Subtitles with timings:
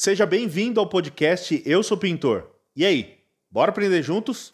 [0.00, 2.46] Seja bem-vindo ao podcast Eu Sou Pintor.
[2.76, 3.16] E aí,
[3.50, 4.48] bora aprender juntos?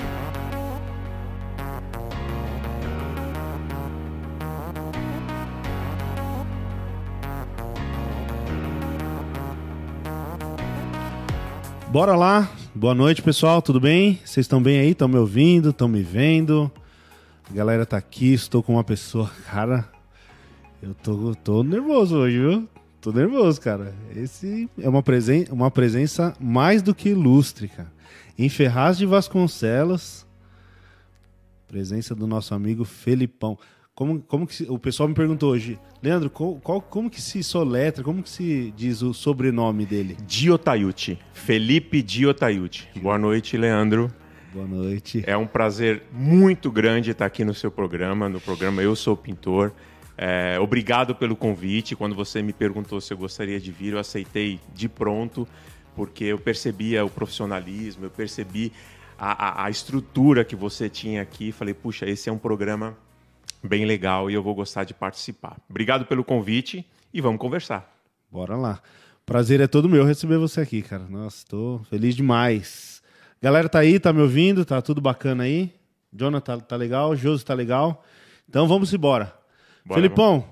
[11.89, 12.51] Bora lá.
[12.75, 13.61] Boa noite, pessoal.
[13.61, 14.15] Tudo bem?
[14.25, 14.93] Vocês estão bem aí?
[14.93, 15.69] Estão me ouvindo?
[15.69, 16.73] Estão me vendo?
[17.51, 18.33] A galera tá aqui.
[18.33, 19.87] Estou com uma pessoa, cara.
[20.83, 22.74] Eu tô, tô nervoso hoje, viu?
[23.05, 23.95] Tô nervoso, cara.
[24.17, 27.93] Esse é uma, presen uma presença mais do que ilustre, cara.
[28.39, 30.27] Em Ferraz de Vasconcelos,
[31.69, 33.59] presença do nosso amigo Felipão.
[33.95, 37.43] Como, como que se, o pessoal me perguntou hoje, Leandro, qual, qual, como que se
[37.43, 40.17] soletra, como que se diz o sobrenome dele?
[40.27, 42.89] Diotayuti, Felipe Diotayuti.
[43.03, 44.11] Boa noite, Leandro.
[44.51, 45.23] Boa noite.
[45.27, 49.75] É um prazer muito grande estar aqui no seu programa, no programa Eu Sou Pintor.
[50.17, 51.97] É, obrigado pelo convite.
[51.97, 55.47] Quando você me perguntou se eu gostaria de vir, eu aceitei de pronto,
[55.97, 58.73] porque eu percebia o profissionalismo, eu percebi
[59.19, 61.53] a, a, a estrutura que você tinha aqui.
[61.53, 62.97] Falei, puxa, esse é um programa
[63.63, 65.57] bem legal e eu vou gostar de participar.
[65.69, 67.91] Obrigado pelo convite e vamos conversar.
[68.31, 68.81] Bora lá.
[69.25, 71.05] Prazer é todo meu receber você aqui, cara.
[71.09, 73.03] Nossa, estou feliz demais.
[73.41, 74.65] Galera tá aí, tá me ouvindo?
[74.65, 75.73] Tá tudo bacana aí?
[76.13, 77.17] Jonathan tá, legal?
[77.17, 78.05] Josi tá legal?
[78.49, 79.44] Então vamos embora.
[79.87, 80.47] Bora, Felipão, vamos.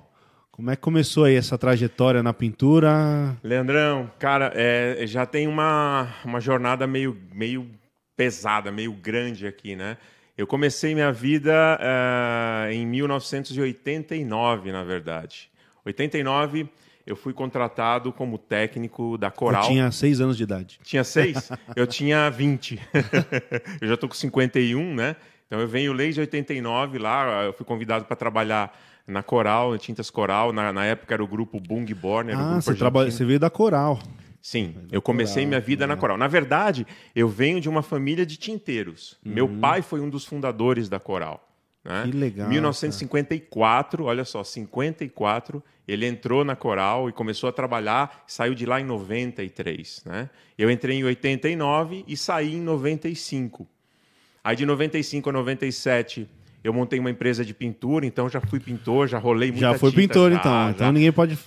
[0.50, 3.34] como é que começou aí essa trajetória na pintura?
[3.42, 7.66] Leandrão, cara, é, já tem uma, uma jornada meio, meio
[8.14, 9.96] pesada, meio grande aqui, né?
[10.36, 15.50] Eu comecei minha vida uh, em 1989, na verdade.
[15.84, 16.68] 89,
[17.06, 19.62] eu fui contratado como técnico da Coral.
[19.62, 20.78] Eu tinha seis anos de idade.
[20.82, 21.50] Tinha seis?
[21.74, 22.78] eu tinha 20.
[23.80, 25.16] eu já estou com 51, né?
[25.46, 28.74] Então eu venho desde 89 lá, eu fui convidado para trabalhar
[29.06, 30.52] na Coral, na Tintas Coral.
[30.52, 32.38] Na, na época era o grupo Bung Borner.
[32.38, 33.98] Ah, você, trabalha, você veio da Coral.
[34.40, 36.18] Sim, eu comecei minha vida na Coral.
[36.18, 39.16] Na verdade, eu venho de uma família de tinteiros.
[39.24, 39.32] Uhum.
[39.32, 41.48] Meu pai foi um dos fundadores da Coral.
[41.84, 42.02] Né?
[42.04, 42.48] Que legal.
[42.48, 44.08] 1954, cara.
[44.08, 48.84] olha só, 54, ele entrou na Coral e começou a trabalhar, saiu de lá em
[48.84, 50.02] 93.
[50.04, 50.30] Né?
[50.58, 53.66] Eu entrei em 89 e saí em 95.
[54.42, 56.28] Aí de 95 a 97
[56.62, 59.92] eu montei uma empresa de pintura, então já fui pintor, já rolei muita Já foi
[59.92, 60.52] pintor, já, então.
[60.52, 60.70] Já.
[60.70, 61.38] Então ninguém pode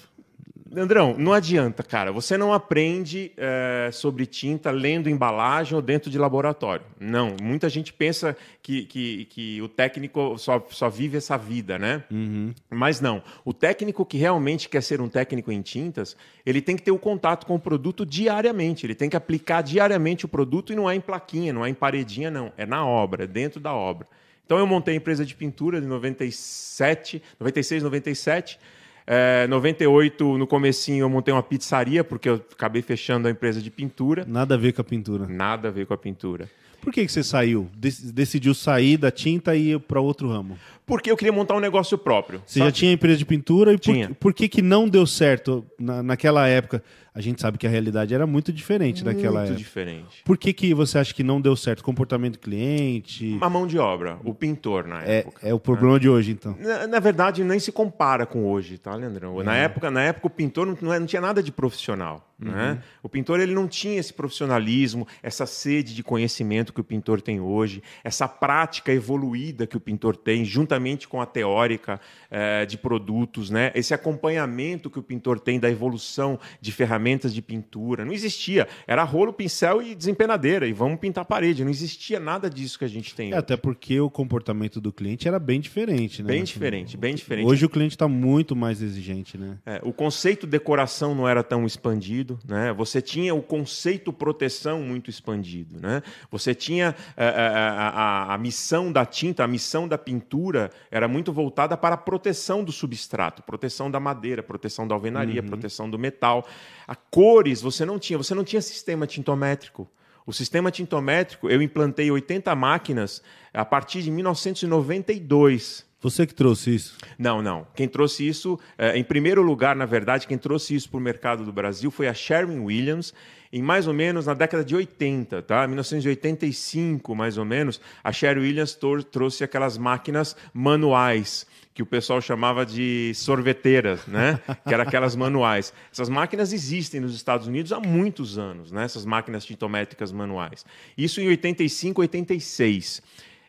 [0.77, 2.11] Andrão, não adianta, cara.
[2.11, 6.85] Você não aprende é, sobre tinta lendo embalagem ou dentro de laboratório.
[6.99, 7.35] Não.
[7.41, 12.03] Muita gente pensa que, que, que o técnico só, só vive essa vida, né?
[12.11, 12.53] Uhum.
[12.69, 13.23] Mas não.
[13.45, 16.99] O técnico que realmente quer ser um técnico em tintas, ele tem que ter o
[16.99, 18.85] contato com o produto diariamente.
[18.85, 21.73] Ele tem que aplicar diariamente o produto e não é em plaquinha, não é em
[21.73, 22.51] paredinha, não.
[22.57, 24.07] É na obra, é dentro da obra.
[24.45, 28.59] Então eu montei a empresa de pintura de 97, 96, 97.
[29.07, 33.69] É, 98, no comecinho, eu montei uma pizzaria, porque eu acabei fechando a empresa de
[33.69, 34.25] pintura.
[34.27, 35.27] Nada a ver com a pintura.
[35.27, 36.49] Nada a ver com a pintura.
[36.81, 37.67] Por que, que você saiu?
[37.75, 40.57] decidiu sair da tinta e ir para outro ramo?
[40.85, 42.41] Porque eu queria montar um negócio próprio.
[42.45, 42.69] Você sabe?
[42.69, 46.47] já tinha empresa de pintura e por, por, que, que não deu certo na, naquela
[46.47, 46.83] época?
[47.15, 49.53] a gente sabe que a realidade era muito diferente muito daquela época.
[49.53, 50.21] Muito diferente.
[50.25, 51.81] Por que, que você acha que não deu certo?
[51.81, 53.37] Comportamento do cliente?
[53.39, 55.47] A mão de obra, o pintor na é, época.
[55.47, 55.99] É o problema né?
[55.99, 56.57] de hoje, então.
[56.59, 59.39] Na, na, verdade, nem se compara com hoje, tá, Leandrão?
[59.39, 59.45] É.
[59.45, 62.29] Na, época, na época, o pintor não, não tinha nada de profissional.
[62.37, 62.51] Uhum.
[62.51, 62.83] Né?
[63.01, 67.39] O pintor ele não tinha esse profissionalismo, essa sede de conhecimento que o pintor tem
[67.39, 70.43] hoje, essa prática evoluída que o pintor tem,
[70.75, 71.99] juntamente com a teórica
[72.29, 73.71] eh, de produtos, né?
[73.75, 78.03] esse acompanhamento que o pintor tem da evolução de ferramentas de pintura.
[78.03, 78.67] Não existia.
[78.87, 81.63] Era rolo, pincel e desempenadeira, e vamos pintar a parede.
[81.63, 83.31] Não existia nada disso que a gente tem.
[83.31, 86.21] É, até porque o comportamento do cliente era bem diferente.
[86.21, 86.27] Né?
[86.27, 87.47] Bem diferente, bem diferente.
[87.47, 89.37] Hoje o cliente está muito mais exigente.
[89.37, 89.57] Né?
[89.65, 92.73] É, o conceito decoração não era tão expandido né?
[92.73, 96.01] Você tinha o conceito proteção muito expandido, né?
[96.31, 100.64] Você tinha a, eh, eh, a, a, a, missão da tinta, a missão da pintura
[100.91, 105.47] era muito voltada para a proteção do substrato, proteção da madeira, proteção da alvenaria, uhum.
[105.47, 106.45] proteção do metal.
[106.87, 109.89] A cores você não tinha, você não tinha sistema tintométrico.
[110.25, 113.21] O sistema tintométrico eu implantei 80 máquinas
[113.53, 115.85] a partir de 1992.
[116.01, 116.97] Você que trouxe isso?
[117.17, 117.65] Não, não.
[117.75, 121.43] Quem trouxe isso, é, em primeiro lugar, na verdade, quem trouxe isso para o mercado
[121.43, 123.13] do Brasil foi a Sherwin Williams,
[123.51, 125.67] em mais ou menos na década de 80, tá?
[125.67, 128.77] 1985, mais ou menos, a Sherwin Williams
[129.11, 131.45] trouxe aquelas máquinas manuais
[131.75, 134.39] que o pessoal chamava de sorveteiras, né?
[134.65, 135.73] que eram aquelas manuais.
[135.91, 138.85] Essas máquinas existem nos Estados Unidos há muitos anos, né?
[138.85, 140.65] essas máquinas tintométricas manuais.
[140.97, 143.01] Isso em 85, 86.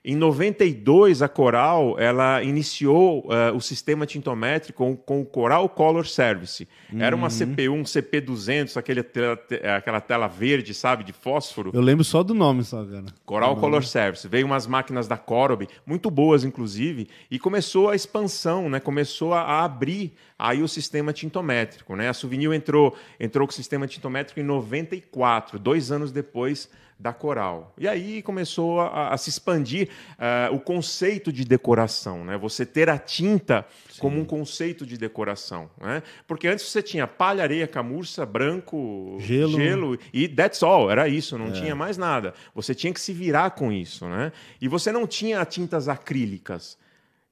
[0.08, 6.06] Em 92, a Coral ela iniciou uh, o sistema tintométrico com, com, o Coral Color
[6.06, 6.68] Service.
[6.96, 9.36] Era uma CPU, um CP200, aquele tela,
[9.76, 11.72] aquela tela verde, sabe, de fósforo.
[11.74, 13.06] Eu lembro só do nome, só, cara.
[13.24, 14.28] Coral Color Service.
[14.28, 18.78] Veio umas máquinas da Corob, muito boas, inclusive, e começou a expansão, né?
[18.78, 21.96] começou a, a abrir aí o sistema tintométrico.
[21.96, 22.08] Né?
[22.08, 27.74] A Souvenir entrou, entrou com o sistema tintométrico em 94, dois anos depois da coral.
[27.76, 32.38] E aí começou a, a se expandir uh, o conceito de decoração, né?
[32.38, 34.00] Você ter a tinta Sim.
[34.00, 36.02] como um conceito de decoração, né?
[36.26, 41.36] Porque antes você tinha palha, areia, camurça, branco, gelo, gelo e that's all, era isso,
[41.36, 41.52] não é.
[41.52, 42.32] tinha mais nada.
[42.54, 44.32] Você tinha que se virar com isso, né?
[44.60, 46.78] E você não tinha tintas acrílicas.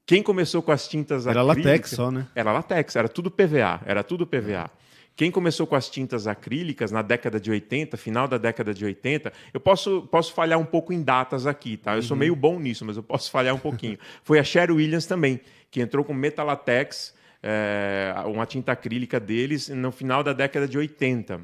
[0.05, 1.65] Quem começou com as tintas era acrílicas...
[1.65, 2.27] Era latex só, né?
[2.35, 4.69] Era latex, era tudo PVA, era tudo PVA.
[4.81, 4.84] É.
[5.15, 9.31] Quem começou com as tintas acrílicas na década de 80, final da década de 80,
[9.53, 11.95] eu posso, posso falhar um pouco em datas aqui, tá?
[11.95, 12.19] Eu sou uhum.
[12.19, 13.97] meio bom nisso, mas eu posso falhar um pouquinho.
[14.23, 15.39] Foi a Cher Williams também,
[15.71, 21.41] que entrou com Metalatex, é, uma tinta acrílica deles, no final da década de 80.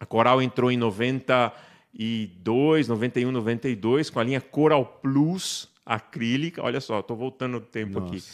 [0.00, 6.64] A Coral entrou em 92, 91, 92, com a linha Coral Plus acrílica.
[6.64, 8.12] Olha só, estou voltando o tempo Nossa.
[8.12, 8.24] aqui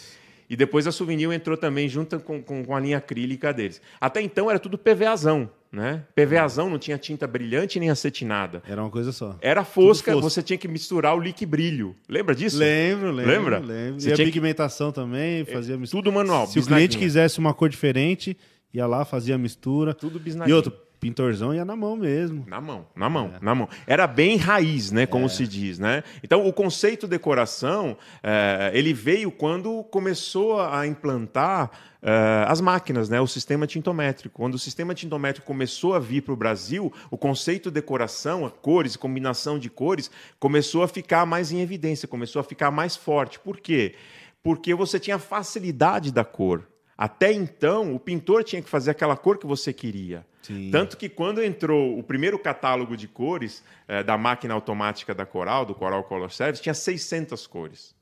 [0.49, 3.81] e depois a Souvenir entrou também junto com, com, com, a linha acrílica deles.
[4.00, 6.05] Até então era tudo PVAzão, né?
[6.14, 8.62] PVAzão não tinha tinta brilhante nem acetinada.
[8.69, 9.37] Era uma coisa só.
[9.41, 10.31] Era fosca, fosca.
[10.31, 11.96] você tinha que misturar o líquido brilho.
[12.08, 12.58] Lembra disso?
[12.58, 13.32] Lembro, lembro.
[13.32, 13.58] Lembra?
[13.58, 14.00] Lembro.
[14.00, 14.96] Você e a pigmentação que...
[14.96, 16.02] também, fazia mistura.
[16.02, 16.46] Tudo manual.
[16.46, 18.37] Se o cliente quisesse uma cor diferente,
[18.73, 19.94] ia lá, fazia a mistura.
[19.94, 20.52] Tudo bisnaguinho.
[20.52, 20.73] E outro,
[21.05, 22.47] Pintorzão ia na mão mesmo.
[22.47, 23.45] Na mão, na mão, é.
[23.45, 23.69] na mão.
[23.87, 25.05] Era bem raiz, né?
[25.05, 25.29] Como é.
[25.29, 26.03] se diz, né?
[26.23, 31.71] Então, o conceito decoração, é, ele veio quando começou a implantar
[32.01, 33.21] é, as máquinas, né?
[33.21, 34.35] O sistema tintométrico.
[34.35, 38.97] Quando o sistema tintométrico começou a vir para o Brasil, o conceito decoração, a cores,
[38.97, 40.11] combinação de cores,
[40.41, 43.39] começou a ficar mais em evidência, começou a ficar mais forte.
[43.39, 43.95] Por quê?
[44.43, 46.67] Porque você tinha facilidade da cor.
[46.96, 50.25] Até então, o pintor tinha que fazer aquela cor que você queria.
[50.43, 50.70] Sim.
[50.70, 55.64] Tanto que quando entrou o primeiro catálogo de cores é, da máquina automática da Coral,
[55.64, 57.94] do Coral Color Service, tinha 600 cores.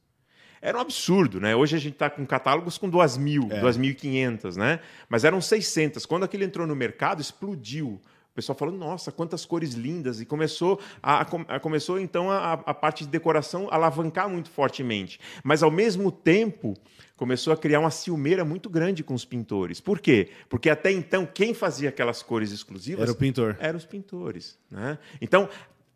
[0.61, 1.57] Era um absurdo, né?
[1.57, 3.61] Hoje a gente está com catálogos com 2.000, é.
[3.61, 4.81] 2.500, né?
[5.09, 6.07] Mas eram 600.
[6.07, 8.01] Quando aquilo entrou no mercado, explodiu.
[8.31, 10.21] O pessoal falou, nossa, quantas cores lindas!
[10.21, 15.21] E começou, a, a começou então a, a parte de decoração a alavancar muito fortemente.
[15.45, 16.75] Mas, ao mesmo tempo,
[17.23, 19.81] começou a criar uma ciumeira muito grande com os pintores.
[19.81, 20.31] Por quê?
[20.49, 23.05] Porque até então, quem fazia aquelas cores exclusivas...
[23.05, 23.57] Era o pintor.
[23.61, 24.59] Eram os pintores.
[24.69, 24.99] Né?
[25.21, 25.49] Então,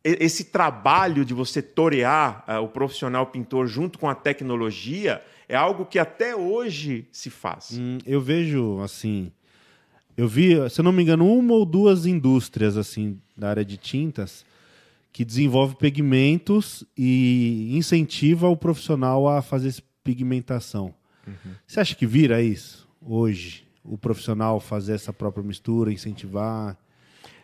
[0.05, 5.85] esse trabalho de você torear uh, o profissional pintor junto com a tecnologia é algo
[5.85, 7.73] que até hoje se faz.
[7.77, 9.33] Hum, eu vejo, assim
[10.17, 13.77] eu vi, se eu não me engano, uma ou duas indústrias assim da área de
[13.77, 14.47] tintas
[15.13, 19.75] que desenvolve pigmentos e incentiva o profissional a fazer
[20.05, 20.95] pigmentação.
[21.27, 21.55] Uhum.
[21.67, 23.67] Você acha que vira isso hoje?
[23.85, 26.77] O profissional fazer essa própria mistura, incentivar?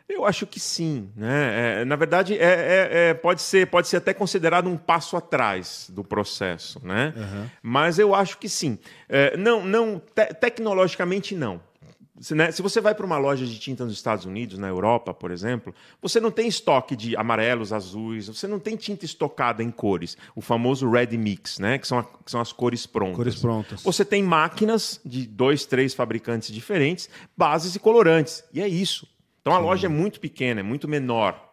[0.08, 1.80] Eu acho que sim, né?
[1.80, 5.88] É, na verdade, é, é, é, pode ser pode ser até considerado um passo atrás
[5.90, 7.14] do processo, né?
[7.16, 7.50] Uhum.
[7.62, 8.78] Mas eu acho que sim.
[9.08, 11.60] É, não, não te tecnologicamente não.
[12.22, 15.12] Se, né, se você vai para uma loja de tinta nos Estados Unidos, na Europa,
[15.12, 19.72] por exemplo, você não tem estoque de amarelos, azuis, você não tem tinta estocada em
[19.72, 23.16] cores, o famoso ready mix, né, que, são a, que são as cores prontas.
[23.16, 23.82] Cores prontas.
[23.82, 29.04] Você tem máquinas de dois, três fabricantes diferentes, bases e colorantes, e é isso.
[29.40, 29.64] Então a Sim.
[29.64, 31.50] loja é muito pequena, é muito menor.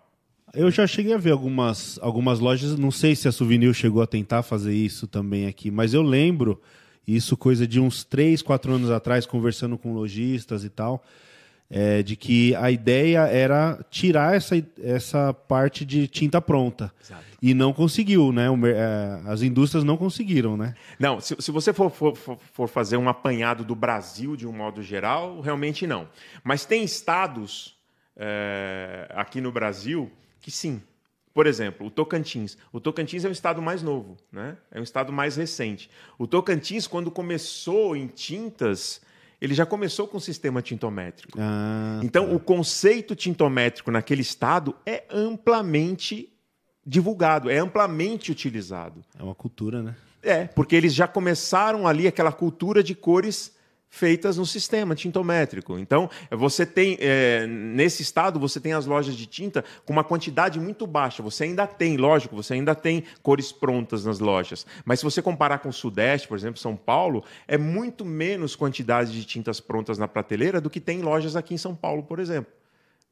[0.54, 4.07] Eu já cheguei a ver algumas, algumas lojas, não sei se a Souvenir chegou a
[4.07, 6.61] tentar fazer isso também aqui, mas eu lembro
[7.16, 11.04] isso coisa de uns 3, 4 anos atrás, conversando com lojistas e tal,
[11.69, 16.92] é, de que a ideia era tirar essa, essa parte de tinta pronta.
[17.01, 17.23] Exato.
[17.42, 18.49] E não conseguiu, né?
[18.49, 20.75] O, é, as indústrias não conseguiram, né?
[20.99, 24.81] Não, se, se você for, for, for fazer um apanhado do Brasil de um modo
[24.81, 26.07] geral, realmente não.
[26.44, 27.78] Mas tem estados
[28.18, 30.11] é, aqui no Brasil
[30.42, 30.81] que sim,
[31.33, 32.57] por exemplo, o Tocantins.
[32.71, 34.57] O Tocantins é um estado mais novo, né?
[34.71, 35.90] é um estado mais recente.
[36.18, 39.02] O Tocantins, quando começou em tintas,
[39.40, 41.38] ele já começou com o sistema tintométrico.
[41.40, 42.36] Ah, então, tá.
[42.36, 46.33] o conceito tintométrico naquele estado é amplamente
[46.86, 49.04] divulgado, é amplamente utilizado.
[49.18, 49.95] É uma cultura, né?
[50.21, 53.56] É, porque eles já começaram ali aquela cultura de cores
[53.89, 55.77] feitas no sistema tintométrico.
[55.79, 60.59] Então, você tem, é, nesse estado, você tem as lojas de tinta com uma quantidade
[60.59, 61.23] muito baixa.
[61.23, 64.65] Você ainda tem, lógico, você ainda tem cores prontas nas lojas.
[64.85, 69.11] Mas se você comparar com o Sudeste, por exemplo, São Paulo, é muito menos quantidade
[69.11, 72.58] de tintas prontas na prateleira do que tem lojas aqui em São Paulo, por exemplo.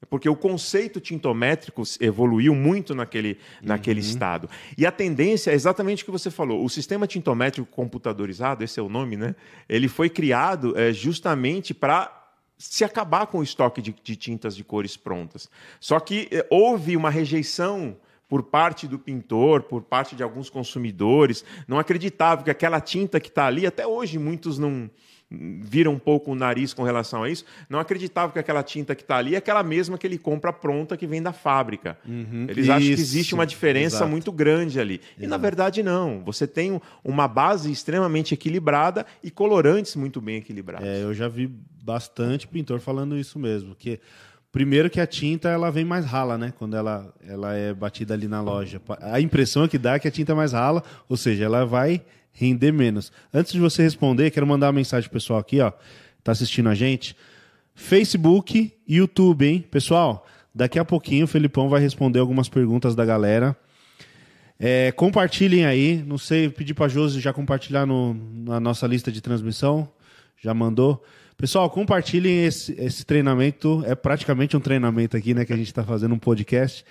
[0.09, 4.05] Porque o conceito tintométrico evoluiu muito naquele, naquele uhum.
[4.05, 4.49] estado.
[4.77, 6.63] E a tendência é exatamente o que você falou.
[6.63, 9.35] O sistema tintométrico computadorizado, esse é o nome, né?
[9.67, 12.13] Ele foi criado é, justamente para
[12.57, 15.49] se acabar com o estoque de, de, tintas de cores prontas.
[15.79, 17.97] Só que é, houve uma rejeição
[18.29, 23.29] por parte do pintor, por parte de alguns consumidores, não acreditavam que aquela tinta que
[23.29, 24.89] está ali, até hoje muitos não
[25.29, 29.01] viram um pouco o nariz com relação a isso, não acreditavam que aquela tinta que
[29.01, 31.97] está ali é aquela mesma que ele compra pronta que vem da fábrica.
[32.07, 34.11] Uhum, Eles isso, acham que existe uma diferença exato.
[34.11, 34.95] muito grande ali.
[34.95, 35.23] Exato.
[35.23, 36.23] E na verdade não.
[36.23, 40.87] Você tem uma base extremamente equilibrada e colorantes muito bem equilibrados.
[40.87, 41.51] É, eu já vi
[41.83, 43.99] bastante pintor falando isso mesmo, que
[44.49, 46.53] Primeiro que a tinta ela vem mais rala, né?
[46.57, 48.81] Quando ela, ela é batida ali na loja.
[49.01, 52.01] A impressão que dá é que a tinta é mais rala, ou seja, ela vai
[52.37, 53.11] render menos.
[53.33, 55.71] Antes de você responder, quero mandar uma mensagem pro pessoal aqui, ó.
[56.23, 57.15] Tá assistindo a gente.
[57.73, 59.65] Facebook YouTube, hein?
[59.71, 63.57] Pessoal, daqui a pouquinho o Felipão vai responder algumas perguntas da galera.
[64.59, 66.03] É, compartilhem aí.
[66.05, 69.89] Não sei, pedir para Josi já compartilhar no, na nossa lista de transmissão.
[70.39, 71.03] Já mandou.
[71.37, 73.83] Pessoal, compartilhem esse, esse treinamento.
[73.85, 75.45] É praticamente um treinamento aqui, né?
[75.45, 76.85] Que a gente está fazendo um podcast.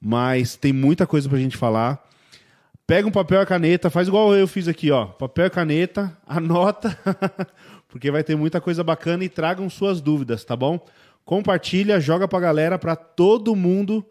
[0.00, 2.07] Mas tem muita coisa para a gente falar.
[2.88, 5.04] Pega um papel e caneta, faz igual eu fiz aqui, ó.
[5.04, 6.98] Papel e caneta, anota,
[7.86, 10.82] porque vai ter muita coisa bacana e tragam suas dúvidas, tá bom?
[11.22, 14.02] Compartilha, joga pra galera, para todo mundo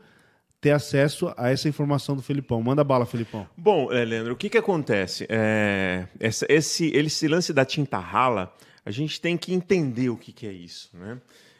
[0.62, 2.62] ter acesso a essa informação do Felipão.
[2.62, 3.48] Manda bala, Felipão.
[3.58, 5.26] Bom, é, Leandro, o que que acontece?
[5.28, 8.54] É, esse, esse, esse lance da tinta rala
[8.86, 10.92] a gente tem que entender o que, que é isso.
[10.94, 11.18] Né?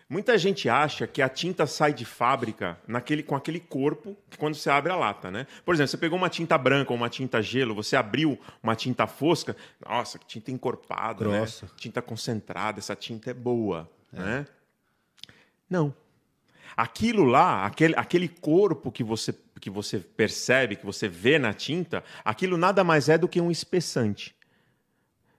[0.10, 4.56] Muita gente acha que a tinta sai de fábrica naquele, com aquele corpo que quando
[4.56, 5.46] você abre a lata, né?
[5.66, 9.06] Por exemplo, você pegou uma tinta branca ou uma tinta gelo, você abriu uma tinta
[9.06, 11.26] fosca, nossa, que tinta encorpada?
[11.26, 11.66] Grossa.
[11.66, 11.72] Né?
[11.76, 14.20] tinta concentrada, essa tinta é boa, é.
[14.20, 14.48] né?
[15.70, 15.94] Não.
[16.76, 22.02] Aquilo lá, aquele, aquele corpo que você, que você percebe, que você vê na tinta,
[22.24, 24.34] aquilo nada mais é do que um espessante.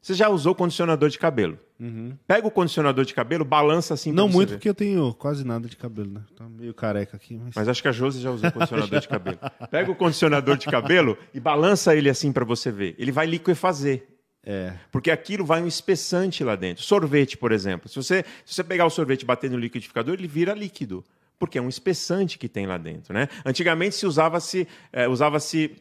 [0.03, 1.59] Você já usou condicionador de cabelo?
[1.81, 2.17] Uhum.
[2.27, 4.11] Pega o condicionador de cabelo, balança assim.
[4.11, 4.57] Não muito, ver.
[4.57, 6.23] porque eu tenho quase nada de cabelo, né?
[6.37, 7.39] Tá meio careca aqui.
[7.39, 9.39] Mas, mas acho que a Josi já usou condicionador de cabelo.
[9.71, 12.97] Pega o condicionador de cabelo e balança ele assim para você ver.
[12.99, 14.07] Ele vai liquefazer.
[14.45, 14.73] É.
[14.91, 16.83] Porque aquilo vai um espessante lá dentro.
[16.83, 17.89] Sorvete, por exemplo.
[17.89, 21.05] Se você, se você pegar o sorvete e bater no liquidificador, ele vira líquido.
[21.39, 23.15] Porque é um espessante que tem lá dentro.
[23.15, 23.29] Né?
[23.45, 25.77] Antigamente se usava-se é, usava-se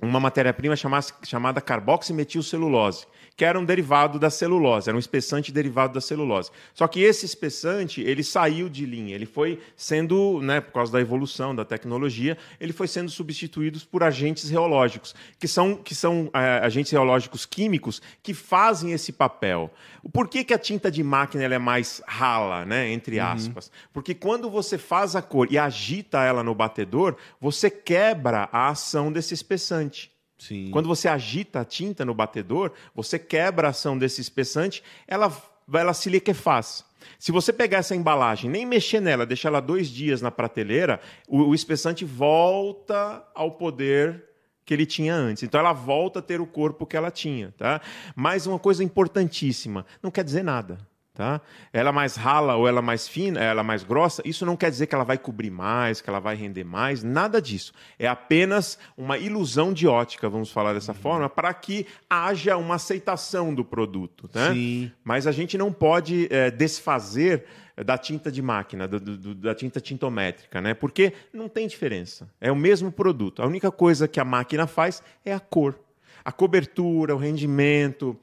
[0.00, 5.94] uma matéria-prima chamada, chamada carboximetilcelulose que era um derivado da celulose, era um espessante derivado
[5.94, 6.50] da celulose.
[6.72, 11.00] Só que esse espessante, ele saiu de linha, ele foi sendo, né, por causa da
[11.00, 16.60] evolução da tecnologia, ele foi sendo substituído por agentes reológicos, que são, que são é,
[16.64, 19.70] agentes reológicos químicos que fazem esse papel.
[20.12, 23.26] Por que, que a tinta de máquina é mais rala, né, entre uhum.
[23.26, 23.66] aspas?
[23.66, 23.72] Uhum.
[23.92, 29.10] Porque quando você faz a cor e agita ela no batedor, você quebra a ação
[29.10, 30.13] desse espessante.
[30.38, 30.70] Sim.
[30.70, 35.32] Quando você agita a tinta no batedor, você quebra a ação desse espessante, ela,
[35.72, 36.84] ela se liquefaz.
[37.18, 41.42] Se você pegar essa embalagem, nem mexer nela, deixar ela dois dias na prateleira, o,
[41.42, 44.24] o espessante volta ao poder
[44.64, 45.42] que ele tinha antes.
[45.42, 47.80] Então ela volta a ter o corpo que ela tinha, tá?
[48.16, 50.78] Mas uma coisa importantíssima, não quer dizer nada.
[51.14, 51.40] Tá?
[51.72, 54.96] Ela mais rala ou ela mais fina, ela mais grossa, isso não quer dizer que
[54.96, 57.72] ela vai cobrir mais, que ela vai render mais, nada disso.
[57.96, 60.98] É apenas uma ilusão de ótica, vamos falar dessa uhum.
[60.98, 64.28] forma, para que haja uma aceitação do produto.
[64.34, 64.52] Né?
[64.52, 64.92] Sim.
[65.04, 67.44] Mas a gente não pode é, desfazer
[67.76, 70.74] da tinta de máquina, do, do, da tinta tintométrica, né?
[70.74, 72.28] porque não tem diferença.
[72.40, 73.40] É o mesmo produto.
[73.40, 75.78] A única coisa que a máquina faz é a cor.
[76.24, 78.18] A cobertura, o rendimento,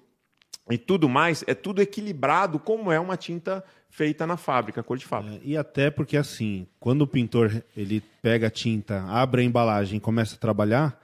[0.74, 5.06] e tudo mais, é tudo equilibrado como é uma tinta feita na fábrica, cor de
[5.06, 5.36] fábrica.
[5.36, 9.98] É, e até porque assim, quando o pintor ele pega a tinta, abre a embalagem
[9.98, 11.00] e começa a trabalhar,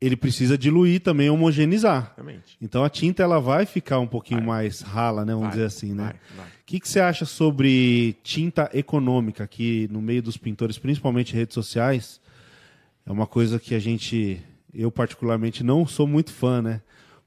[0.00, 2.02] ele precisa diluir também, homogeneizar.
[2.02, 2.56] Exatamente.
[2.60, 4.48] Então a tinta ela vai ficar um pouquinho vai.
[4.48, 5.32] mais rala, né?
[5.32, 6.14] Vamos vai, dizer assim, né?
[6.36, 11.54] O que, que você acha sobre tinta econômica aqui no meio dos pintores, principalmente redes
[11.54, 12.20] sociais?
[13.06, 14.42] É uma coisa que a gente,
[14.74, 16.80] eu particularmente não sou muito fã, né?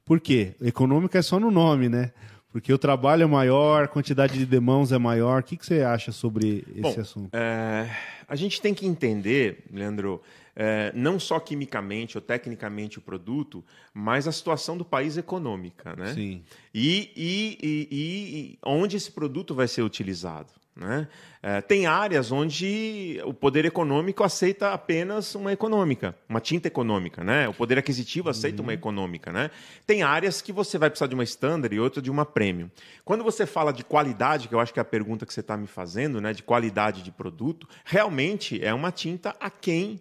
[0.06, 0.54] Por quê?
[0.62, 2.12] Econômica é só no nome, né?
[2.52, 5.40] Porque o trabalho é maior, a quantidade de demãos é maior.
[5.40, 7.36] O que, que você acha sobre esse Bom, assunto?
[7.36, 7.90] É,
[8.26, 10.22] a gente tem que entender, Leandro,
[10.54, 16.14] é, não só quimicamente ou tecnicamente o produto, mas a situação do país econômica, né?
[16.14, 16.44] Sim.
[16.72, 20.52] E, e, e, e onde esse produto vai ser utilizado.
[20.76, 21.08] Né?
[21.42, 27.24] É, tem áreas onde o poder econômico aceita apenas uma econômica, uma tinta econômica.
[27.24, 27.48] Né?
[27.48, 28.68] O poder aquisitivo aceita uhum.
[28.68, 29.32] uma econômica.
[29.32, 29.50] Né?
[29.86, 32.70] Tem áreas que você vai precisar de uma standard e outra de uma premium.
[33.04, 35.56] Quando você fala de qualidade, que eu acho que é a pergunta que você está
[35.56, 36.34] me fazendo, né?
[36.34, 39.98] de qualidade de produto, realmente é uma tinta aquém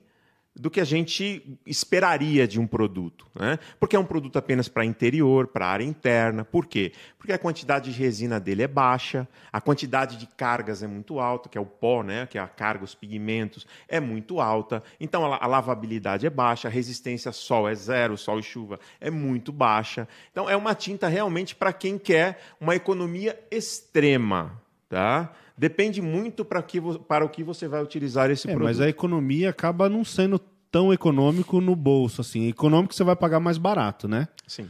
[0.55, 3.27] do que a gente esperaria de um produto.
[3.35, 3.59] Né?
[3.77, 6.45] Porque é um produto apenas para interior, para área interna.
[6.45, 6.93] Por quê?
[7.17, 11.49] Porque a quantidade de resina dele é baixa, a quantidade de cargas é muito alta,
[11.49, 12.25] que é o pó, né?
[12.25, 14.81] que é a carga, os pigmentos, é muito alta.
[14.99, 19.09] Então a lavabilidade é baixa, a resistência a sol é zero, sol e chuva é
[19.11, 20.07] muito baixa.
[20.31, 24.61] Então é uma tinta realmente para quem quer uma economia extrema.
[24.87, 25.33] Tá?
[25.57, 28.67] Depende muito para, que, para o que você vai utilizar esse é, produto.
[28.67, 30.37] Mas a economia acaba não sendo
[30.69, 32.21] tão econômico no bolso.
[32.21, 32.47] assim.
[32.47, 34.27] Econômico você vai pagar mais barato, né?
[34.45, 34.69] Sim.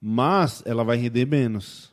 [0.00, 1.92] Mas ela vai render menos.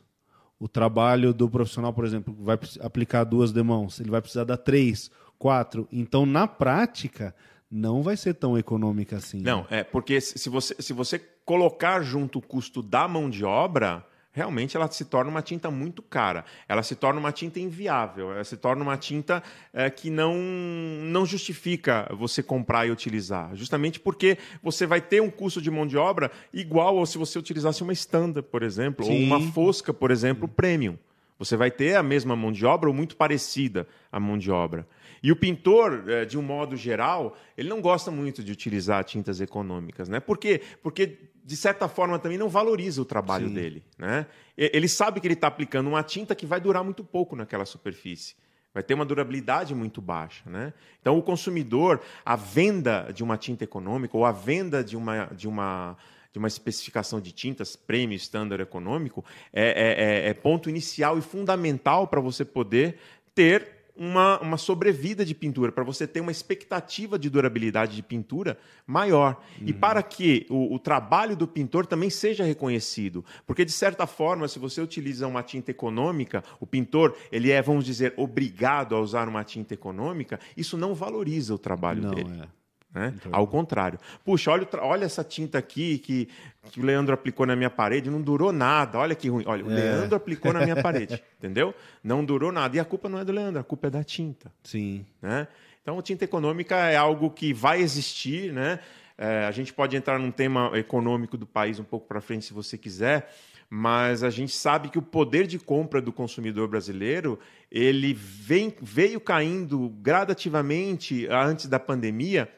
[0.58, 5.10] O trabalho do profissional, por exemplo, vai aplicar duas demãos, ele vai precisar dar três,
[5.38, 5.88] quatro.
[5.90, 7.34] Então, na prática,
[7.70, 9.40] não vai ser tão econômica assim.
[9.40, 9.80] Não, né?
[9.80, 14.76] é porque se você, se você colocar junto o custo da mão de obra, realmente
[14.76, 16.44] ela se torna uma tinta muito cara.
[16.66, 21.24] Ela se torna uma tinta inviável, ela se torna uma tinta é, que não, não
[21.26, 23.54] justifica você comprar e utilizar.
[23.54, 27.38] Justamente porque você vai ter um custo de mão de obra igual ao se você
[27.38, 29.12] utilizasse uma standard, por exemplo, Sim.
[29.12, 30.96] ou uma fosca, por exemplo, premium.
[31.38, 34.86] Você vai ter a mesma mão de obra ou muito parecida à mão de obra.
[35.22, 39.40] E o pintor, é, de um modo geral, ele não gosta muito de utilizar tintas
[39.40, 40.18] econômicas, né?
[40.18, 40.60] Por quê?
[40.82, 43.54] Porque, de certa forma, também não valoriza o trabalho Sim.
[43.54, 43.84] dele.
[43.96, 44.26] Né?
[44.56, 48.34] Ele sabe que ele está aplicando uma tinta que vai durar muito pouco naquela superfície.
[48.74, 50.48] Vai ter uma durabilidade muito baixa.
[50.48, 50.72] Né?
[51.00, 55.46] Então, o consumidor, a venda de uma tinta econômica ou a venda de uma, de
[55.46, 55.96] uma,
[56.32, 61.22] de uma especificação de tintas, prêmio, standard econômico, é, é, é, é ponto inicial e
[61.22, 62.98] fundamental para você poder
[63.34, 68.58] ter uma, uma sobrevida de pintura, para você ter uma expectativa de durabilidade de pintura
[68.86, 69.42] maior.
[69.60, 69.68] Uhum.
[69.68, 73.24] E para que o, o, trabalho do pintor também seja reconhecido.
[73.46, 77.84] Porque, de certa forma, se você utiliza uma tinta econômica, o pintor ele é, vamos
[77.84, 82.40] dizer, obrigado a usar uma tinta econômica, isso não valoriza o trabalho não, dele.
[82.42, 82.61] É.
[82.94, 83.14] Né?
[83.30, 83.98] Ao contrário.
[84.24, 86.28] Puxa, olha, olha essa tinta aqui que,
[86.70, 88.98] que o Leandro aplicou na minha parede, não durou nada.
[88.98, 89.44] Olha que ruim.
[89.46, 89.74] Olha, o é.
[89.74, 91.74] Leandro aplicou na minha parede, entendeu?
[92.04, 92.76] Não durou nada.
[92.76, 94.52] E a culpa não é do Leandro, a culpa é da tinta.
[94.62, 95.06] Sim.
[95.22, 95.48] Né?
[95.80, 98.78] Então, a tinta econômica é algo que vai existir, né?
[99.16, 102.52] É, a gente pode entrar num tema econômico do país um pouco para frente, se
[102.52, 103.32] você quiser,
[103.68, 107.38] mas a gente sabe que o poder de compra do consumidor brasileiro
[107.70, 112.48] ele vem, veio caindo gradativamente antes da pandemia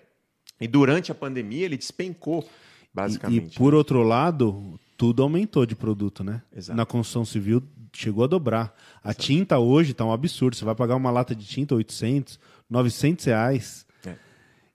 [0.61, 2.49] e durante a pandemia ele despencou,
[2.93, 3.53] basicamente.
[3.53, 3.79] E, e por né?
[3.79, 6.43] outro lado, tudo aumentou de produto, né?
[6.55, 6.77] Exato.
[6.77, 7.63] Na construção civil
[7.93, 8.75] chegou a dobrar.
[9.03, 9.23] A Exato.
[9.23, 10.57] tinta hoje está um absurdo.
[10.57, 12.39] Você vai pagar uma lata de tinta 800,
[12.69, 13.87] 900 reais.
[14.07, 14.15] É.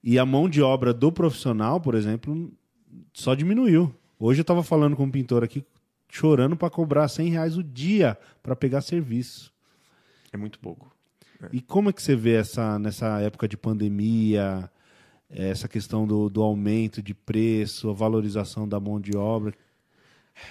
[0.04, 2.52] E a mão de obra do profissional, por exemplo,
[3.14, 3.94] só diminuiu.
[4.20, 5.64] Hoje eu estava falando com um pintor aqui,
[6.10, 9.54] chorando para cobrar 100 reais o dia para pegar serviço.
[10.32, 10.94] É muito pouco.
[11.42, 11.48] É.
[11.54, 14.70] E como é que você vê essa nessa época de pandemia?
[15.30, 19.54] Essa questão do, do aumento de preço, a valorização da mão de obra?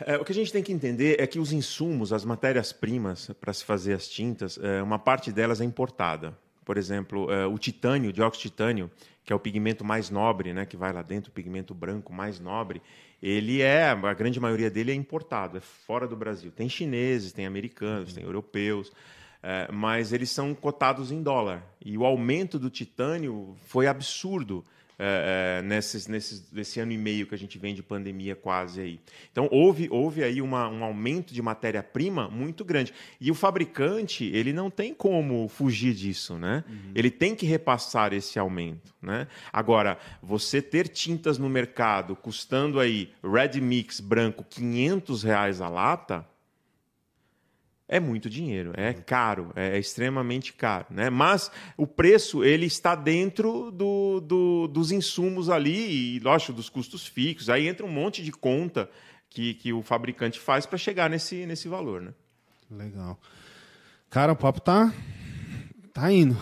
[0.04, 3.52] É, o que a gente tem que entender é que os insumos, as matérias-primas para
[3.52, 6.36] se fazer as tintas, é, uma parte delas é importada.
[6.64, 8.90] Por exemplo, é, o titânio, o dióxido de titânio,
[9.24, 12.38] que é o pigmento mais nobre, né, que vai lá dentro, o pigmento branco mais
[12.38, 12.82] nobre,
[13.22, 16.52] ele é, a grande maioria dele é importado, é fora do Brasil.
[16.52, 18.14] Tem chineses, tem americanos, uhum.
[18.14, 18.92] tem europeus.
[19.42, 21.64] É, mas eles são cotados em dólar.
[21.84, 24.64] E o aumento do titânio foi absurdo
[25.00, 28.80] é, é, nesses, nesses, nesse ano e meio que a gente vem de pandemia quase
[28.80, 29.00] aí.
[29.30, 32.92] Então houve, houve aí uma, um aumento de matéria-prima muito grande.
[33.20, 36.64] E o fabricante ele não tem como fugir disso, né?
[36.68, 36.92] Uhum.
[36.96, 39.28] Ele tem que repassar esse aumento, né?
[39.52, 46.26] Agora você ter tintas no mercado custando aí Red Mix branco 500 reais a lata
[47.88, 51.08] é muito dinheiro, é caro, é extremamente caro, né?
[51.08, 57.06] Mas o preço ele está dentro do, do, dos insumos ali e, lógico, dos custos
[57.06, 57.48] fixos.
[57.48, 58.90] Aí entra um monte de conta
[59.30, 62.12] que, que o fabricante faz para chegar nesse, nesse valor, né?
[62.70, 63.18] Legal.
[64.10, 64.92] Cara, o papo tá,
[65.94, 66.36] tá indo.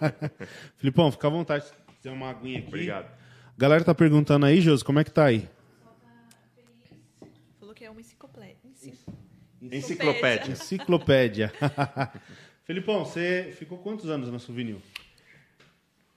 [0.76, 1.64] Filipão, fica à vontade.
[2.02, 2.68] Tem uma aguinha aqui.
[2.68, 3.06] Obrigado.
[3.06, 5.48] A galera tá perguntando aí, Josi, como é que tá aí?
[7.58, 8.58] Falou que é uma enciclopédia.
[9.72, 10.52] Enciclopédia.
[10.52, 11.52] Enciclopédia.
[12.64, 14.76] Felipão, você ficou quantos anos na Souvenir?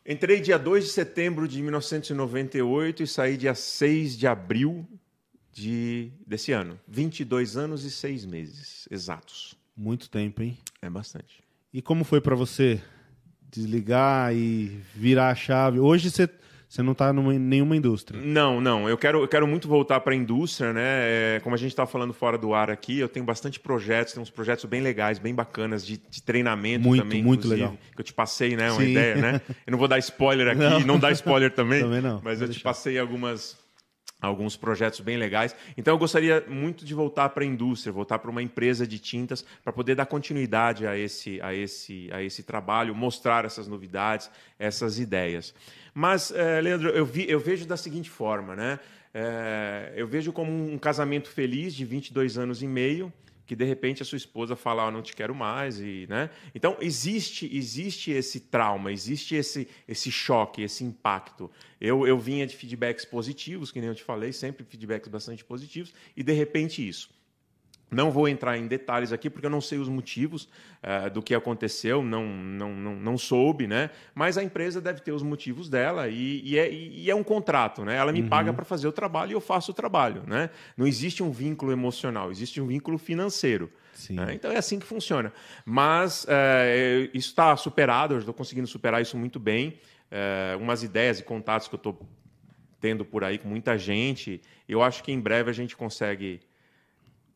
[0.05, 4.87] Entrei dia 2 de setembro de 1998 e saí dia 6 de abril
[5.51, 6.79] de, desse ano.
[6.87, 9.57] 22 anos e 6 meses exatos.
[9.75, 10.57] Muito tempo, hein?
[10.81, 11.43] É bastante.
[11.73, 12.81] E como foi para você
[13.51, 15.79] desligar e virar a chave?
[15.79, 16.29] Hoje você
[16.67, 18.19] você não está em nenhuma indústria.
[18.21, 18.89] Não, não.
[18.89, 20.81] Eu quero, eu quero muito voltar para a indústria, né?
[20.83, 24.21] É, como a gente está falando fora do ar aqui, eu tenho bastante projetos, tem
[24.21, 27.23] uns projetos bem legais, bem bacanas, de, de treinamento muito, também.
[27.23, 27.77] Muito legal.
[27.95, 28.69] Que eu te passei, né?
[28.69, 28.91] Uma Sim.
[28.91, 29.41] ideia, né?
[29.65, 31.81] Eu não vou dar spoiler aqui, não, não dá spoiler também.
[31.81, 32.21] também não.
[32.23, 32.59] Mas eu deixar.
[32.59, 33.57] te passei algumas
[34.21, 35.55] alguns projetos bem legais.
[35.77, 39.45] Então eu gostaria muito de voltar para a indústria, voltar para uma empresa de tintas
[39.63, 44.99] para poder dar continuidade a esse, a esse, a esse trabalho, mostrar essas novidades, essas
[44.99, 45.53] ideias.
[45.93, 48.79] Mas, é, Leandro, eu, vi, eu vejo da seguinte forma, né?
[49.13, 53.11] É, eu vejo como um casamento feliz de 22 anos e meio,
[53.47, 56.29] que de repente a sua esposa fala, oh, não te quero mais, e, né?
[56.53, 61.49] Então existe existe esse trauma, existe esse esse choque, esse impacto.
[61.79, 65.93] Eu, eu vinha de feedbacks positivos, que nem eu te falei, sempre feedbacks bastante positivos,
[66.15, 67.09] e de repente isso.
[67.89, 70.49] Não vou entrar em detalhes aqui porque eu não sei os motivos
[70.83, 73.89] uh, do que aconteceu, não, não, não, não, soube, né?
[74.13, 77.85] Mas a empresa deve ter os motivos dela e, e, é, e é, um contrato,
[77.85, 77.95] né?
[77.95, 78.27] Ela me uhum.
[78.27, 80.49] paga para fazer o trabalho e eu faço o trabalho, né?
[80.75, 83.71] Não existe um vínculo emocional, existe um vínculo financeiro.
[84.09, 84.33] Né?
[84.33, 85.31] Então é assim que funciona.
[85.65, 89.79] Mas uh, isso está superado, eu estou conseguindo superar isso muito bem.
[90.11, 91.99] Uh, umas ideias e contatos que eu estou
[92.79, 96.39] tendo por aí com muita gente, eu acho que em breve a gente consegue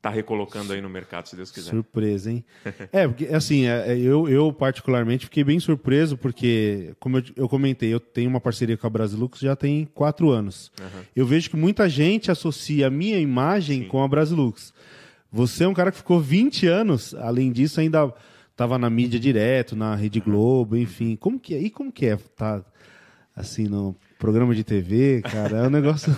[0.01, 1.69] tá recolocando aí no mercado, se Deus quiser.
[1.69, 2.43] Surpresa, hein?
[2.91, 7.49] é, porque assim, é, é, eu, eu particularmente fiquei bem surpreso, porque, como eu, eu
[7.49, 10.71] comentei, eu tenho uma parceria com a Brasilux já tem quatro anos.
[10.79, 11.01] Uhum.
[11.15, 13.87] Eu vejo que muita gente associa a minha imagem Sim.
[13.87, 14.73] com a Brasilux.
[15.31, 18.11] Você é um cara que ficou 20 anos, além disso, ainda
[18.51, 21.15] estava na mídia direto, na Rede Globo, enfim.
[21.15, 21.59] Como que é?
[21.59, 22.17] E como que é?
[22.35, 22.63] Tá
[23.35, 26.13] assim, no programa de TV, cara, é um negócio.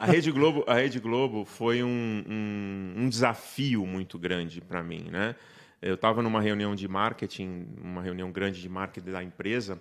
[0.00, 5.08] a Rede Globo, a Rede Globo foi um, um, um desafio muito grande para mim,
[5.10, 5.34] né?
[5.82, 9.80] Eu estava numa reunião de marketing, uma reunião grande de marketing da empresa,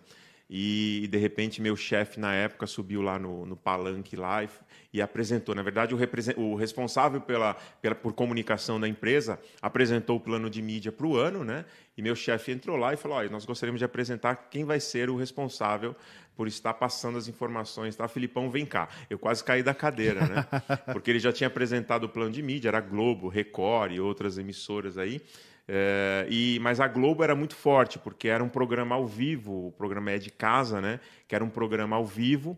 [0.49, 4.49] e de repente meu chefe na época subiu lá no, no palanque lá e,
[4.93, 5.53] e, apresentou.
[5.53, 5.99] Na verdade, o,
[6.41, 11.15] o responsável pela, pela, por comunicação da empresa apresentou o plano de mídia para o
[11.15, 11.63] ano, né?
[11.95, 15.09] E meu chefe entrou lá e falou: Olha, nós gostaríamos de apresentar quem vai ser
[15.09, 15.95] o responsável
[16.37, 18.07] por estar passando as informações, tá?
[18.07, 18.87] Filipão, vem cá.
[19.09, 20.45] Eu quase caí da cadeira, né?
[20.93, 24.99] Porque ele já tinha apresentado o plano de mídia, era Globo, Record e outras emissoras
[24.99, 25.19] aí.
[25.67, 29.71] É, e, mas a Globo era muito forte, porque era um programa ao vivo, o
[29.71, 30.99] programa é de casa, né?
[31.27, 32.57] Que era um programa ao vivo.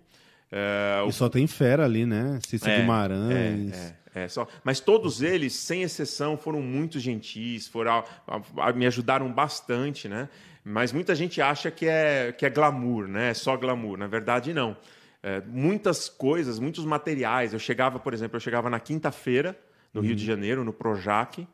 [0.51, 1.11] É, e o...
[1.11, 2.37] só tem fera ali, né?
[2.45, 3.73] Cícero é, Guimarães.
[3.73, 4.47] É, é, é, só...
[4.63, 10.29] Mas todos eles, sem exceção, foram muito gentis, foram, a, a, me ajudaram bastante, né?
[10.69, 13.31] Mas muita gente acha que é, que é glamour, né?
[13.31, 13.97] É só glamour.
[13.97, 14.77] Na verdade, não.
[15.23, 17.53] É, muitas coisas, muitos materiais.
[17.53, 19.57] Eu chegava, por exemplo, eu chegava na quinta-feira,
[19.91, 20.07] no uhum.
[20.07, 21.45] Rio de Janeiro, no Projac,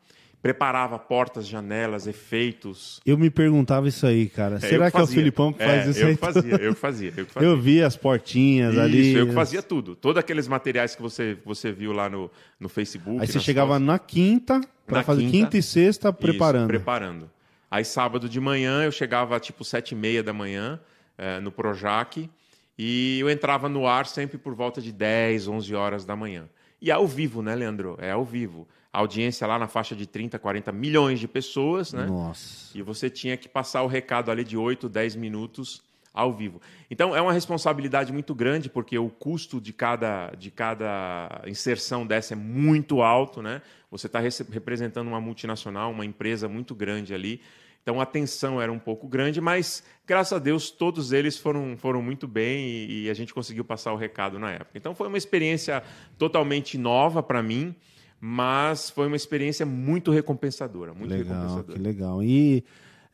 [0.42, 3.00] preparava portas, janelas, efeitos.
[3.06, 4.56] Eu me perguntava isso aí, cara.
[4.56, 6.16] É, Será que, que é o Filipão que faz é, isso eu aí?
[6.16, 7.48] Fazia, eu fazia, eu fazia.
[7.48, 9.14] Eu vi as portinhas isso, ali.
[9.14, 9.96] eu que fazia tudo.
[9.96, 13.18] Todos aqueles materiais que você, você viu lá no, no Facebook.
[13.18, 13.86] Aí você chegava fotos.
[13.86, 16.64] na quinta, para fazer quinta, quinta, e sexta, preparando.
[16.64, 17.35] Isso, preparando.
[17.70, 20.80] Aí sábado de manhã eu chegava tipo sete e meia da manhã
[21.18, 22.30] é, no Projac
[22.78, 26.48] e eu entrava no ar sempre por volta de 10, 11 horas da manhã.
[26.80, 27.96] E é ao vivo, né, Leandro?
[28.00, 28.66] É ao vivo
[28.98, 32.06] audiência lá na faixa de 30, 40 milhões de pessoas, né?
[32.06, 32.76] Nossa.
[32.76, 35.82] E você tinha que passar o recado ali de 8, 10 minutos
[36.16, 36.60] ao vivo.
[36.90, 42.32] Então é uma responsabilidade muito grande porque o custo de cada, de cada inserção dessa
[42.32, 43.60] é muito alto, né?
[43.90, 47.40] Você está representando uma multinacional, uma empresa muito grande ali.
[47.82, 52.02] Então a tensão era um pouco grande, mas graças a Deus todos eles foram, foram
[52.02, 54.72] muito bem e, e a gente conseguiu passar o recado na época.
[54.74, 55.82] Então foi uma experiência
[56.18, 57.76] totalmente nova para mim
[58.18, 61.78] mas foi uma experiência muito recompensadora, muito legal, recompensadora.
[61.78, 62.22] Que legal.
[62.22, 62.64] E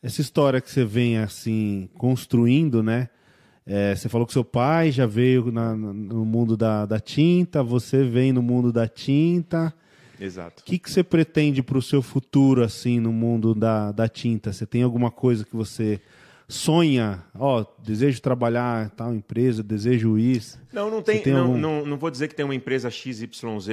[0.03, 3.09] essa história que você vem assim construindo, né?
[3.65, 8.03] É, você falou que seu pai já veio na, no mundo da, da tinta, você
[8.03, 9.73] vem no mundo da tinta.
[10.19, 10.61] Exato.
[10.61, 14.51] O que, que você pretende para o seu futuro, assim, no mundo da, da tinta?
[14.51, 16.01] Você tem alguma coisa que você
[16.47, 20.59] sonha, ó, desejo trabalhar em tal empresa, desejo isso?
[20.71, 21.57] Não, não tem, tem não, algum...
[21.57, 23.27] não, não vou dizer que tem uma empresa XYZ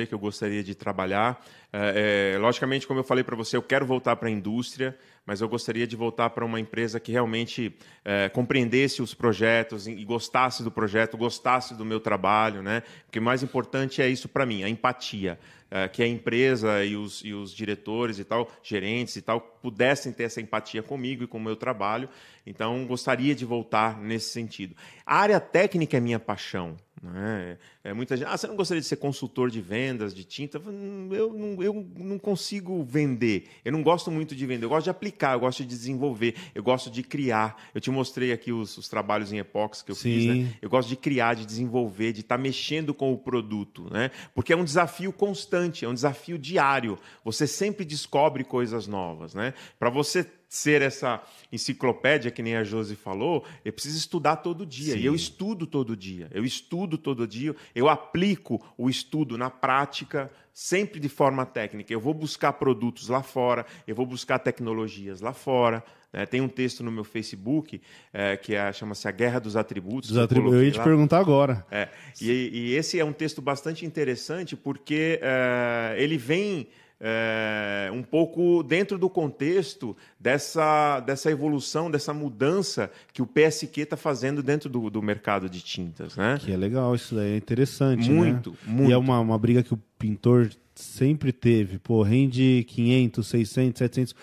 [0.09, 1.45] que eu gostaria de trabalhar.
[1.73, 4.97] É, é, logicamente, como eu falei para você, eu quero voltar para a indústria,
[5.31, 7.73] mas eu gostaria de voltar para uma empresa que realmente
[8.05, 12.83] é, compreendesse os projetos e gostasse do projeto, gostasse do meu trabalho, né?
[13.07, 15.39] Porque mais importante é isso para mim, a empatia.
[15.71, 20.13] É, que a empresa e os, e os diretores e tal, gerentes e tal, pudessem
[20.13, 22.09] ter essa empatia comigo e com o meu trabalho.
[22.45, 24.75] Então, gostaria de voltar nesse sentido.
[25.07, 26.77] A área técnica é minha paixão.
[27.03, 27.57] Né?
[27.83, 30.59] É, muita gente, ah, você não gostaria de ser consultor de vendas, de tinta?
[30.59, 33.49] Eu não, eu não consigo vender.
[33.65, 34.67] Eu não gosto muito de vender.
[34.67, 37.71] Eu gosto de aplicar, eu gosto de desenvolver, eu gosto de criar.
[37.75, 40.03] Eu te mostrei aqui os, os trabalhos em epóxi que eu Sim.
[40.03, 40.27] fiz.
[40.27, 40.55] Né?
[40.61, 43.89] Eu gosto de criar, de desenvolver, de estar tá mexendo com o produto.
[43.91, 44.11] Né?
[44.35, 46.99] Porque é um desafio constante, é um desafio diário.
[47.25, 49.35] Você sempre descobre coisas novas.
[49.35, 49.55] Né?
[49.79, 54.95] Para você ser essa enciclopédia que nem a Josi falou, eu preciso estudar todo dia.
[54.95, 54.99] Sim.
[54.99, 56.29] E eu estudo todo dia.
[56.33, 57.55] Eu estudo todo dia.
[57.73, 61.93] Eu aplico o estudo na prática, sempre de forma técnica.
[61.93, 65.85] Eu vou buscar produtos lá fora, eu vou buscar tecnologias lá fora.
[66.13, 66.27] Né?
[66.27, 67.81] Tem um texto no meu Facebook
[68.13, 70.11] é, que é, chama-se A Guerra dos Atributos.
[70.11, 70.85] Dos eu ia te lá.
[70.85, 71.65] perguntar agora.
[71.71, 71.89] É,
[72.21, 76.69] e, e, esse é um texto bastante interessante porque é, ele vem
[77.01, 83.97] é, um pouco dentro do contexto dessa, dessa evolução, dessa mudança que o PSQ está
[83.97, 86.15] fazendo dentro do, do mercado de tintas.
[86.17, 86.39] Né?
[86.39, 88.11] Que é legal, isso daí é interessante.
[88.11, 88.57] Muito, né?
[88.67, 88.91] muito.
[88.91, 91.79] E é uma, uma briga que o pintor sempre teve.
[91.79, 94.15] Pô, rende 500, 600, 700.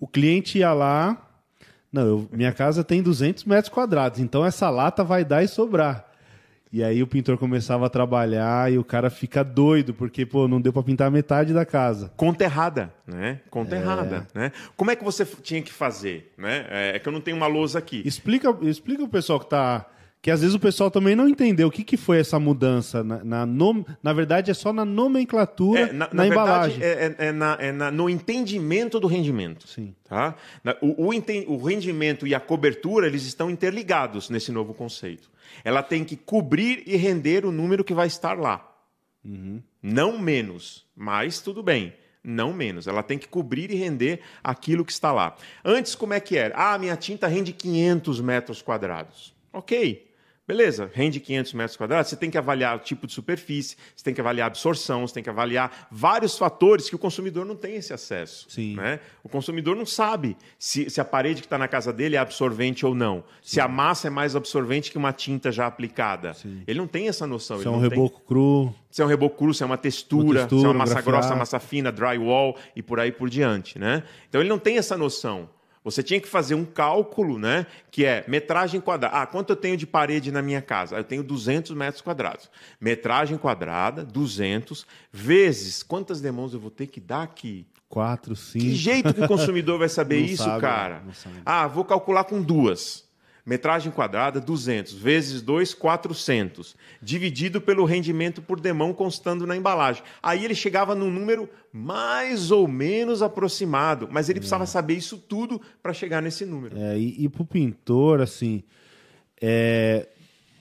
[0.00, 1.30] O cliente ia lá.
[1.92, 6.03] Não, eu, minha casa tem 200 metros quadrados, então essa lata vai dar e sobrar.
[6.74, 10.60] E aí o pintor começava a trabalhar e o cara fica doido, porque, pô, não
[10.60, 12.10] deu para pintar metade da casa.
[12.16, 13.38] Conta errada, né?
[13.48, 13.78] Conta é.
[13.78, 14.50] errada, né?
[14.76, 16.66] Como é que você tinha que fazer, né?
[16.68, 18.02] É, é que eu não tenho uma lousa aqui.
[18.04, 19.86] Explica, explica o pessoal que tá
[20.24, 23.04] que às vezes o pessoal também não entendeu o que, que foi essa mudança.
[23.04, 23.84] Na, na, nom...
[24.02, 26.78] na verdade, é só na nomenclatura, é, na, na, na embalagem.
[26.78, 29.68] Verdade, é, é, é, na, é no entendimento do rendimento.
[29.68, 29.94] Sim.
[30.02, 30.34] Tá?
[30.80, 35.30] O, o, o rendimento e a cobertura eles estão interligados nesse novo conceito.
[35.62, 38.66] Ela tem que cobrir e render o número que vai estar lá.
[39.22, 39.60] Uhum.
[39.82, 41.92] Não menos, mas tudo bem
[42.26, 42.86] não menos.
[42.86, 45.36] Ela tem que cobrir e render aquilo que está lá.
[45.62, 46.54] Antes, como é que era?
[46.56, 49.34] Ah, minha tinta rende 500 metros quadrados.
[49.52, 50.03] Ok.
[50.46, 54.12] Beleza, rende 500 metros quadrados, você tem que avaliar o tipo de superfície, você tem
[54.12, 57.76] que avaliar a absorção, você tem que avaliar vários fatores que o consumidor não tem
[57.76, 58.46] esse acesso.
[58.50, 58.76] Sim.
[58.76, 59.00] Né?
[59.22, 62.84] O consumidor não sabe se, se a parede que está na casa dele é absorvente
[62.84, 63.54] ou não, Sim.
[63.54, 66.34] se a massa é mais absorvente que uma tinta já aplicada.
[66.34, 66.62] Sim.
[66.66, 67.58] Ele não tem essa noção.
[67.60, 68.26] Se é um reboco tem...
[68.26, 68.74] cru.
[68.90, 71.00] Se é um reboco cru, se é uma textura, uma textura se é uma massa
[71.00, 73.78] grossa, massa fina, drywall e por aí por diante.
[73.78, 74.02] Né?
[74.28, 75.48] Então ele não tem essa noção.
[75.84, 77.66] Você tinha que fazer um cálculo, né?
[77.90, 79.14] Que é metragem quadrada.
[79.14, 80.96] Ah, quanto eu tenho de parede na minha casa?
[80.96, 82.50] Eu tenho 200 metros quadrados.
[82.80, 87.66] Metragem quadrada, 200, vezes quantas demãos eu vou ter que dar aqui?
[87.86, 88.64] Quatro, cinco.
[88.64, 91.02] Que jeito que o consumidor vai saber isso, sabe, cara?
[91.44, 93.04] Ah, vou calcular com duas.
[93.46, 94.94] Metragem quadrada, 200.
[94.94, 96.74] Vezes 2, 400.
[97.02, 100.02] Dividido pelo rendimento por demão constando na embalagem.
[100.22, 104.08] Aí ele chegava num número mais ou menos aproximado.
[104.10, 104.66] Mas ele precisava é.
[104.66, 106.78] saber isso tudo para chegar nesse número.
[106.78, 108.62] É, e, e para o pintor, assim...
[109.42, 110.08] É,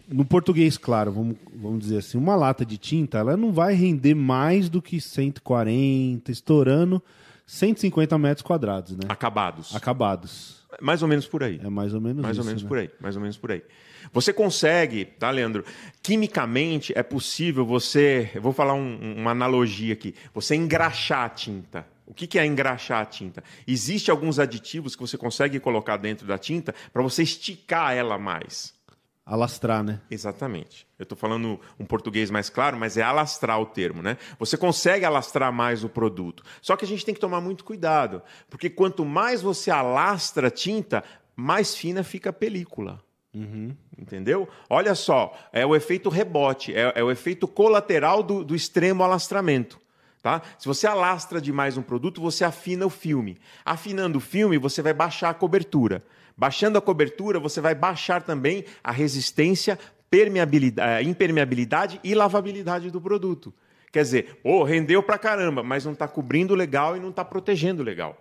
[0.08, 4.13] no português, claro, vamos, vamos dizer assim, uma lata de tinta, ela não vai render
[4.13, 7.02] mais do que 140, estourando
[7.46, 9.04] 150 metros quadrados, né?
[9.08, 9.76] Acabados.
[9.76, 10.62] Acabados.
[10.81, 11.59] Mais ou menos por aí.
[11.63, 12.69] É mais ou menos Mais isso, ou menos né?
[12.69, 12.89] por aí.
[12.99, 13.63] Mais ou menos por aí.
[14.12, 15.63] Você consegue, tá, Leandro?
[16.01, 18.29] Quimicamente é possível você.
[18.33, 20.13] Eu vou falar um, uma analogia aqui.
[20.33, 21.88] Você engraxar a tinta.
[22.05, 23.43] O que é engraxar a tinta?
[23.65, 28.73] Existem alguns aditivos que você consegue colocar dentro da tinta para você esticar ela mais.
[29.25, 30.01] Alastrar, né?
[30.12, 30.86] Exatamente.
[30.99, 34.17] Eu estou falando um português mais claro, mas é alastrar o termo, né?
[34.38, 36.43] Você consegue alastrar mais o produto.
[36.62, 40.51] Só que a gente tem que tomar muito cuidado, porque quanto mais você alastra a
[40.51, 41.03] tinta,
[41.36, 43.01] mais fina fica a película.
[43.33, 43.75] Uhum.
[43.97, 44.47] Entendeu?
[44.69, 49.79] Olha só, é o efeito rebote, é, é o efeito colateral do, do extremo alastramento.
[50.21, 50.41] Tá?
[50.57, 53.38] Se você alastra demais um produto, você afina o filme.
[53.65, 56.03] Afinando o filme, você vai baixar a cobertura.
[56.36, 59.78] Baixando a cobertura, você vai baixar também a resistência,
[60.10, 63.54] permeabilidade, impermeabilidade e lavabilidade do produto.
[63.91, 67.84] Quer dizer, oh, rendeu pra caramba, mas não está cobrindo legal e não está protegendo
[67.84, 68.17] legal.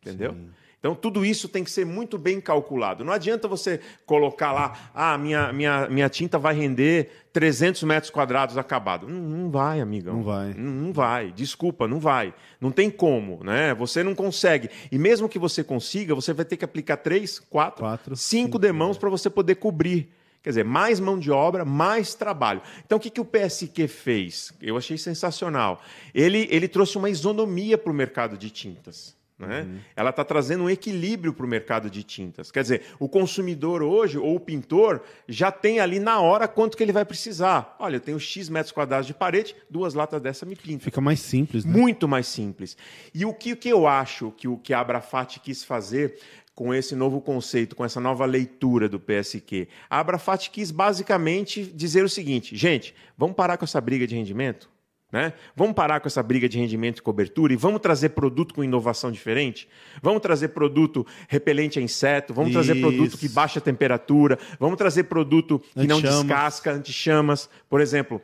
[0.00, 0.32] Entendeu?
[0.32, 0.50] Sim.
[0.84, 3.02] Então, tudo isso tem que ser muito bem calculado.
[3.02, 8.58] Não adianta você colocar lá, ah, minha, minha, minha tinta vai render 300 metros quadrados
[8.58, 9.08] acabado.
[9.08, 10.16] Não, não vai, amigão.
[10.16, 10.52] Não vai.
[10.52, 11.32] Não, não, vai.
[11.32, 12.34] Desculpa, não vai.
[12.60, 13.72] Não tem como, né?
[13.76, 14.68] Você não consegue.
[14.92, 18.58] E mesmo que você consiga, você vai ter que aplicar três, quatro, quatro cinco, cinco
[18.58, 20.10] demãos para você poder cobrir.
[20.42, 22.60] Quer dizer, mais mão de obra, mais trabalho.
[22.84, 24.52] Então, o que, que o PSQ fez?
[24.60, 25.80] Eu achei sensacional.
[26.14, 29.16] Ele, ele trouxe uma isonomia para o mercado de tintas.
[29.36, 29.62] Né?
[29.62, 29.78] Uhum.
[29.96, 32.52] Ela está trazendo um equilíbrio para o mercado de tintas.
[32.52, 36.82] Quer dizer, o consumidor hoje, ou o pintor, já tem ali na hora quanto que
[36.82, 37.74] ele vai precisar.
[37.80, 40.84] Olha, eu tenho X metros quadrados de parede, duas latas dessa me pintam.
[40.84, 41.76] Fica mais simples, né?
[41.76, 42.76] Muito mais simples.
[43.12, 46.16] E o que, que eu acho que o que a Abrafat quis fazer
[46.54, 49.66] com esse novo conceito, com essa nova leitura do PSQ?
[49.90, 54.73] A Abrafat quis basicamente dizer o seguinte: gente, vamos parar com essa briga de rendimento?
[55.14, 55.32] Né?
[55.54, 59.12] Vamos parar com essa briga de rendimento e cobertura e vamos trazer produto com inovação
[59.12, 59.68] diferente?
[60.02, 62.58] Vamos trazer produto repelente a inseto, vamos Isso.
[62.58, 67.48] trazer produto que baixa a temperatura, vamos trazer produto que não descasca, anti-chamas.
[67.70, 68.20] Por exemplo,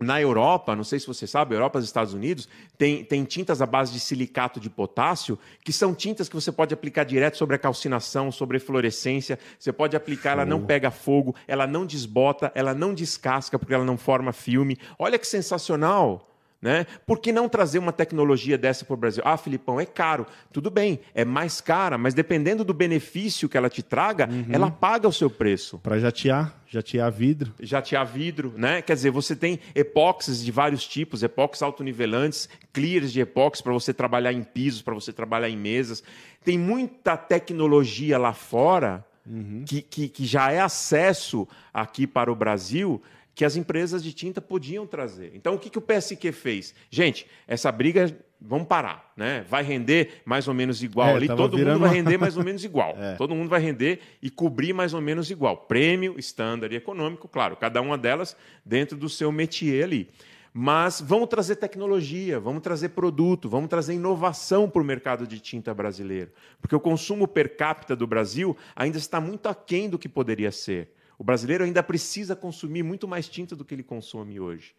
[0.00, 3.66] na Europa, não sei se você sabe, Europa e Estados Unidos, tem, tem tintas à
[3.66, 7.58] base de silicato de potássio, que são tintas que você pode aplicar direto sobre a
[7.58, 9.38] calcinação, sobre a fluorescência.
[9.58, 13.84] Você pode aplicar, ela não pega fogo, ela não desbota, ela não descasca, porque ela
[13.84, 14.78] não forma filme.
[14.98, 16.24] Olha que sensacional!
[16.60, 16.86] Né?
[17.06, 19.22] Por que não trazer uma tecnologia dessa para o Brasil?
[19.24, 20.26] Ah, Filipão, é caro.
[20.52, 24.46] Tudo bem, é mais cara, mas dependendo do benefício que ela te traga, uhum.
[24.50, 25.78] ela paga o seu preço.
[25.78, 27.54] Para jatear, jatear vidro.
[27.60, 28.82] Jatear vidro, né?
[28.82, 33.94] Quer dizer, você tem epóxis de vários tipos, epóxis autonivelantes, clears de epóxi para você
[33.94, 36.02] trabalhar em pisos, para você trabalhar em mesas.
[36.44, 39.62] Tem muita tecnologia lá fora uhum.
[39.64, 43.00] que, que, que já é acesso aqui para o Brasil
[43.38, 45.30] que as empresas de tinta podiam trazer.
[45.32, 46.74] Então, o que, que o PSQ fez?
[46.90, 49.12] Gente, essa briga, vamos parar.
[49.16, 49.46] Né?
[49.48, 52.64] Vai render mais ou menos igual é, ali, todo mundo vai render mais ou menos
[52.64, 52.96] igual.
[52.98, 53.14] é.
[53.14, 55.56] Todo mundo vai render e cobrir mais ou menos igual.
[55.56, 60.10] Prêmio, estándar e econômico, claro, cada uma delas dentro do seu métier ali.
[60.52, 65.72] Mas vamos trazer tecnologia, vamos trazer produto, vamos trazer inovação para o mercado de tinta
[65.72, 66.32] brasileiro.
[66.60, 70.97] Porque o consumo per capita do Brasil ainda está muito aquém do que poderia ser.
[71.18, 74.72] O brasileiro ainda precisa consumir muito mais tinta do que ele consome hoje.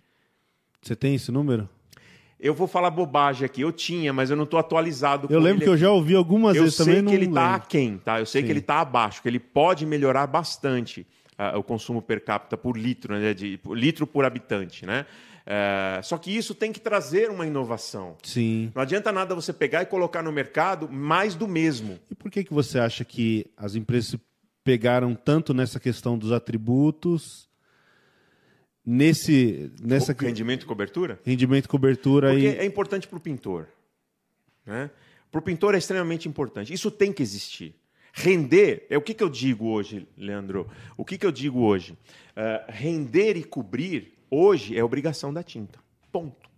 [0.82, 1.67] Você tem esse número?
[2.39, 3.62] Eu vou falar bobagem aqui.
[3.62, 5.28] Eu tinha, mas eu não estou atualizado.
[5.30, 6.95] Eu lembro que eu já ouvi algumas eu vezes também.
[6.95, 8.19] Eu sei que ele está aquém, tá?
[8.19, 8.45] Eu sei Sim.
[8.45, 11.06] que ele está abaixo, que ele pode melhorar bastante
[11.38, 13.34] uh, o consumo per capita por litro, né?
[13.34, 15.06] De, por, litro por habitante, né?
[15.45, 18.15] Uh, só que isso tem que trazer uma inovação.
[18.23, 18.71] Sim.
[18.73, 21.99] Não adianta nada você pegar e colocar no mercado mais do mesmo.
[22.10, 24.15] E por que, que você acha que as empresas
[24.63, 27.50] pegaram tanto nessa questão dos atributos,
[28.86, 31.19] nesse nessa rendimento e cobertura?
[31.24, 32.58] Rendimento e cobertura Porque e...
[32.58, 33.67] é importante para o pintor,
[34.65, 34.89] né?
[35.32, 36.74] Para o pintor é extremamente importante.
[36.74, 37.76] Isso tem que existir.
[38.12, 40.67] Render é o que, que eu digo hoje, Leandro.
[40.98, 41.93] O que, que eu digo hoje?
[41.93, 45.80] Uh, render e cobrir hoje é obrigação da tinta.
[46.12, 46.50] Ponto.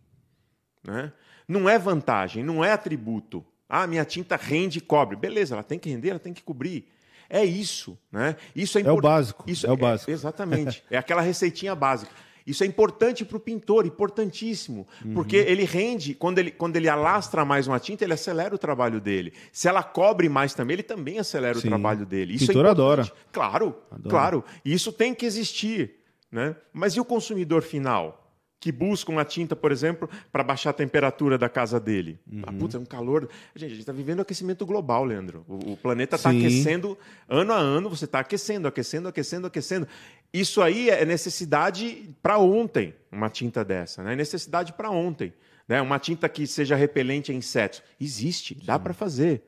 [0.84, 1.12] Né?
[1.48, 3.46] Não é vantagem, não é atributo.
[3.68, 5.16] Ah, minha tinta rende e cobre.
[5.16, 6.88] Beleza, ela tem que render, ela tem que cobrir.
[7.34, 8.36] É isso, né?
[8.54, 9.46] Isso é, é o básico.
[9.48, 10.12] Isso é o básico.
[10.12, 10.84] É, exatamente.
[10.92, 12.12] é aquela receitinha básica.
[12.46, 15.14] Isso é importante para o pintor, importantíssimo, uhum.
[15.14, 19.00] porque ele rende, quando ele, quando ele alastra mais uma tinta, ele acelera o trabalho
[19.00, 19.32] dele.
[19.54, 21.68] Se ela cobre mais também, ele também acelera Sim.
[21.68, 22.34] o trabalho dele.
[22.34, 23.12] Isso o é pintor é adora.
[23.32, 24.10] Claro, adora.
[24.10, 24.46] claro.
[24.66, 25.96] E isso tem que existir.
[26.30, 26.56] Né?
[26.74, 28.21] Mas e o consumidor final?
[28.62, 32.20] Que busca uma tinta, por exemplo, para baixar a temperatura da casa dele.
[32.32, 32.44] Uhum.
[32.46, 33.28] Ah, putz, é um calor.
[33.56, 35.44] Gente, a gente está vivendo aquecimento global, Leandro.
[35.48, 36.96] O, o planeta está aquecendo
[37.28, 39.88] ano a ano, você está aquecendo, aquecendo, aquecendo, aquecendo.
[40.32, 44.14] Isso aí é necessidade para ontem, uma tinta dessa, né?
[44.14, 45.34] É necessidade para ontem.
[45.68, 45.82] Né?
[45.82, 47.82] Uma tinta que seja repelente a insetos.
[48.00, 49.42] Existe, dá para fazer.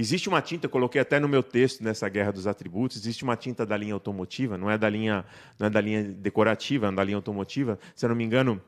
[0.00, 3.36] Existe uma tinta, eu coloquei até no meu texto nessa guerra dos atributos, existe uma
[3.36, 5.24] tinta da linha automotiva, não é da linha,
[5.58, 7.80] não é da linha decorativa, é da linha automotiva.
[7.96, 8.62] Se eu não me engano,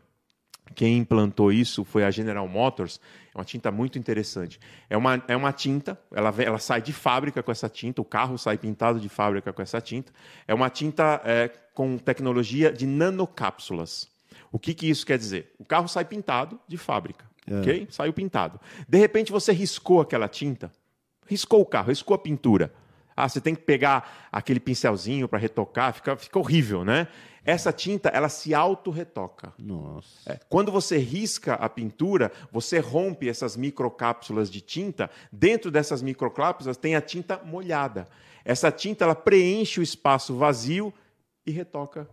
[0.74, 3.00] quem implantou isso foi a General Motors.
[3.32, 4.58] É uma tinta muito interessante.
[4.88, 8.36] É uma, é uma tinta, ela, ela sai de fábrica com essa tinta, o carro
[8.36, 10.12] sai pintado de fábrica com essa tinta.
[10.48, 14.08] É uma tinta é, com tecnologia de nanocápsulas.
[14.50, 15.54] O que, que isso quer dizer?
[15.60, 17.60] O carro sai pintado de fábrica, é.
[17.60, 17.86] ok?
[17.88, 18.60] Saiu pintado.
[18.88, 20.72] De repente você riscou aquela tinta,
[21.30, 22.72] riscou o carro, riscou a pintura.
[23.16, 27.06] Ah, você tem que pegar aquele pincelzinho para retocar, fica, fica horrível, né?
[27.44, 29.52] Essa tinta, ela se auto-retoca.
[29.58, 30.32] Nossa.
[30.32, 30.40] É.
[30.48, 35.08] Quando você risca a pintura, você rompe essas microcápsulas de tinta.
[35.32, 38.06] Dentro dessas microcápsulas tem a tinta molhada.
[38.44, 40.92] Essa tinta, ela preenche o espaço vazio
[41.46, 42.08] e retoca.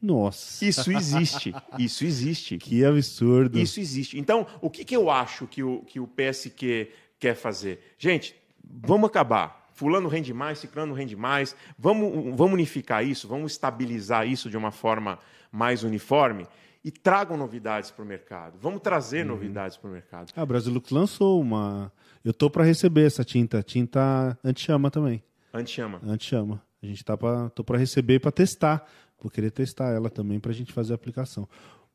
[0.00, 0.64] Nossa.
[0.64, 1.54] Isso existe.
[1.78, 2.58] Isso existe.
[2.66, 3.58] Que absurdo.
[3.58, 4.18] Isso existe.
[4.18, 7.94] Então, o que, que eu acho que o, que o PSQ quer fazer?
[7.98, 8.34] Gente,
[8.66, 9.68] vamos acabar.
[9.72, 11.54] Fulano rende mais, Ciclano rende mais.
[11.78, 15.18] Vamos, vamos unificar isso, vamos estabilizar isso de uma forma
[15.52, 16.46] mais uniforme
[16.86, 18.58] e tragam novidades para o mercado.
[18.60, 19.32] Vamos trazer uhum.
[19.32, 20.32] novidades para o mercado.
[20.36, 21.92] Ah, a Brasilux lançou uma.
[22.24, 25.22] Eu tô para receber essa tinta, tinta anti-chama também.
[25.52, 26.00] Anti-chama.
[26.04, 26.62] Anti-chama.
[26.82, 28.86] A gente tá para tô para receber para testar.
[29.20, 31.48] Vou querer testar ela também para a gente fazer a aplicação.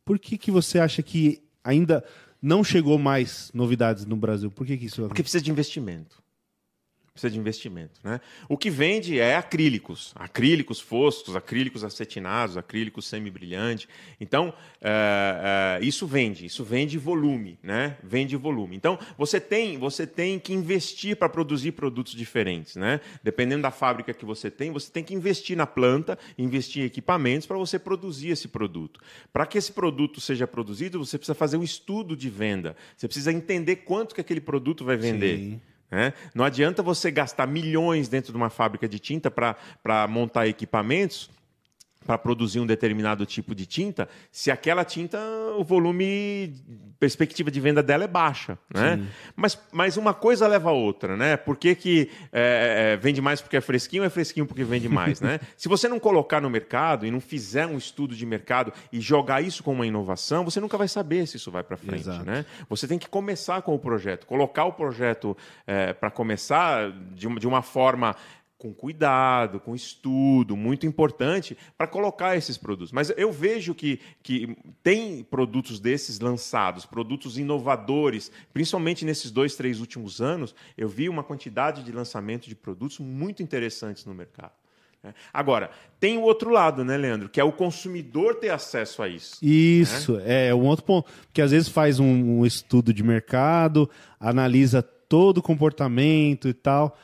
[0.03, 2.03] Por que que você acha que ainda
[2.41, 4.51] não chegou mais novidades no Brasil?
[4.51, 5.07] Por que, que isso?
[5.07, 6.21] Porque precisa de investimento.
[7.21, 7.99] Precisa de investimento.
[8.03, 8.19] Né?
[8.49, 13.87] O que vende é acrílicos, acrílicos foscos, acrílicos acetinados, acrílicos semi-brilhante.
[14.19, 17.97] Então, é, é, isso vende, isso vende volume, né?
[18.03, 18.75] Vende volume.
[18.75, 22.75] Então, você tem, você tem que investir para produzir produtos diferentes.
[22.75, 22.99] Né?
[23.23, 27.45] Dependendo da fábrica que você tem, você tem que investir na planta, investir em equipamentos
[27.45, 28.99] para você produzir esse produto.
[29.31, 32.75] Para que esse produto seja produzido, você precisa fazer um estudo de venda.
[32.97, 35.37] Você precisa entender quanto que aquele produto vai vender.
[35.37, 35.61] Sim.
[35.91, 36.13] Né?
[36.33, 41.29] Não adianta você gastar milhões dentro de uma fábrica de tinta para montar equipamentos
[42.05, 45.19] para produzir um determinado tipo de tinta, se aquela tinta,
[45.57, 46.53] o volume,
[46.99, 49.03] perspectiva de venda dela é baixa, né?
[49.35, 51.37] Mas, mas uma coisa leva a outra, né?
[51.37, 54.89] Por que, que é, é, vende mais porque é fresquinho ou é fresquinho porque vende
[54.89, 55.39] mais, né?
[55.55, 59.41] se você não colocar no mercado e não fizer um estudo de mercado e jogar
[59.41, 62.25] isso como uma inovação, você nunca vai saber se isso vai para frente, Exato.
[62.25, 62.45] né?
[62.67, 65.37] Você tem que começar com o projeto, colocar o projeto
[65.67, 68.15] é, para começar de uma, de uma forma
[68.61, 72.91] com cuidado, com estudo, muito importante para colocar esses produtos.
[72.91, 79.79] Mas eu vejo que, que tem produtos desses lançados, produtos inovadores, principalmente nesses dois, três
[79.79, 84.51] últimos anos, eu vi uma quantidade de lançamento de produtos muito interessantes no mercado.
[85.01, 85.15] Né?
[85.33, 87.29] Agora, tem o outro lado, né, Leandro?
[87.29, 89.43] Que é o consumidor ter acesso a isso.
[89.43, 90.49] Isso, né?
[90.49, 91.09] é um outro ponto.
[91.23, 93.89] Porque às vezes faz um, um estudo de mercado,
[94.19, 96.95] analisa todo o comportamento e tal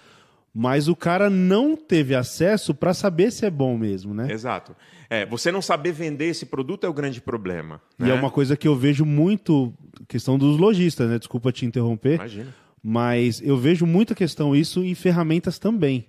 [0.60, 4.28] mas o cara não teve acesso para saber se é bom mesmo, né?
[4.32, 4.76] Exato.
[5.08, 7.80] É, você não saber vender esse produto é o grande problema.
[7.96, 8.08] Né?
[8.08, 9.72] E é uma coisa que eu vejo muito,
[10.08, 11.20] questão dos lojistas, né?
[11.20, 12.16] Desculpa te interromper.
[12.16, 12.56] Imagina.
[12.82, 16.08] Mas eu vejo muita questão isso em ferramentas também.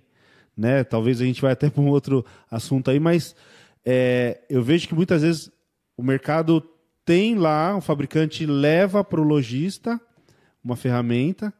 [0.57, 0.83] Né?
[0.83, 3.35] Talvez a gente vai até para um outro assunto aí, mas
[3.85, 5.51] é, eu vejo que muitas vezes
[5.95, 6.67] o mercado
[7.05, 10.01] tem lá, o fabricante leva para o lojista
[10.63, 11.53] uma ferramenta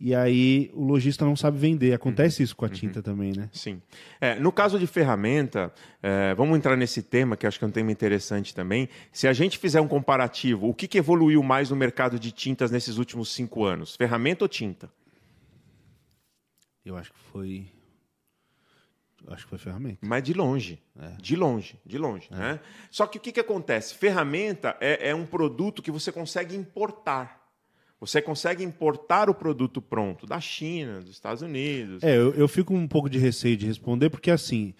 [0.00, 1.92] e aí o lojista não sabe vender.
[1.92, 2.44] Acontece uhum.
[2.44, 3.02] isso com a tinta uhum.
[3.02, 3.50] também, né?
[3.52, 3.82] Sim.
[4.18, 5.70] É, no caso de ferramenta,
[6.02, 8.88] é, vamos entrar nesse tema, que acho que é um tema interessante também.
[9.12, 12.70] Se a gente fizer um comparativo, o que, que evoluiu mais no mercado de tintas
[12.70, 13.94] nesses últimos cinco anos?
[13.94, 14.90] Ferramenta ou tinta?
[16.82, 17.68] Eu acho que foi.
[19.28, 19.98] Acho que foi ferramenta.
[20.00, 20.82] Mas de longe.
[20.98, 21.08] É.
[21.20, 22.26] De longe, de longe.
[22.32, 22.36] É.
[22.36, 22.60] Né?
[22.90, 23.94] Só que o que, que acontece?
[23.94, 27.39] Ferramenta é, é um produto que você consegue importar.
[28.00, 32.02] Você consegue importar o produto pronto da China, dos Estados Unidos.
[32.02, 34.72] É, eu, eu fico um pouco de receio de responder, porque assim,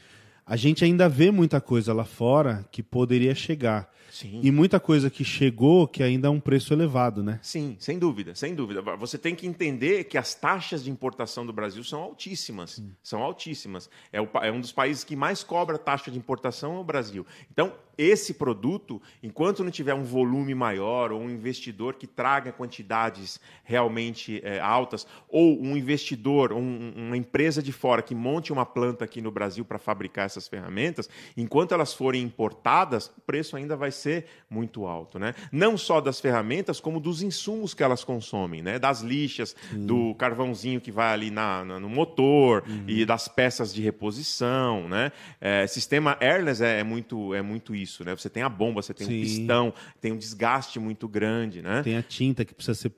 [0.46, 3.92] a gente ainda vê muita coisa lá fora que poderia chegar.
[4.10, 4.40] Sim.
[4.42, 7.38] E muita coisa que chegou que ainda é um preço elevado, né?
[7.42, 8.82] Sim, sem dúvida, sem dúvida.
[8.96, 12.72] Você tem que entender que as taxas de importação do Brasil são altíssimas.
[12.72, 12.92] Sim.
[13.02, 13.88] São altíssimas.
[14.12, 17.24] É, o, é um dos países que mais cobra taxa de importação é o Brasil.
[17.52, 23.40] Então, esse produto, enquanto não tiver um volume maior ou um investidor que traga quantidades
[23.64, 29.04] realmente é, altas, ou um investidor, um, uma empresa de fora que monte uma planta
[29.04, 33.90] aqui no Brasil para fabricar essas ferramentas, enquanto elas forem importadas, o preço ainda vai
[33.90, 35.18] ser muito alto.
[35.18, 35.34] Né?
[35.52, 38.78] Não só das ferramentas, como dos insumos que elas consomem, né?
[38.78, 39.86] das lixas, uhum.
[39.86, 42.84] do carvãozinho que vai ali na, na no motor uhum.
[42.86, 44.88] e das peças de reposição.
[44.88, 45.12] Né?
[45.40, 47.89] É, sistema airless é, é, muito, é muito isso.
[48.04, 48.14] Né?
[48.14, 49.18] Você tem a bomba, você tem Sim.
[49.18, 51.62] um pistão, tem um desgaste muito grande.
[51.62, 51.82] Né?
[51.82, 52.92] Tem a tinta que precisa ser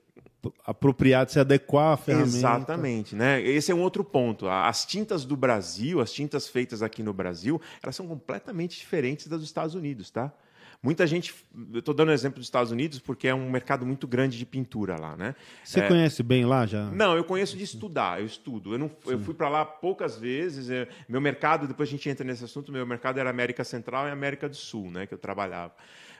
[0.67, 2.37] apropriado, se adequar à ferramenta.
[2.37, 3.41] Exatamente, né?
[3.41, 4.49] Esse é um outro ponto.
[4.49, 9.39] As tintas do Brasil, as tintas feitas aqui no Brasil, elas são completamente diferentes das
[9.39, 10.33] dos Estados Unidos, tá?
[10.83, 11.33] Muita gente,
[11.73, 14.97] eu estou dando exemplo dos Estados Unidos porque é um mercado muito grande de pintura
[14.99, 15.37] lá, né?
[15.63, 15.87] Você é...
[15.87, 16.87] conhece bem lá já?
[16.91, 18.75] Não, eu conheço de estudar, eu estudo.
[18.75, 20.69] Eu, não, eu fui para lá poucas vezes.
[20.69, 24.11] Eu, meu mercado, depois a gente entra nesse assunto, meu mercado era América Central e
[24.11, 25.07] América do Sul, né?
[25.07, 25.73] Que eu trabalhava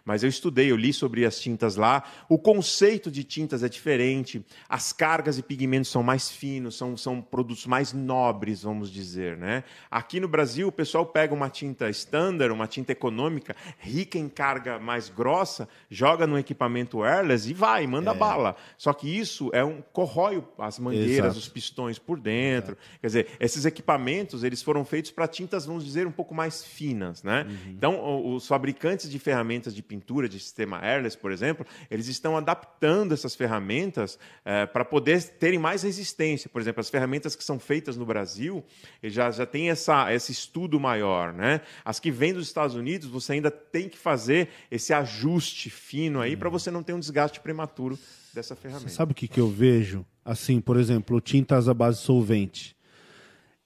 [0.05, 2.03] mas eu estudei, eu li sobre as tintas lá.
[2.29, 7.21] O conceito de tintas é diferente, as cargas e pigmentos são mais finos, são, são
[7.21, 9.37] produtos mais nobres, vamos dizer.
[9.37, 9.65] Né?
[9.91, 14.79] Aqui no Brasil, o pessoal pega uma tinta standard, uma tinta econômica, rica em carga
[14.79, 18.15] mais grossa, joga no equipamento wireless e vai, manda é.
[18.15, 18.57] bala.
[18.77, 21.39] Só que isso é um corrói as mangueiras, Exato.
[21.39, 22.73] os pistões por dentro.
[22.73, 22.99] Exato.
[23.01, 27.23] Quer dizer, esses equipamentos eles foram feitos para tintas, vamos dizer, um pouco mais finas.
[27.23, 27.47] Né?
[27.49, 27.73] Uhum.
[27.73, 33.13] Então, os fabricantes de ferramentas de pintura de sistema airless, por exemplo, eles estão adaptando
[33.13, 36.49] essas ferramentas é, para poder terem mais resistência.
[36.49, 38.65] Por exemplo, as ferramentas que são feitas no Brasil
[39.05, 41.35] já, já tem essa, esse estudo maior.
[41.35, 41.61] Né?
[41.85, 46.39] As que vêm dos Estados Unidos, você ainda tem que fazer esse ajuste fino aí
[46.39, 47.99] para você não ter um desgaste prematuro
[48.33, 48.89] dessa ferramenta.
[48.89, 50.07] Você sabe o que, que eu vejo?
[50.25, 52.75] Assim, por exemplo, tintas à base solvente.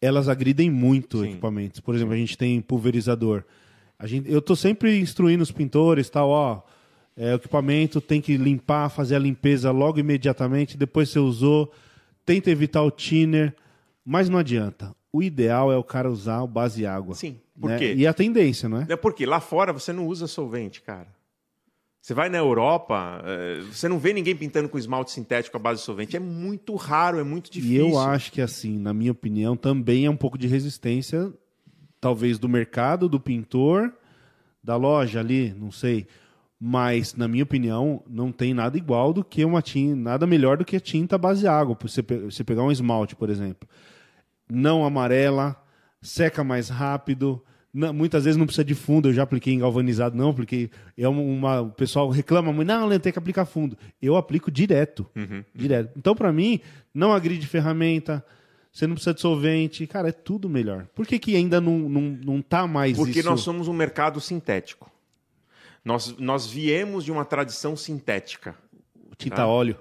[0.01, 1.31] Elas agridem muito Sim.
[1.31, 1.79] equipamentos.
[1.79, 3.45] Por exemplo, a gente tem pulverizador.
[3.99, 6.63] A gente, eu estou sempre instruindo os pintores, tal, ó,
[7.17, 11.73] é, o equipamento tem que limpar, fazer a limpeza logo imediatamente, depois você usou,
[12.25, 13.55] tenta evitar o thinner,
[14.05, 14.95] Mas não adianta.
[15.13, 17.15] O ideal é o cara usar o base água.
[17.15, 17.41] Sim.
[17.61, 17.79] Por né?
[17.79, 17.95] quê?
[17.97, 18.87] E a tendência, não é?
[18.89, 21.09] É porque lá fora você não usa solvente, cara.
[22.01, 25.81] Você vai na Europa, eh, você não vê ninguém pintando com esmalte sintético à base
[25.81, 26.17] de solvente.
[26.17, 27.89] É muito raro, é muito E difícil.
[27.89, 31.33] eu acho que, assim, na minha opinião, também é um pouco de resistência,
[32.01, 33.93] talvez do mercado, do pintor,
[34.63, 36.07] da loja ali, não sei.
[36.59, 40.65] Mas, na minha opinião, não tem nada igual do que uma tinta, nada melhor do
[40.65, 41.77] que a tinta base água.
[41.83, 43.69] Você, pe- você pegar um esmalte, por exemplo.
[44.51, 45.55] Não amarela,
[46.01, 47.43] seca mais rápido.
[47.75, 49.11] não- muitas vezes não precisa de fundo.
[49.11, 50.71] Eu já apliquei em galvanizado, não apliquei.
[50.97, 53.77] É uma, o pessoal reclama muito, não, Leandro, tem que aplicar fundo.
[54.01, 55.07] Eu aplico direto.
[55.55, 55.91] Direto.
[55.95, 56.59] Então, para mim,
[56.95, 58.25] não agride ferramenta.
[58.77, 59.87] Você não precisa de solvente.
[59.87, 60.87] Cara, é tudo melhor.
[60.95, 63.29] Por que, que ainda não, não, não tá mais Porque isso?
[63.31, 64.93] nós somos um mercado sintético.
[65.83, 68.55] Nós, nós viemos de uma tradição sintética.
[69.17, 69.47] Tinta Ah.
[69.47, 69.79] óleo.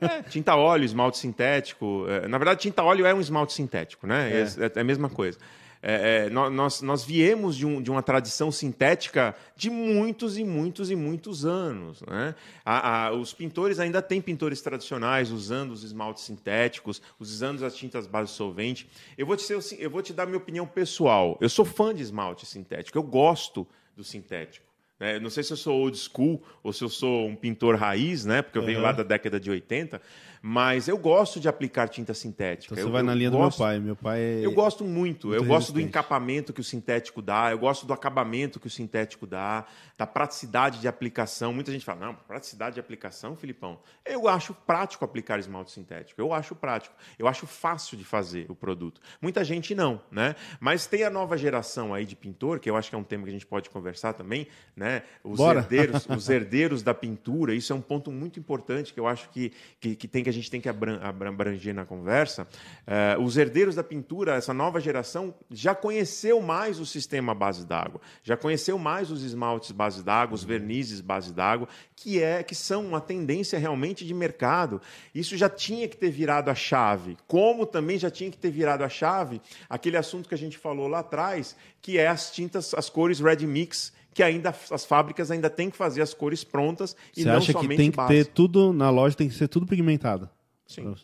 [0.00, 2.04] É, tinta óleo, esmalte sintético.
[2.08, 4.32] É, na verdade, tinta óleo é um esmalte sintético, né?
[4.32, 4.42] É.
[4.42, 5.38] É, é a mesma coisa.
[5.84, 10.44] É, é, nó- nós, nós viemos de, um- de uma tradição sintética de muitos e
[10.44, 12.00] muitos e muitos anos.
[12.02, 12.36] Né?
[12.64, 18.06] A- a- os pintores ainda têm pintores tradicionais usando os esmaltes sintéticos, usando as tintas
[18.06, 18.88] base solvente.
[19.18, 21.36] Eu vou te, ser, eu vou te dar minha opinião pessoal.
[21.40, 23.66] Eu sou fã de esmalte sintético, eu gosto
[23.96, 24.70] do sintético.
[25.00, 25.18] né?
[25.18, 28.40] Não sei se eu sou old school ou se eu sou um pintor raiz, né?
[28.40, 28.84] Porque eu venho Uhum.
[28.84, 30.00] lá da década de 80,
[30.44, 32.74] mas eu gosto de aplicar tinta sintética.
[32.74, 33.78] Então você Eu- vai na linha gosto- do meu pai.
[33.78, 34.40] Meu pai é...
[34.44, 35.28] Eu gosto muito.
[35.28, 38.70] muito eu gosto do encapamento que o sintético dá, eu gosto do acabamento que o
[38.70, 39.64] sintético dá,
[39.96, 41.52] da praticidade de aplicação.
[41.52, 43.78] Muita gente fala, não, praticidade de aplicação, Filipão.
[44.04, 46.20] Eu acho prático aplicar esmalte sintético.
[46.20, 46.94] Eu acho prático.
[47.16, 49.00] Eu acho fácil de fazer o produto.
[49.20, 50.34] Muita gente não, né?
[50.58, 53.22] Mas tem a nova geração aí de pintor, que eu acho que é um tema
[53.24, 55.02] que a gente pode conversar também, né?
[55.22, 55.60] Os Bora.
[55.60, 59.52] herdeiros, os herdeiros da pintura, isso é um ponto muito importante que eu acho que,
[59.78, 62.46] que, que tem que a gente tem que abran- abran- abranger na conversa.
[62.86, 68.00] Eh, os herdeiros da pintura, essa nova geração, já conheceu mais o sistema base d'água,
[68.22, 72.84] já conheceu mais os esmaltes base d'água, os vernizes base d'água, que é que são
[72.84, 74.80] uma tendência realmente de mercado.
[75.14, 78.82] Isso já tinha que ter virado a chave, como também já tinha que ter virado
[78.82, 82.88] a chave aquele assunto que a gente falou lá atrás, que é as tintas, as
[82.88, 87.22] cores red mix que ainda as fábricas ainda têm que fazer as cores prontas e
[87.22, 88.08] Você não acha que somente tem que base.
[88.12, 90.28] ter tudo na loja, tem que ser tudo pigmentado?
[90.66, 90.94] Sim.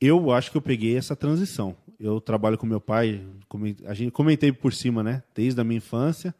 [0.00, 1.76] Eu acho que eu peguei essa transição.
[1.98, 3.24] Eu trabalho com meu pai,
[3.86, 5.22] a gente comentei por cima, né?
[5.34, 6.34] Desde a minha infância.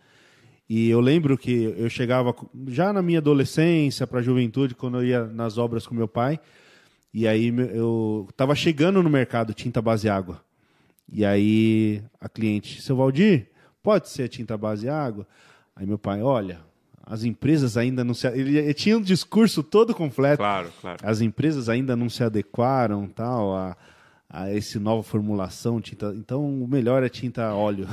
[0.68, 2.35] E eu lembro que eu chegava
[2.68, 6.41] já na minha adolescência para a juventude, quando eu ia nas obras com meu pai.
[7.12, 10.43] E aí eu estava chegando no mercado tinta base água.
[11.11, 13.51] E aí a cliente, seu Valdir,
[13.83, 15.27] pode ser tinta base água?
[15.77, 16.61] Aí meu pai, olha,
[17.05, 18.27] as empresas ainda não se.
[18.29, 20.99] Ele, ele tinha um discurso todo completo Claro, claro.
[21.03, 23.77] as empresas ainda não se adequaram tal a,
[24.31, 27.87] a essa nova formulação tinta então o melhor é tinta óleo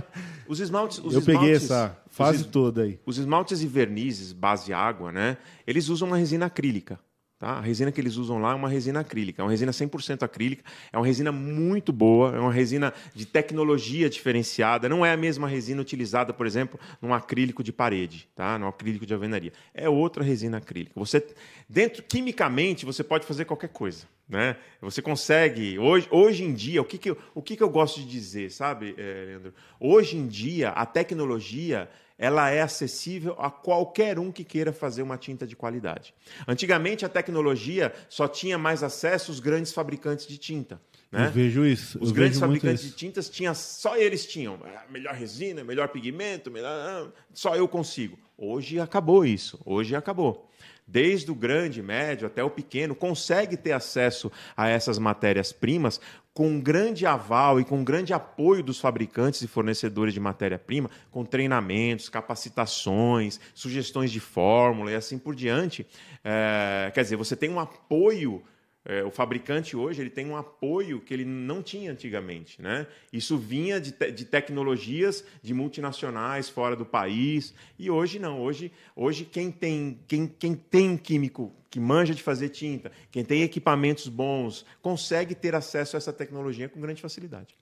[0.48, 4.32] Os esmaltes, os eu peguei esmaltes- essa fase es- toda aí Os esmaltes e vernizes
[4.32, 5.36] base água, né?
[5.66, 6.98] Eles usam uma resina acrílica.
[7.38, 7.50] Tá?
[7.50, 10.64] A resina que eles usam lá é uma resina acrílica, é uma resina 100% acrílica,
[10.90, 15.46] é uma resina muito boa, é uma resina de tecnologia diferenciada, não é a mesma
[15.46, 18.58] resina utilizada, por exemplo, num acrílico de parede, tá?
[18.58, 19.52] num acrílico de alvenaria.
[19.74, 20.92] É outra resina acrílica.
[20.96, 21.26] Você
[21.68, 24.56] dentro quimicamente você pode fazer qualquer coisa, né?
[24.80, 28.00] Você consegue hoje, hoje em dia o que que eu, o que que eu gosto
[28.00, 29.54] de dizer, sabe, eh, Leandro?
[29.78, 31.86] Hoje em dia a tecnologia
[32.18, 36.14] ela é acessível a qualquer um que queira fazer uma tinta de qualidade.
[36.48, 40.80] Antigamente, a tecnologia só tinha mais acesso os grandes fabricantes de tinta.
[41.12, 41.26] Né?
[41.26, 45.62] eu vejo isso Os grandes fabricantes de tintas tinha só eles tinham ah, melhor resina,
[45.62, 48.18] melhor pigmento, melhor, ah, só eu consigo.
[48.36, 49.60] Hoje acabou isso.
[49.64, 50.50] Hoje acabou.
[50.86, 56.00] Desde o grande, médio até o pequeno consegue ter acesso a essas matérias-primas
[56.36, 60.90] com um grande aval e com um grande apoio dos fabricantes e fornecedores de matéria-prima,
[61.10, 65.86] com treinamentos, capacitações, sugestões de fórmula e assim por diante.
[66.22, 68.42] É, quer dizer, você tem um apoio
[68.84, 72.60] é, o fabricante hoje ele tem um apoio que ele não tinha antigamente.
[72.60, 72.86] Né?
[73.10, 77.52] Isso vinha de, te- de tecnologias de multinacionais fora do país.
[77.78, 78.40] E hoje não.
[78.40, 83.42] Hoje, hoje quem, tem, quem, quem tem químico que manja de fazer tinta, quem tem
[83.42, 87.54] equipamentos bons, consegue ter acesso a essa tecnologia com grande facilidade.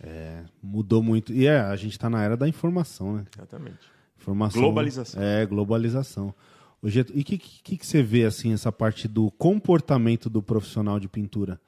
[0.00, 3.80] É, mudou muito e é a gente está na era da informação né Exatamente.
[4.18, 5.22] informação Globalização.
[5.22, 6.34] é globalização
[6.80, 10.42] o jeito, e o que, que, que você vê assim essa parte do comportamento do
[10.42, 11.60] profissional de pintura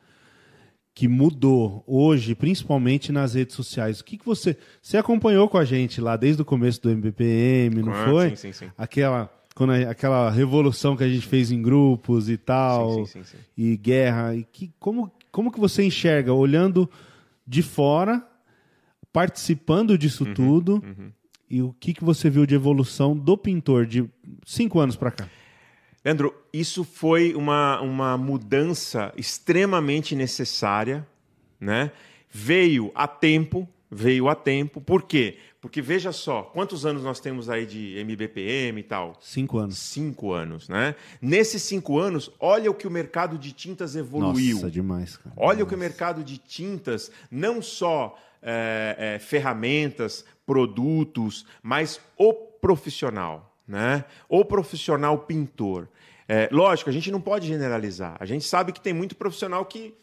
[0.94, 4.00] que mudou hoje, principalmente nas redes sociais.
[4.00, 4.56] O que, que você.
[4.82, 8.30] Você acompanhou com a gente lá desde o começo do MBPM, não Ah, foi?
[8.30, 8.70] sim, sim, sim.
[8.76, 13.36] Aquela, quando a- aquela revolução que a gente fez em grupos e tal, Sim, sim,
[13.56, 14.34] e guerra.
[14.34, 16.88] E que, como, como que você enxerga, olhando
[17.46, 18.26] de fora,
[19.12, 20.84] participando disso Uhum, tudo.
[21.48, 24.08] E o que, que você viu de evolução do pintor de
[24.46, 25.28] cinco anos para cá?
[26.04, 31.06] Leandro, isso foi uma, uma mudança extremamente necessária,
[31.60, 31.90] né?
[32.30, 34.80] Veio a tempo, veio a tempo.
[34.80, 35.36] Por quê?
[35.49, 35.49] Porque
[35.82, 39.16] veja só, quantos anos nós temos aí de MBPM e tal?
[39.20, 39.78] Cinco anos.
[39.78, 40.94] Cinco anos, né?
[41.20, 44.56] Nesses cinco anos, olha o que o mercado de tintas evoluiu.
[44.56, 45.34] Nossa, demais, cara.
[45.36, 52.32] Olha o que o mercado de tintas, não só é, é, ferramentas, produtos, mas o
[52.32, 54.04] profissional, né?
[54.28, 55.88] O profissional pintor.
[56.26, 58.16] É, lógico, a gente não pode generalizar.
[58.18, 59.94] A gente sabe que tem muito profissional que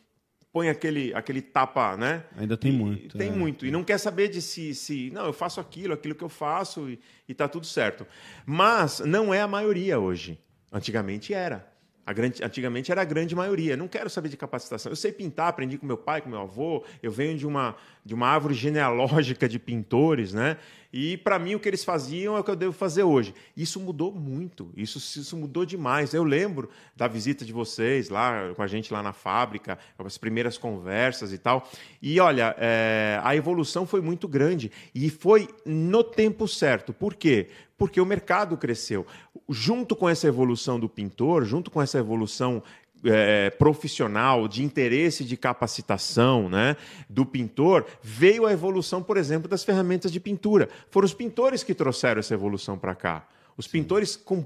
[0.58, 2.24] põe aquele, aquele tapa, né?
[2.36, 3.32] Ainda tem E- muito, Tem é.
[3.32, 3.64] muito.
[3.64, 5.12] E não quer saber de se, se.
[5.12, 7.00] Não, eu faço aquilo, aquilo que eu faço e,
[7.30, 8.08] e tá tudo certo.
[8.44, 10.40] Mas não é a maioria hoje.
[10.72, 11.68] Antigamente era.
[12.06, 13.78] A grande, antigamente era a grande maioria.
[13.78, 14.92] Não quero saber de capacitação.
[14.92, 16.84] Eu sei pintar, aprendi com meu pai, com meu avô.
[17.04, 20.58] Eu venho de uma, de uma árvore genealógica de pintores, né?
[20.92, 23.34] E para mim o que eles faziam é o que eu devo fazer hoje.
[23.56, 24.72] Isso mudou muito.
[24.76, 26.14] Isso, isso mudou demais.
[26.14, 30.58] Eu lembro da visita de vocês lá com a gente lá na fábrica, as primeiras
[30.58, 31.70] conversas e tal.
[32.02, 36.94] E olha, é, a evolução foi muito grande e foi no tempo certo.
[36.94, 37.50] Por quê?
[37.78, 39.06] Porque o mercado cresceu.
[39.50, 42.64] Junto com essa evolução do pintor, junto com essa evolução
[43.04, 46.76] é, profissional, de interesse de capacitação né,
[47.10, 50.70] do pintor, veio a evolução, por exemplo, das ferramentas de pintura.
[50.90, 53.28] Foram os pintores que trouxeram essa evolução para cá.
[53.56, 54.46] Os pintores, com-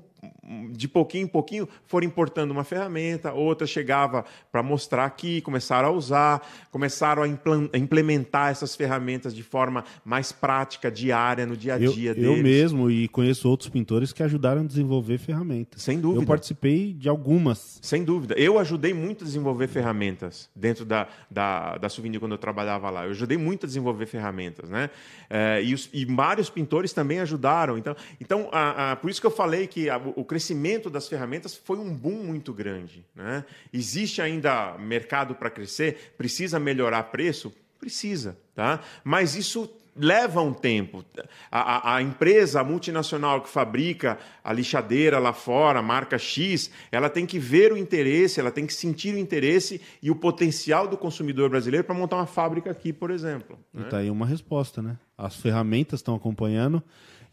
[0.71, 5.91] de pouquinho em pouquinho, foram importando uma ferramenta, outra chegava para mostrar aqui, começaram a
[5.91, 7.25] usar, começaram a
[7.73, 12.15] a implementar essas ferramentas de forma mais prática, diária, no dia a Eu, dia eu
[12.15, 12.43] deles.
[12.43, 15.81] mesmo e conheço outros pintores que ajudaram a desenvolver ferramentas.
[15.81, 16.23] Sem dúvida.
[16.23, 17.79] Eu participei de algumas.
[17.81, 18.35] Sem dúvida.
[18.37, 23.05] Eu ajudei muito a desenvolver ferramentas dentro da, da, da Souvenir quando eu trabalhava lá.
[23.05, 24.89] Eu ajudei muito a desenvolver ferramentas, né?
[25.29, 27.77] É, e, os- e vários pintores também ajudaram.
[27.77, 31.55] Então, então a- a- por isso que eu falei que a- o crescimento das ferramentas
[31.55, 33.05] foi um boom muito grande.
[33.15, 33.43] Né?
[33.73, 36.13] Existe ainda mercado para crescer?
[36.17, 37.53] Precisa melhorar preço?
[37.79, 38.79] Precisa, tá?
[39.03, 41.03] Mas isso leva um tempo.
[41.51, 47.09] A, a- a empresa multinacional que fabrica a lixadeira lá fora, a marca X, ela
[47.09, 50.95] tem que ver o interesse, ela tem que sentir o interesse e o potencial do
[50.95, 53.59] consumidor brasileiro para montar uma fábrica aqui, por exemplo.
[53.77, 54.97] E tá aí uma resposta, né?
[55.17, 56.81] As ferramentas estão acompanhando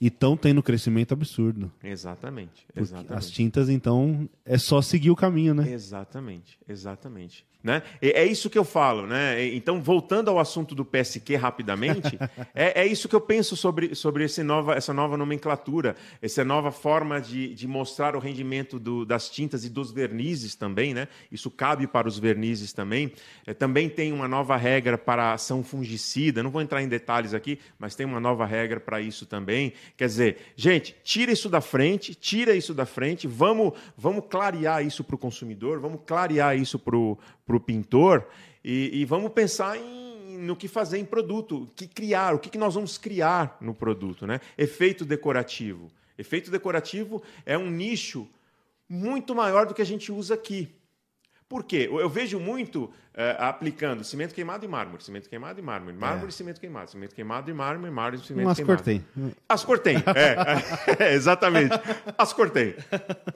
[0.00, 1.70] e estão tendo crescimento absurdo.
[1.82, 2.64] Exatamente.
[2.76, 3.12] Exatamente.
[3.12, 5.70] As tintas, então, é só seguir o caminho, né?
[5.72, 7.46] Exatamente, exatamente.
[7.60, 7.82] Né?
[8.00, 9.44] É, isso que eu falo, né?
[9.46, 12.16] Então, voltando ao assunto do PSQ rapidamente,
[12.54, 16.70] é, é isso que eu penso sobre, sobre esse nova, essa nova nomenclatura, essa nova
[16.70, 21.08] forma de, de mostrar o rendimento do- das tintas e dos vernizes também, né?
[21.32, 23.12] Isso cabe para os vernizes também.
[23.44, 27.34] É, também tem uma nova regra para a ação fungicida, não vou entrar em detalhes
[27.34, 29.72] aqui, mas tem uma nova regra para isso também.
[29.96, 35.02] Quer dizer, gente, tira isso da frente, tira isso da frente, vamos, vamos clarear isso
[35.02, 38.26] para o consumidor, vamos clarear isso para o pintor
[38.64, 42.56] e, e vamos pensar em, no que fazer em produto, o que criar, o que,
[42.58, 44.26] nós vamos criar no produto.
[44.26, 44.40] Né?
[44.56, 45.90] Efeito decorativo.
[46.16, 48.28] Efeito decorativo é um nicho
[48.88, 50.68] muito maior do que a gente usa aqui.
[51.48, 51.88] Por quê?
[51.90, 56.32] Eu vejo muito eh, aplicando cimento queimado e mármore, cimento queimado e mármore, mármore e
[56.32, 58.76] cimento queimado, cimento queimado e mármore, mármore e cimento Mas queimado.
[58.76, 59.02] cortei.
[59.48, 59.96] As cortei.
[59.96, 61.74] É, é, exatamente.
[62.18, 62.76] As cortei.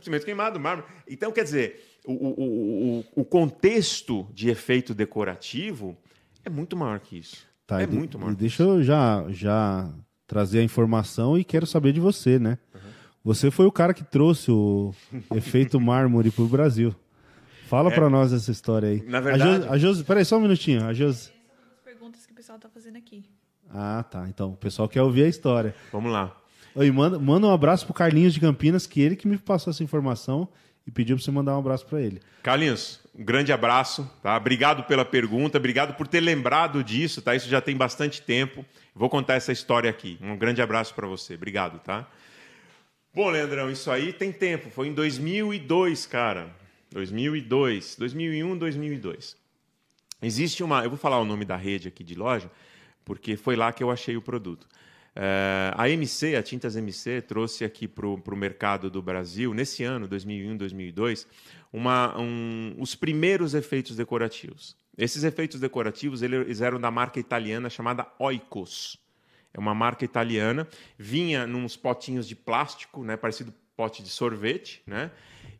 [0.03, 0.87] Cimento queimado, mármore.
[1.09, 5.97] Então, quer dizer, o, o, o, o contexto de efeito decorativo
[6.45, 7.47] é muito maior que isso.
[7.67, 8.33] Tá, é e muito maior.
[8.33, 9.91] E deixa eu já, já
[10.27, 12.59] trazer a informação e quero saber de você, né?
[12.75, 12.81] Uhum.
[13.25, 14.93] Você foi o cara que trouxe o
[15.35, 16.95] efeito mármore pro Brasil.
[17.73, 18.99] Fala pra nós essa história aí.
[19.07, 19.11] É.
[19.11, 20.85] Na verdade- A Josi, a Josi, peraí, só um minutinho.
[20.87, 21.31] A Josi.
[21.75, 23.25] As perguntas que o pessoal tá fazendo aqui.
[23.73, 24.27] Ah, tá.
[24.29, 25.75] Então, o pessoal quer ouvir a história.
[25.91, 26.37] Vamos lá.
[26.75, 29.83] Oi, manda, manda um abraço pro Carlinhos de Campinas, que ele que me passou essa
[29.83, 30.47] informação
[30.87, 32.21] e pediu pra você mandar um abraço pra ele.
[32.43, 34.37] Carlinhos, um grande abraço, tá?
[34.37, 37.35] Obrigado pela pergunta, obrigado por ter lembrado disso, tá?
[37.35, 38.67] Isso já tem bastante tempo.
[38.95, 40.19] Vou contar essa história aqui.
[40.21, 41.37] Um grande abraço para você.
[41.37, 42.07] Obrigado, tá?
[43.15, 44.69] Bom, Leandrão, isso aí tem tempo.
[44.69, 46.61] Foi em 2002, cara.
[46.93, 49.37] 2002, 2001, 2002.
[50.23, 52.51] Existe uma, eu vou falar o nome da rede aqui de loja,
[53.05, 54.69] porque foi lá que eu achei o produto.
[55.15, 60.07] É, a MC, a Tintas MC, trouxe aqui para o mercado do Brasil, nesse ano,
[60.07, 61.27] 2001, 2002,
[61.73, 64.77] uma, um, os primeiros efeitos decorativos.
[64.97, 68.99] Esses efeitos decorativos eles eram da marca italiana chamada Oikos.
[69.53, 70.67] É uma marca italiana,
[70.97, 75.11] vinha nos potinhos de plástico, né, parecido pote de sorvete, né?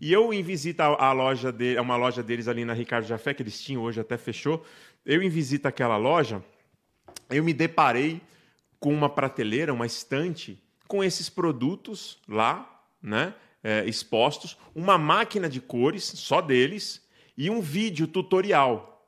[0.03, 3.33] E eu em visita à loja de, a uma loja deles ali na Ricardo Jafé,
[3.33, 4.67] que eles tinham hoje até fechou,
[5.07, 6.45] eu em visita àquela loja,
[7.31, 8.21] eu me deparei
[8.81, 13.33] com uma prateleira, uma estante, com esses produtos lá, né?
[13.63, 17.01] é, expostos, uma máquina de cores, só deles,
[17.37, 19.07] e um vídeo tutorial.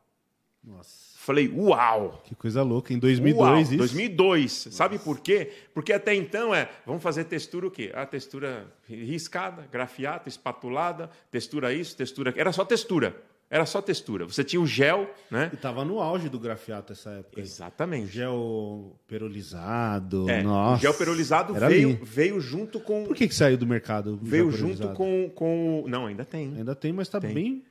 [0.63, 1.04] Nossa.
[1.25, 2.21] Falei, uau!
[2.23, 2.93] Que coisa louca.
[2.93, 3.77] Em 2002 Uau, isso?
[3.79, 4.69] 2002.
[4.71, 5.51] Sabe por quê?
[5.73, 7.91] Porque até então é, vamos fazer textura o quê?
[7.95, 12.35] A textura riscada, grafiata, espatulada, textura isso, textura...
[12.37, 13.17] Era só textura.
[13.49, 14.27] Era só textura.
[14.27, 15.51] Você tinha o gel, né?
[15.51, 17.41] E tava no auge do grafiato essa época.
[17.41, 18.13] Exatamente.
[18.13, 20.29] Gel perolizado.
[20.29, 20.77] É, Nossa.
[20.77, 22.01] o gel perolizado veio, ali.
[22.03, 23.07] veio junto com...
[23.07, 24.19] Por que, que saiu do mercado?
[24.21, 25.87] veio junto com, com...
[25.89, 26.55] Não, ainda tem.
[26.55, 27.33] Ainda tem, mas tá Tem.
[27.33, 27.65] bem.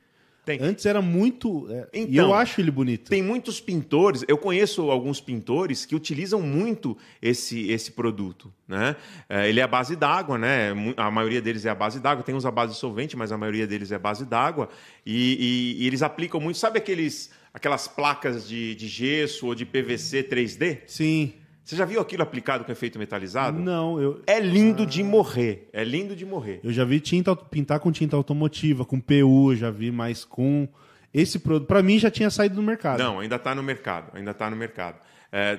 [0.44, 0.58] Tem.
[0.60, 1.66] Antes era muito.
[1.70, 3.08] é, e Então, eu acho ele bonito.
[3.08, 8.52] Tem muitos pintores, eu conheço alguns pintores que utilizam muito esse, esse produto.
[8.68, 8.96] Né?
[9.28, 10.70] É, ele é a base d'água, né?
[10.96, 13.38] A maioria deles é a base d'água, tem uns a base de solvente, mas a
[13.38, 14.68] maioria deles é a base d'água.
[15.04, 19.64] E, e- e eles aplicam muito, sabe aqueles, aquelas placas de, de gesso ou de
[19.64, 20.80] PVC 3D?
[20.86, 21.34] Sim.
[21.64, 23.58] Você já viu aquilo aplicado com efeito metalizado?
[23.58, 25.68] Não, eu, É lindo de morrer.
[25.72, 26.60] É lindo de morrer.
[26.62, 30.68] eu já vi tinta, pintar com tinta automotiva, com PU, já vi, mas com.
[31.12, 32.98] Esse produto, pra mim, já tinha saído do mercado.
[32.98, 34.98] Não, ainda está no mercado, ainda está no mercado.
[35.30, 35.56] É,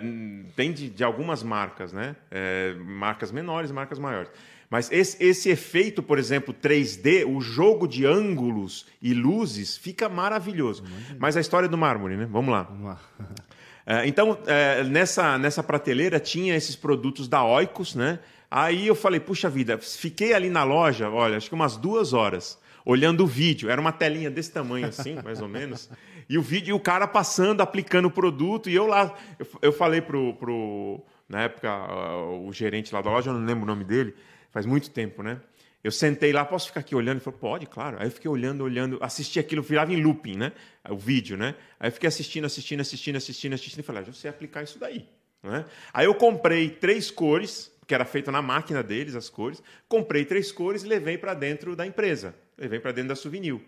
[0.56, 2.16] tem de, de algumas marcas, né?
[2.30, 4.30] É, marcas menores, marcas maiores.
[4.70, 10.84] Mas esse, esse efeito, por exemplo, 3D, o jogo de ângulos e luzes fica maravilhoso.
[11.18, 12.28] Mas a história do mármore, né?
[12.30, 12.64] Vamos lá.
[12.64, 13.00] Vamos lá.
[13.86, 18.20] É, então, é, nessa, nessa prateleira tinha esses produtos da Oikos, né?
[18.50, 22.58] Aí eu falei, puxa vida, fiquei ali na loja, olha, acho que umas duas horas,
[22.84, 23.70] olhando o vídeo.
[23.70, 25.90] Era uma telinha desse tamanho assim, mais ou menos.
[26.28, 29.74] E o vídeo, e o cara passando, aplicando o produto, e eu lá, eu, eu
[29.74, 31.70] falei pro, pro, na época,
[32.42, 34.16] o gerente lá da loja, eu não lembro o nome dele,
[34.52, 35.40] faz muito tempo, né?
[35.86, 37.18] Eu sentei lá, posso ficar aqui olhando?
[37.18, 37.98] Ele falou, pode, claro.
[38.00, 40.52] Aí eu fiquei olhando, olhando, assisti aquilo, virava em looping, né?
[40.90, 41.54] O vídeo, né?
[41.80, 44.80] Aí eu fiquei assistindo, assistindo, assistindo, assistindo, assistindo, e falei, ah, já sei aplicar isso
[44.80, 45.08] daí.
[45.44, 45.64] Né?
[45.94, 49.62] Aí eu comprei três cores, que era feito na máquina deles, as cores.
[49.88, 52.34] Comprei três cores e levei para dentro da empresa.
[52.58, 53.62] Levei para dentro da Souvenir.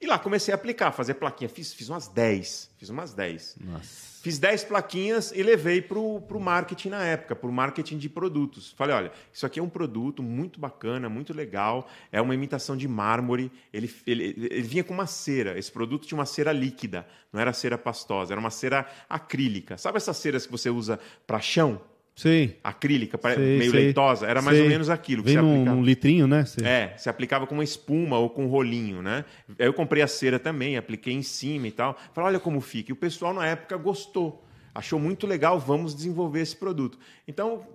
[0.00, 1.48] E lá comecei a aplicar, fazer plaquinha.
[1.48, 2.70] Fiz, fiz umas 10.
[2.76, 3.56] Fiz umas 10.
[3.60, 4.14] Nossa.
[4.24, 8.72] Fiz 10 plaquinhas e levei para o marketing na época, para o marketing de produtos.
[8.72, 12.88] Falei, olha, isso aqui é um produto muito bacana, muito legal, é uma imitação de
[12.88, 13.52] mármore.
[13.70, 15.58] Ele, ele, ele vinha com uma cera.
[15.58, 19.76] Esse produto tinha uma cera líquida, não era cera pastosa, era uma cera acrílica.
[19.76, 21.78] Sabe essas ceras que você usa para chão?
[22.14, 22.60] Sei.
[22.62, 23.80] Acrílica, sei, meio sei.
[23.80, 24.26] leitosa?
[24.26, 24.64] Era mais Sei.
[24.64, 25.76] ou menos aquilo que Vem você aplicava.
[25.76, 26.44] num litrinho, né?
[26.44, 26.64] Sei.
[26.64, 29.24] É, se aplicava com uma espuma ou com um rolinho, né?
[29.58, 31.98] Aí eu comprei a cera também, apliquei em cima e tal.
[32.12, 32.92] Falei, olha como fica.
[32.92, 34.44] E o pessoal na época gostou.
[34.72, 36.98] Achou muito legal, vamos desenvolver esse produto.
[37.26, 37.66] Então,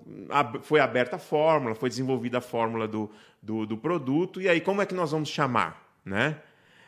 [0.62, 3.10] foi aberta a fórmula, foi desenvolvida a fórmula do,
[3.42, 4.42] do, do produto.
[4.42, 5.86] E aí, como é que nós vamos chamar?
[6.04, 6.38] Né?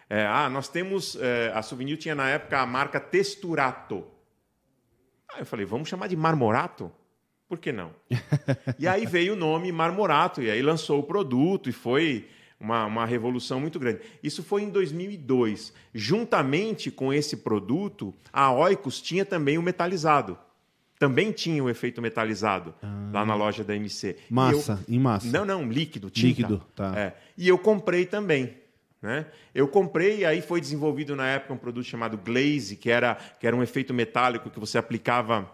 [0.10, 1.18] É, ah, nós temos.
[1.20, 4.06] é, a Souvenir tinha na época a marca Texturato.
[5.34, 6.91] Aí eu falei, vamos chamar de Marmorato?
[7.52, 7.91] Por que não?
[8.80, 13.06] e aí veio o nome Marmorato, e aí lançou o produto, e foi uma, uma
[13.06, 13.99] revolução muito grande.
[14.24, 15.74] Isso foi em 2002.
[15.93, 20.38] Juntamente com esse produto, a Oikos tinha também o metalizado.
[20.97, 22.74] Também tinha o efeito metalizado
[23.12, 24.12] lá na loja da MC.
[24.12, 25.28] E eu- Massa, em massa.
[25.28, 26.28] não, não, líquido, tinta.
[26.28, 26.97] Líquido, tá.
[26.97, 27.14] É.
[27.38, 28.56] E eu comprei também.
[29.02, 29.26] Né?
[29.54, 33.45] Eu comprei e aí foi desenvolvido na época um produto chamado Glaze, que era, que
[33.45, 35.52] era um efeito metálico que você aplicava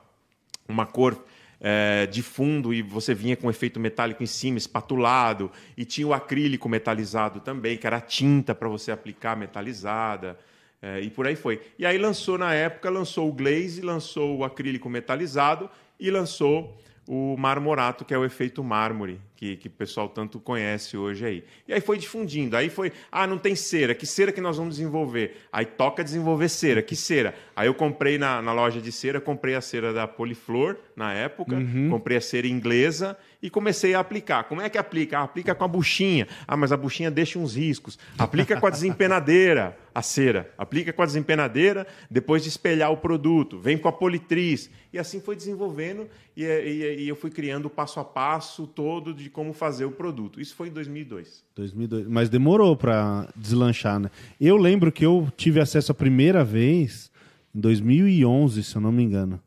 [0.69, 1.17] uma cor
[1.59, 5.51] é, de fundo e você vinha com efeito metálico em cima, espatulado.
[5.75, 10.37] E tinha o acrílico metalizado também, que era tinta para você aplicar metalizada.
[10.81, 11.61] é, e por aí foi.
[11.77, 16.77] E aí lançou na época, lançou o glaze, lançou o acrílico metalizado e lançou
[17.07, 21.43] o marmorato, que é o efeito mármore, que, que o pessoal tanto conhece hoje aí.
[21.67, 22.57] E aí foi difundindo.
[22.57, 25.47] Aí foi, ah, não tem cera, que cera que nós vamos desenvolver?
[25.51, 27.33] Aí toca desenvolver cera, que cera?
[27.55, 31.55] Aí eu comprei na, na loja de cera, comprei a cera da Poliflor na época,
[31.89, 34.45] comprei a cera inglesa e comecei a aplicar.
[34.45, 35.19] Como é que aplica?
[35.19, 36.27] Ah, aplica com a buchinha.
[36.47, 37.97] Ah, mas a buchinha deixa uns riscos.
[38.17, 40.51] Aplica com a desempenadeira, a cera.
[40.57, 43.59] Aplica com a desempenadeira, depois de espelhar o produto.
[43.59, 44.69] Vem com a politriz.
[44.91, 49.13] E assim foi desenvolvendo e, e- e eu fui criando o passo a passo todo
[49.13, 50.41] de como fazer o produto.
[50.41, 51.43] Isso foi em 2002.
[51.55, 52.07] 2002.
[52.07, 54.09] Mas demorou pra deslanchar, né?
[54.41, 57.11] Eu lembro que eu tive acesso a primeira vez
[57.53, 59.39] em 2011, se eu não me engano.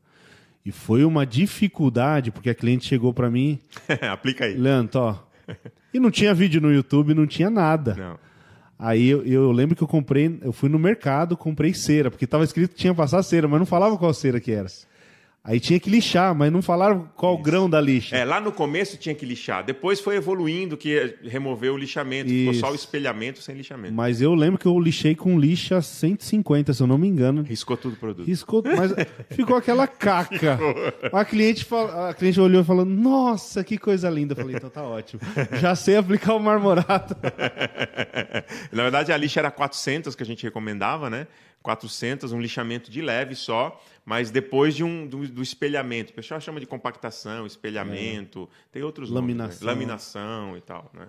[0.64, 3.58] E foi uma dificuldade, porque a cliente chegou pra mim,
[4.10, 4.54] Aplica aí.
[4.54, 5.16] Leandro, ó.
[5.92, 7.94] E não tinha vídeo no YouTube, não tinha nada.
[7.94, 8.18] Não.
[8.78, 12.44] Aí eu, eu lembro que eu comprei, eu fui no mercado, comprei cera, porque tava
[12.44, 14.68] escrito que tinha que passar cera, mas não falava qual cera que era.
[15.42, 18.14] Aí tinha que lixar, mas não falaram qual o grão da lixa.
[18.14, 19.64] É, lá no começo tinha que lixar.
[19.64, 22.28] Depois foi evoluindo que removeu o lixamento.
[22.28, 22.60] Ficou Isso.
[22.60, 23.94] só o espelhamento sem lixamento.
[23.94, 27.42] Mas eu lembro que eu lixei com lixa 150, se eu não me engano.
[27.42, 28.26] Riscou tudo o produto.
[28.26, 28.92] Riscou, mas
[29.34, 30.58] ficou aquela caca.
[31.10, 34.34] A cliente, fala- a cliente olhou e falou: Nossa, que coisa linda.
[34.34, 35.22] Eu falei: Então tá ótimo.
[35.58, 37.16] Já sei aplicar o marmorato.
[38.70, 41.26] Na verdade, a lixa era 400 que a gente recomendava, né?
[41.62, 43.78] 400, um lixamento de leve só,
[44.10, 46.10] mas depois de um, do, do espelhamento.
[46.10, 49.44] O pessoal chama de compactação, espelhamento, tem outros nomes, né?
[49.44, 49.66] Laminação.
[49.68, 51.06] Laminação e tal, né?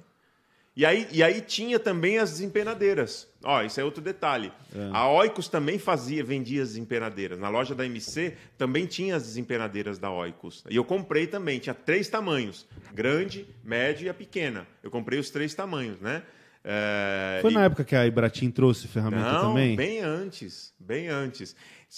[0.76, 3.28] E aí, e aí tinha também as desempenadeiras.
[3.44, 4.54] Ó, isso é outro detalhe.
[4.94, 7.40] A Oikos também fazia, vendia as desempenadeiras.
[7.40, 10.64] Na loja da MC também tinha as desempenadeiras da Oikos.
[10.70, 14.68] E eu comprei também, tinha três tamanhos: grande, médio e a pequena.
[14.84, 16.22] Eu comprei os três tamanhos, né?
[16.64, 19.76] É, Foi e- na época que a Ibratim trouxe ferramenta não, também?
[19.76, 21.56] bem antes, bem antes.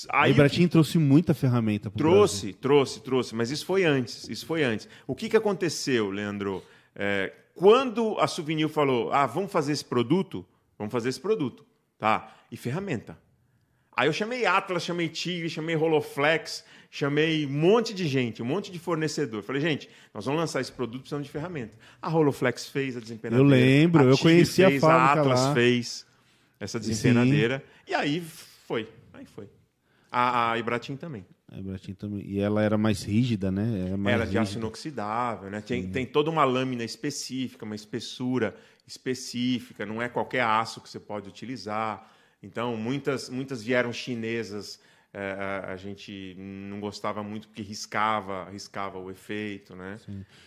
[0.09, 4.45] Aí o Ibratim trouxe muita ferramenta pro Trouxe, trouxe, trouxe, mas isso foi antes, isso
[4.45, 4.87] foi antes.
[5.05, 6.63] O que, que aconteceu, Leandro?
[6.95, 10.43] É, quando a Souvenir falou, ah, vamos fazer esse produto,
[10.77, 11.63] vamos fazer esse produto,
[11.99, 12.35] tá?
[12.51, 13.17] E ferramenta.
[13.95, 18.71] Aí eu chamei Atlas, chamei Tigre, chamei Roloflex, chamei um monte de gente, um monte
[18.71, 19.43] de fornecedor.
[19.43, 21.77] Falei, gente, nós vamos lançar esse produto, precisamos de ferramenta.
[22.01, 23.43] A Roloflex fez a desempenadeira.
[23.43, 25.53] Eu lembro, eu conheci a fábrica A Atlas lá.
[25.53, 26.05] fez
[26.59, 27.63] essa desempenadeira.
[27.87, 28.23] E aí
[28.67, 29.47] foi, aí foi.
[30.13, 31.25] A, a Ibratim também.
[31.51, 32.23] A Ibratim também.
[32.23, 33.87] E ela era mais rígida, né?
[33.87, 35.59] Era, mais Era de aço inoxidável, né?
[35.59, 38.55] Tem, tem toda uma lâmina específica, uma espessura
[38.85, 42.11] específica, não é qualquer aço que você pode utilizar.
[42.43, 44.79] Então, muitas, muitas vieram chinesas,
[45.13, 49.97] eh, a, a gente não gostava muito porque riscava, riscava o efeito, né?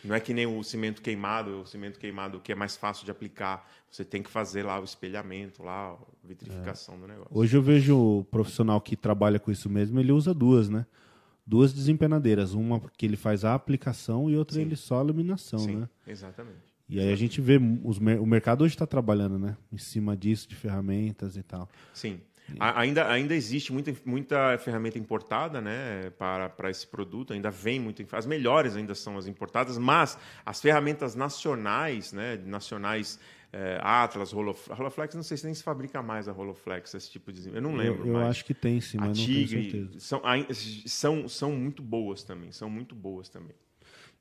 [0.02, 3.10] Não é que nem o cimento queimado, o cimento queimado que é mais fácil de
[3.12, 7.30] aplicar, você tem que fazer lá o espelhamento, lá, a vitrificação do negócio.
[7.30, 10.84] Hoje eu vejo o profissional que trabalha com isso mesmo, ele usa duas, né?
[11.46, 12.54] Duas desempenadeiras.
[12.54, 14.62] Uma que ele faz a aplicação e outra Sim.
[14.62, 15.88] ele só a iluminação, Sim, né?
[16.04, 16.74] exatamente.
[16.88, 19.56] E aí a gente vê, os o mercado hoje está trabalhando, né?
[19.72, 21.68] Em cima disso, de ferramentas e tal.
[21.92, 22.20] Sim.
[22.60, 27.80] A- Ainda, ainda existe muita, muita ferramenta importada né, para, para esse produto, ainda vem
[27.80, 28.04] muito.
[28.12, 33.18] As melhores ainda são as importadas, mas as ferramentas nacionais, né, nacionais,
[33.52, 37.10] eh, Atlas, Roloflex, a Roloflex, não sei se nem se fabrica mais a Roloflex, esse
[37.10, 37.48] tipo de.
[37.48, 38.06] Eu não lembro.
[38.06, 40.00] Eu, eu acho que tem sim, a mas não tenho Tigre certeza.
[40.00, 40.46] são, ai-
[40.86, 43.54] são, são muito boas também, são muito boas também.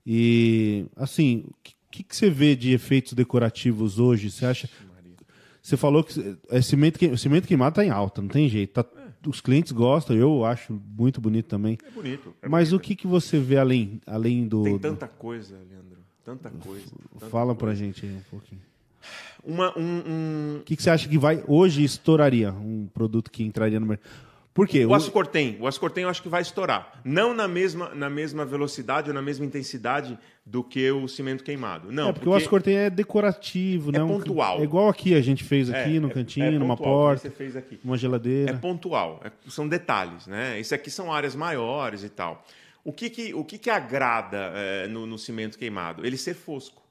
[0.05, 1.55] E, assim, o
[1.91, 4.29] que, que você vê de efeitos decorativos hoje?
[4.29, 4.69] Você acha...
[5.65, 8.71] Você falou que é cimento, que, cimento queimado tá em alta, não tem jeito.
[8.83, 8.85] Tá-
[9.25, 11.75] os clientes gostam, eu acho muito bonito também.
[11.83, 12.35] É bonito.
[12.39, 12.85] é Mas o bonito.
[12.85, 14.63] que, que você vê além, além do...
[14.63, 15.97] Tem tanta coisa, Leandro.
[16.23, 16.85] Tanta coisa.
[17.13, 17.59] tanta Fala coisa.
[17.59, 18.61] pra gente aí um pouquinho.
[19.43, 23.43] Uma, um, um, O que, que você acha que vai hoje estouraria um produto que
[23.43, 24.07] entraria no mercado?
[24.55, 24.85] Por quê?
[24.85, 27.01] O Ascortem, o Ascortem eu acho que vai estourar.
[27.03, 31.91] Não na mesma, na mesma velocidade ou na mesma intensidade do que o cimento queimado.
[31.91, 34.01] Não, é porque, o ascortem é decorativo, né?
[34.01, 34.59] Um- pontual.
[34.61, 37.21] É igual aqui a gente fez É, aqui no é- cantinho, é numa pontual, porta,
[37.23, 37.77] Você fez aqui.
[37.83, 38.53] numa É geladeira.
[38.57, 40.57] pontual, é- são detalhes, né?
[40.57, 42.45] Isso aqui são áreas maiores e tal.
[42.81, 46.05] O que que, o que, que agrada eh, no, no cimento queimado?
[46.05, 46.81] Ele ser fosco,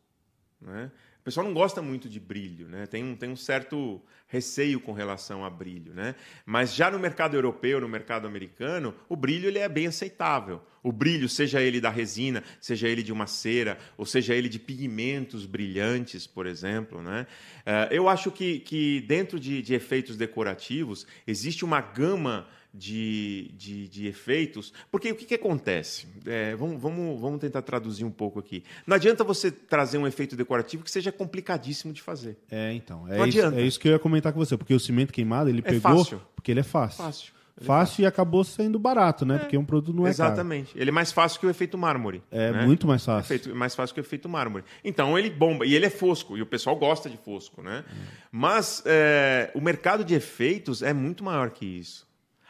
[0.60, 0.90] né?
[1.24, 2.84] O pessoal não gosta muito de brilho, né?
[2.84, 3.98] Tem um, tem um certo
[4.28, 6.14] receio com relação a brilho, né?
[6.44, 10.60] Mas já no mercado europeu, no mercado americano, o brilho ele é bem aceitável.
[10.82, 14.58] O brilho, seja ele da resina, seja ele de uma cera, ou seja ele de
[14.58, 17.26] pigmentos brilhantes, por exemplo, né?
[17.64, 23.88] Eh, eu acho que, que dentro de, de efeitos decorativos existe uma gama de, de,
[23.88, 24.72] de efeitos.
[24.90, 26.06] Porque o que, que acontece?
[26.26, 28.64] É, vamos, vamos, vamos tentar traduzir um pouco aqui.
[28.86, 32.36] Não adianta você trazer um efeito decorativo que seja complicadíssimo de fazer.
[32.50, 33.06] É, então.
[33.08, 33.60] É Não isso, adianta.
[33.60, 34.56] é isso que eu ia comentar com você.
[34.56, 35.98] Porque o cimento queimado, ele É pegou.
[35.98, 36.20] fácil.
[36.34, 37.04] Porque ele é fácil.
[37.04, 37.32] Fácil.
[37.56, 39.38] Ele é Fácil e acabou sendo barato, né?
[39.38, 40.30] Porque um produto não é caro.
[40.32, 40.72] Exatamente.
[40.76, 42.20] Ele é mais fácil que o efeito mármore.
[42.32, 42.66] É né?
[42.66, 43.28] muito mais fácil.
[43.32, 44.64] Efeito- é mais fácil que o efeito mármore.
[44.82, 45.64] Então ele bomba.
[45.64, 46.36] E ele é fosco.
[46.36, 47.62] E o pessoal gosta de fosco.
[47.62, 47.84] Né?
[48.32, 52.04] Mas é, o mercado de efeitos é muito maior que isso.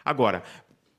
[0.05, 0.42] Agora,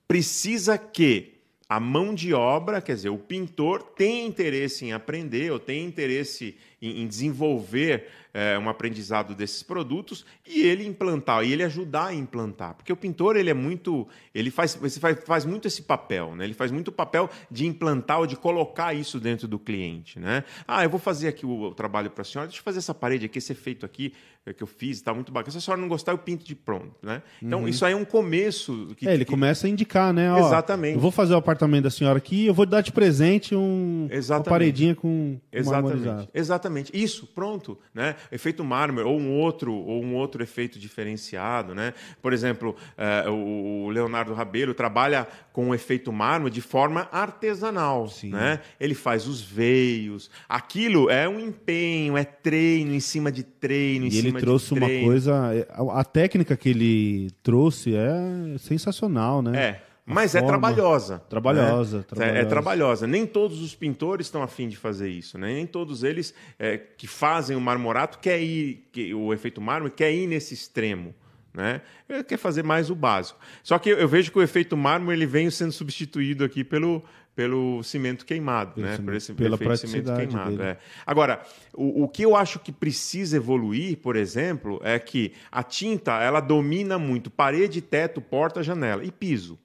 [0.08, 1.36] precisa que
[1.68, 6.56] a mão de obra, quer dizer, o pintor, tenha interesse em aprender ou tenha interesse
[6.82, 8.08] em, em desenvolver
[8.38, 12.74] é, um aprendizado desses produtos e ele implantar, e ele ajudar a implantar.
[12.76, 14.06] Porque o pintor, ele é muito.
[14.34, 16.44] Ele faz, ele faz, faz muito esse papel, né?
[16.44, 20.44] Ele faz muito o papel de implantar ou de colocar isso dentro do cliente, né?
[20.68, 22.94] Ah, eu vou fazer aqui o, o trabalho para a senhora, deixa eu fazer essa
[22.94, 24.12] parede aqui, esse efeito aqui
[24.46, 25.52] é, que eu fiz, está muito bacana.
[25.52, 27.22] Se a senhora não gostar, eu pinto de pronto, né?
[27.42, 28.94] Então, isso aí é um começo.
[28.98, 30.30] Que, É, ele que- começa a indicar, né?
[30.34, 30.96] Ó, Exatamente.
[30.96, 34.14] Eu vou fazer o apartamento da senhora aqui, eu vou dar de presente um, uma
[34.14, 34.50] Exatamente.
[34.50, 35.40] paredinha com.
[35.52, 36.30] Exatamente.
[36.34, 36.92] Exatamente.
[36.94, 38.16] Isso, pronto, né?
[38.32, 41.94] Efeito mármore ou um outro ou um outro efeito diferenciado, né?
[42.22, 48.30] Por exemplo, eh, o Leonardo Rabelo trabalha com o efeito mármore de forma artesanal, Sim.
[48.32, 48.60] né?
[48.80, 50.30] Ele faz os veios.
[50.50, 54.74] Aquilo é um empenho, é treino em cima de treino, em E ele cima trouxe
[54.74, 55.08] de uma treino.
[55.08, 55.68] coisa.
[55.70, 59.58] A, a técnica que ele trouxe é sensacional, né?
[59.58, 60.54] É, mas é forma.
[60.60, 61.20] trabalhosa.
[61.28, 62.04] Trabalhosa, né?
[62.08, 62.38] trabalhosa.
[62.38, 63.08] É, é trabalhosa.
[63.08, 65.48] Nem todos os pintores estão afim de fazer isso, né?
[65.54, 70.14] Nem todos eles é, que fazem o marmorato quer ir, que, o efeito mármore quer
[70.14, 71.14] ir nesse extremo.
[71.54, 71.82] Né?
[72.10, 73.40] Ele quer fazer mais o básico.
[73.64, 77.02] Só que eu, vejo que o efeito mármore ele vem sendo substituído aqui pelo,
[77.34, 78.96] pelo cimento queimado, Pelo né?
[78.96, 80.62] cimento- Por esse pela efeito cimento queimado.
[80.62, 80.78] é.
[81.06, 81.42] Agora,
[81.74, 86.42] o, o que eu acho que precisa evoluir, por exemplo, é que a tinta ela
[86.42, 89.58] domina muito parede, teto, porta, janela e piso.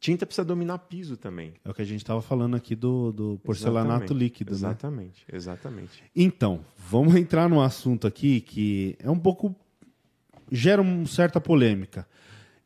[0.00, 1.52] Tinta precisa dominar piso também.
[1.62, 4.18] É o que a gente estava falando aqui do, do porcelanato Exatamente.
[4.18, 4.56] líquido, né?
[4.56, 6.02] Exatamente, exatamente.
[6.16, 9.54] Então, vamos entrar num assunto aqui que é um pouco.
[10.50, 12.06] gera uma certa polêmica.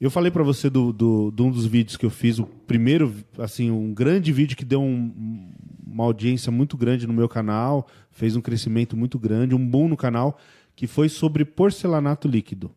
[0.01, 3.13] Eu falei para você do, do, de um dos vídeos que eu fiz, o primeiro,
[3.39, 5.53] assim, um grande vídeo que deu um-
[5.87, 9.97] uma audiência muito grande no meu canal, fez um crescimento muito grande, um boom no
[9.97, 10.39] canal,
[10.77, 12.71] que foi sobre porcelanato líquido.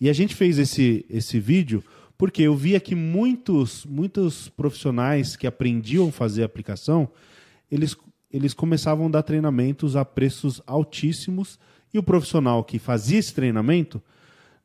[0.00, 1.82] E a gente fez esse, esse vídeo
[2.24, 7.06] porque eu via que muitos, muitos profissionais que aprendiam a fazer aplicação,
[7.70, 7.94] eles,
[8.32, 11.58] eles começavam a dar treinamentos a preços altíssimos
[11.92, 14.00] e o profissional que fazia esse treinamento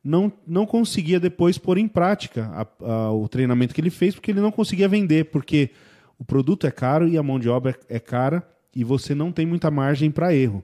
[0.01, 4.31] não, não conseguia depois pôr em prática a- a- o treinamento que ele fez porque
[4.31, 5.71] ele não conseguia vender, porque
[6.17, 8.41] o produto é caro e a mão de obra é cara
[8.73, 10.63] e você não tem muita margem para erro.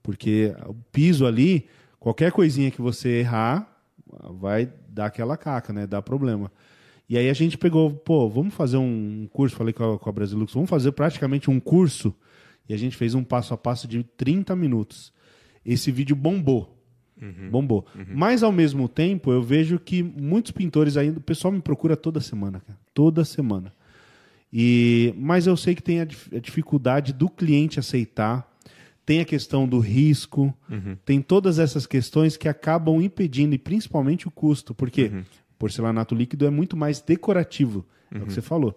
[0.00, 1.66] Porque o piso ali,
[1.98, 3.75] qualquer coisinha que você errar,
[4.40, 5.86] vai dar aquela caca, né?
[5.86, 6.50] Dá problema.
[7.08, 10.12] E aí a gente pegou, pô, vamos fazer um curso, falei com a, com a
[10.12, 12.14] Brasilux, vamos fazer praticamente um curso.
[12.68, 15.12] E a gente fez um passo a passo de 30 minutos.
[15.64, 16.76] Esse vídeo bombou.
[17.50, 17.86] Bombou.
[18.14, 21.18] Mas ao mesmo tempo, eu vejo que muitos pintores ainda.
[21.18, 22.78] O pessoal me procura toda semana, cara.
[22.92, 23.72] Toda semana.
[24.52, 28.50] E, mas eu sei que tem a, a dificuldade do cliente aceitar,
[29.06, 30.52] tem a questão do risco,
[31.04, 35.12] tem todas essas questões que acabam impedindo, e principalmente o custo, porque
[35.56, 38.76] porcelanato líquido é muito mais decorativo, é o que você falou.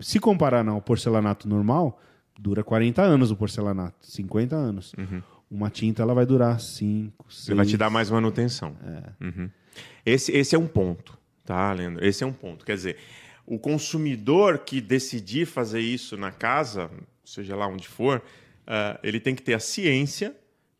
[0.00, 2.00] Se comparar ao porcelanato normal,
[2.38, 4.94] dura 40 anos o porcelanato, 50 anos.
[5.50, 7.48] Uma tinta ela vai durar 5, 6.
[7.48, 8.76] Ele vai te dar mais manutenção.
[9.20, 9.50] Uhum.
[10.06, 12.04] Esse, esse é um ponto, tá, Leandro?
[12.04, 12.64] Esse é um ponto.
[12.64, 12.96] Quer dizer,
[13.44, 16.90] o consumidor que decidir fazer isso na casa,
[17.24, 18.22] seja lá onde for,
[18.66, 20.34] ah, ele tem que ter a ciência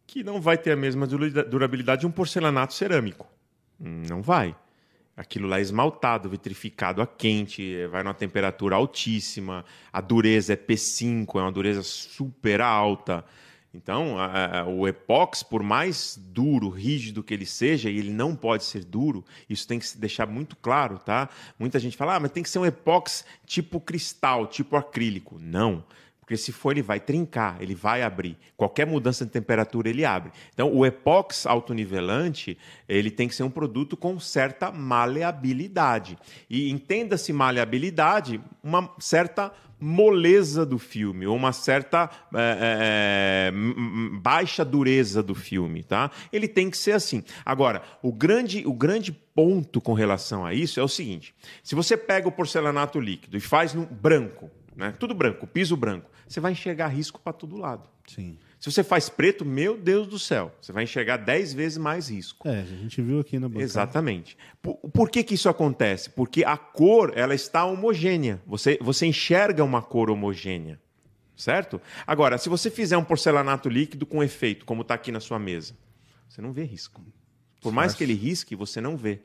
[0.06, 3.26] que não vai ter a mesma dura- durabilidade de um porcelanato cerâmico.
[3.80, 4.54] Não vai.
[5.16, 11.38] Aquilo lá é esmaltado, vitrificado a quente, vai numa temperatura altíssima, a dureza é P5,
[11.38, 13.24] é uma dureza super alta.
[13.72, 18.36] Então, a- a- o epóx, por mais duro, rígido que ele seja, e ele não
[18.36, 21.28] pode ser duro, isso tem que se deixar muito claro, tá?
[21.58, 25.38] Muita gente fala, ah, mas tem que ser um epóx tipo cristal, tipo acrílico.
[25.40, 25.84] Não.
[26.24, 28.38] Porque se for, ele vai trincar, ele vai abrir.
[28.56, 30.32] Qualquer mudança de temperatura, ele abre.
[30.54, 32.56] Então, o epóx autonivelante,
[32.88, 36.16] ele tem que ser um produto com certa maleabilidade.
[36.48, 43.52] E entenda-se maleabilidade, uma certa moleza do filme, ou uma certa é, é,
[44.18, 46.10] baixa dureza do filme, tá?
[46.32, 47.22] Ele tem que ser assim.
[47.44, 51.96] Agora, o grande, o grande ponto com relação a isso é o seguinte: se você
[51.98, 54.94] pega o porcelanato líquido e faz no branco, né?
[54.98, 57.88] Tudo branco, piso branco, você vai enxergar risco para todo lado.
[58.06, 58.38] Sim.
[58.58, 62.48] Se você faz preto, meu Deus do céu, você vai enxergar 10 vezes mais risco.
[62.48, 63.64] É, a gente viu aqui na bancada.
[63.64, 64.38] Exatamente.
[64.62, 66.08] Por, por que, que isso acontece?
[66.08, 68.40] Porque a cor ela está homogênea.
[68.46, 70.80] Você, você enxerga uma cor homogênea.
[71.36, 71.80] Certo?
[72.06, 75.76] Agora, se você fizer um porcelanato líquido com efeito, como está aqui na sua mesa,
[76.28, 77.04] você não vê risco.
[77.64, 79.20] Por mais que ele risque, você não vê.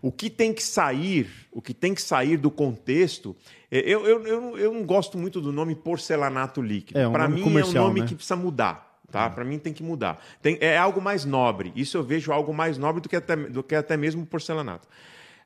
[0.00, 3.36] O que tem que sair, o que tem que sair do contexto,
[3.70, 6.98] é, eu, eu, eu, eu não gosto muito do nome porcelanato líquido.
[6.98, 8.06] É, um Para mim é um nome né?
[8.06, 8.88] que precisa mudar.
[9.10, 9.28] Tá?
[9.28, 10.24] Para mim tem que mudar.
[10.40, 11.72] Tem- é algo mais nobre.
[11.74, 14.86] Isso eu vejo algo mais nobre do que até, do que até mesmo porcelanato.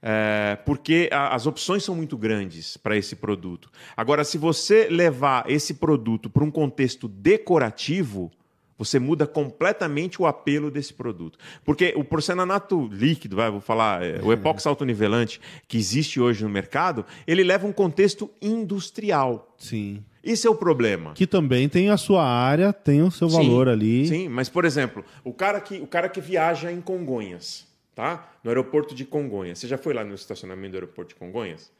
[0.02, 3.70] É, porque a- as opções são muito grandes para esse produto.
[3.96, 8.30] Agora, se você levar esse produto para um contexto decorativo,
[8.76, 11.38] você muda completamente o apelo desse produto.
[11.64, 16.50] Porque o porcelanato líquido, vai, vou falar, é, o epóxi autonivelante que existe hoje no
[16.50, 19.54] mercado, ele leva um contexto industrial.
[19.58, 20.02] Sim.
[20.22, 21.12] Esse é o problema.
[21.12, 24.06] Que também tem a sua área, tem o seu valor Sim, ali.
[24.08, 28.32] Sim, mas por exemplo, o cara que, o cara que viaja em Congonhas, tá?
[28.42, 29.58] No aeroporto de Congonhas.
[29.58, 31.70] Você já foi lá no estacionamento do aeroporto de Congonhas?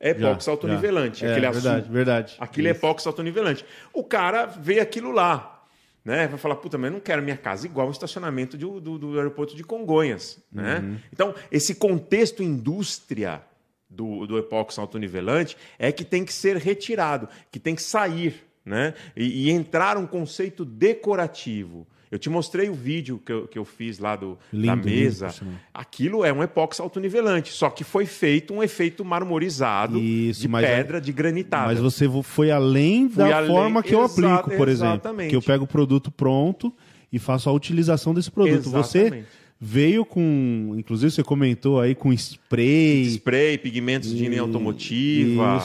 [0.00, 1.28] É Já, epóxi autonivelante, já.
[1.28, 1.92] É, aquele verdade, azul.
[1.92, 2.36] verdade.
[2.40, 2.80] Aquilo é Isso.
[2.80, 3.64] epóxi autonivelante.
[3.92, 5.59] O cara vê aquilo lá.
[6.04, 6.26] Né?
[6.28, 9.18] Vai falar, puta, mas eu não quero minha casa igual o estacionamento de- do, do
[9.18, 10.38] aeroporto de Congonhas.
[10.50, 10.98] Né?
[11.12, 13.42] Então, esse contexto indústria
[13.88, 18.94] do, do epóxi autonivelante é que tem que ser retirado, que tem que sair né?
[19.16, 21.86] e, e entrar um conceito decorativo.
[22.10, 25.00] Eu te mostrei o vídeo que eu, que eu fiz lá do, da Lindo, lindo,
[25.00, 25.28] mesa.
[25.28, 25.54] sinal.
[25.72, 30.66] Aquilo é um epóxi autonivelante, só que foi feito um efeito marmorizado Isso, de mas-
[30.66, 31.66] pedra, de granitada.
[31.68, 34.94] Mas você vo- foi além Fui da além- forma que eu aplico, por exemplo.
[34.94, 35.30] exatamente.
[35.30, 36.72] Que eu pego o produto pronto
[37.12, 38.68] e faço a utilização desse produto.
[38.70, 39.28] Você Exatamente.
[39.60, 43.02] veio com, inclusive você comentou aí com spray.
[43.04, 45.62] spray, pigmentos de linha automotiva,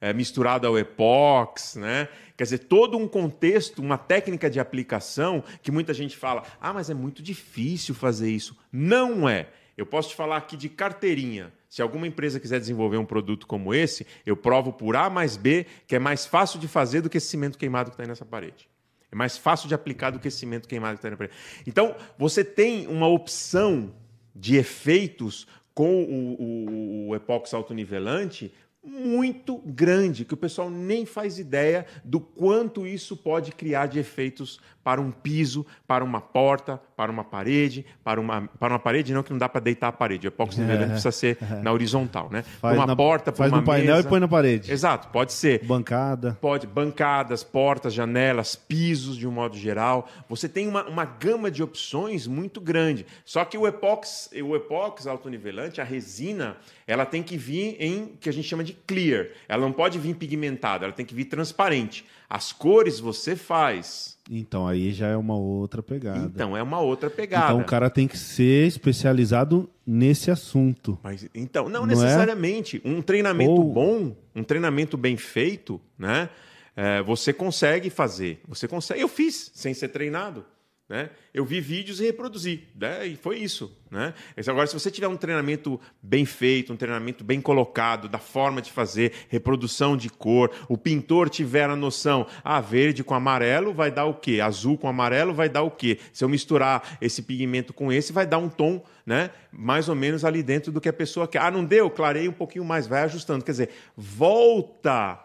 [0.00, 2.08] é, misturado ao epox, né?
[2.36, 6.90] Quer dizer, todo um contexto, uma técnica de aplicação que muita gente fala, ah, mas
[6.90, 8.56] é muito difícil fazer isso.
[8.72, 9.48] Não é.
[9.76, 11.52] Eu posso te falar aqui de carteirinha.
[11.68, 15.66] Se alguma empresa quiser desenvolver um produto como esse, eu provo por A mais B
[15.86, 18.24] que é mais fácil de fazer do que esse cimento queimado que está aí nessa
[18.24, 18.68] parede.
[19.10, 21.36] É mais fácil de aplicar do que esse cimento queimado que está aí na parede.
[21.66, 23.94] Então, você tem uma opção
[24.34, 28.52] de efeitos com o, o, o epóxi autonivelante
[28.84, 34.60] muito grande, que o pessoal nem faz ideia do quanto isso pode criar de efeitos
[34.84, 39.22] para um piso, para uma porta, para uma parede, para uma, para uma parede não
[39.22, 42.42] que não dá para deitar a parede, o epóxi nivelante precisa ser na horizontal, né?
[42.60, 44.06] Faz uma na- porta, faz uma no painel mesa.
[44.06, 44.70] e põe na parede.
[44.70, 45.64] Exato, pode ser.
[45.64, 46.36] Bancada.
[46.40, 50.06] Pode, bancadas, portas, janelas, pisos de um modo geral.
[50.28, 53.06] Você tem uma, uma gama de opções muito grande.
[53.24, 56.56] Só que o epox, o epox autonivelante, a resina,
[56.86, 59.28] ela tem que vir em que a gente chama de clear.
[59.48, 62.04] Ela não pode vir pigmentada, ela tem que vir transparente.
[62.34, 64.18] As cores você faz.
[64.28, 66.32] Então aí já é uma outra pegada.
[66.34, 67.44] Então é uma outra pegada.
[67.52, 70.98] Então o cara tem que ser especializado nesse assunto.
[71.00, 71.94] Mas, então, não, Não é?
[71.94, 72.82] necessariamente.
[72.84, 76.28] Um treinamento Ou- bom, um treinamento bem feito, né?
[76.76, 78.40] é, você consegue fazer.
[78.48, 79.00] Você consegue.
[79.00, 80.44] Eu fiz sem ser treinado.
[80.86, 81.08] Né?
[81.32, 82.64] Eu vi vídeos e reproduzi.
[82.74, 83.06] Né?
[83.06, 83.74] E foi isso.
[83.90, 84.12] Né?
[84.46, 88.70] Agora, se você tiver um treinamento bem feito, um treinamento bem colocado, da forma de
[88.70, 94.04] fazer, reprodução de cor, o pintor tiver a noção, ah, verde com amarelo vai dar
[94.04, 94.40] o quê?
[94.40, 95.98] Azul com amarelo vai dar o quê?
[96.12, 99.30] Se eu misturar esse pigmento com esse, vai dar um tom né?
[99.50, 101.40] mais ou menos ali dentro do que a pessoa quer.
[101.40, 101.90] Ah, não deu?
[101.90, 103.44] Clarei um pouquinho mais, vai ajustando.
[103.44, 105.18] Quer dizer, volta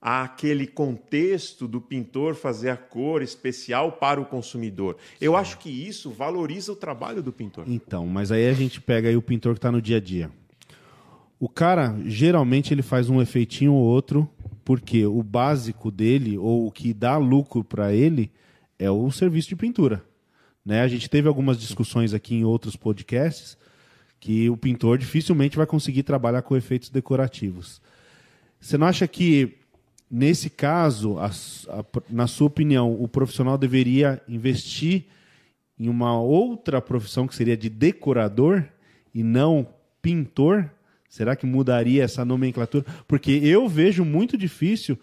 [0.00, 4.96] àquele contexto do pintor fazer a cor especial para o consumidor.
[5.20, 7.64] Eu acho que isso valoriza o trabalho do pintor.
[7.66, 10.30] Então, mas aí a gente pega aí o pintor que está no dia a dia.
[11.38, 14.28] O cara, geralmente, ele faz um efeitinho ou outro,
[14.64, 18.30] porque o básico dele, ou o que dá lucro para ele,
[18.78, 20.02] é o serviço de pintura.
[20.64, 20.80] Né?
[20.80, 23.56] A gente teve algumas discussões aqui em outros podcasts
[24.18, 27.80] que o pintor dificilmente vai conseguir trabalhar com efeitos decorativos.
[28.58, 29.58] Você não acha que,
[30.10, 35.04] nesse caso, a a- na sua opinião, o profissional deveria investir
[35.78, 38.64] em uma outra profissão que seria de decorador
[39.14, 39.66] e não
[40.00, 40.70] pintor?
[41.08, 42.84] Será que mudaria essa nomenclatura?
[43.08, 44.98] Porque eu vejo muito difícil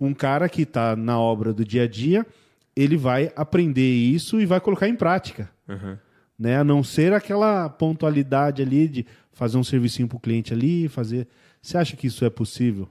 [0.00, 2.26] um cara que está na obra do dia a dia,
[2.74, 5.50] ele vai aprender isso e vai colocar em prática.
[6.38, 6.56] Né?
[6.58, 11.26] A não ser aquela pontualidade ali de fazer um servicinho para o cliente ali, fazer.
[11.62, 12.88] Você acha que isso é possível?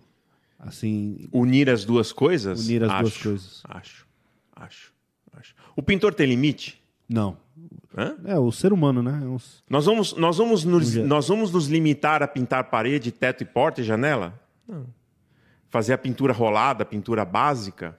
[0.65, 2.65] Assim, Unir as duas coisas?
[2.65, 3.61] Unir as acho, duas coisas.
[3.65, 4.05] Acho,
[4.55, 4.91] acho,
[5.37, 5.55] acho.
[5.75, 6.81] O pintor tem limite?
[7.07, 7.37] não.
[7.97, 8.17] Hã?
[8.25, 9.21] É o ser humano, né?
[9.23, 11.07] É uns- Nós vamos, nós, vamos nos, jeito.
[11.07, 14.37] nós vamos nos limitar a pintar parede, teto e porta e janela?
[14.67, 14.85] Não.
[15.69, 17.97] Fazer a pintura rolada, a pintura básica?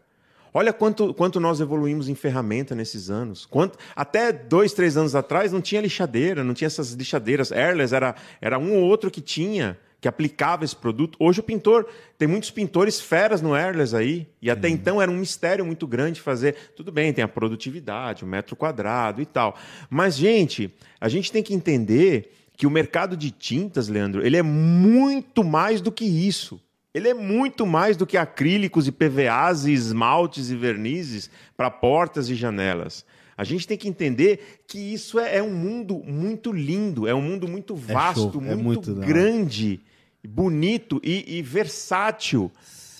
[0.53, 3.47] Olha quanto, quanto nós evoluímos em ferramenta nesses anos.
[3.47, 7.51] Quanto, até dois, três anos atrás não tinha lixadeira, não tinha essas lixadeiras.
[7.51, 11.17] Airless era, era um ou outro que tinha, que aplicava esse produto.
[11.19, 11.87] Hoje o pintor,
[12.19, 16.21] tem muitos pintores feras no Airless aí, e até então era um mistério muito grande
[16.21, 16.55] fazer.
[16.77, 19.57] Tudo bem, tem a produtividade, o metro quadrado e tal.
[19.89, 24.43] Mas, gente, a gente tem que entender que o mercado de tintas, Leandro, ele é
[24.43, 26.61] muito mais do que isso.
[26.95, 32.31] Ele é muito mais do que acrílicos e PVAs e esmaltes e vernizes para portas
[32.31, 33.05] e janelas.
[33.37, 37.21] A gente tem que entender que isso é, é um mundo muito lindo, é um
[37.21, 39.81] mundo muito vasto, show, é muito, muito grande,
[40.27, 42.51] bonito e, e versátil.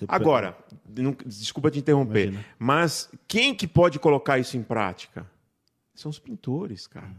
[0.07, 0.57] Agora,
[0.95, 2.45] não- desculpa te interromper, Imagina.
[2.59, 5.27] mas quem que pode colocar isso em prática?
[5.95, 7.11] São os pintores, cara.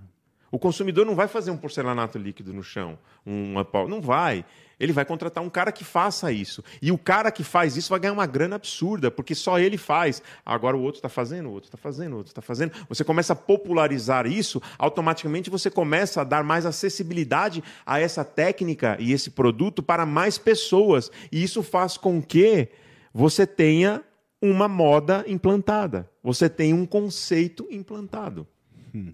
[0.51, 4.45] O consumidor não vai fazer um porcelanato líquido no chão, um pau, não vai.
[4.79, 6.63] Ele vai contratar um cara que faça isso.
[6.81, 10.21] E o cara que faz isso vai ganhar uma grana absurda, porque só ele faz.
[10.45, 12.71] Agora o outro está fazendo, o outro está fazendo, o outro está fazendo.
[12.87, 18.97] Você começa a popularizar isso, automaticamente você começa a dar mais acessibilidade a essa técnica
[18.99, 21.11] e esse produto para mais pessoas.
[21.31, 22.69] E isso faz com que
[23.13, 24.03] você tenha
[24.39, 26.09] uma moda implantada.
[26.23, 28.47] Você tem um conceito implantado.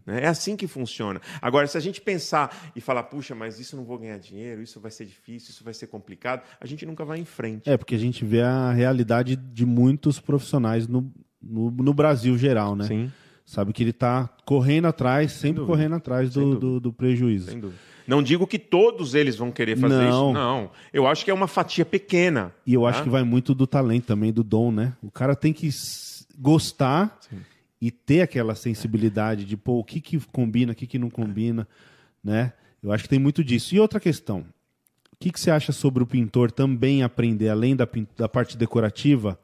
[0.05, 0.23] Né?
[0.23, 1.21] É assim que funciona.
[1.41, 4.79] Agora, se a gente pensar e falar, puxa, mas isso não vou ganhar dinheiro, isso
[4.79, 7.69] vai ser difícil, isso vai ser complicado, a gente nunca vai em frente.
[7.69, 11.11] É, porque a gente vê a realidade de muitos profissionais no,
[11.41, 12.85] no, no Brasil geral, né?
[12.85, 13.11] Sim.
[13.45, 17.51] Sabe que ele está correndo atrás, sempre correndo atrás do, do, do prejuízo.
[17.51, 17.79] Sem dúvida.
[18.07, 20.29] Não digo que todos eles vão querer fazer Não.
[20.29, 20.33] isso.
[20.33, 20.71] Não.
[20.91, 22.53] Eu acho que é uma fatia pequena.
[22.65, 22.89] E eu tá?
[22.89, 24.93] acho que vai muito do talento também, do dom, né?
[25.01, 25.69] O cara tem que
[26.37, 27.19] gostar
[27.83, 31.67] e ter aquela sensibilidade de, pô, o que, que combina, o que, que não combina,
[32.23, 32.53] né?
[32.81, 33.75] Eu acho que tem muito disso.
[33.75, 34.45] E outra questão,
[35.11, 37.85] o que, que você acha sobre o pintor também aprender, além da,
[38.15, 39.37] da parte decorativa?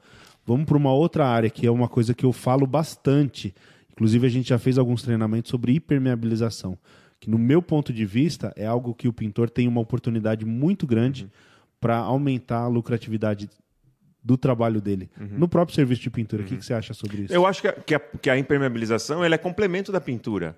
[0.45, 3.53] Vamos para uma outra área, que é uma coisa que eu falo bastante.
[3.91, 6.77] Inclusive, a gente já fez alguns treinamentos sobre hipermeabilização,
[7.19, 10.87] que, no meu ponto de vista, é algo que o pintor tem uma oportunidade muito
[10.87, 11.29] grande
[11.77, 13.49] para aumentar a lucratividade
[14.29, 15.09] do trabalho dele.
[15.17, 17.33] No próprio serviço de pintura, o que, que você acha sobre isso?
[17.33, 20.55] Eu acho que a, que a- que a impermeabilização ela é complemento da pintura.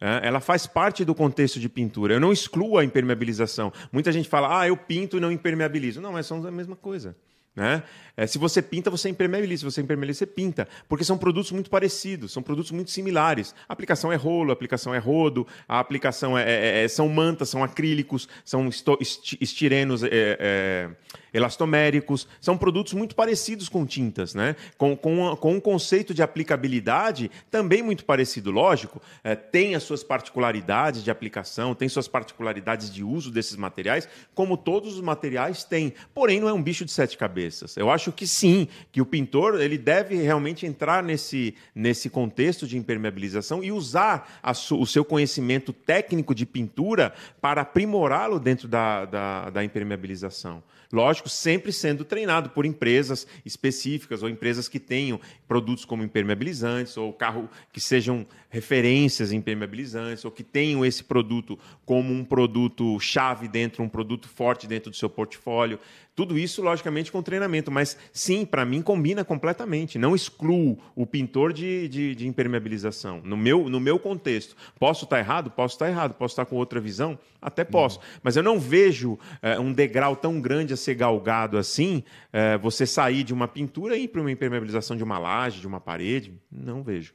[0.00, 2.14] É, ela faz parte do contexto de pintura.
[2.14, 3.72] Eu não excluo a impermeabilização.
[3.92, 6.00] Muita gente fala, ah, eu pinto e não impermeabilizo.
[6.00, 7.14] Não, mas são a mesma coisa.
[7.54, 7.84] Né?
[8.16, 9.60] É, se você pinta, você impermeabiliza.
[9.60, 10.66] Se você impermeabiliza, você pinta.
[10.88, 13.54] Porque são produtos muito parecidos, são produtos muito similares.
[13.68, 17.48] A aplicação é rolo, a aplicação é rodo, a aplicação é, é- é- são mantas,
[17.48, 20.90] são acrílicos, são esto- esti- estirenos é, é,
[21.34, 22.26] elastoméricos.
[22.40, 24.56] São produtos muito parecidos com tintas, né?
[24.78, 28.50] com, com, com um conceito de aplicabilidade também muito parecido.
[28.50, 34.08] Lógico, é, tem as suas particularidades de aplicação, tem suas particularidades de uso desses materiais,
[34.34, 35.92] como todos os materiais têm.
[36.14, 37.76] Porém, não é um bicho de sete cabeças.
[37.76, 42.78] Eu acho que sim, que o pintor ele deve realmente entrar nesse, nesse contexto de
[42.78, 49.50] impermeabilização e usar su- o seu conhecimento técnico de pintura para aprimorá-lo dentro da, da,
[49.50, 50.62] da impermeabilização.
[50.92, 57.12] Lógico, sempre sendo treinado por empresas específicas ou empresas que tenham produtos como impermeabilizantes ou
[57.12, 63.48] carro que sejam referências em impermeabilizantes ou que tenham esse produto como um produto chave
[63.48, 65.78] dentro, um produto forte dentro do seu portfólio.
[66.14, 69.98] Tudo isso, logicamente, com treinamento, mas sim, para mim combina completamente.
[69.98, 73.20] Não excluo o pintor de, de, de impermeabilização.
[73.24, 75.50] No meu, no meu contexto, posso estar errado?
[75.50, 76.14] Posso estar errado.
[76.14, 77.18] Posso estar com outra visão?
[77.42, 77.98] Até posso.
[78.22, 82.86] Mas eu não vejo eh, um degrau tão grande a ser galgado assim, eh, você
[82.86, 86.32] sair de uma pintura e ir para uma impermeabilização de uma laje, de uma parede.
[86.50, 87.12] Não vejo.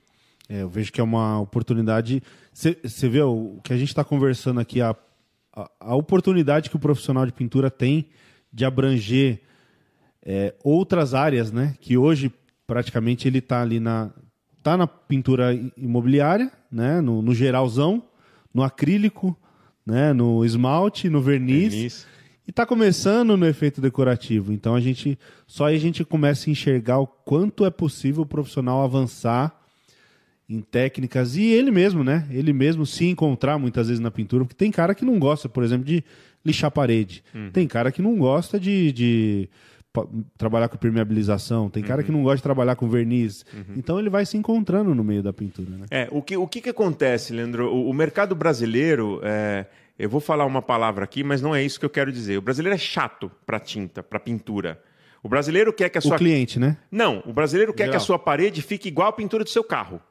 [0.50, 2.22] É, eu vejo que é uma oportunidade.
[2.52, 4.96] Você vê o o que a gente está conversando aqui, a,
[5.56, 8.10] a, a oportunidade que o profissional de pintura tem
[8.52, 9.42] de abranger
[10.24, 11.76] é, outras áreas, né?
[11.80, 12.32] Que hoje
[12.68, 14.12] praticamente ele está ali na
[14.62, 17.02] tá na pintura imobiliária, né?
[17.02, 18.04] No, no geralzão,
[18.54, 19.38] no acrílico,
[19.86, 20.14] né?
[20.14, 21.74] No esmalte, no verniz.
[21.74, 22.08] Verniz.
[22.46, 24.52] E está começando no efeito decorativo.
[24.52, 28.26] Então a gente só aí a gente começa a enxergar o quanto é possível o
[28.26, 29.56] profissional avançar
[30.50, 32.28] em técnicas e ele mesmo, né?
[32.32, 35.64] Ele mesmo se encontrar muitas vezes na pintura, porque tem cara que não gosta, por
[35.64, 36.04] exemplo, de
[36.50, 37.24] lixar parede.
[37.54, 39.50] Tem cara que não gosta de, de
[40.38, 41.70] trabalhar com permeabilização.
[41.70, 43.46] Tem cara que não gosta de trabalhar com verniz.
[43.76, 45.86] Então ele vai se encontrando no meio da pintura, né?
[45.90, 47.74] É, o que, o que, que acontece, Leandro?
[47.74, 49.66] O, o mercado brasileiro, é,
[49.98, 52.38] eu vou falar uma palavra aqui, mas não é isso que eu quero dizer.
[52.38, 54.82] O brasileiro é chato para tinta, para pintura.
[55.22, 56.78] O brasileiro quer que a O sua cliente, né?
[56.90, 60.02] Não, o brasileiro quer que a sua parede fique igual a pintura do seu carro.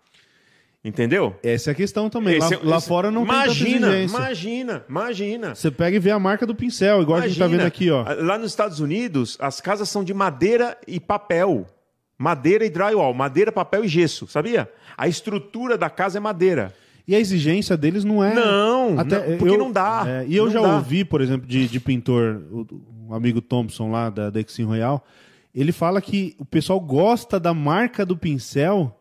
[0.85, 1.35] Entendeu?
[1.43, 2.39] Essa é a questão também.
[2.39, 4.17] Lá, Esse é- lá esse- fora não imagina, tem tanta exigência.
[4.17, 5.55] Imagina, imagina.
[5.55, 7.69] Você pega e vê a marca do pincel, igual a gente tá vendo Imagina.
[7.69, 8.05] aqui, ó.
[8.25, 11.67] Lá nos Estados Unidos, as casas são de madeira e papel.
[12.17, 13.13] Madeira e drywall.
[13.13, 14.71] Madeira, papel e gesso, sabia?
[14.97, 16.73] A estrutura da casa é madeira.
[17.07, 18.35] E a exigência deles não é.
[18.35, 19.05] Não, não,
[19.39, 20.75] porque não dá, é, e eu não já dá.
[20.77, 22.67] ouvi, por exemplo, de, de pintor, o,
[23.09, 25.03] o amigo Thompson lá da, Exim Royal,
[25.55, 28.98] ele fala que o pessoal gosta da marca do pincel,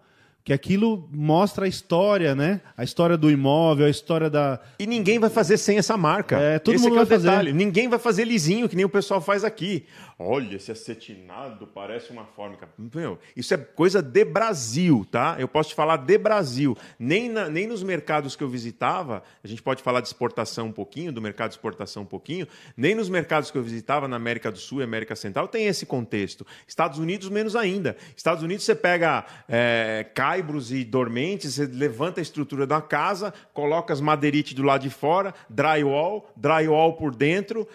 [0.48, 2.62] que aquilo mostra a história, né?
[2.78, 4.62] A história do imóvel, a história da.
[4.80, 6.40] E ninguém vai fazer sem essa marca.
[6.40, 7.28] É, todo Esse mundo é vai fazer.
[7.30, 7.52] detalhe.
[7.52, 9.86] Ninguém vai fazer lisinho, que nem o pessoal faz aqui.
[10.18, 12.68] Olha, esse acetinado parece uma fórmica.
[12.96, 15.36] Meu, isso é coisa de Brasil, tá?
[15.38, 16.76] Eu posso te falar de Brasil.
[16.98, 20.72] Nem, na- nem nos mercados que eu visitava, a gente pode falar de exportação um
[20.72, 24.50] pouquinho, do mercado de exportação um pouquinho, nem nos mercados que eu visitava na América
[24.50, 26.48] do Sul e América Central tem esse contexto.
[26.66, 27.98] Estados Unidos, menos ainda.
[28.16, 30.06] Estados Unidos, você pega é,
[30.38, 34.90] caibros e dormentes, você levanta a estrutura da casa, coloca as madeirites do lado de
[34.90, 37.68] fora, drywall, drywall por dentro,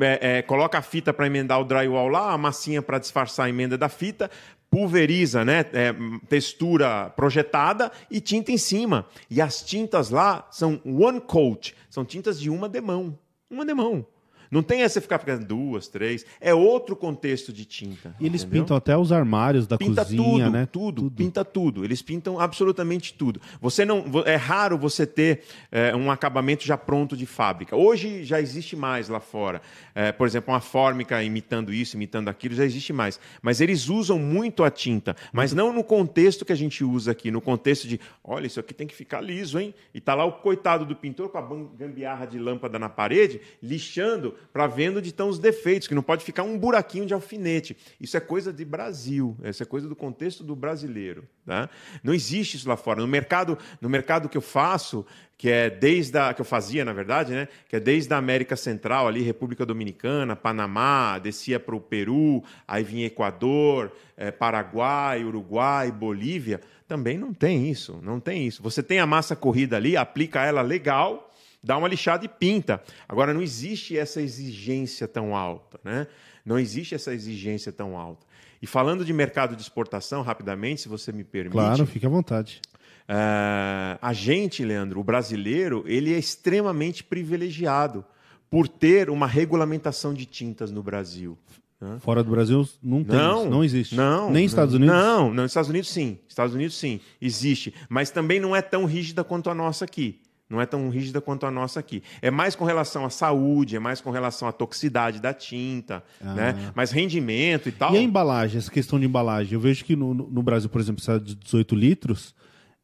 [0.00, 3.48] é, é, coloca a fita para emendar o drywall lá, a massinha para disfarçar a
[3.48, 4.30] emenda da fita,
[4.68, 5.60] pulveriza, né?
[5.72, 5.94] é,
[6.28, 9.06] textura projetada e tinta em cima.
[9.30, 13.16] E as tintas lá são one coat, são tintas de uma demão.
[13.48, 14.04] Uma demão.
[14.50, 16.24] Não tem essa ficar pegando duas, três.
[16.40, 18.14] É outro contexto de tinta.
[18.20, 18.62] E eles entendeu?
[18.62, 20.68] pintam até os armários da pinta cozinha, tudo, né?
[20.70, 21.84] tudo, pinta tudo.
[21.84, 23.40] Eles pintam absolutamente tudo.
[23.60, 27.76] Você não, é raro você ter é, um acabamento já pronto de fábrica.
[27.76, 29.60] Hoje já existe mais lá fora.
[29.94, 33.18] É, por exemplo, uma fórmica imitando isso, imitando aquilo, já existe mais.
[33.42, 37.30] Mas eles usam muito a tinta, mas não no contexto que a gente usa aqui,
[37.30, 39.74] no contexto de, olha, isso aqui tem que ficar liso, hein?
[39.94, 41.42] E tá lá o coitado do pintor com a
[41.76, 46.24] gambiarra de lâmpada na parede, lixando para vendo onde estão os defeitos, que não pode
[46.24, 47.76] ficar um buraquinho de alfinete.
[48.00, 51.68] Isso é coisa de Brasil, isso é coisa do contexto do brasileiro, tá?
[52.02, 53.00] Não existe isso lá fora.
[53.00, 55.04] No mercado, no mercado que eu faço,
[55.38, 57.48] que é desde a que eu fazia, na verdade, né?
[57.68, 62.82] Que é desde a América Central ali, República Dominicana, Panamá, descia para o Peru, aí
[62.82, 66.60] vinha Equador, eh, Paraguai, Uruguai, Bolívia.
[66.88, 68.62] Também não tem isso, não tem isso.
[68.62, 71.25] Você tem a massa corrida ali, aplica ela legal,
[71.66, 72.80] dá uma lixada e pinta.
[73.08, 76.06] Agora não existe essa exigência tão alta, né?
[76.44, 78.24] Não existe essa exigência tão alta.
[78.62, 81.52] E falando de mercado de exportação, rapidamente, se você me permite.
[81.52, 82.60] Claro, fique à vontade.
[83.08, 88.04] Ah, a gente, Leandro, o brasileiro, ele é extremamente privilegiado
[88.48, 91.36] por ter uma regulamentação de tintas no Brasil.
[91.80, 91.98] né?
[92.00, 93.94] Fora do Brasil não tem Não, isso, não existe.
[93.96, 94.94] Não, Nem Estados Unidos?
[94.94, 96.18] Não, não, Estados Unidos sim.
[96.28, 97.74] Estados Unidos sim, existe.
[97.88, 100.20] Mas também não é tão rígida quanto a nossa aqui.
[100.48, 102.02] Não é tão rígida quanto a nossa aqui.
[102.22, 106.70] É mais com relação à saúde, é mais com relação à toxicidade da tinta, né?
[106.74, 107.90] Mas rendimento e tal.
[107.90, 107.94] Ah.
[107.94, 109.54] E a embalagem, essa questão de embalagem?
[109.54, 112.32] Eu vejo que no, no Brasil, por exemplo, essa de 18 litros,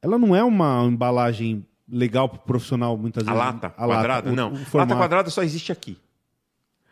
[0.02, 3.46] ela não é uma embalagem legal para o profissional, muitas A vezes.
[3.46, 4.30] lata A quadrada?
[4.32, 4.52] o- não.
[4.54, 5.96] o lata quadrada só existe aqui.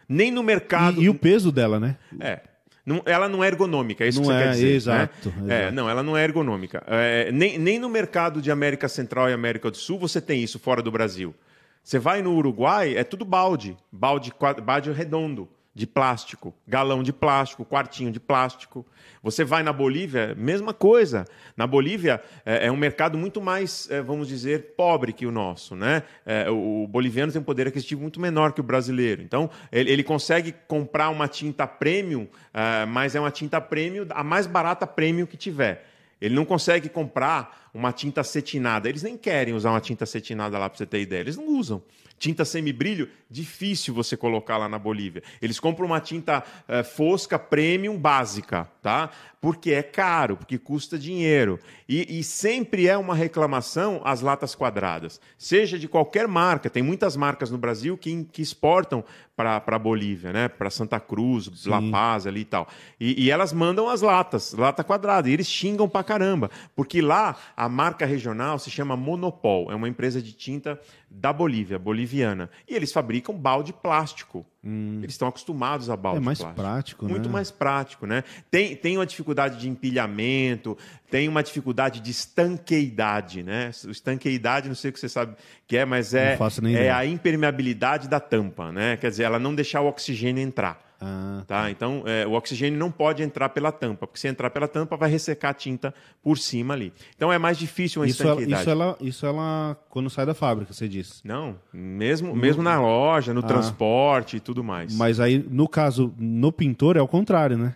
[0.09, 1.01] Nem no mercado.
[1.01, 1.97] E, e o peso dela, né?
[2.21, 2.41] É.
[2.85, 4.75] Não- ela não é ergonômica, é isso Não que você é, quer dizer.
[4.75, 5.55] exato, né?
[5.55, 5.75] É, exato.
[5.75, 6.83] não, ela não é ergonômica.
[6.87, 10.59] É, nem, nem no mercado de América Central e América do Sul você tem isso
[10.59, 11.35] fora do Brasil.
[11.83, 13.77] Você vai no Uruguai, é tudo balde.
[13.91, 14.33] Balde,
[14.63, 16.55] balde redondo, de plástico.
[16.67, 18.85] Galão de plástico, quartinho de plástico.
[19.23, 21.25] Você vai na Bolívia, mesma coisa.
[21.57, 25.77] Na Bolívia é, é um mercado muito mais, é, vamos dizer, pobre que o nosso.
[25.77, 26.03] Né?
[26.27, 29.23] É, o, o boliviano tem um poder aquisitivo muito menor que o brasileiro.
[29.23, 34.25] Então, ele, ele consegue comprar uma tinta premium, ah, mas é uma tinta premium, a
[34.25, 35.87] mais barata premium que tiver.
[36.21, 38.89] Ele não consegue comprar uma tinta acetinada.
[38.89, 41.21] Eles nem querem usar uma tinta acetinada lá, para você ter ideia.
[41.21, 41.83] Eles não usam.
[42.21, 45.23] Tinta semibrilho, difícil você colocar lá na Bolívia.
[45.41, 49.09] Eles compram uma tinta eh, fosca premium básica, tá?
[49.41, 51.59] Porque é caro, porque custa dinheiro.
[51.89, 55.19] E, e sempre é uma reclamação as latas quadradas.
[55.39, 56.69] Seja de qualquer marca.
[56.69, 59.03] Tem muitas marcas no Brasil que, que exportam
[59.35, 60.49] para a Bolívia, né?
[60.49, 62.69] Para Santa Cruz, La Paz ali e tal.
[63.01, 65.31] E, e elas mandam as latas, lata quadrada.
[65.31, 66.51] E eles xingam pra caramba.
[66.77, 69.71] Porque lá a marca regional se chama Monopol.
[69.71, 70.81] É uma empresa de tinta
[71.11, 72.49] da Bolívia, boliviana.
[72.67, 74.47] E eles fabricam balde plástico.
[74.65, 76.63] Eles estão acostumados a balde É mais plástico.
[76.63, 77.33] prático, Muito né?
[77.35, 78.25] mais prático, né?
[78.51, 80.75] Tem, tem uma dificuldade de empilhamento,
[81.11, 83.71] tem uma dificuldade de estanqueidade, né?
[83.89, 86.39] Estanqueidade, não sei o que você sabe que é, mas é,
[86.77, 88.97] é a impermeabilidade da tampa, né?
[88.97, 90.90] Quer dizer, ela não deixar o oxigênio entrar.
[91.01, 91.71] Ah, Tá?
[91.71, 95.11] Então, é, o oxigênio não pode entrar pela tampa, porque se entrar pela tampa, vai
[95.11, 96.93] ressecar a tinta por cima ali.
[97.17, 98.63] Então, é mais difícil uma isso, ela, estanqueidade.
[98.63, 101.27] isso, ela, isso ela, quando sai da fábrica, você disse.
[101.27, 104.93] Não, mesmo, mesmo na loja, no transporte e tudo mais.
[104.95, 104.97] Ah.
[104.99, 107.75] Mas aí, no caso, no pintor é o contrário, né?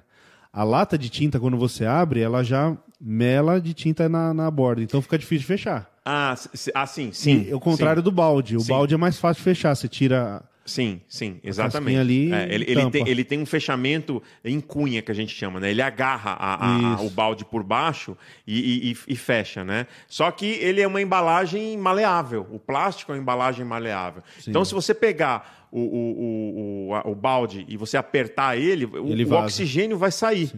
[0.53, 4.83] A lata de tinta, quando você abre, ela já mela de tinta na, na borda.
[4.83, 5.91] Então fica difícil de fechar.
[6.05, 6.35] Ah,
[6.75, 7.47] ah, sim, sim.
[7.49, 8.57] E o contrário do balde.
[8.57, 8.69] O Sim.
[8.69, 9.75] balde é mais fácil de fechar.
[9.75, 10.43] Você tira.
[10.67, 11.99] Sim, sim, exatamente.
[11.99, 15.61] ali É, ele, ele, tem, ele tem um fechamento em cunha que a gente chama,
[15.61, 15.71] né?
[15.71, 18.17] Ele agarra a- a- a- o balde por baixo
[18.47, 19.87] e, e- e- fecha, né?
[20.09, 22.47] Só que ele é uma embalagem maleável.
[22.51, 24.23] O plástico é uma embalagem maleável.
[24.47, 28.87] Então, se você pegar o, o, o, o, a- o balde e você apertar ele,
[28.87, 29.45] o, Ele o vaza.
[29.45, 30.51] oxigênio vai sair.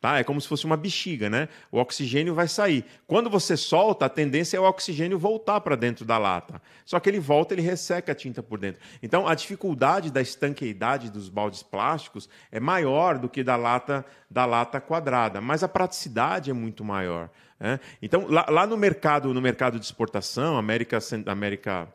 [0.00, 0.18] Tá?
[0.18, 1.48] É como se fosse uma bexiga, né?
[1.72, 2.84] O oxigênio vai sair.
[3.04, 6.62] Quando você solta, a tendência é o oxigênio voltar para dentro da lata.
[6.84, 8.80] Só que ele volta, ele resseca a tinta por dentro.
[9.02, 14.44] Então, a dificuldade da estanqueidade dos baldes plásticos é maior do que da lata da
[14.44, 17.30] lata quadrada, mas a praticidade é muito maior.
[17.58, 17.80] né?
[18.00, 21.88] Então, lá, lá no mercado, no mercado de exportação, América, América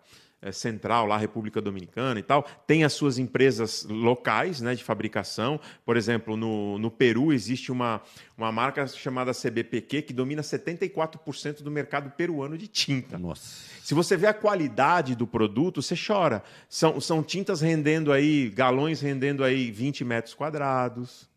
[0.52, 5.60] Central, lá República Dominicana e tal, tem as suas empresas locais né, de fabricação.
[5.86, 8.02] Por exemplo, no, no Peru existe uma,
[8.38, 13.18] uma marca chamada CBPQ que domina 74% do mercado peruano de tinta.
[13.18, 13.72] Nossa.
[13.84, 16.44] Se você vê a qualidade do produto, você chora.
[16.70, 21.32] São, são tintas rendendo aí, galões rendendo aí 20 metros quadrados.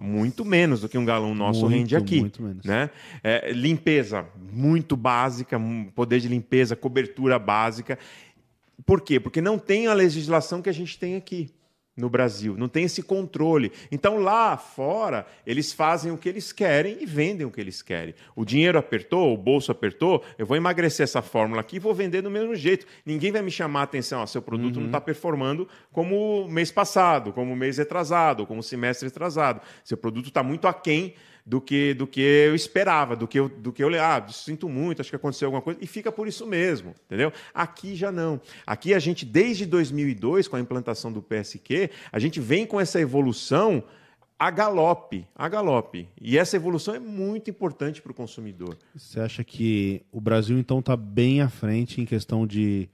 [0.00, 2.20] Muito menos do que um galão nosso Muito, rende aqui.
[2.20, 2.64] muito menos.
[2.64, 2.90] Né?
[3.22, 5.60] É, limpeza muito básica,
[5.94, 7.98] poder de limpeza, cobertura básica.
[8.86, 9.20] Por quê?
[9.20, 11.50] Porque não tem a legislação que a gente tem aqui.
[12.00, 13.70] no Brasil, não tem esse controle.
[13.92, 18.14] Então lá fora, eles fazem o que eles querem e vendem o que eles querem.
[18.34, 22.22] O dinheiro apertou, o bolso apertou, eu vou emagrecer essa fórmula aqui e vou vender
[22.22, 22.86] do mesmo jeito.
[23.04, 27.32] Ninguém vai me chamar a atenção, ó, seu produto não está performando como mês passado,
[27.32, 29.60] como mês retrasado, como semestre retrasado.
[29.84, 31.14] Seu produto está muito aquém
[31.50, 35.00] do que do que eu esperava, do que eu, do que eu ah, sinto muito,
[35.00, 37.32] acho que aconteceu alguma coisa e fica por isso mesmo, entendeu?
[37.52, 38.40] Aqui já não.
[38.64, 43.00] Aqui a gente desde 2002 com a implantação do PSQ, a gente vem com essa
[43.00, 43.82] evolução
[44.38, 46.08] a galope, a galope.
[46.20, 48.78] E essa evolução é muito importante para o consumidor.
[48.94, 52.88] Você acha que o Brasil então está bem à frente em questão de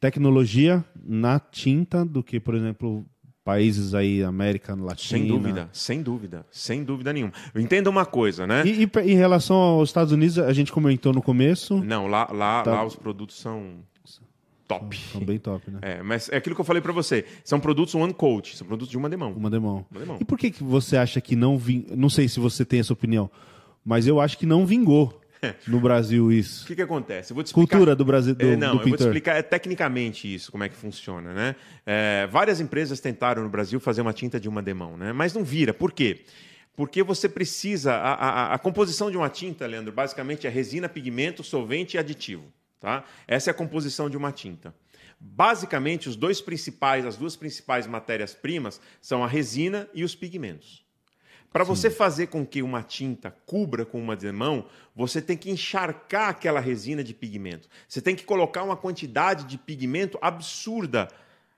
[0.00, 3.04] tecnologia na tinta do que, por exemplo,
[3.44, 5.18] países aí, América Latina.
[5.18, 7.32] Sem dúvida, sem dúvida, sem dúvida nenhuma.
[7.54, 8.62] Entenda uma coisa, né?
[8.64, 11.82] E, e, em relação aos Estados Unidos, a gente comentou no começo.
[11.82, 12.72] Não, lá, lá, tá...
[12.72, 13.78] lá os produtos são
[14.70, 14.96] top.
[15.12, 15.78] São, bem top, né?
[15.82, 17.24] É, mas é aquilo que eu falei para você.
[17.44, 19.32] São produtos one coat, são produtos de uma demão.
[19.32, 19.84] Uma demão.
[19.90, 20.18] Uma demão.
[20.20, 21.96] E por que, que você acha que não vingou?
[21.96, 23.28] Não sei se você tem essa opinião,
[23.84, 25.20] mas eu acho que não vingou
[25.66, 26.64] no Brasil isso.
[26.64, 27.32] O que, que acontece?
[27.32, 27.52] Explicar...
[27.52, 30.64] Cultura do Brasil do, é, Não, do eu vou te explicar é, tecnicamente isso, como
[30.64, 31.32] é que funciona.
[31.32, 31.56] Né?
[31.86, 35.12] É, várias empresas tentaram no Brasil fazer uma tinta de uma demão, né?
[35.12, 35.72] mas não vira.
[35.72, 36.24] Por quê?
[36.76, 37.92] Porque você precisa.
[37.92, 42.44] A, a, a composição de uma tinta, Leandro, basicamente é resina, pigmento, solvente e aditivo.
[42.78, 43.04] Tá?
[43.28, 44.74] Essa é a composição de uma tinta.
[45.18, 50.82] Basicamente, os dois principais, as duas principais matérias-primas são a resina e os pigmentos.
[51.52, 56.28] Para você fazer com que uma tinta cubra com uma demão, você tem que encharcar
[56.28, 57.68] aquela resina de pigmento.
[57.88, 61.08] Você tem que colocar uma quantidade de pigmento absurda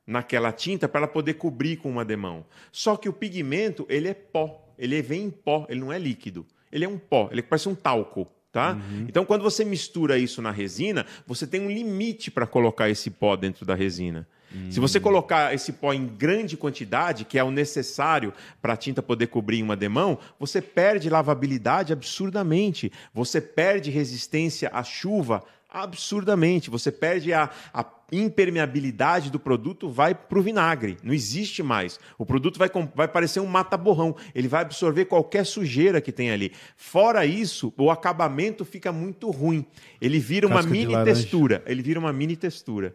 [0.07, 2.45] naquela tinta para ela poder cobrir com uma demão.
[2.71, 6.47] Só que o pigmento, ele é pó, ele vem em pó, ele não é líquido.
[6.71, 8.27] Ele é um pó, ele parece um talco.
[8.51, 8.73] Tá?
[8.75, 9.07] Uhum.
[9.09, 13.35] Então, quando você mistura isso na resina, você tem um limite para colocar esse pó
[13.35, 14.29] dentro da resina.
[14.71, 19.03] Se você colocar esse pó em grande quantidade, que é o necessário para a tinta
[19.03, 22.93] poder cobrir uma demão, você perde lavabilidade absurdamente.
[23.15, 25.43] Você perde resistência à chuva
[25.73, 26.69] absurdamente.
[26.69, 30.99] Você perde a, a impermeabilidade do produto, vai para o vinagre.
[31.03, 31.99] Não existe mais.
[32.19, 34.15] O produto vai, vai parecer um mata-borrão.
[34.35, 36.53] Ele vai absorver qualquer sujeira que tem ali.
[36.77, 39.65] Fora isso, o acabamento fica muito ruim.
[40.01, 41.63] Ele vira Casca uma mini textura.
[41.67, 42.95] Ele vira uma mini textura.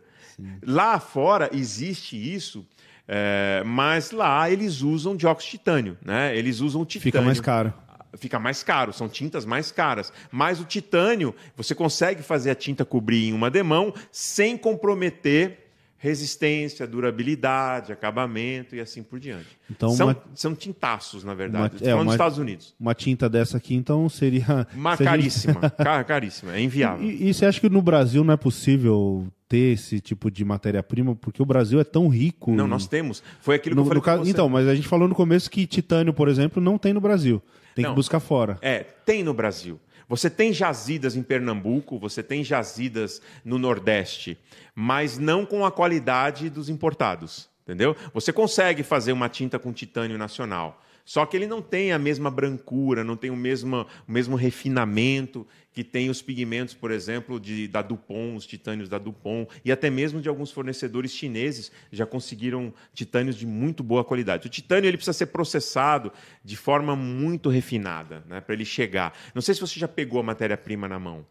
[0.65, 2.65] Lá fora existe isso,
[3.07, 6.37] é, mas lá eles usam dióxido de titânio, né?
[6.37, 7.11] Eles usam titânio.
[7.11, 7.73] Fica mais caro.
[8.17, 10.11] Fica mais caro, são tintas mais caras.
[10.31, 15.67] Mas o titânio, você consegue fazer a tinta cobrir em uma demão sem comprometer
[15.99, 19.57] resistência, durabilidade, acabamento e assim por diante.
[19.69, 21.77] Então, são, uma, são tintaços, na verdade.
[21.81, 22.75] Uma, é, uma, dos Estados Unidos.
[22.79, 24.67] Uma tinta dessa aqui, então, seria...
[24.73, 26.05] Uma caríssima, gente...
[26.05, 27.03] caríssima, é inviável.
[27.03, 31.15] E, e, você acha que no Brasil não é possível ter esse tipo de matéria-prima?
[31.15, 32.51] Porque o Brasil é tão rico...
[32.51, 33.23] Não, nós temos.
[33.41, 35.65] Foi aquilo que no, eu falei caso, Então, mas a gente falou no começo que
[35.65, 37.41] titânio, por exemplo, não tem no Brasil.
[37.75, 38.57] Tem não, que buscar fora.
[38.61, 39.79] É, tem no Brasil.
[40.09, 44.37] Você tem jazidas em Pernambuco, você tem jazidas no Nordeste,
[44.73, 47.49] mas não com a qualidade dos importados.
[47.63, 47.95] Entendeu?
[48.13, 50.81] Você consegue fazer uma tinta com titânio nacional.
[51.07, 55.47] Só que ele não tem a mesma brancura, não tem o mesmo, o mesmo refinamento
[55.71, 59.89] que tem os pigmentos, por exemplo, de, da Dupont, os titânios da Dupont, e até
[59.89, 64.47] mesmo de alguns fornecedores chineses já conseguiram titânios de muito boa qualidade.
[64.47, 66.11] O titânio ele precisa ser processado
[66.43, 69.17] de forma muito refinada né, para ele chegar.
[69.33, 71.25] Não sei se você já pegou a matéria-prima na mão.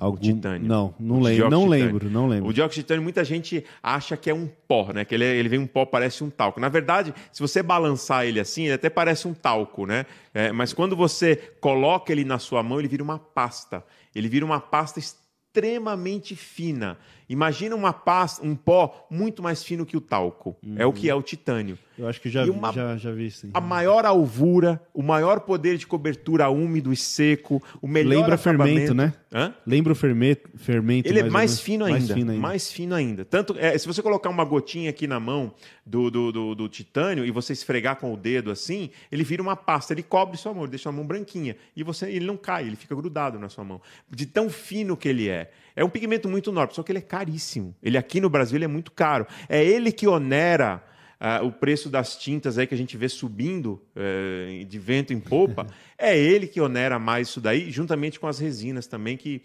[0.00, 0.16] Algum...
[0.16, 0.66] Titânio.
[0.66, 2.48] Não, não lembro, não lembro, não lembro.
[2.48, 5.04] O dióxido de titânio, muita gente acha que é um pó, né?
[5.04, 6.58] Que ele, é, ele vem um pó, parece um talco.
[6.58, 10.06] Na verdade, se você balançar ele assim, ele até parece um talco, né?
[10.32, 13.84] É, mas quando você coloca ele na sua mão, ele vira uma pasta.
[14.14, 16.96] Ele vira uma pasta extremamente fina.
[17.28, 20.56] Imagina uma pasta, um pó muito mais fino que o talco.
[20.64, 20.76] Uhum.
[20.78, 21.78] É o que é o titânio.
[22.00, 23.46] Eu acho que já, uma, já, já vi isso.
[23.52, 28.94] A maior alvura, o maior poder de cobertura úmido e seco, o melhor Lembra fermento,
[28.94, 29.12] né?
[29.30, 29.54] Hã?
[29.66, 32.42] Lembra o fermento, fermento Ele é mais, mais, fino ainda, mais fino ainda.
[32.42, 33.24] Mais fino ainda.
[33.26, 35.52] Tanto, é, se você colocar uma gotinha aqui na mão
[35.84, 39.54] do, do, do, do, titânio e você esfregar com o dedo assim, ele vira uma
[39.54, 41.54] pasta, ele cobre sua mão, ele deixa a mão branquinha.
[41.76, 43.78] E você, ele não cai, ele fica grudado na sua mão.
[44.08, 45.50] De tão fino que ele é.
[45.76, 47.74] É um pigmento muito nobre, só que ele é caríssimo.
[47.82, 49.26] Ele aqui no Brasil é muito caro.
[49.50, 50.82] É ele que onera
[51.20, 55.20] Uh, o preço das tintas aí que a gente vê subindo uh, de vento em
[55.20, 55.66] popa,
[55.98, 59.42] é ele que onera mais isso daí, juntamente com as resinas também, que,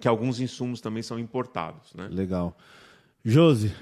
[0.00, 1.94] que alguns insumos também são importados.
[1.94, 2.08] Né?
[2.10, 2.58] Legal.
[3.24, 3.72] Josi,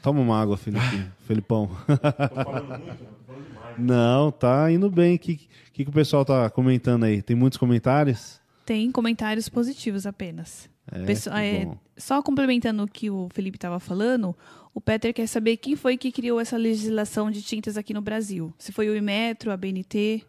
[0.00, 1.66] toma uma água, Felipe, Felipão.
[1.66, 3.78] Tô falando muito, tô falando demais.
[3.78, 5.16] Não, tá indo bem.
[5.16, 5.36] O que,
[5.72, 7.20] que, que o pessoal tá comentando aí?
[7.20, 8.40] Tem muitos comentários?
[8.64, 10.72] Tem comentários positivos apenas.
[10.92, 14.36] É, é, só complementando o que o Felipe estava falando,
[14.74, 18.52] o Peter quer saber quem foi que criou essa legislação de tintas aqui no Brasil.
[18.58, 20.24] Se foi o Imetro, a BNT.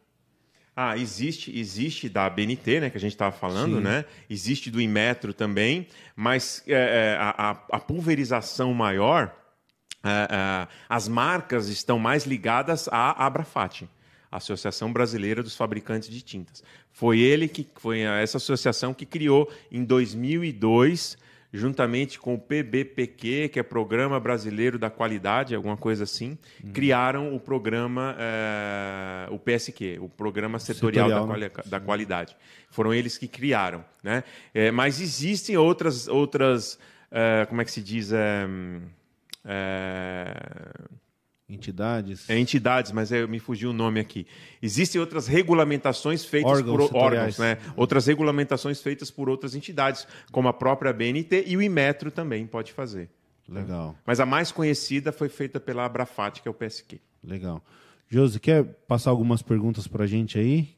[0.76, 3.84] Ah, existe, existe da BNT, né, que a gente estava falando, Sim.
[3.84, 4.04] né?
[4.30, 9.34] Existe do Inmetro também, mas é, é, a, a- pulverização maior,
[10.04, 13.88] é, é, as marcas estão mais ligadas à Abrafat,
[14.36, 16.64] Associação Brasileira dos Fabricantes de Tintas.
[16.92, 21.18] Foi ele que foi essa associação que criou em 2002
[21.54, 26.38] juntamente com o PBPQ, que é Programa Brasileiro da Qualidade, alguma coisa assim,
[26.74, 31.50] criaram o programa, eh, o PSQ, o Programa Setorial, Setorial, da, né?
[31.50, 32.36] Quali- da Qualidade.
[32.70, 33.86] Foram eles que criaram.
[34.04, 34.26] Né?
[34.54, 36.78] Eh, mas existem outras, outras
[37.10, 38.12] eh, como é que se diz?
[38.12, 38.82] Hum,
[41.48, 42.28] Entidades.
[42.30, 44.26] é, entidades, mas é, me fugiu o nome aqui.
[44.62, 47.60] Existem outras regulamentações feitas Órgãos por órgãos, né?
[47.76, 52.74] Outras regulamentações feitas por outras entidades, como a própria BNT e o Imetro também pode
[52.74, 53.10] fazer.
[53.48, 57.00] Legal, Mas a mais conhecida foi feita pela Abrafat, que é o PSQ.
[57.24, 57.64] legal.
[58.10, 60.70] Josi, quer passar algumas perguntas pra gente aí?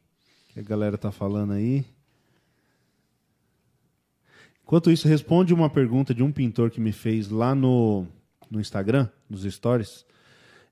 [0.49, 1.85] Que a galera tá falando aí.
[4.63, 8.05] Enquanto isso, responde uma pergunta de um pintor que me fez lá no,
[8.51, 10.05] no Instagram, nos stories.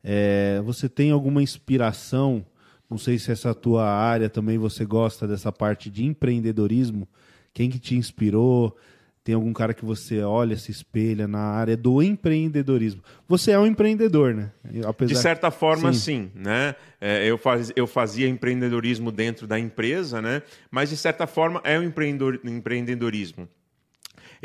[0.07, 2.45] É, você tem alguma inspiração?
[2.88, 7.07] Não sei se essa tua área também você gosta dessa parte de empreendedorismo.
[7.52, 8.77] Quem que te inspirou?
[9.23, 13.02] Tem algum cara que você olha, se espelha na área do empreendedorismo?
[13.27, 14.52] Você é um empreendedor, né?
[14.86, 15.15] Apesar...
[15.15, 15.99] De certa forma, Sim.
[15.99, 16.32] sim.
[16.36, 16.76] né?
[17.02, 20.44] É, eu, faz, eu fazia empreendedorismo dentro da empresa, né?
[20.69, 23.49] mas de certa forma é um empreendedor, empreendedorismo.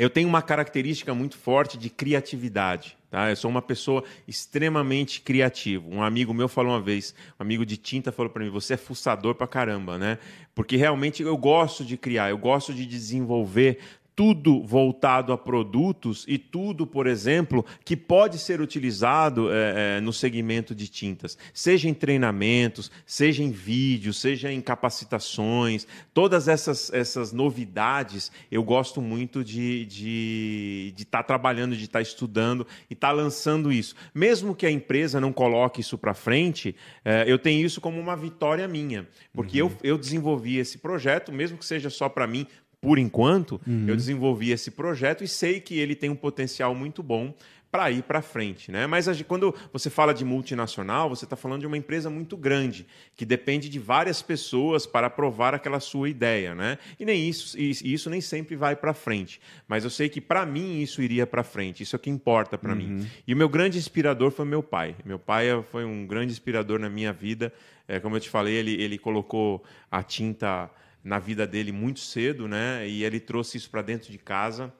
[0.01, 2.97] Eu tenho uma característica muito forte de criatividade.
[3.11, 3.29] Tá?
[3.29, 5.87] Eu sou uma pessoa extremamente criativa.
[5.87, 8.77] Um amigo meu falou uma vez, um amigo de tinta falou para mim: você é
[8.77, 10.17] fuçador pra caramba, né?
[10.55, 13.77] Porque realmente eu gosto de criar, eu gosto de desenvolver
[14.15, 20.11] tudo voltado a produtos e tudo, por exemplo, que pode ser utilizado eh, eh, no
[20.11, 27.31] segmento de tintas, seja em treinamentos, seja em vídeos, seja em capacitações, todas essas, essas
[27.31, 33.11] novidades eu gosto muito de estar de, de tá trabalhando, de estar estudando e estar
[33.11, 33.95] lançando isso.
[34.13, 36.75] Mesmo que a empresa não coloque isso para frente,
[37.05, 41.57] eh, eu tenho isso como uma vitória minha, porque eu, eu desenvolvi esse projeto, mesmo
[41.57, 42.45] que seja só para mim,
[42.81, 47.31] por enquanto, eu desenvolvi esse projeto e sei que ele tem um potencial muito bom
[47.71, 48.85] para ir para frente, né?
[48.85, 52.85] Mas quando você fala de multinacional, você está falando de uma empresa muito grande
[53.15, 56.77] que depende de várias pessoas para aprovar aquela sua ideia, né?
[56.99, 59.39] E nem isso, e isso nem sempre vai para frente.
[59.67, 61.81] Mas eu sei que para mim isso iria para frente.
[61.81, 63.07] Isso é o que importa para mim.
[63.25, 64.95] E o meu grande inspirador foi meu pai.
[65.05, 67.53] Meu pai eh, foi um grande inspirador na minha vida.
[67.87, 70.69] É, como eu te falei, ele, ele colocou a tinta
[71.03, 72.87] na vida dele muito cedo, né?
[72.87, 74.73] E ele trouxe isso para dentro de casa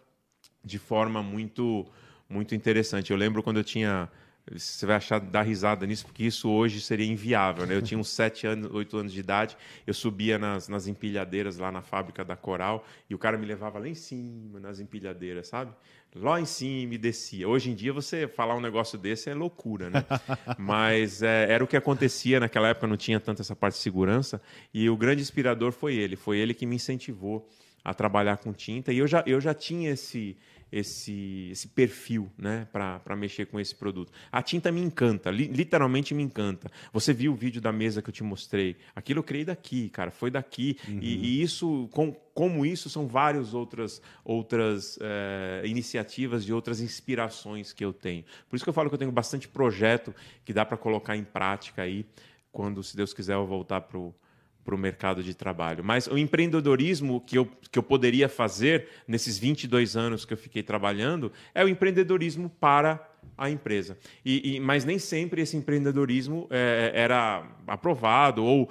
[0.63, 1.85] de forma muito
[2.29, 3.11] muito interessante.
[3.11, 4.09] Eu lembro quando eu tinha
[4.57, 7.65] você vai achar dar risada nisso, porque isso hoje seria inviável.
[7.65, 7.75] Né?
[7.75, 11.71] Eu tinha uns 7 anos, 8 anos de idade, eu subia nas, nas empilhadeiras lá
[11.71, 15.71] na fábrica da Coral e o cara me levava lá em cima, nas empilhadeiras, sabe?
[16.13, 17.47] Lá em cima e descia.
[17.47, 20.05] Hoje em dia, você falar um negócio desse é loucura, né?
[20.59, 24.41] Mas é, era o que acontecia naquela época, não tinha tanta essa parte de segurança.
[24.73, 26.17] E o grande inspirador foi ele.
[26.17, 27.47] Foi ele que me incentivou
[27.83, 28.91] a trabalhar com tinta.
[28.91, 30.37] E eu já, eu já tinha esse,
[30.71, 34.11] esse, esse perfil né, para mexer com esse produto.
[34.31, 36.71] A tinta me encanta, li- literalmente me encanta.
[36.93, 38.77] Você viu o vídeo da mesa que eu te mostrei?
[38.95, 40.77] Aquilo eu criei daqui, cara, foi daqui.
[40.87, 47.73] E, e isso, com, como isso, são várias outras, outras eh, iniciativas e outras inspirações
[47.73, 48.23] que eu tenho.
[48.49, 50.15] Por isso que eu falo que eu tenho bastante projeto
[50.45, 52.05] que dá para colocar em prática aí,
[52.51, 54.13] quando, se Deus quiser, eu voltar para o
[54.63, 55.83] para o mercado de trabalho.
[55.83, 60.61] Mas o empreendedorismo que eu, que eu poderia fazer nesses 22 anos que eu fiquei
[60.63, 63.07] trabalhando é o empreendedorismo para
[63.37, 63.97] a empresa.
[64.23, 68.69] E, e- mas nem sempre esse empreendedorismo eh, era aprovado ou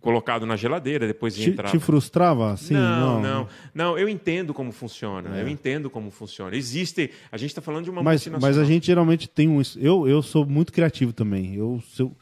[0.00, 1.70] colocado na geladeira, depois de entrar.
[1.70, 2.52] te frustrava?
[2.52, 5.36] Assim, não, não, não, eu entendo como funciona.
[5.38, 5.42] É.
[5.42, 6.54] Eu entendo como funciona.
[6.54, 7.10] Existe.
[7.32, 8.48] A gente está falando de uma Mas, multinacional.
[8.56, 9.60] mas a gente geralmente tem um.
[9.76, 11.54] Eu, eu sou muito criativo também.
[11.56, 12.12] Eu, eu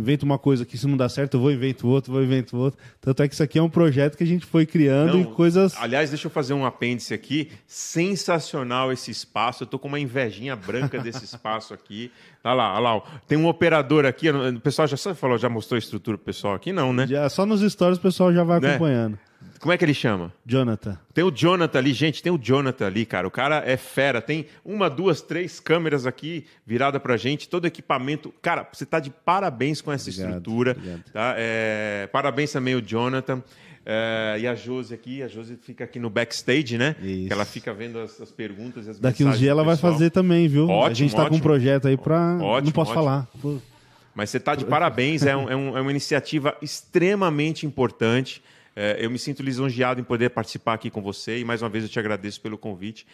[0.00, 2.78] invento uma coisa que se não dá certo, eu vou invento outro, vou invento outro.
[3.00, 5.24] Tanto é que isso aqui é um projeto que a gente foi criando Não, e
[5.26, 5.74] coisas.
[5.78, 7.50] Aliás, deixa eu fazer um apêndice aqui.
[7.66, 9.62] Sensacional esse espaço.
[9.62, 12.10] Eu tô com uma invejinha branca desse espaço aqui.
[12.42, 13.02] Olha lá, olha lá.
[13.28, 14.28] Tem um operador aqui.
[14.30, 16.72] O pessoal já falou, já mostrou a estrutura pro pessoal aqui?
[16.72, 17.06] Não, né?
[17.06, 18.70] Já, só nos stories o pessoal já vai Né?
[18.70, 19.18] acompanhando.
[19.58, 20.32] Como é que ele chama?
[20.46, 20.98] Jonathan.
[21.12, 23.26] Tem o Jonathan ali, gente, tem o Jonathan ali, cara.
[23.26, 24.22] O cara é fera.
[24.22, 28.32] Tem uma, duas, três câmeras aqui virada pra gente, todo equipamento.
[28.40, 30.70] Cara, você tá de parabéns com essa Obrigado, estrutura.
[30.72, 31.04] obrigado.
[31.12, 31.34] Tá?
[31.36, 33.42] É, Parabéns também o Jonathan.
[33.84, 36.94] É, e a Josi aqui, a Josi fica aqui no backstage, né?
[37.02, 37.32] Isso.
[37.32, 40.46] Ela fica vendo as, as perguntas e as Daqui uns dias ela vai fazer também,
[40.48, 40.70] viu?
[40.70, 41.42] a Ótimo, gente tá com um ótimo.
[41.42, 42.36] projeto aí pra.
[42.40, 43.04] Ótimo, não posso ótimo.
[43.04, 43.28] falar.
[44.14, 48.42] Mas você está de parabéns, é, um- é um- é uma iniciativa extremamente importante.
[48.82, 51.84] É, eu me sinto lisonjeado em poder participar aqui com você e mais uma vez
[51.84, 53.06] eu te agradeço pelo convite.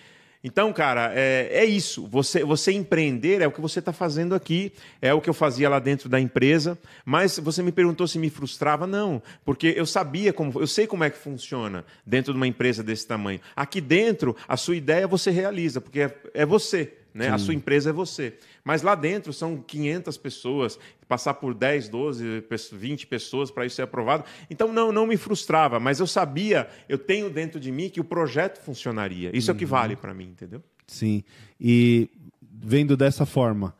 [0.45, 2.07] Então, cara, é, é isso.
[2.07, 4.73] Você, você empreender é o que você está fazendo aqui,
[5.03, 6.79] é o que eu fazia lá dentro da empresa.
[7.05, 8.87] Mas você me perguntou se me frustrava?
[8.87, 12.81] Não, porque eu sabia como, eu sei como é que funciona dentro de uma empresa
[12.81, 13.41] desse tamanho.
[13.57, 16.93] Aqui dentro, a sua ideia você realiza, porque é, é você.
[17.17, 17.29] Né?
[17.31, 18.35] A sua empresa é você.
[18.63, 20.79] Mas lá dentro são 500 pessoas,
[21.09, 24.25] passar por 10, 12, pe- 20 pessoas para isso ser aprovado.
[24.51, 28.05] Então, não, não me frustrava, mas eu sabia, eu tenho dentro de mim que o
[28.05, 29.31] projeto funcionaria.
[29.35, 30.63] Isso é o que vale para mim, entendeu?
[30.87, 31.25] Sim.
[31.59, 32.11] E
[32.53, 33.75] vendo dessa forma,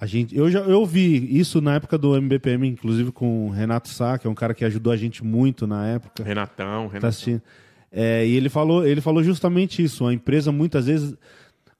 [0.00, 3.88] a gente, eu já eu vi isso na época do MBPM, inclusive com o Renato
[3.90, 6.24] Sá, que é um cara que ajudou a gente muito na época.
[6.24, 7.08] Renatão, Tá Renatão.
[7.10, 7.42] assistindo.
[7.92, 10.04] É, e ele falou, ele falou justamente isso.
[10.06, 11.14] A empresa muitas vezes,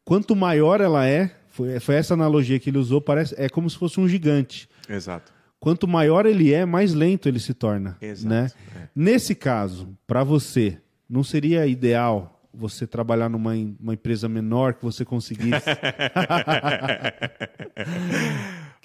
[0.05, 3.77] quanto maior ela é, foi, foi essa analogia que ele usou, parece é como se
[3.79, 4.69] fosse um gigante.
[4.89, 5.33] Exato.
[5.61, 7.97] Quanto maior ele é, mais lento ele se torna.
[8.01, 8.51] Exato, Né?
[8.77, 8.89] é.
[8.95, 10.79] Nesse caso, para você,
[11.09, 15.65] não seria ideal você trabalhar numa uma empresa menor que você conseguisse?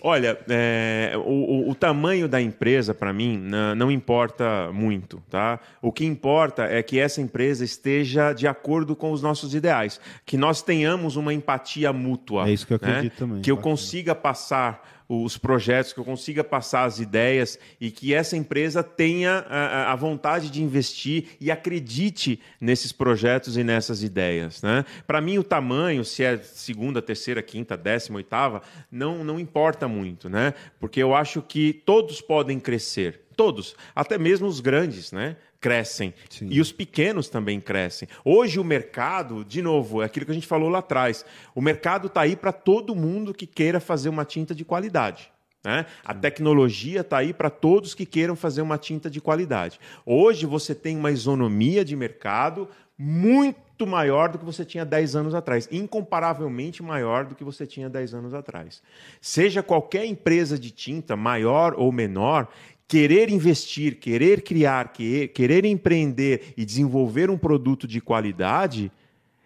[0.01, 3.41] Olha, é, o, o- tamanho da empresa, para mim,
[3.75, 5.21] não importa muito.
[5.29, 5.59] Tá?
[5.81, 9.99] O que importa é que essa empresa esteja de acordo com os nossos ideais.
[10.25, 12.47] Que nós tenhamos uma empatia mútua.
[12.47, 12.89] É isso que eu né?
[12.89, 13.41] acredito também.
[13.41, 18.37] Que eu consiga passar os projetos, que eu consiga passar as ideias e que essa
[18.37, 24.61] empresa tenha a, a- vontade de investir e acredite nesses projetos e nessas ideias.
[24.61, 24.85] Né?
[25.07, 28.61] Para mim, o tamanho, se é segunda, terceira, quinta, décima, oitava,
[28.91, 30.53] não, não importa muito, né?
[30.79, 33.21] porque eu acho que todos podem crescer.
[33.35, 35.37] Todos, até mesmo os grandes, né?
[35.59, 36.13] Crescem.
[36.29, 36.47] Sim.
[36.49, 38.07] E os pequenos também crescem.
[38.23, 41.25] Hoje o mercado, de novo, é aquilo que a gente falou lá atrás.
[41.53, 45.31] O mercado está aí para todo mundo que queira fazer uma tinta de qualidade.
[45.63, 45.85] né?
[46.05, 49.79] A tecnologia está aí para todos que queiram fazer uma tinta de qualidade.
[50.05, 52.69] Hoje você tem uma isonomia de mercado
[53.01, 57.89] muito maior do que você tinha 10 anos atrás, incomparavelmente maior do que você tinha
[57.89, 58.83] 10 anos atrás.
[59.21, 62.49] Seja qualquer empresa de tinta, maior ou menor,
[62.89, 68.91] querer investir, querer criar, que- querer empreender e desenvolver um produto de qualidade,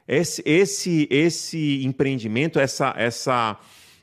[0.07, 3.59] esse, esse, esse empreendimento, essa, essa,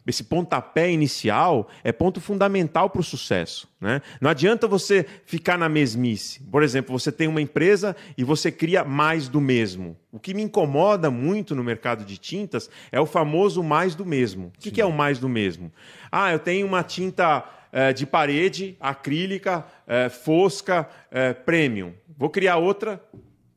[0.06, 3.66] esse pontapé inicial é ponto fundamental para o sucesso.
[3.80, 4.02] Né?
[4.20, 6.40] Não adianta você ficar na mesmice.
[6.50, 9.96] Por exemplo, você tem uma empresa e você cria mais do mesmo.
[10.12, 14.48] O que me incomoda muito no mercado de tintas é o famoso mais do mesmo.
[14.48, 15.72] O que, que é o mais do mesmo?
[16.12, 21.92] Ah, eu tenho uma tinta eh, de parede, acrílica, eh, fosca, eh, premium.
[22.16, 23.02] Vou criar outra,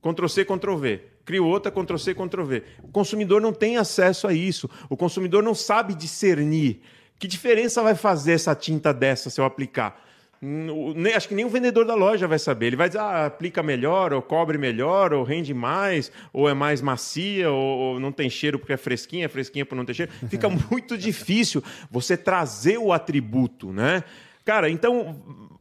[0.02, 1.02] Ctrl-C, Ctrl-V.
[1.26, 2.64] Crio outra, Ctrl-C, Ctrl-V.
[2.84, 4.70] O consumidor não tem acesso a isso.
[4.90, 6.82] O consumidor não sabe discernir.
[7.18, 10.02] Que diferença vai fazer essa tinta dessa se eu aplicar?
[10.46, 12.68] Hum, Acho que nem o vendedor da loja vai saber.
[12.68, 16.82] Ele vai dizer, ah, aplica melhor, ou cobre melhor, ou rende mais, ou é mais
[16.82, 20.12] macia, ou, ou não tem cheiro porque é fresquinha, é fresquinha por não ter cheiro.
[20.28, 24.04] Fica muito difícil você trazer o atributo, né?
[24.44, 25.16] Cara, então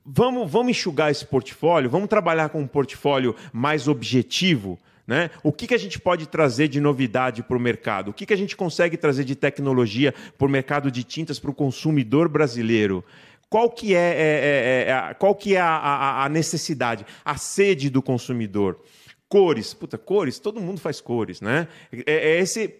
[0.04, 4.80] vamos, vamos enxugar esse portfólio, vamos trabalhar com um portfólio mais objetivo.
[5.06, 5.30] Né?
[5.42, 8.10] O que, que a gente pode trazer de novidade para o mercado?
[8.10, 11.50] O que, que a gente consegue trazer de tecnologia para o mercado de tintas para
[11.50, 13.04] o consumidor brasileiro?
[13.52, 17.36] Qual que é, é- é- é a- qual que é a, a- a necessidade, a
[17.36, 18.80] sede do consumidor?
[19.28, 21.68] Cores, puta, cores, todo mundo faz cores, né?
[22.06, 22.76] É, é esse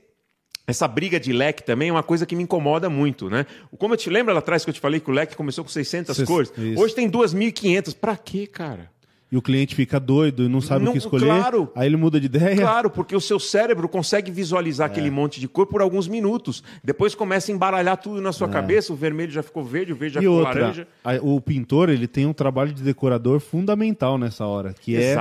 [0.66, 3.44] essa briga de leque também é uma coisa que me incomoda muito, né?
[3.78, 5.68] Como eu te lembro lá atrás que eu te falei que o leque começou com
[5.70, 6.52] 600 Seis- cores?
[6.78, 7.92] Hoje tem 2.500.
[7.94, 8.91] Pra quê, cara?
[9.32, 11.24] E o cliente fica doido e não sabe Não, o que escolher.
[11.24, 11.72] claro.
[11.74, 12.54] Aí ele muda de ideia.
[12.54, 14.92] Claro, porque o seu cérebro consegue visualizar É.
[14.92, 16.62] aquele monte de cor por alguns minutos.
[16.84, 18.92] Depois começa a embaralhar tudo na sua cabeça.
[18.92, 20.22] O vermelho já ficou verde, o verde já É.
[20.22, 20.86] E ficou outra, laranja.
[21.02, 25.14] a- o pintor ele tem um trabalho de decorador fundamental nessa hora, que é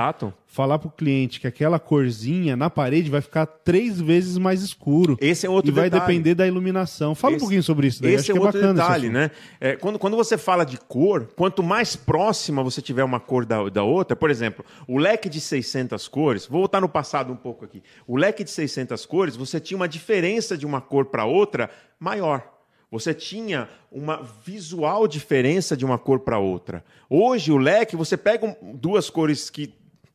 [0.54, 5.16] Falar pro cliente que aquela corzinha na parede vai ficar três vezes mais escuro.
[5.18, 6.02] Esse é outro E vai detalhe.
[6.12, 7.14] depender da iluminação.
[7.14, 8.12] Fala um Esse- pouquinho sobre isso daí.
[8.12, 9.30] Esse Acho é é outro detalhe, né?
[9.58, 13.66] É, quando, quando você fala de cor, quanto mais próxima você tiver uma cor da,
[13.70, 17.64] da outra, por exemplo, o leque de 600 cores, vou voltar no passado um pouco
[17.64, 17.82] aqui.
[18.06, 22.46] O leque de 600 cores, você tinha uma diferença de uma cor para outra maior.
[22.90, 26.84] Você tinha uma visual diferença de uma cor para outra.
[27.08, 29.72] Hoje, o leque, você pega um- duas cores que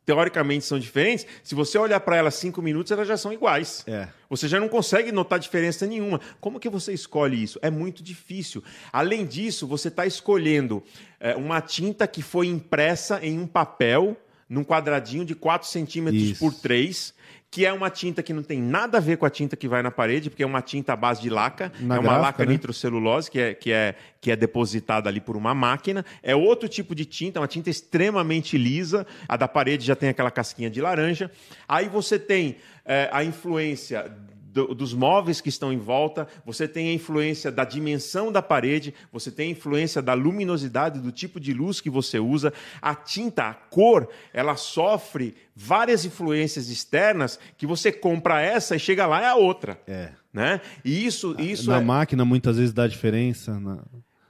[0.07, 3.83] teoricamente são diferentes, se você olhar para elas cinco minutos, elas já são iguais.
[3.85, 4.07] É.
[4.29, 6.21] Você já não consegue notar diferença nenhuma.
[6.39, 7.59] Como que você escolhe isso?
[7.61, 8.63] É muito difícil.
[8.91, 10.81] Além disso, você está escolhendo
[11.19, 14.15] é, uma tinta que foi impressa em um papel
[14.49, 16.39] num quadradinho de 4 centímetros Isso.
[16.39, 17.13] por 3,
[17.49, 19.81] que é uma tinta que não tem nada a ver com a tinta que vai
[19.81, 22.45] na parede, porque é uma tinta à base de laca, Na é uma gráfica, laca
[22.45, 22.51] né?
[22.51, 26.05] nitrocelulose que é, que, é, que é depositada ali por uma máquina.
[26.21, 29.07] É outro tipo de tinta, uma tinta extremamente lisa.
[29.27, 31.31] A da parede já tem aquela casquinha de laranja.
[31.67, 34.11] Aí você tem eh, a influência
[34.57, 38.93] do- dos móveis que estão em volta, você tem a influência da dimensão da parede,
[39.11, 42.51] você tem a influência da luminosidade, do tipo de luz que você usa.
[42.81, 49.05] A tinta, a cor, ela sofre várias influências externas que você compra essa e chega
[49.05, 49.79] lá é a outra.
[49.87, 50.09] É.
[50.33, 50.59] Né?
[50.83, 51.81] E isso, isso na é...
[51.83, 53.59] máquina muitas vezes dá diferença.
[53.59, 53.83] na-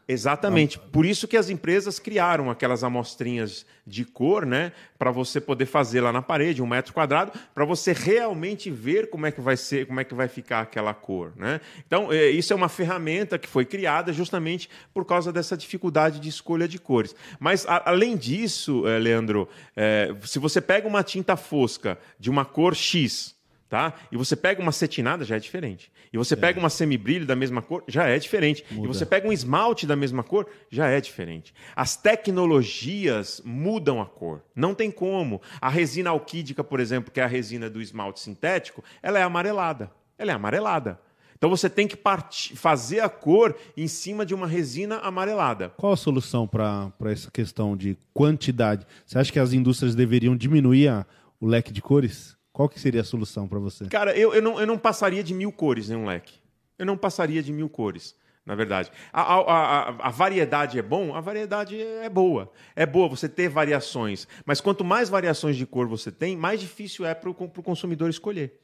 [0.07, 0.79] Exatamente.
[0.79, 4.71] Por isso que as empresas criaram aquelas amostrinhas de cor, né?
[4.97, 9.25] Para você poder fazer lá na parede, um metro quadrado, para você realmente ver como
[9.25, 11.59] é que vai ser, como é que vai ficar aquela cor, né?
[11.85, 16.29] Então, é, isso é uma ferramenta que foi criada justamente por causa dessa dificuldade de
[16.29, 17.13] escolha de cores.
[17.39, 22.45] Mas, a- além disso, eh, Leandro, eh, se você pega uma tinta fosca de uma
[22.45, 23.35] cor X,
[23.69, 23.93] tá?
[24.11, 25.91] E você pega uma cetinada, já é diferente.
[26.13, 28.63] E você pega uma semibrilho da mesma cor, já é diferente.
[28.71, 31.53] E você pega um esmalte da mesma cor, já é diferente.
[31.75, 34.41] As tecnologias mudam a cor.
[34.55, 35.41] Não tem como.
[35.59, 39.91] A resina alquídica, por exemplo, que é a resina do esmalte sintético, ela é amarelada.
[40.17, 40.99] Ela é amarelada.
[41.37, 45.69] Então você tem que partir- fazer a cor em cima de uma resina amarelada.
[45.77, 48.87] Qual a solução para essa questão de quantidade?
[49.05, 51.05] Você acha que as indústrias deveriam diminuir a-
[51.39, 52.36] o leque de cores?
[52.57, 53.85] Qual que seria a solução para você?
[53.85, 56.33] Cara, eu, eu, não, eu não passaria de mil cores em um leque.
[56.75, 58.91] Eu não passaria de mil cores, na verdade.
[59.13, 61.13] A, a, a, a variedade é bom?
[61.13, 62.51] A variedade é boa.
[62.75, 64.27] É boa você ter variações.
[64.43, 68.59] Mas quanto mais variações de cor você tem, mais difícil é para o consumidor escolher.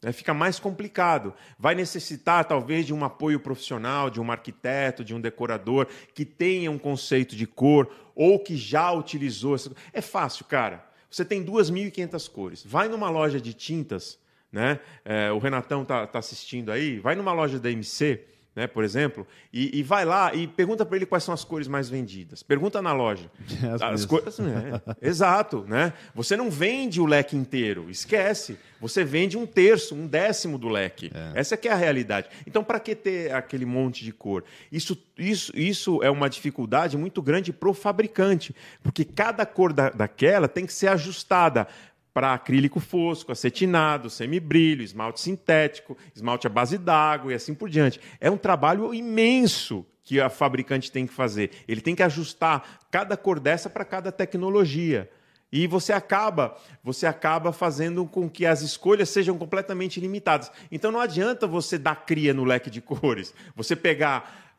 [0.00, 0.12] né?
[0.12, 1.34] Fica mais complicado.
[1.58, 6.70] Vai necessitar, talvez, de um apoio profissional, de um arquiteto, de um decorador que tenha
[6.70, 9.56] um conceito de cor ou que já utilizou.
[9.56, 9.72] Essa...
[9.92, 10.83] É fácil, cara.
[11.14, 12.64] Você tem 2.500 cores.
[12.66, 14.18] Vai numa loja de tintas,
[14.50, 14.80] né?
[15.04, 16.98] É, o Renatão tá, tá assistindo aí.
[16.98, 18.20] Vai numa loja da MC,
[18.54, 21.66] né, por exemplo, e, e vai lá e pergunta para ele quais são as cores
[21.66, 22.42] mais vendidas.
[22.42, 23.30] Pergunta na loja.
[23.74, 24.06] As As mesmas.
[24.06, 25.92] cores, é, exato, né?
[26.14, 28.58] Você não vende o leque inteiro, esquece.
[28.80, 31.10] Você vende um terço, um décimo do leque.
[31.34, 32.28] Essa que é a realidade.
[32.46, 34.44] Então, para que ter aquele monte de cor?
[34.70, 39.88] Isso, isso, isso é uma dificuldade muito grande para o fabricante, porque cada cor da,
[39.88, 41.66] daquela tem que ser ajustada
[42.14, 48.00] para acrílico fosco, acetinado, semibrilho, esmalte sintético, esmalte à base d'água e assim por diante.
[48.20, 51.50] É um trabalho imenso que a fabricante tem que fazer.
[51.66, 55.10] Ele tem que ajustar cada cor dessa para cada tecnologia.
[55.50, 60.50] E você acaba, você acaba fazendo com que as escolhas sejam completamente limitadas.
[60.70, 63.34] Então não adianta você dar cria no leque de cores.
[63.56, 64.54] Você pegar,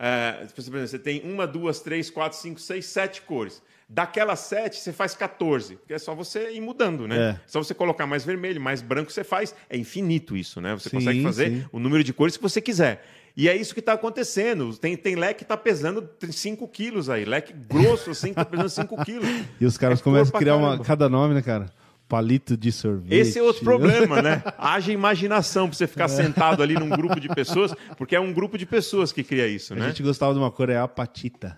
[0.57, 3.61] exemplo, você tem uma, duas, três, quatro, cinco, seis, sete cores.
[3.87, 7.17] Daquelas sete, você faz 14, porque é só você ir mudando, né?
[7.17, 7.39] É.
[7.45, 9.53] Só você colocar mais vermelho, mais branco, você faz.
[9.69, 10.73] É infinito isso, né?
[10.73, 11.65] Você Sim, consegue fazer sim.
[11.71, 13.05] o número de cores que você quiser.
[13.37, 14.75] E é isso que está acontecendo.
[14.77, 17.25] Tem, tem leque que está pesando 5 quilos aí.
[17.25, 19.29] Leque grosso, assim, que está pesando 5 quilos.
[19.61, 21.69] E os caras É começam a criar uma, cada nome, né, cara?
[22.07, 23.13] Palito de sorvete.
[23.13, 24.43] Esse é outro problema, né?
[24.59, 28.57] Haja imaginação para você ficar sentado ali num grupo de pessoas, porque é um grupo
[28.59, 29.87] de pessoas que cria isso, A né?
[29.87, 31.57] gente gostava de uma cor, é apatita.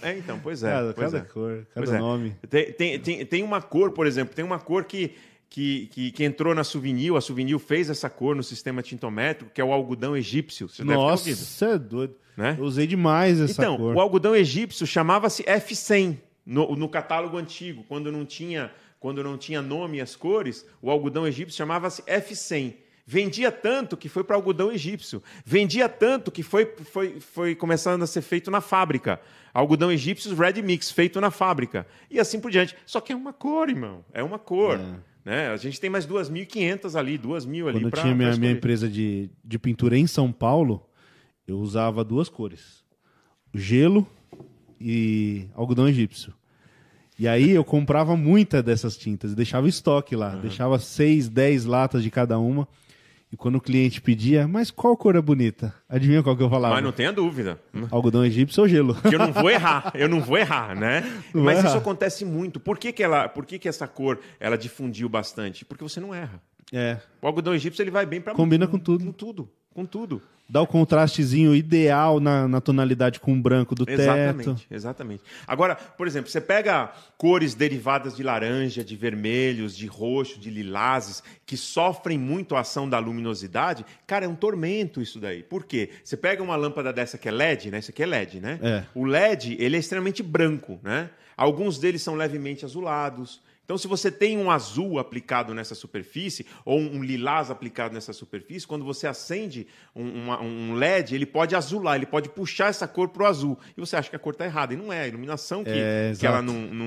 [0.00, 0.70] É, então, pois é.
[0.70, 1.26] cada pois cada é.
[1.28, 1.98] cor, cada é.
[1.98, 2.36] nome.
[2.48, 5.12] Tem, tem, tem, tem uma cor, por exemplo, tem uma cor que,
[5.50, 9.60] que, que, que entrou na Souvenir, a Souvenir fez essa cor no sistema tintométrico, que
[9.60, 10.68] é o algodão egípcio.
[10.68, 12.14] Você Nossa, você é doido.
[12.36, 12.56] Né?
[12.58, 13.96] Eu usei demais essa Então, cor.
[13.96, 18.70] o algodão egípcio chamava-se F100 no, no catálogo antigo, quando não tinha
[19.04, 22.72] quando não tinha nome as cores, o algodão egípcio chamava-se F100.
[23.06, 25.22] Vendia tanto que foi para algodão egípcio.
[25.44, 29.20] Vendia tanto que foi, foi, foi começando a ser feito na fábrica.
[29.52, 31.86] Algodão egípcio Red Mix, feito na fábrica.
[32.10, 32.74] E assim por diante.
[32.86, 34.02] Só que é uma cor, irmão.
[34.10, 34.80] É uma cor.
[35.22, 35.50] Né?
[35.50, 38.88] A gente tem mais 2.500 ali, 2.000 ali Quando eu para tinha minha, minha empresa
[38.88, 40.82] de, de pintura em São Paulo,
[41.46, 42.82] eu usava duas cores:
[43.52, 44.06] gelo
[44.80, 46.32] e algodão egípcio.
[47.18, 50.30] E aí eu comprava muita dessas tintas deixava estoque lá.
[50.30, 52.66] Deixava seis, dez latas de cada uma.
[53.32, 55.74] E quando o cliente pedia, mas qual cor é bonita?
[55.88, 56.74] Adivinha qual que eu falava?
[56.74, 57.58] Mas não tenha dúvida.
[57.90, 58.94] Algodão egípcio ou gelo?
[58.94, 61.00] que eu não vou errar, eu não vou errar, né?
[61.34, 61.78] Não Mas vai isso errar.
[61.78, 62.60] acontece muito.
[62.60, 65.64] Por que, que, ela, por que, que essa cor ela difundiu bastante?
[65.64, 66.40] Porque você não erra.
[66.72, 66.98] É.
[67.20, 69.04] O algodão egípcio ele vai bem para Combina com tudo.
[69.04, 70.22] com tudo, com tudo.
[70.46, 74.00] Dá o contrastezinho ideal na, na tonalidade com o branco do teto.
[74.00, 75.22] Exatamente, exatamente.
[75.46, 81.22] Agora, por exemplo, você pega cores derivadas de laranja, de vermelhos, de roxo, de lilazes,
[81.46, 85.42] que sofrem muito a ação da luminosidade, cara, é um tormento isso daí.
[85.42, 85.90] Por quê?
[86.04, 87.78] Você pega uma lâmpada dessa que é LED, né?
[87.78, 88.58] Isso aqui é LED, né?
[88.62, 88.84] É.
[88.94, 91.08] O LED, ele é extremamente branco, né?
[91.36, 93.40] Alguns deles são levemente azulados.
[93.64, 98.66] Então, se você tem um azul aplicado nessa superfície, ou um lilás aplicado nessa superfície,
[98.66, 99.66] quando você acende
[99.96, 103.58] um, um LED, ele pode azular, ele pode puxar essa cor para o azul.
[103.76, 104.74] E você acha que a cor está errada.
[104.74, 106.86] E não é, a iluminação que, É, que ela não está não,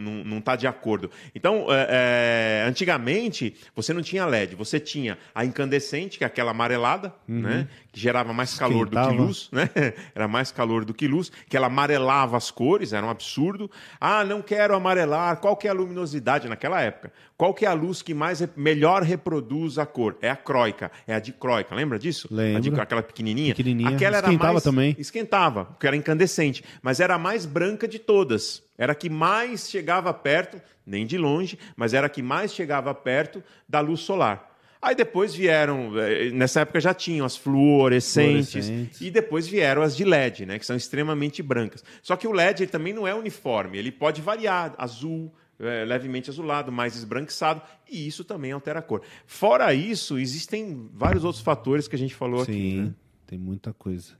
[0.00, 1.08] não, não, tá de acordo.
[1.34, 6.50] Então, é, é, antigamente, você não tinha LED, você tinha a incandescente, que é aquela
[6.50, 9.22] amarelada, né, que gerava mais calor do que Esquentava.
[9.22, 9.70] luz né?
[10.14, 13.70] Era mais calor do que luz, que ela amarelava as cores, era um absurdo.
[14.00, 15.36] Ah, não quero amarelar.
[15.36, 16.07] Qual que é a luminosidade
[16.48, 17.12] naquela época?
[17.36, 20.16] Qual que é a luz que mais melhor reproduz a cor?
[20.22, 21.74] É a croica, é a dicroica.
[21.74, 22.28] Lembra disso?
[22.30, 22.56] Lembro.
[22.58, 23.54] A de- aquela pequenininha.
[23.54, 23.90] Pequenininha.
[23.96, 24.96] Aquela era Esquentava mais- também.
[24.98, 28.62] Esquentava, porque era incandescente, mas era a mais branca de todas.
[28.76, 32.94] Era a que mais chegava perto, nem de longe, mas era a que mais chegava
[32.94, 34.46] perto da luz solar.
[34.80, 39.00] Aí depois vieram, eh, nessa época já tinham as fluorescentes, Fluorescentes.
[39.00, 41.82] e depois vieram as de LED, né, que são extremamente brancas.
[42.02, 46.30] Só que o LED ele também não é uniforme, ele pode variar, azul, eh, levemente
[46.30, 49.02] azulado, mais esbranquiçado, e isso também altera a cor.
[49.26, 52.52] Fora isso, existem vários outros fatores que a gente falou aqui.
[52.52, 52.94] Sim, né?
[53.26, 54.16] tem muita coisa.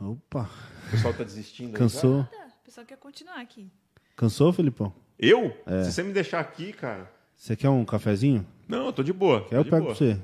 [0.00, 0.48] Opa,
[0.86, 1.68] O pessoal está desistindo.
[1.68, 1.78] aí já?
[1.78, 2.24] cansou?
[2.24, 3.70] Tá, o pessoal quer continuar aqui.
[4.16, 4.92] Cansou, Felipão?
[5.18, 5.54] Eu?
[5.66, 5.84] É.
[5.84, 7.10] Se você me deixar aqui, cara.
[7.36, 8.46] Você quer um cafezinho?
[8.66, 9.44] Não, eu tô de boa.
[9.46, 9.94] Quer eu pego boa.
[9.94, 10.18] pra você.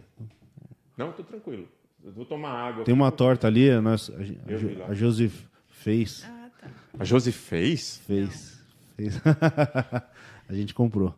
[0.97, 1.69] Não, tô tranquilo.
[2.03, 2.85] Eu vou tomar água.
[2.85, 5.31] Tem uma torta ali, a, nós, a, a Josi
[5.67, 6.25] fez.
[6.27, 6.71] Ah, tá.
[6.99, 7.99] A Josi fez?
[8.07, 8.56] Fez.
[8.97, 9.21] Fez.
[10.49, 11.15] a gente comprou.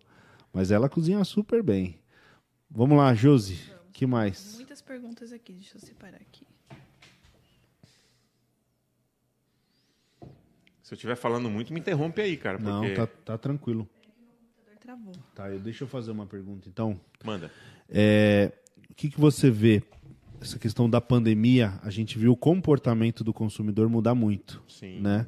[0.52, 1.98] Mas ela cozinha super bem.
[2.68, 3.58] Vamos lá, Josi.
[3.92, 4.56] que mais?
[4.56, 6.46] Muitas perguntas aqui, deixa eu separar aqui.
[10.82, 12.58] Se eu estiver falando muito, me interrompe aí, cara.
[12.58, 12.94] Não, Porque...
[12.94, 13.88] tá, tá tranquilo.
[14.74, 15.12] O travou.
[15.34, 16.98] Tá, eu, deixa eu fazer uma pergunta, então.
[17.22, 17.50] Manda.
[17.88, 18.52] É,
[18.90, 19.82] o que, que você vê?
[20.40, 24.62] Essa questão da pandemia, a gente viu o comportamento do consumidor mudar muito.
[24.68, 25.00] Sim.
[25.00, 25.26] Né?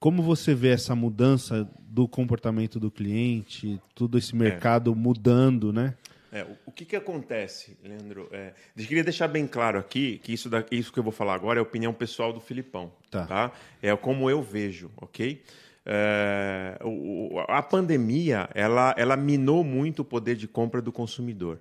[0.00, 5.94] Como você vê essa mudança do comportamento do cliente, todo esse mercado mudando, né?
[6.32, 8.28] É, o, o que, que acontece, Leandro?
[8.32, 11.34] É, eu queria deixar bem claro aqui que isso, da- isso que eu vou falar
[11.34, 12.90] agora é a opinião pessoal do Filipão.
[13.10, 13.52] Tá.
[13.82, 15.42] É como eu vejo, ok?
[15.84, 21.58] É, o- a pandemia ela, ela minou muito o poder de compra do consumidor.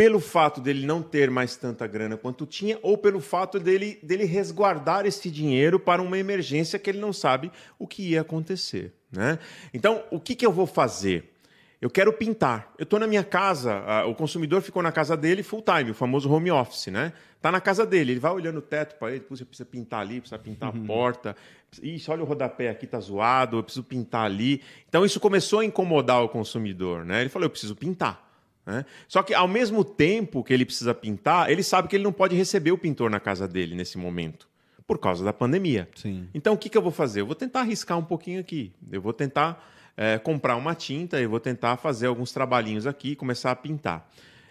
[0.00, 4.24] Pelo fato dele não ter mais tanta grana quanto tinha, ou pelo fato dele, dele
[4.24, 8.94] resguardar esse dinheiro para uma emergência que ele não sabe o que ia acontecer.
[9.12, 9.38] Né?
[9.74, 11.34] Então, o que, que eu vou fazer?
[11.82, 12.72] Eu quero pintar.
[12.78, 15.94] Eu estou na minha casa, ah, o consumidor ficou na casa dele full time, o
[15.94, 17.12] famoso home office, né?
[17.38, 20.18] Tá na casa dele, ele vai olhando o teto para ele, "Puxa, precisa pintar ali,
[20.18, 21.36] precisa pintar a porta.
[21.82, 24.62] Ixi, olha o rodapé aqui, tá zoado, eu preciso pintar ali.
[24.88, 27.20] Então isso começou a incomodar o consumidor, né?
[27.20, 28.29] Ele falou, eu preciso pintar.
[28.64, 28.84] Né?
[29.08, 32.36] Só que ao mesmo tempo que ele precisa pintar, ele sabe que ele não pode
[32.36, 34.48] receber o pintor na casa dele nesse momento,
[34.86, 35.88] por causa da pandemia.
[35.94, 36.28] Sim.
[36.34, 37.20] Então, o que, que eu vou fazer?
[37.20, 38.72] Eu vou tentar arriscar um pouquinho aqui.
[38.90, 39.64] Eu vou tentar
[39.96, 44.08] eh, comprar uma tinta, eu vou tentar fazer alguns trabalhinhos aqui e começar a pintar.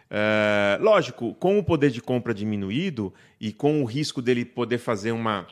[0.10, 5.12] Eh, lógico, com o poder de compra diminuído e com o risco dele poder fazer
[5.12, 5.48] uma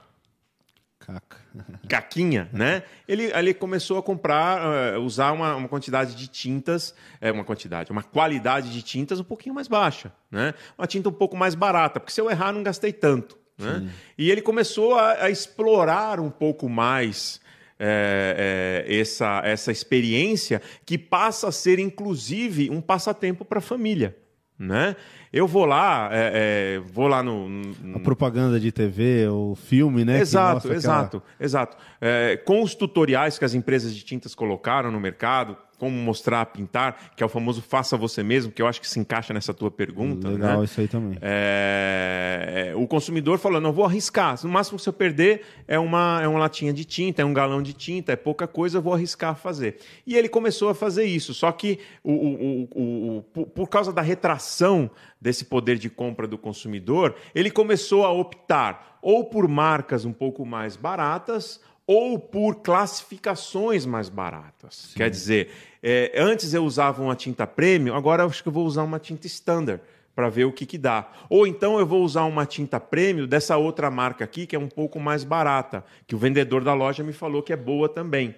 [1.07, 1.37] Caca.
[1.87, 2.83] caquinha, né?
[3.07, 4.59] Ele, ele começou a comprar,
[4.93, 9.23] eh, usar uma, uma quantidade de tintas, é uma quantidade, uma qualidade de tintas um
[9.23, 10.53] pouquinho mais baixa, né?
[10.77, 13.89] Uma tinta um pouco mais barata, porque se eu errar não gastei tanto, né?
[14.17, 17.39] E ele começou a, a explorar um pouco mais
[17.79, 24.15] eh, eh, essa, essa experiência que passa a ser inclusive um passatempo para a família,
[24.57, 24.95] né?
[25.31, 30.03] Eu vou lá, eh, eh, vou lá no, no- A propaganda de TV, o filme,
[30.05, 30.15] né?
[30.15, 31.77] que Exato, mostra aquela- exato, exato.
[32.01, 37.11] É, com os tutoriais que as empresas de tintas colocaram no mercado, como mostrar pintar,
[37.15, 39.69] que é o famoso faça você mesmo, que eu acho que se encaixa nessa tua
[39.69, 40.27] pergunta.
[40.29, 40.65] Legal né?
[40.65, 41.17] isso aí também.
[41.21, 44.35] É, é, o consumidor falou: não vou arriscar.
[44.43, 47.33] No máximo que se eu perder é uma, é uma latinha de tinta, é um
[47.33, 49.77] galão de tinta, é pouca coisa, eu vou arriscar a fazer.
[50.05, 51.33] E ele começou a fazer isso.
[51.33, 54.89] Só que o, o- o- o- por causa da retração
[55.19, 60.45] desse poder de compra do consumidor, ele começou a optar ou por marcas um pouco
[60.45, 64.91] mais baratas ou por classificações mais baratas.
[64.93, 65.49] Quer dizer,
[65.81, 68.99] é, antes eu usava uma tinta premium, agora eu acho que eu vou usar uma
[68.99, 69.81] tinta standard
[70.13, 71.09] para ver o que, que dá.
[71.29, 74.67] Ou então eu vou usar uma tinta premium dessa outra marca aqui, que é um
[74.67, 78.35] pouco mais barata, que o vendedor da loja me falou que é boa também.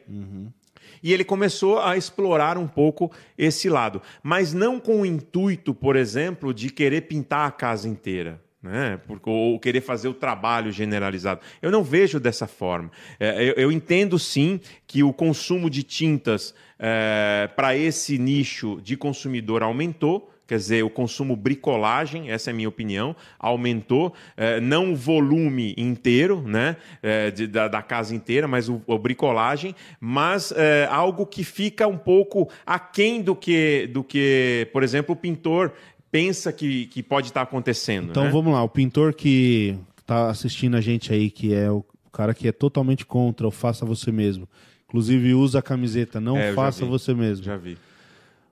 [1.01, 5.95] E ele começou a explorar um pouco esse lado, mas não com o intuito, por
[5.95, 8.41] exemplo, de querer pintar a casa inteira.
[8.61, 8.99] Né?
[9.25, 11.39] ou querer fazer o trabalho generalizado.
[11.61, 12.91] Eu não vejo dessa forma.
[13.17, 18.97] É, eu, eu, entendo sim que o consumo de tintas é, para esse nicho de
[18.97, 24.93] consumidor aumentou, quer dizer, o consumo bricolagem, essa é a minha opinião, aumentou, é, não
[24.93, 30.51] o volume inteiro, né, é, de, da, da, casa inteira, mas o, o bricolagem, mas
[30.51, 35.71] é, algo que fica um pouco aquém do que, do que, por exemplo, o pintor
[36.11, 38.09] pensa que, que pode estar acontecendo.
[38.11, 38.29] Então né?
[38.29, 42.47] vamos lá, o pintor que está assistindo a gente aí, que é o cara que
[42.47, 44.47] é totalmente contra o faça você mesmo,
[44.87, 47.45] inclusive usa a camiseta, não é, faça você mesmo.
[47.45, 47.77] Já vi.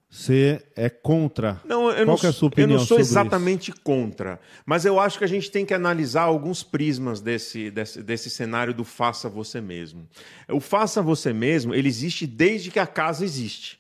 [0.10, 1.60] Você é contra?
[1.66, 3.82] Não, eu Qual não, é a sua opinião Eu não sou exatamente isso?
[3.84, 8.30] contra, mas eu acho que a gente tem que analisar alguns prismas desse, desse, desse
[8.30, 10.08] cenário do faça você mesmo.
[10.48, 13.77] O faça você mesmo, ele existe desde que a casa existe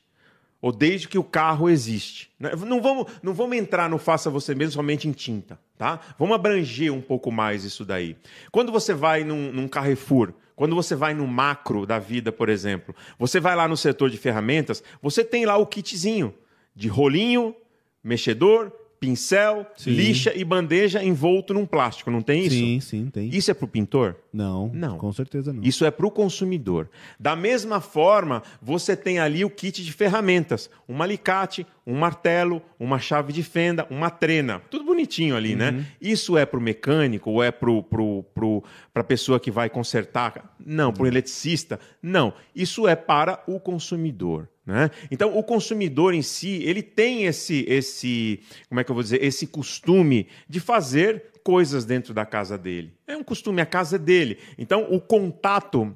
[0.62, 2.32] ou desde que o carro existe.
[2.40, 2.52] Né?
[2.66, 6.00] Não vamos, não vamos entrar no faça você mesmo somente em tinta, tá?
[6.18, 8.16] Vamos abranger um pouco mais isso daí.
[8.52, 12.96] Quando você vai num, num Carrefour, quando você vai no macro da vida, por exemplo,
[13.20, 16.34] você vai lá no setor de ferramentas, você tem lá o kitzinho
[16.76, 17.56] de rolinho,
[18.04, 19.91] mexedor, pincel, sim.
[19.91, 22.56] lixa e bandeja envolto num plástico, não tem isso?
[22.56, 23.30] Sim, sim, tem.
[23.30, 24.15] Isso é para o pintor?
[24.34, 25.64] Não, não, com certeza não.
[25.64, 26.90] Isso é para o consumidor.
[27.19, 32.99] Da mesma forma, você tem ali o kit de ferramentas, um alicate, um martelo, uma
[32.99, 35.69] chave de fenda, uma trena, tudo bonitinho ali, né?
[35.69, 35.78] uhum.
[35.78, 35.86] né?
[36.02, 38.64] Isso é para o mecânico ou é para pro, pro,
[38.94, 40.56] a pessoa que vai consertar?
[40.64, 41.80] Não, para o eletricista?
[42.02, 42.34] Não.
[42.56, 44.49] Isso é para o consumidor.
[44.68, 44.91] Né?
[45.10, 49.23] Então, o consumidor em si, ele tem esse, esse, como é que eu vou dizer,
[49.23, 52.91] esse costume de fazer coisas dentro da casa dele.
[53.07, 54.38] É um costume, a casa é dele.
[54.57, 55.95] Então, o contato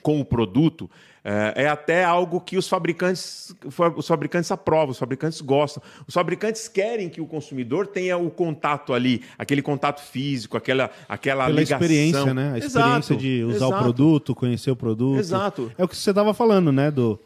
[0.00, 0.90] com o produto
[1.22, 3.54] é, é, até algo que os fabricantes,
[3.94, 5.82] os fabricantes aprovam, os fabricantes gostam.
[6.08, 11.44] Os fabricantes querem que o consumidor tenha o contato ali, aquele contato físico, aquela, aquela
[11.44, 11.76] Pela ligação.
[11.76, 12.52] experiência, né?
[12.54, 13.74] A experiência exato, de usar exato.
[13.74, 15.18] o produto, conhecer o produto.
[15.18, 15.70] Exato.
[15.76, 16.90] É o que você estava falando, né?
[16.90, 17.20] Do,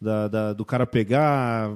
[0.00, 1.72] da, da, do cara pegar,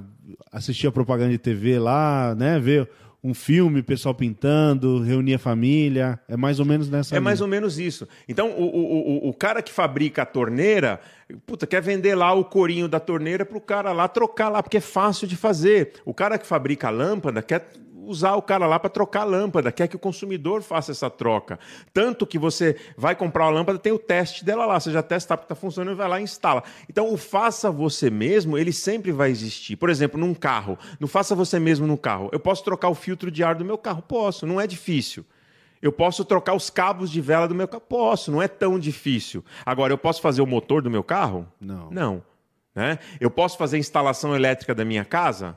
[0.53, 2.59] assistir a propaganda de TV lá, né?
[2.59, 2.89] Ver
[3.23, 6.20] um filme, pessoal pintando, reunir a família.
[6.28, 7.15] É mais ou menos nessa.
[7.15, 7.24] É linha.
[7.24, 8.07] mais ou menos isso.
[8.28, 11.01] Então, o, o, o, o cara que fabrica a torneira,
[11.47, 14.77] puta, quer vender lá o corinho da torneira para o cara lá trocar lá, porque
[14.77, 15.95] é fácil de fazer.
[16.05, 17.69] O cara que fabrica a lâmpada quer
[18.09, 21.59] usar o cara lá para trocar a lâmpada, quer que o consumidor faça essa troca.
[21.93, 25.36] Tanto que você vai comprar a lâmpada, tem o teste dela lá, você já testa
[25.36, 26.64] porque está funcionando, vai lá e instala.
[26.89, 29.76] Então, o faça você mesmo, ele sempre vai existir.
[29.76, 32.30] Por exemplo, num carro, no faça você mesmo no carro.
[32.32, 34.01] Eu posso trocar o filtro de ar do meu carro?
[34.01, 35.24] Posso, não é difícil.
[35.82, 37.82] Eu posso trocar os cabos de vela do meu carro?
[37.86, 39.44] Posso, não é tão difícil.
[39.64, 41.47] Agora, eu posso fazer o motor do meu carro?
[41.60, 41.90] Não.
[41.90, 42.22] Não.
[42.74, 42.98] Né?
[43.20, 45.55] Eu posso fazer a instalação elétrica da minha casa?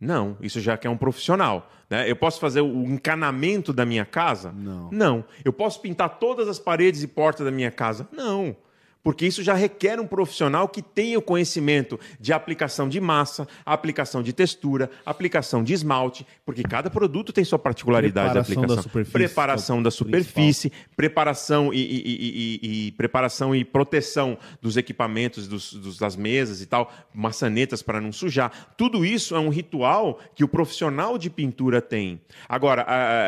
[0.00, 1.70] Não, isso já que é um profissional.
[1.88, 2.10] Né?
[2.10, 4.50] Eu posso fazer o encanamento da minha casa?
[4.52, 4.88] Não.
[4.90, 5.24] Não.
[5.44, 8.08] Eu posso pintar todas as paredes e portas da minha casa?
[8.12, 8.56] Não
[9.02, 14.22] porque isso já requer um profissional que tenha o conhecimento de aplicação de massa, aplicação
[14.22, 18.76] de textura, aplicação de esmalte, porque cada produto tem sua particularidade preparação de aplicação.
[18.76, 25.48] Da superfície, preparação da superfície, preparação e, e, e, e, preparação e proteção dos equipamentos,
[25.48, 28.74] dos, dos, das mesas e tal, maçanetas para não sujar.
[28.76, 32.20] Tudo isso é um ritual que o profissional de pintura tem.
[32.48, 32.86] Agora,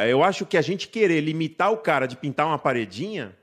[0.09, 3.35] eu acho que a gente querer limitar o cara de pintar uma paredinha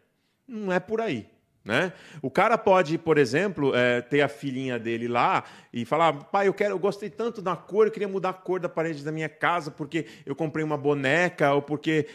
[0.48, 1.28] não é por aí.
[1.64, 1.92] Né?
[2.22, 6.54] O cara pode, por exemplo, é, ter a filhinha dele lá e falar: pai, eu
[6.54, 9.30] quero, eu gostei tanto da cor, eu queria mudar a cor da parede da minha
[9.30, 12.08] casa porque eu comprei uma boneca ou porque,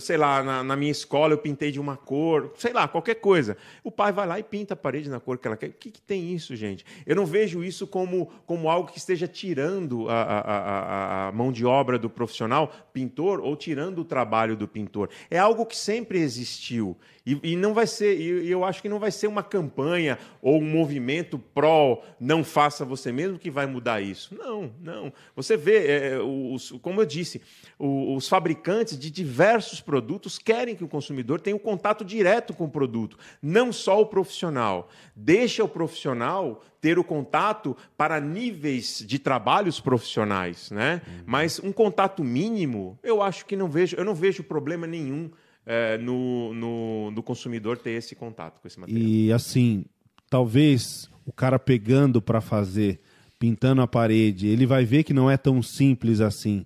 [0.00, 3.56] sei lá, na, na, minha escola eu pintei de uma cor, sei lá, qualquer coisa.
[3.82, 5.70] O pai vai lá e pinta a parede na cor que ela quer.
[5.70, 6.84] O que, que tem isso, gente?
[7.06, 11.52] Eu não vejo isso como, como algo que esteja tirando a, a, a, a mão
[11.52, 15.08] de obra do profissional pintor ou tirando o trabalho do pintor.
[15.30, 16.96] É algo que sempre existiu
[17.28, 20.58] e, e não vai ser, e eu acho que não vai ser uma campanha ou
[20.58, 24.34] um movimento pró não faça você mesmo que vai mudar isso.
[24.34, 25.12] Não, não.
[25.36, 27.40] Você vê, é, os, como eu disse,
[27.78, 32.64] os, os fabricantes de diversos produtos querem que o consumidor tenha um contato direto com
[32.64, 34.88] o produto, não só o profissional.
[35.14, 41.02] Deixa o profissional ter o contato para níveis de trabalhos profissionais, né?
[41.06, 41.22] Uhum.
[41.26, 45.30] Mas um contato mínimo, eu acho que não vejo, eu não vejo problema nenhum
[45.66, 49.06] é, no, no, no, consumidor ter esse contato com esse material.
[49.06, 49.84] E assim,
[50.30, 52.98] talvez o cara pegando para fazer,
[53.38, 56.64] pintando a parede, ele vai ver que não é tão simples assim.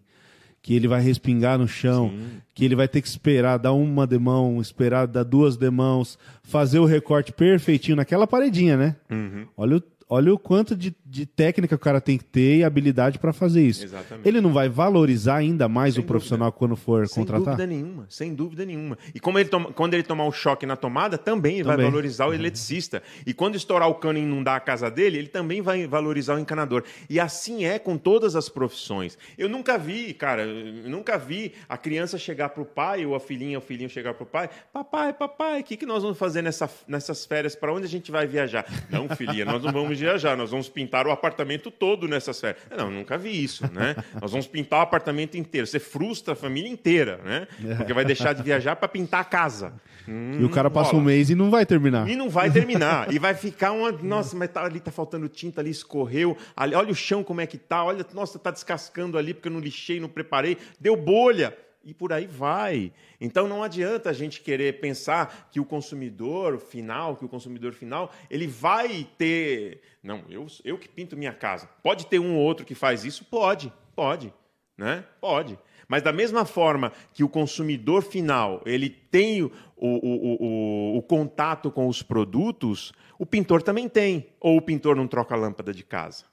[0.62, 2.40] Que ele vai respingar no chão, Sim.
[2.54, 6.84] que ele vai ter que esperar dar uma demão, esperar dar duas demãos, fazer o
[6.84, 8.94] recorte perfeitinho naquela paredinha, né?
[9.10, 9.46] Uhum.
[9.56, 9.82] Olha, o,
[10.14, 13.62] olha o quanto de, de técnica o cara tem que ter e habilidade para fazer
[13.66, 13.84] isso.
[13.84, 14.28] Exatamente.
[14.28, 16.58] Ele não vai valorizar ainda mais Sem o profissional dúvida.
[16.58, 17.44] quando for Sem contratar?
[17.56, 18.98] dúvida nenhuma, sem dúvida nenhuma.
[19.14, 21.90] E como ele toma- quando ele tomar o choque na tomada, também, ele vai Também.
[21.90, 23.02] valorizar o eletricista.
[23.26, 26.38] E quando estourar o cano e inundar a casa dele, ele também vai valorizar o
[26.38, 26.84] encanador.
[27.08, 29.16] E assim é com todas as profissões.
[29.38, 33.62] Eu nunca vi, cara, nunca vi a criança chegar pro pai, ou a filhinha, o
[33.62, 37.54] filhinho chegar pro pai, papai, papai, o que, que nós vamos fazer nessa, nessas férias?
[37.56, 38.66] Para onde a gente vai viajar?
[38.90, 42.62] Não, filhinha, nós não vamos viajar, nós vamos pintar o apartamento todo nessas férias.
[42.76, 43.96] Não, nunca vi isso, né?
[44.20, 45.66] Nós vamos pintar o apartamento inteiro.
[45.66, 47.46] Você frustra a família inteira, né?
[47.76, 49.72] Porque vai deixar de viajar para pintar a casa.
[50.08, 52.08] Hum, E o cara passa um mês e não vai terminar.
[52.08, 53.10] E não vai terminar.
[53.14, 53.92] e vai ficar uma.
[53.92, 56.36] Nossa, mas tá, ali tá faltando tinta, ali escorreu.
[56.56, 57.84] Ali, olha o chão como é que tá.
[57.84, 60.56] Olha, nossa, tá descascando ali porque eu não lixei, não preparei.
[60.80, 61.56] Deu bolha.
[61.84, 62.92] E por aí vai.
[63.20, 68.12] Então não adianta a gente querer pensar que o consumidor final, que o consumidor final,
[68.30, 69.80] ele vai ter.
[70.02, 71.68] Não, eu, eu que pinto minha casa.
[71.82, 73.24] Pode ter um ou outro que faz isso?
[73.24, 74.32] Pode, pode.
[74.78, 75.04] Né?
[75.20, 75.58] Pode.
[75.88, 81.70] Mas da mesma forma que o consumidor final ele tem o, o, o, o, contato
[81.70, 84.28] com os produtos, o pintor também tem.
[84.40, 86.24] Ou o pintor não troca a lâmpada de casa.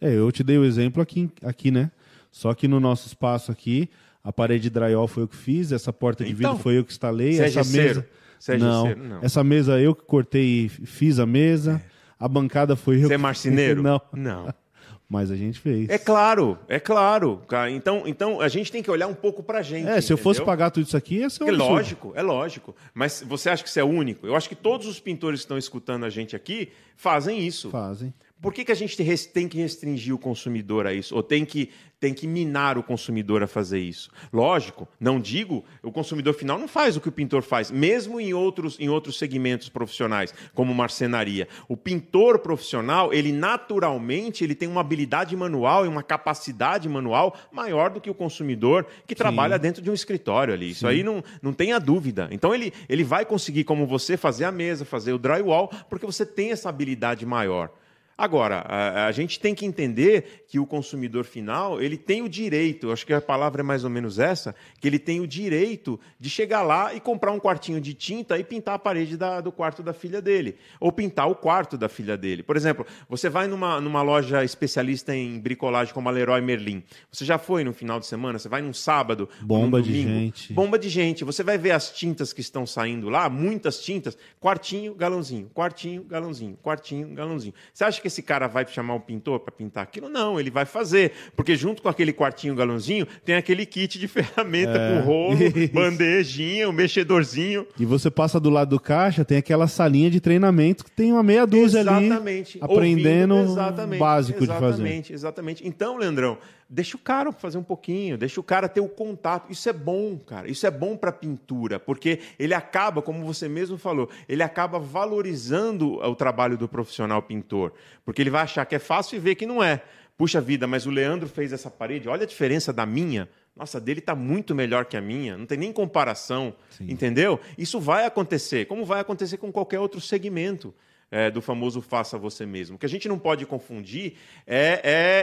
[0.00, 1.90] É, eu te dei o exemplo aqui, aqui, né?
[2.30, 3.88] Só que no nosso espaço aqui,
[4.24, 6.84] a parede de drywall foi eu que fiz, essa porta de Então, vidro foi eu
[6.84, 7.86] que instalei, é essa gesseiro?
[8.00, 8.08] mesa.
[8.48, 9.08] É não, gesseiro?
[9.08, 9.18] Não.
[9.22, 11.80] essa mesa eu que cortei e fiz a mesa.
[12.18, 13.82] A bancada foi eu Você que é marceneiro?
[13.84, 14.52] Não, Não.
[15.08, 15.88] mas a gente fez.
[15.90, 17.42] É claro, é claro.
[17.46, 17.70] cara.
[17.70, 19.86] Então, então a gente tem que olhar um pouco pra gente.
[19.88, 20.46] É, se eu fosse entendeu?
[20.46, 21.72] pagar tudo isso aqui, ia ser um É absurdo.
[21.72, 22.74] lógico, é lógico.
[22.94, 24.26] Mas você acha que isso é único?
[24.26, 27.68] Eu acho que todos os pintores que estão escutando a gente aqui fazem isso.
[27.70, 28.12] Fazem.
[28.44, 28.94] Por que, que a gente
[29.32, 31.16] tem que restringir o consumidor a isso?
[31.16, 34.10] Ou tem que, tem que minar o consumidor a fazer isso?
[34.30, 38.34] Lógico, não digo, o consumidor final não faz o que o pintor faz, mesmo em
[38.34, 41.48] outros, em outros segmentos profissionais, como marcenaria.
[41.70, 47.88] O pintor profissional, ele naturalmente ele tem uma habilidade manual e uma capacidade manual maior
[47.88, 50.68] do que o consumidor que trabalha dentro de um escritório ali.
[50.68, 52.28] Isso aí não, não tenha dúvida.
[52.30, 56.26] Então ele, ele vai conseguir, como você, fazer a mesa, fazer o drywall, porque você
[56.26, 57.70] tem essa habilidade maior.
[58.16, 62.92] Agora, a, a gente tem que entender que o consumidor final ele tem o direito,
[62.92, 66.30] acho que a palavra é mais ou menos essa, que ele tem o direito de
[66.30, 69.82] chegar lá e comprar um quartinho de tinta e pintar a parede da- do quarto
[69.82, 72.42] da filha dele, ou pintar o quarto da filha dele.
[72.44, 76.84] Por exemplo, você vai numa, numa loja especialista em bricolagem como a Leroy Merlin.
[77.10, 78.38] Você já foi no final de semana?
[78.38, 79.28] Você vai num sábado?
[79.42, 80.08] Bomba num de domingo?
[80.20, 80.52] gente.
[80.52, 81.24] Bomba de gente.
[81.24, 86.56] Você vai ver as tintas que estão saindo lá, muitas tintas, quartinho, galãozinho, quartinho, galãozinho,
[86.62, 87.54] quartinho, galãozinho.
[87.72, 90.10] Você acha que esse cara vai chamar o pintor para pintar aquilo?
[90.10, 91.12] Não, ele vai fazer.
[91.34, 95.00] Porque junto com aquele quartinho, galãozinho, tem aquele kit de ferramenta É.
[95.00, 95.38] com rolo,
[95.72, 97.66] bandejinha, um mexedorzinho.
[97.80, 101.22] E você passa do lado do caixa, tem aquela salinha de treinamento que tem uma
[101.22, 102.58] meia dúzia Exatamente.
[102.62, 104.66] ali aprendendo Ouvindo, o exatamente, básico de fazer.
[104.66, 105.66] Exatamente, exatamente.
[105.66, 106.36] Então, Leandrão,
[106.74, 109.50] deixa o cara fazer um pouquinho, deixa o cara ter o contato.
[109.50, 110.50] Isso é bom, cara.
[110.50, 115.94] Isso é bom para pintura, porque ele acaba, como você mesmo falou, ele acaba valorizando
[115.98, 117.72] o trabalho do profissional pintor,
[118.04, 119.82] porque ele vai achar que é fácil e ver que não é.
[120.18, 123.28] Puxa vida, mas o Leandro fez essa parede, olha a diferença da minha.
[123.54, 127.38] Nossa, dele está muito melhor que a minha, não tem nem comparação, entendeu?
[127.56, 130.74] Isso vai acontecer, como vai acontecer com qualquer outro segmento
[131.10, 132.76] é, do famoso faça você mesmo.
[132.76, 134.14] O que a gente não pode confundir
[134.46, 134.80] é,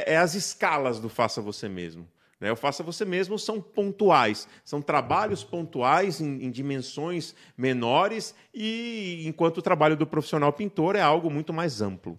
[0.08, 2.08] é- é as escalas do faça você mesmo.
[2.40, 2.52] né?
[2.52, 9.60] O faça você mesmo são pontuais, são trabalhos pontuais em, em dimensões menores, e enquanto
[9.60, 12.18] o trabalho do profissional pintor é algo muito mais amplo.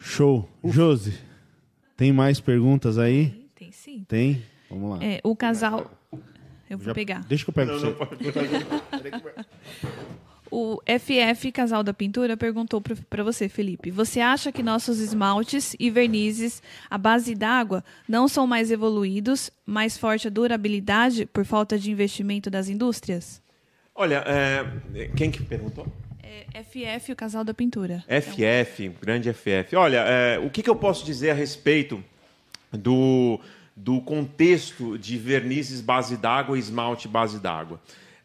[0.00, 0.48] Show.
[0.64, 1.18] Josi,
[1.96, 3.50] tem mais perguntas aí?
[3.54, 4.04] Tem sim.
[4.08, 4.42] Tem?
[4.70, 5.04] Vamos lá.
[5.04, 5.90] É, o casal.
[6.70, 7.24] Eu vou Já- pegar.
[7.24, 9.18] Deixa que eu pego pra você.
[10.50, 13.90] O FF Casal da Pintura perguntou para você, Felipe.
[13.90, 19.98] Você acha que nossos esmaltes e vernizes à base d'água não são mais evoluídos, mais
[19.98, 23.42] forte a durabilidade por falta de investimento das indústrias?
[23.94, 25.86] Olha, é, quem que perguntou?
[26.22, 28.04] É FF, o Casal da Pintura.
[28.06, 29.74] FF, grande FF.
[29.76, 32.02] Olha, é, o que, que eu posso dizer a respeito
[32.72, 33.40] do,
[33.76, 37.80] do contexto de vernizes base d'água e esmalte base d'água?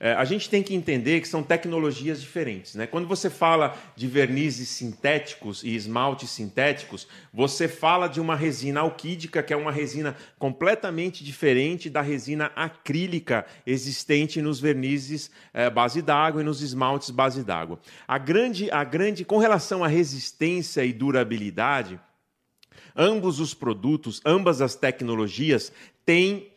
[0.06, 2.76] É, a gente tem que entender que são tecnologias diferentes.
[2.76, 2.86] Né?
[2.86, 9.42] Quando você fala de vernizes sintéticos e esmaltes sintéticos, você fala de uma resina alquídica,
[9.42, 16.42] que é uma resina completamente diferente da resina acrílica existente nos vernizes eh, base d'água
[16.42, 17.80] e nos esmaltes base d'água.
[18.06, 21.98] A grande, a grande, com relação à resistência e durabilidade,
[22.94, 25.72] ambos os produtos, ambas as tecnologias
[26.06, 26.53] têm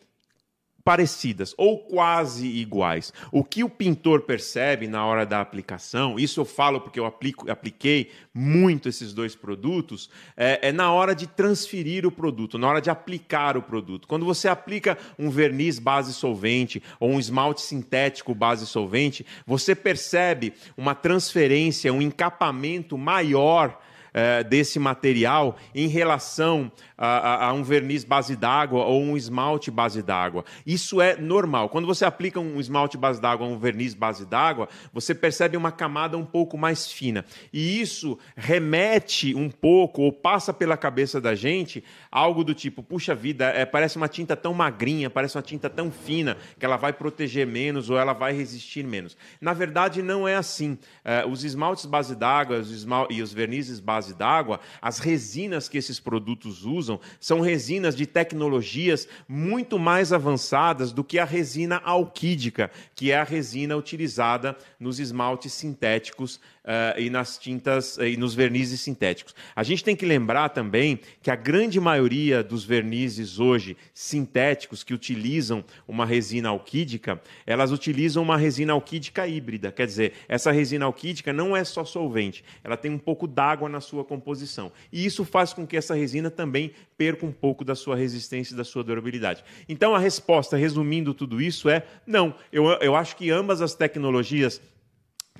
[0.87, 3.11] parecidas ou quase iguais.
[3.29, 7.51] O que o pintor percebe na hora da aplicação, isso eu falo porque eu aplico,
[7.51, 12.79] apliquei muito esses dois produtos, é, é, na hora de transferir o produto, na hora
[12.79, 14.07] de aplicar o produto.
[14.07, 20.53] Quando você aplica um verniz base solvente ou um esmalte sintético base solvente, você percebe
[20.77, 23.77] uma transferência, um encapamento maior
[24.17, 29.69] é, desse material em relação a, a, a um verniz base d'água ou um esmalte
[29.69, 30.43] base d'água.
[30.65, 31.69] Isso é normal.
[31.69, 35.71] Quando você aplica um esmalte base d'água ou um verniz base d'água, você percebe uma
[35.71, 37.25] camada um pouco mais fina.
[37.51, 43.13] E isso remete um pouco, ou passa pela cabeça da gente, algo do tipo: puxa
[43.13, 46.93] vida, é, parece uma tinta tão magrinha, parece uma tinta tão fina, que ela vai
[46.93, 49.17] proteger menos ou ela vai resistir menos.
[49.41, 50.77] Na verdade, não é assim.
[51.03, 52.61] É, os esmaltes base d'água
[53.09, 58.05] e os vernizes base d'água, as resinas que esses produtos usam, usam são resinas de
[58.05, 64.99] tecnologias muito mais avançadas do que a resina alquídica, que é a resina utilizada nos
[64.99, 69.35] esmaltes sintéticos uh, e nas tintas uh, e nos vernizes sintéticos.
[69.55, 74.93] A gente tem que lembrar também que a grande maioria dos vernizes hoje sintéticos que
[74.93, 79.71] utilizam uma resina alquídica, elas utilizam uma resina alquídica híbrida.
[79.71, 83.81] Quer dizer, essa resina alquídica não é só solvente, ela tem um pouco d'água na
[83.81, 84.71] sua composição.
[84.91, 88.57] E isso faz com que essa resina também perca um pouco da sua resistência e
[88.57, 89.43] da sua durabilidade.
[89.67, 92.33] Então a resposta, resumindo tudo isso, é não.
[92.51, 94.61] Eu, eu acho que ambas as tecnologias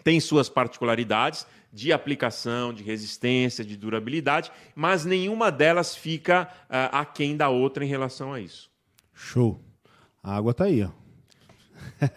[0.03, 7.35] tem suas particularidades de aplicação, de resistência, de durabilidade, mas nenhuma delas fica uh, aquém
[7.35, 8.69] da outra em relação a isso.
[9.13, 9.59] Show.
[10.23, 10.89] A água está aí, ó.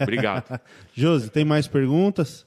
[0.01, 0.59] Obrigado.
[0.93, 2.45] Josi, tem mais perguntas?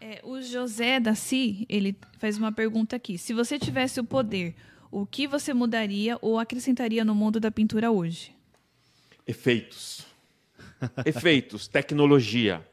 [0.00, 3.18] É, o José da CI, ele faz uma pergunta aqui.
[3.18, 4.54] Se você tivesse o poder,
[4.90, 8.34] o que você mudaria ou acrescentaria no mundo da pintura hoje?
[9.26, 10.06] Efeitos.
[11.04, 12.66] Efeitos, tecnologia.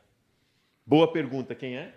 [0.85, 1.93] Boa pergunta, quem é?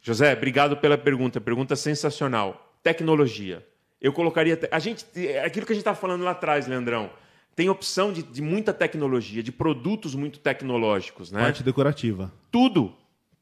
[0.00, 1.40] José, obrigado pela pergunta.
[1.40, 2.76] Pergunta sensacional.
[2.82, 3.66] Tecnologia.
[3.98, 4.60] Eu colocaria.
[4.70, 5.06] A gente,
[5.42, 7.10] aquilo que a gente estava falando lá atrás, Leandrão.
[7.56, 11.40] Tem opção de, de, muita tecnologia, de produtos muito tecnológicos, né?
[11.40, 12.30] Parte decorativa.
[12.50, 12.94] Tudo,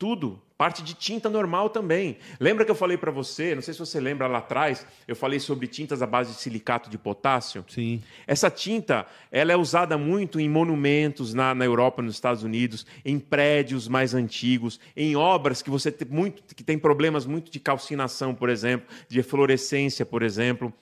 [0.02, 0.42] tudo.
[0.58, 2.18] Parte de tinta normal também.
[2.40, 5.38] Lembra que eu falei para você, não sei se você lembra lá atrás, eu falei
[5.38, 7.64] sobre tintas à base de silicato de potássio?
[7.68, 8.02] Sim.
[8.26, 13.16] Essa tinta, ela é usada muito em monumentos na, na Europa, nos Estados Unidos, em
[13.16, 18.34] prédios mais antigos, em obras que você tem muito que tem problemas muito de calcinação,
[18.34, 20.74] por exemplo, de eflorescência, por exemplo.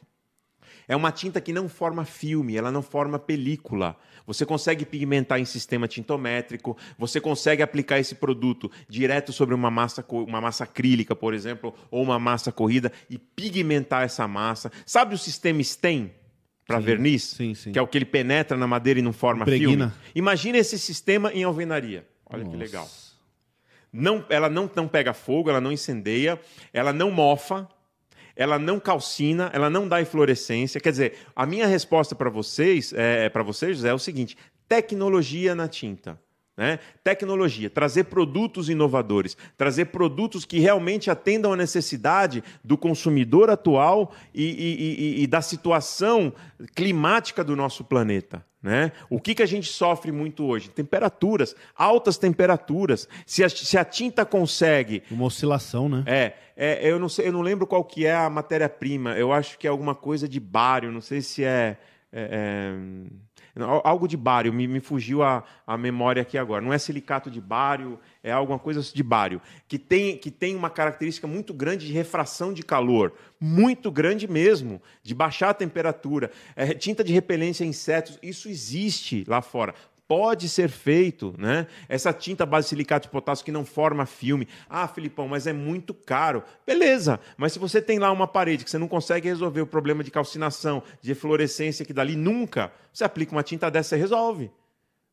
[0.91, 3.97] É uma tinta que não forma filme, ela não forma película.
[4.27, 10.05] Você consegue pigmentar em sistema tintométrico, você consegue aplicar esse produto direto sobre uma massa,
[10.11, 14.73] uma massa acrílica, por exemplo, ou uma massa corrida e pigmentar essa massa.
[14.85, 16.13] Sabe o sistema STEM?
[16.67, 17.71] Para verniz, sim, sim.
[17.71, 19.69] que é o que ele penetra na madeira e não forma Impregna.
[19.69, 19.93] filme.
[20.13, 22.05] Imagina esse sistema em alvenaria.
[22.27, 22.57] Olha Nossa.
[22.57, 22.89] que legal.
[23.93, 26.41] Não, ela não, não pega fogo, ela não incendeia,
[26.73, 27.69] ela não mofa,
[28.41, 30.81] ela não calcina, ela não dá inflorescência.
[30.81, 34.35] Quer dizer, a minha resposta para vocês, é, para vocês, José, é o seguinte:
[34.67, 36.19] tecnologia na tinta.
[36.57, 36.79] Né?
[37.03, 44.45] Tecnologia, trazer produtos inovadores, trazer produtos que realmente atendam a necessidade do consumidor atual e,
[44.45, 46.33] e, e, e da situação
[46.75, 48.45] climática do nosso planeta.
[48.63, 48.93] Né?
[49.09, 50.69] O que, que a gente sofre muito hoje?
[50.69, 53.09] Temperaturas, altas temperaturas.
[53.25, 55.03] Se a, se a tinta consegue.
[55.11, 56.05] Uma oscilação, né?
[56.05, 59.17] É, é, eu não sei, eu não lembro qual que é a matéria-prima.
[59.17, 61.79] Eu acho que é alguma coisa de bário, não sei se é.
[62.13, 62.75] é, é
[63.63, 66.63] Algo de bário, me, me fugiu a, a memória aqui agora.
[66.63, 70.71] Não é silicato de bário, é alguma coisa de bário, que tem, que tem uma
[70.71, 76.31] característica muito grande de refração de calor, muito grande mesmo, de baixar a temperatura.
[76.55, 79.75] É, tinta de repelência a insetos, isso existe lá fora
[80.11, 81.69] pode ser feito, né?
[81.89, 84.49] Essa tinta base de silicato de potássio que não forma filme.
[84.69, 86.43] Ah, Filipão, mas é muito caro.
[86.67, 90.03] Beleza, mas se você tem lá uma parede que você não consegue resolver o problema
[90.03, 94.51] de calcinação, de eflorescência que dali nunca, você aplica uma tinta dessa e resolve.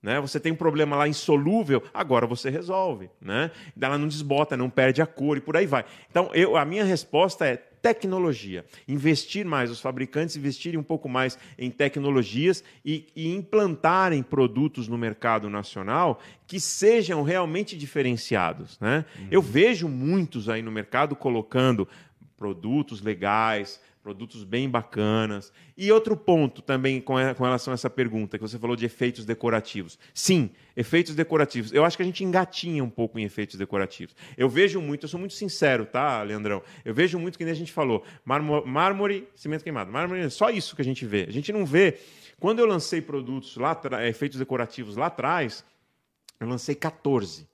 [0.02, 0.20] Né?
[0.20, 3.08] Você tem um problema lá insolúvel, agora você resolve.
[3.22, 3.52] Né?
[3.80, 5.86] Ela não desbota, não perde a cor e por aí vai.
[6.10, 7.58] Então, eu, a minha resposta é
[7.88, 8.66] tecnologia.
[8.86, 14.98] Investir mais, os fabricantes investirem um pouco mais em tecnologias e, e implantarem produtos no
[14.98, 18.78] mercado nacional que sejam realmente diferenciados.
[18.80, 19.06] Né?
[19.18, 19.28] Uhum.
[19.32, 21.88] Eu vejo muitos aí no mercado colocando
[22.36, 25.52] produtos legais, produtos bem bacanas.
[25.76, 30.00] E outro ponto também com, relação a essa pergunta, que você falou de efeitos decorativos.
[30.14, 31.74] Sim, efeitos decorativos.
[31.74, 34.16] Eu acho que a gente engatinha um pouco em efeitos decorativos.
[34.38, 36.64] Eu vejo muito, eu sou muito sincero, tá, Leandrão?
[36.86, 39.92] Eu vejo muito que nem a gente falou, mármore, cimento queimado.
[39.92, 41.26] Mármore, só isso que a gente vê.
[41.28, 42.00] A gente não vê.
[42.40, 43.78] Quando eu lancei produtos lá,
[44.08, 45.66] efeitos decorativos lá atrás,
[46.40, 47.46] eu lancei 14.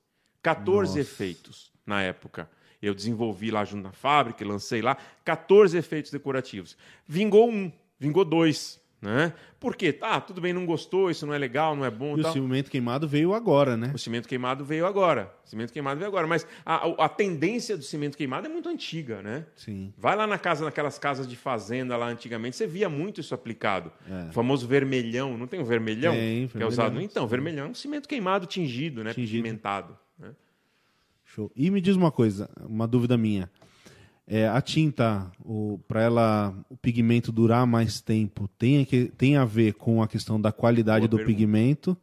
[0.44, 1.00] 14 Nossa.
[1.00, 2.48] efeitos na época.
[2.84, 6.77] Eu desenvolvi lá junto na fábrica, lancei lá 14 efeitos decorativos.
[7.07, 8.81] Vingou um, vingou dois.
[9.01, 9.34] Né?
[9.60, 9.97] Por quê?
[10.01, 12.18] Ah, tudo bem, não gostou, isso não é legal, não é bom.
[12.18, 12.31] E tal.
[12.31, 13.91] o cimento queimado veio agora, né?
[13.93, 15.34] O cimento queimado veio agora.
[15.45, 16.26] O cimento queimado veio agora.
[16.26, 19.45] Mas a, a tendência do cimento queimado é muito antiga, né?
[19.57, 19.93] Sim.
[19.97, 23.91] Vai lá na casa, naquelas casas de fazenda lá antigamente, você via muito isso aplicado.
[24.10, 24.30] É.
[24.30, 26.14] O famoso vermelhão, não tem o vermelhão?
[26.14, 27.01] Tem, que é usado.
[27.01, 29.14] Então, vermelhão é um cimento queimado tingido, né?
[29.14, 29.43] Tingido.
[29.43, 29.97] Pigmentado.
[30.18, 30.30] Né?
[31.34, 31.51] Show.
[31.55, 33.49] E me diz uma coisa, uma dúvida minha.
[34.27, 35.31] É, a tinta,
[35.88, 40.39] para ela o pigmento durar mais tempo, tem, que, tem a ver com a questão
[40.39, 41.35] da qualidade Boa do pergunta.
[41.35, 41.97] pigmento.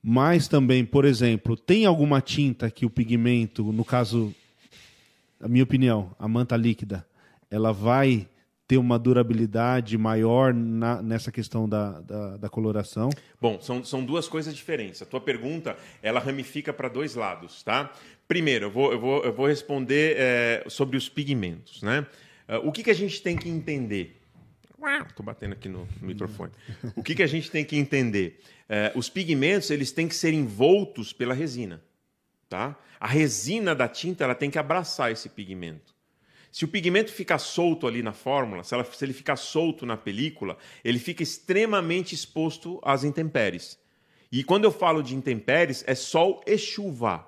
[0.00, 4.32] Mas também, por exemplo, tem alguma tinta que o pigmento, no caso,
[5.40, 7.04] a minha opinião, a manta líquida,
[7.50, 8.28] ela vai
[8.72, 13.10] ter uma durabilidade maior na, nessa questão da, da, da, coloração?
[13.38, 15.02] Bom, são, são duas coisas diferentes.
[15.02, 17.92] A tua pergunta, ela ramifica para dois lados, tá?
[18.26, 22.06] Primeiro, eu vou, eu vou, eu vou responder é, sobre os pigmentos, né?
[22.48, 24.18] Uh, o que, que a gente tem que entender?
[25.06, 26.52] Estou batendo aqui no, no microfone.
[26.96, 28.40] O que, que a gente tem que entender?
[28.70, 31.82] Uh, os pigmentos eles têm que ser envoltos pela resina.
[32.48, 32.74] Tá?
[32.98, 35.94] A resina da tinta ela tem que abraçar esse pigmento.
[36.52, 39.96] Se o pigmento ficar solto ali na fórmula, se, ela, se ele ficar solto na
[39.96, 43.78] película, ele fica extremamente exposto às intempéries.
[44.30, 47.26] E quando eu falo de intempéries, é sol e chuva.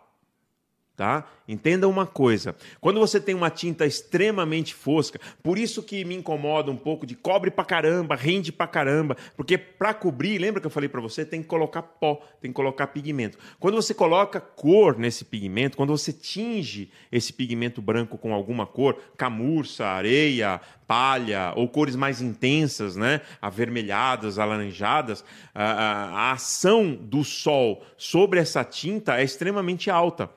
[0.97, 1.27] Tá?
[1.49, 2.55] Entenda uma coisa.
[2.81, 7.17] Quando você tem uma tinta extremamente fosca, por isso que me incomoda um pouco de
[7.17, 11.25] cobre pra caramba, rende pra caramba, porque para cobrir, lembra que eu falei para você,
[11.25, 13.37] tem que colocar pó, tem que colocar pigmento.
[13.59, 18.97] Quando você coloca cor nesse pigmento, quando você tinge esse pigmento branco com alguma cor,
[19.17, 27.25] camurça, areia, palha ou cores mais intensas, né, avermelhadas, alaranjadas, a, a, a ação do
[27.25, 30.31] sol sobre essa tinta é extremamente alta.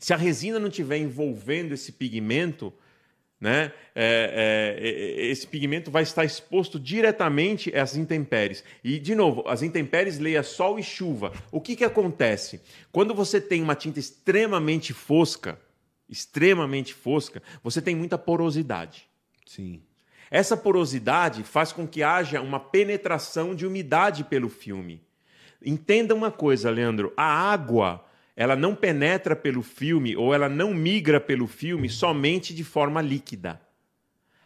[0.00, 2.72] Se a resina não estiver envolvendo esse pigmento,
[3.38, 8.64] né, é, é, é, esse pigmento vai estar exposto diretamente às intempéries.
[8.82, 11.32] E, de novo, as intempéries leia sol e chuva.
[11.52, 12.62] O que, que acontece?
[12.90, 15.60] Quando você tem uma tinta extremamente fosca,
[16.08, 19.06] extremamente fosca, você tem muita porosidade.
[19.46, 19.82] Sim.
[20.30, 25.02] Essa porosidade faz com que haja uma penetração de umidade pelo filme.
[25.62, 28.02] Entenda uma coisa, Leandro: a água
[28.36, 33.60] ela não penetra pelo filme ou ela não migra pelo filme somente de forma líquida.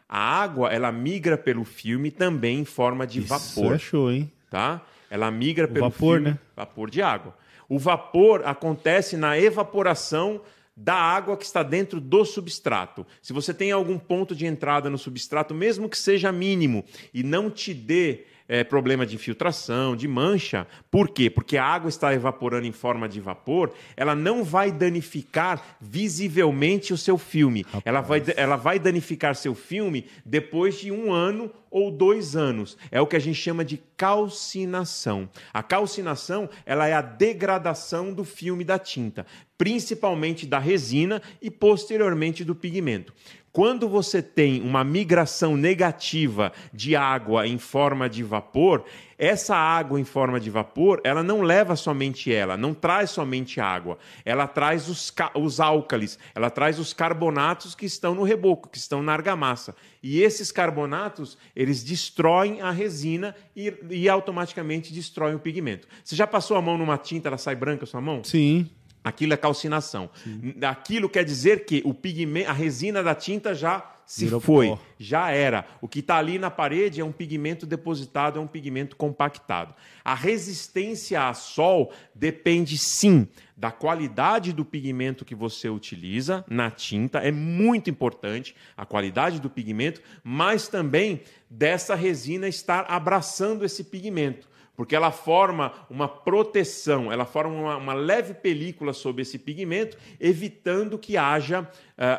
[0.09, 3.75] A água, ela migra pelo filme também em forma de Isso vapor.
[3.75, 4.31] é show, hein?
[4.51, 4.83] Tá?
[5.11, 6.39] Ela migra o pelo vapor, filme, né?
[6.57, 7.37] vapor de água.
[7.69, 10.41] O vapor acontece na evaporação
[10.77, 13.07] da água que está dentro do substrato.
[13.23, 17.49] Se você tem algum ponto de entrada no substrato, mesmo que seja mínimo, e não
[17.49, 20.67] te dê é, problema de infiltração, de mancha.
[20.91, 21.31] Por quê?
[21.31, 26.99] Porque a água está evaporando em forma de vapor, ela não vai danificar visivelmente o
[26.99, 27.65] seu filme.
[27.85, 32.77] Ela vai, ela vai danificar seu filme depois de um ano ou dois anos.
[32.91, 35.29] É o que a gente chama de calcinação.
[35.53, 39.27] A calcinação ela é a degradação do filme da tinta,
[39.59, 43.13] principalmente da resina e posteriormente do pigmento.
[43.55, 48.85] Quando você tem uma migração negativa de água em forma de vapor,
[49.17, 53.97] essa água em forma de vapor, ela não leva somente ela, não traz somente água.
[54.25, 59.05] Ela traz os, os álcalis, ela traz os carbonatos que estão no reboco, que estão
[59.05, 59.77] na argamassa.
[60.03, 65.87] E esses carbonatos, eles destroem a resina e, e automaticamente destroem o pigmento.
[66.03, 68.25] Você já passou a mão numa tinta, ela sai branca a sua mão?
[68.25, 68.69] Sim.
[69.05, 70.09] Aquilo é calcinação.
[70.25, 70.55] Sim.
[70.63, 74.79] Aquilo quer dizer que o pigmento, a resina da tinta já se Virou foi, pó.
[74.99, 75.67] já era.
[75.81, 79.75] O que está ali na parede é um pigmento depositado, é um pigmento compactado.
[80.05, 83.27] A resistência a sol depende sim
[83.57, 89.49] da qualidade do pigmento que você utiliza na tinta, é muito importante a qualidade do
[89.49, 97.25] pigmento, mas também dessa resina estar abraçando esse pigmento porque ela forma uma proteção, ela
[97.25, 101.69] forma uma, uma leve película sobre esse pigmento, evitando que haja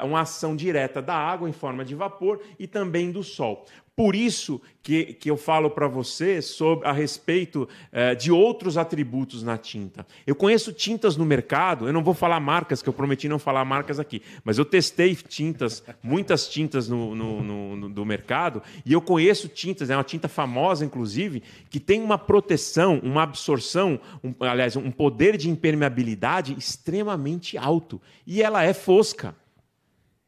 [0.04, 3.66] uma ação direta da água em forma de vapor e também do sol.
[3.96, 9.42] Por isso que, que eu falo para você sobre, a respeito eh, de outros atributos
[9.42, 10.06] na tinta.
[10.28, 13.64] Eu conheço tintas no mercado, eu não vou falar marcas, que eu prometi não falar
[13.64, 18.92] marcas aqui, mas eu testei tintas, muitas tintas no, no, no, no do mercado, e
[18.92, 24.34] eu conheço tintas, é uma tinta famosa, inclusive, que tem uma proteção, uma absorção, um,
[24.42, 28.02] aliás, um poder de impermeabilidade extremamente alto.
[28.28, 29.34] E ela é fosca.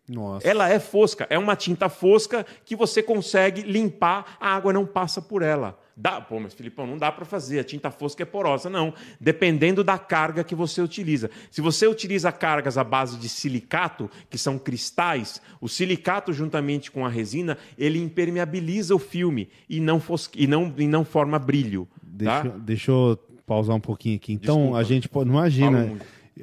[0.08, 0.48] Nossa.
[0.48, 5.22] Ela é fosca, é uma tinta fosca que você consegue limpar, a água não passa
[5.22, 5.78] por ela.
[6.00, 8.70] Dá, pô, mas Filipão, não dá para fazer, a tinta fosca é porosa.
[8.70, 11.30] Não, dependendo da carga que você utiliza.
[11.50, 17.04] Se você utiliza cargas à base de silicato, que são cristais, o silicato, juntamente com
[17.04, 21.88] a resina, ele impermeabiliza o filme e não, fosque, e não, e não forma brilho.
[22.02, 22.50] Deixa, Tá?
[22.60, 24.34] deixa eu pausar um pouquinho aqui.
[24.34, 24.78] Então, Desculpa.
[24.78, 25.30] a gente pode.
[25.30, 25.98] Não imagina.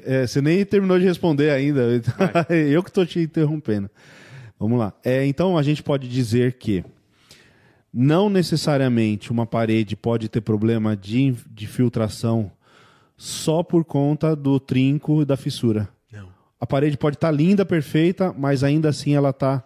[0.04, 1.82] É, você nem terminou de responder ainda.
[2.50, 3.90] eu que estou te interrompendo.
[4.58, 4.92] Vamos lá.
[5.04, 6.84] É, então, a gente pode dizer que
[7.92, 12.50] não necessariamente uma parede pode ter problema de, de filtração
[13.16, 15.88] só por conta do trinco e da fissura.
[16.12, 16.28] Não.
[16.60, 19.64] A parede pode estar linda, perfeita, mas ainda assim ela está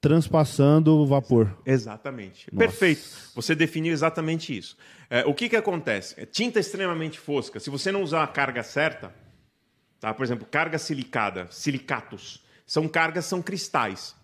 [0.00, 1.58] transpassando o vapor.
[1.66, 2.50] Exatamente.
[2.50, 3.02] Perfeito.
[3.34, 4.76] Você definiu exatamente isso.
[5.10, 6.14] É, o que, que acontece?
[6.18, 7.58] É, Tinta extremamente fosca.
[7.60, 9.12] Se você não usar a carga certa,
[10.00, 10.12] tá?
[10.14, 14.14] por exemplo, carga silicada, silicatos, são cargas, são cristais.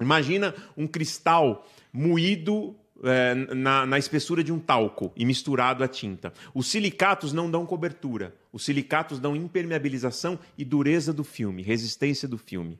[0.00, 6.32] Imagina um cristal moído é, na, na espessura de um talco e misturado à tinta.
[6.54, 8.34] Os silicatos não dão cobertura.
[8.52, 12.78] Os silicatos dão impermeabilização e dureza do filme, resistência do filme.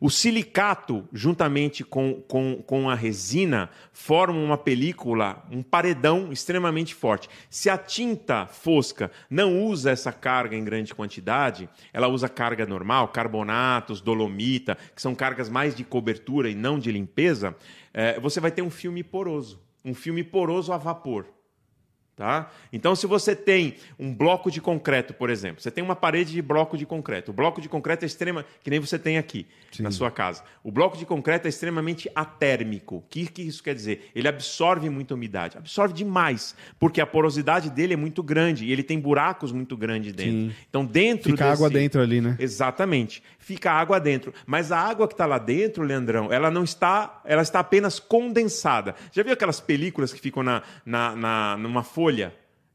[0.00, 7.28] O silicato, juntamente com, com, com a resina, formam uma película, um paredão extremamente forte.
[7.50, 13.08] Se a tinta fosca não usa essa carga em grande quantidade, ela usa carga normal,
[13.08, 17.56] carbonatos, dolomita, que são cargas mais de cobertura e não de limpeza,
[17.92, 19.60] eh, você vai ter um filme poroso.
[19.84, 21.26] Um filme poroso a vapor.
[22.18, 22.50] Tá?
[22.72, 26.42] Então, se você tem um bloco de concreto, por exemplo, você tem uma parede de
[26.42, 27.30] bloco de concreto.
[27.30, 29.46] O bloco de concreto é extrema, que nem você tem aqui
[29.78, 30.42] na sua casa.
[30.64, 32.96] O bloco de concreto é extremamente atérmico.
[32.96, 34.10] O que, que isso quer dizer?
[34.16, 38.82] Ele absorve muita umidade, absorve demais, porque a porosidade dele é muito grande e ele
[38.82, 40.32] tem buracos muito grandes dentro.
[40.32, 40.52] Sim.
[40.68, 42.34] Então, dentro Fica água dentro ali, né?
[42.40, 43.22] Exatamente.
[43.38, 44.34] Fica água dentro.
[44.44, 48.96] Mas a água que está lá dentro, Leandrão, ela não está, ela está apenas condensada.
[49.12, 52.07] Já viu aquelas películas que ficam na, na, na- numa folha?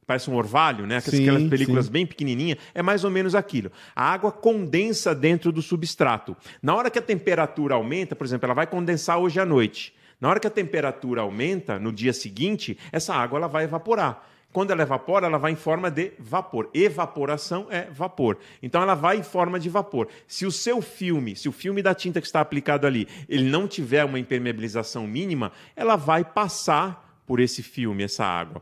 [0.06, 0.98] Parece um orvalho, né?
[0.98, 1.92] Aquelas, Sim, aquelas películas sim.
[1.92, 2.58] bem pequenininhas.
[2.74, 3.72] É mais ou menos aquilo.
[3.96, 6.36] A água condensa dentro do substrato.
[6.62, 9.94] Na hora que a temperatura aumenta, por exemplo, ela vai condensar hoje à noite.
[10.20, 14.28] Na hora que a temperatura aumenta, no dia seguinte, essa água ela vai evaporar.
[14.54, 16.70] Quando ela evapora, ela vai em forma de vapor.
[16.74, 18.38] Evaporação é vapor.
[18.62, 20.08] Então ela vai em forma de vapor.
[20.28, 23.68] Se o seu filme, se o filme da tinta que está aplicado ali, ele não
[23.68, 28.62] tiver uma impermeabilização mínima, ela vai passar por esse filme, essa água.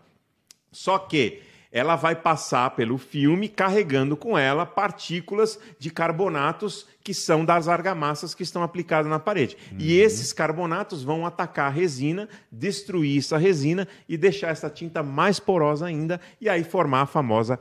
[0.72, 1.42] Só que
[1.72, 8.36] ela vai passar pelo filme carregando com ela partículas de carbonatos que são das argamassas
[8.36, 9.58] que estão aplicadas na parede.
[9.80, 15.40] E esses carbonatos vão atacar a resina, destruir essa resina e deixar essa tinta mais
[15.40, 17.58] porosa ainda e aí formar a famosa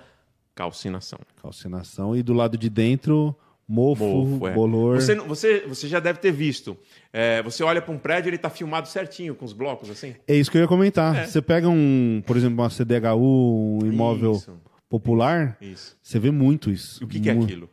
[0.56, 1.20] calcinação.
[1.40, 2.16] Calcinação.
[2.16, 3.36] E do lado de dentro,
[3.70, 4.52] mofo, Mofo, é.
[4.52, 5.00] bolor.
[5.00, 6.76] Você, você, você já deve ter visto.
[7.12, 10.16] É, você olha para um prédio, ele está filmado certinho, com os blocos assim.
[10.26, 11.16] É isso que eu ia comentar.
[11.16, 11.26] É.
[11.26, 14.60] Você pega um, por exemplo, uma CDHU, um imóvel Isso.
[14.88, 15.96] popular, Isso.
[16.02, 17.00] você vê muito isso.
[17.00, 17.70] E o que, que é aquilo?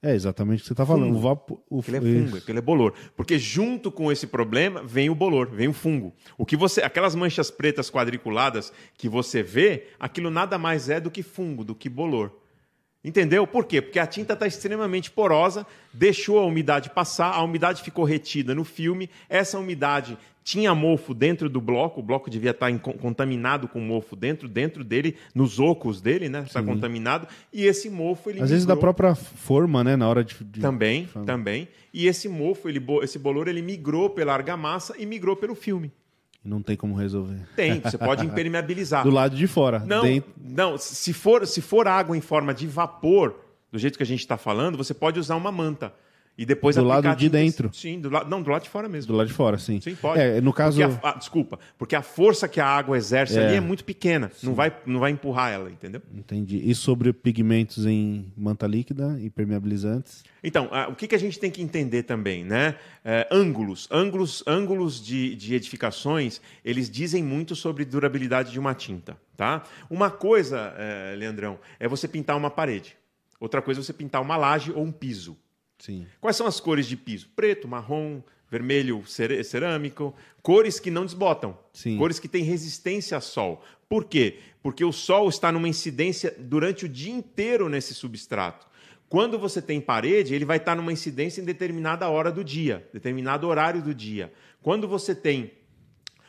[0.00, 1.16] É exatamente o que você está falando.
[1.16, 1.80] O o...
[1.80, 2.94] Aquilo é fungo, aquilo é bolor.
[3.16, 6.14] Porque junto com esse problema vem o bolor, vem o fungo.
[6.38, 11.10] O que você, aquelas manchas pretas quadriculadas que você vê, aquilo nada mais é do
[11.10, 12.43] que fungo, do que bolor.
[13.04, 13.46] Entendeu?
[13.46, 13.82] Por quê?
[13.82, 18.64] Porque a tinta está extremamente porosa, deixou a umidade passar, a umidade ficou retida no
[18.64, 23.78] filme, essa umidade tinha mofo dentro do bloco, o bloco devia estar em- contaminado com
[23.80, 26.44] mofo dentro, dentro dele, nos ocos dele, né?
[26.46, 29.96] Está contaminado, e esse mofo ele Às vezes da migrou- própria forma, né?
[29.96, 30.34] Na hora de.
[30.44, 31.24] de- também, Fala.
[31.26, 31.68] também.
[31.92, 35.90] E esse mofo, ele, esse bolor, ele migrou pela argamassa e migrou pelo filme.
[36.44, 37.40] Não tem como resolver.
[37.56, 39.02] Tem, você pode impermeabilizar.
[39.04, 39.78] Do lado de fora.
[39.80, 43.34] Não, dentro- não se, for, se for água em forma de vapor,
[43.72, 45.92] do jeito que a gente está falando, você pode usar uma manta.
[46.36, 47.70] E depois Do lado de dentro.
[47.72, 49.12] Sim, do lado, não, do lado de fora mesmo.
[49.12, 49.80] Do lado de fora, sim.
[49.80, 50.20] Sim, pode.
[50.20, 50.80] É, no caso.
[50.82, 53.46] Porque a- ah, desculpa, porque a força que a água exerce É.
[53.46, 54.32] ali é muito pequena.
[54.42, 56.02] Não vai, não vai empurrar ela, entendeu?
[56.12, 56.60] Entendi.
[56.68, 60.24] E sobre pigmentos em manta líquida, impermeabilizantes?
[60.42, 62.74] Então, ah, o que, que a gente tem que entender também, né?
[63.04, 69.16] É, ângulos, ângulos, ângulos de, de edificações, eles dizem muito sobre durabilidade de uma tinta,
[69.36, 69.62] tá?
[69.88, 72.96] Uma coisa, eh, Leandrão, é você pintar uma parede.
[73.38, 75.36] Outra coisa é você pintar uma laje ou um piso.
[75.84, 76.06] Sim.
[76.18, 77.28] Quais são as cores de piso?
[77.36, 81.98] Preto, marrom, vermelho cerâmico, cores que não desbotam, Sim.
[81.98, 83.62] cores que têm resistência ao sol.
[83.86, 84.38] Por quê?
[84.62, 88.66] Porque o sol está numa incidência durante o dia inteiro nesse substrato.
[89.10, 93.46] Quando você tem parede, ele vai estar numa incidência em determinada hora do dia, determinado
[93.46, 94.32] horário do dia.
[94.62, 95.52] Quando você tem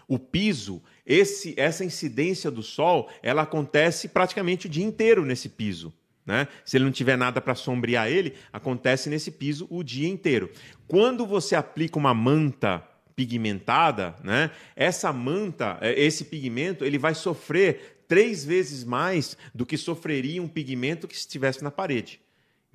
[0.06, 5.94] o piso, esse, essa incidência do sol, ela acontece praticamente o dia inteiro nesse piso.
[6.26, 6.48] Né?
[6.64, 10.50] Se ele não tiver nada para sombrear ele, acontece nesse piso o dia inteiro.
[10.88, 12.84] Quando você aplica uma manta
[13.16, 14.52] pigmentada, né?
[14.76, 20.48] essa manta, é, esse pigmento, ele vai sofrer três vezes mais do que sofreria um
[20.48, 22.20] pigmento que estivesse na parede.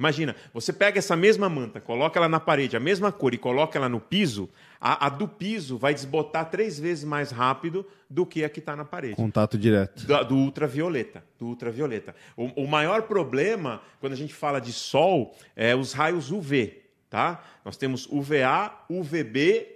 [0.00, 3.78] Imagina, você pega essa mesma manta, coloca ela na parede, a mesma cor, e coloca
[3.78, 4.48] ela no piso,
[4.80, 8.74] a, a do piso vai desbotar três vezes mais rápido do que a que está
[8.74, 9.14] na parede.
[9.14, 10.06] Contato direto.
[10.06, 11.22] Do, do ultravioleta.
[11.38, 12.16] Do ultravioleta.
[12.34, 16.80] O, o, maior problema, quando a gente fala de sol, é os raios UV.
[17.10, 17.44] Tá?
[17.62, 19.66] Nós temos UVA, UVB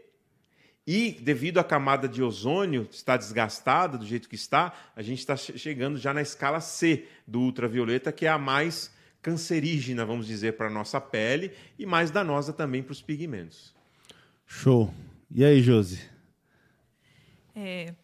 [0.86, 5.36] e, devido à camada de ozônio estar desgastada do jeito que está, a gente está
[5.36, 8.90] chegando já na escala C do ultravioleta, que é a mais
[9.24, 13.74] cancerígena, vamos dizer, para a nossa pele e mais danosa também para os pigmentos.
[14.46, 14.92] Show.
[15.30, 15.98] E aí, Josi?
[17.56, 17.94] É,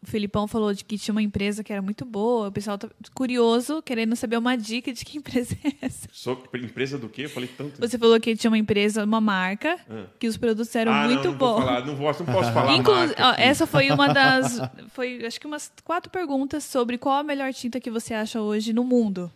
[0.00, 2.46] o Felipão falou de que tinha uma empresa que era muito boa.
[2.46, 6.08] O pessoal tá curioso, querendo saber uma dica de que empresa é essa.
[6.12, 7.24] Sou empresa do quê?
[7.24, 7.80] Eu falei tanto.
[7.80, 10.06] Você falou que tinha uma empresa, uma marca, ah.
[10.16, 11.58] que os produtos eram ah, muito não, não bons.
[11.58, 14.60] Falar, não, posso, não posso falar Inclu marca, Essa foi uma das...
[14.94, 18.72] Foi, acho que umas quatro perguntas sobre qual a melhor tinta que você acha hoje
[18.72, 19.30] no mundo.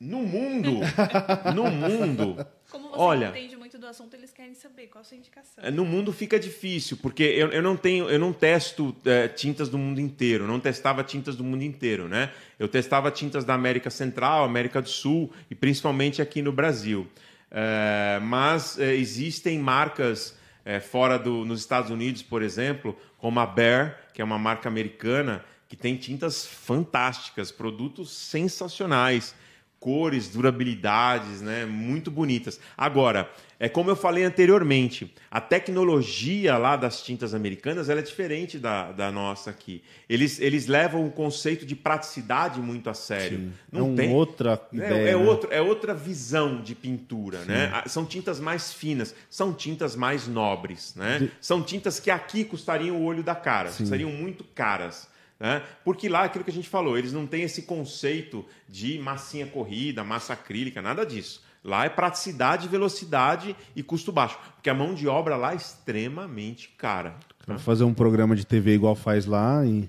[0.00, 0.80] No mundo,
[1.54, 2.46] no mundo.
[2.70, 5.70] Como você olha, não entende muito do assunto, eles querem saber qual a sua indicação.
[5.70, 9.76] No mundo fica difícil, porque eu, eu não tenho, eu não testo é, tintas do
[9.76, 12.32] mundo inteiro, não testava tintas do mundo inteiro, né?
[12.58, 17.06] Eu testava tintas da América Central, América do Sul e principalmente aqui no Brasil.
[17.50, 23.44] É, mas é, existem marcas é, fora do, nos Estados Unidos, por exemplo, como a
[23.44, 29.34] Bear, que é uma marca americana, que tem tintas fantásticas, produtos sensacionais
[29.80, 32.60] cores, durabilidades, né, muito bonitas.
[32.76, 38.58] Agora, é como eu falei anteriormente, a tecnologia lá das tintas americanas ela é diferente
[38.58, 39.82] da, da nossa aqui.
[40.06, 43.38] Eles, eles levam o conceito de praticidade muito a sério.
[43.38, 43.52] Sim.
[43.72, 45.16] Não é tem outra é, ideia, é, né?
[45.16, 47.82] outro, é outra visão de pintura, né?
[47.86, 51.20] São tintas mais finas, são tintas mais nobres, né?
[51.20, 51.32] De...
[51.40, 53.86] São tintas que aqui custariam o olho da cara, Sim.
[53.86, 55.08] seriam muito caras.
[55.40, 55.62] Né?
[55.82, 60.04] Porque lá, aquilo que a gente falou, eles não têm esse conceito de massinha corrida,
[60.04, 61.42] massa acrílica, nada disso.
[61.64, 64.38] Lá é praticidade, velocidade e custo baixo.
[64.54, 67.16] Porque a mão de obra lá é extremamente cara.
[67.44, 69.88] Para fazer um programa de TV igual faz lá, em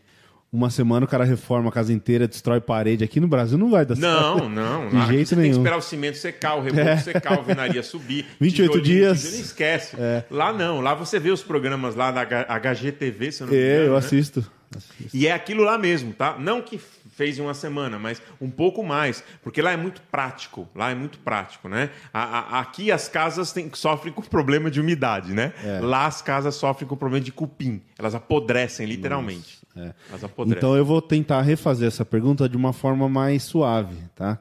[0.51, 3.03] uma semana o cara reforma a casa inteira, destrói parede.
[3.03, 4.49] Aqui no Brasil não vai dar Não, certo.
[4.49, 4.89] não.
[4.89, 5.43] De lá jeito você nenhum.
[5.45, 6.97] tem que esperar o cimento secar, o reboco É.
[6.97, 8.25] secar, a alvenaria subir.
[8.39, 9.19] 28 tijolinho, dias.
[9.21, 9.95] tijolinho, esquece.
[9.97, 10.23] É.
[10.29, 10.81] Lá não.
[10.81, 13.85] Lá você vê os programas lá da HGTV, se eu não me É, engano.
[13.85, 13.97] eu né?
[13.97, 14.51] assisto.
[14.75, 15.15] assisto.
[15.15, 16.35] E é aquilo lá mesmo, tá?
[16.37, 16.77] Não que
[17.13, 20.67] fez em uma semana, mas um pouco mais, porque lá é muito prático.
[20.75, 21.91] Lá é muito prático, né?
[22.13, 25.53] A- a- aqui as casas têm- sofrem com problema de umidade, né?
[25.63, 25.79] É.
[25.81, 27.81] Lá as casas sofrem com problema de cupim.
[27.97, 29.60] Elas apodrecem, literalmente.
[29.75, 29.93] É.
[30.21, 30.57] Apodrecem.
[30.57, 34.37] Então eu vou tentar refazer essa pergunta de uma forma mais suave, tá?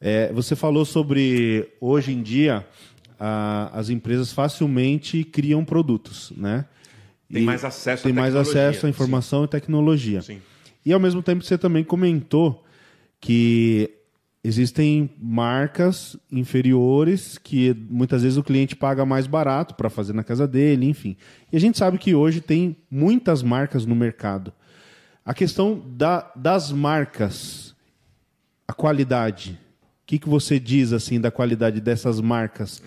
[0.00, 2.66] É, você falou sobre hoje em dia
[3.18, 6.64] a- as empresas facilmente criam produtos, né?
[7.32, 10.22] Tem E mais acesso à tem mais tecnologia, acesso à informação e tecnologia.
[10.22, 10.40] Sim.
[10.84, 12.62] E ao mesmo tempo você também comentou
[13.20, 13.90] que
[14.46, 20.46] existem marcas inferiores que muitas vezes o cliente paga mais barato para fazer na casa
[20.46, 21.16] dele, enfim.
[21.52, 24.52] E a gente sabe que hoje tem muitas marcas no mercado.
[25.24, 27.74] A questão da- das marcas,
[28.68, 29.58] a qualidade.
[30.02, 32.80] O que, que você diz assim da qualidade dessas marcas?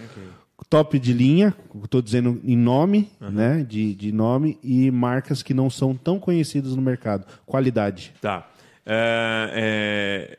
[0.69, 1.53] Top de linha,
[1.83, 3.63] estou dizendo em nome, né?
[3.67, 7.25] De, de nome, e marcas que não são tão conhecidas no mercado.
[7.45, 8.13] Qualidade.
[8.21, 8.47] Tá.
[8.85, 10.38] É, é,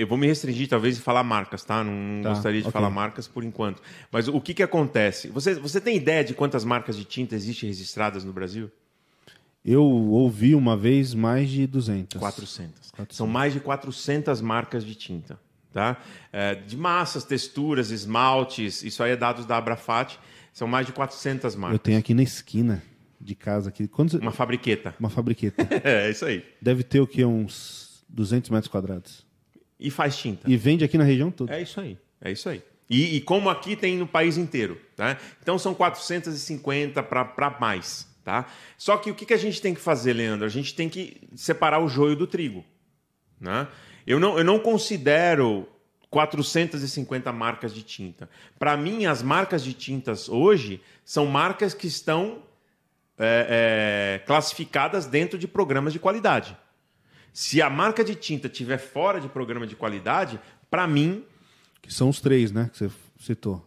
[0.00, 1.82] eu vou me restringir, talvez, em falar marcas, tá?
[1.82, 2.72] Não, não Tá, gostaria de ok.
[2.72, 3.82] falar marcas por enquanto.
[4.10, 5.28] Mas o que, que acontece?
[5.28, 8.70] Você, você tem ideia de quantas marcas de tinta existem registradas no Brasil?
[9.64, 12.18] Eu ouvi uma vez mais de 200.
[12.18, 12.92] 400.
[13.10, 15.38] São mais de 400 marcas de tinta.
[15.72, 15.98] Tá?
[16.32, 20.18] É, de massas, texturas, esmaltes, isso aí é dados da Abrafat,
[20.52, 21.74] são mais de 400 marcas.
[21.74, 22.82] Eu tenho aqui na esquina
[23.20, 23.68] de casa.
[23.68, 23.88] Aqui.
[24.20, 24.94] Uma fabriqueta.
[24.98, 25.68] Uma fabriqueta.
[25.84, 26.44] É, isso aí.
[26.60, 27.24] Deve ter o quê?
[27.24, 29.26] Uns 200 metros quadrados.
[29.78, 30.50] E faz tinta.
[30.50, 31.54] E vende aqui na região toda.
[31.54, 31.96] É isso aí.
[32.20, 32.62] É isso aí.
[32.90, 35.18] E, e como aqui tem no país inteiro, tá?
[35.42, 38.46] Então são 450 para mais, tá?
[38.78, 40.46] Só que o que, que a gente tem que fazer, Leandro?
[40.46, 42.64] A gente tem que separar o joio do trigo,
[43.38, 43.68] né?
[44.06, 45.68] Eu não, eu não considero
[46.10, 48.28] 450 marcas de tinta.
[48.58, 52.42] Para mim, as marcas de tintas hoje são marcas que estão
[53.18, 56.56] é, é, classificadas dentro de programas de qualidade.
[57.32, 60.40] Se a marca de tinta estiver fora de programa de qualidade,
[60.70, 61.24] para mim.
[61.80, 62.70] Que são os três, né?
[62.72, 62.90] Que você
[63.20, 63.64] citou.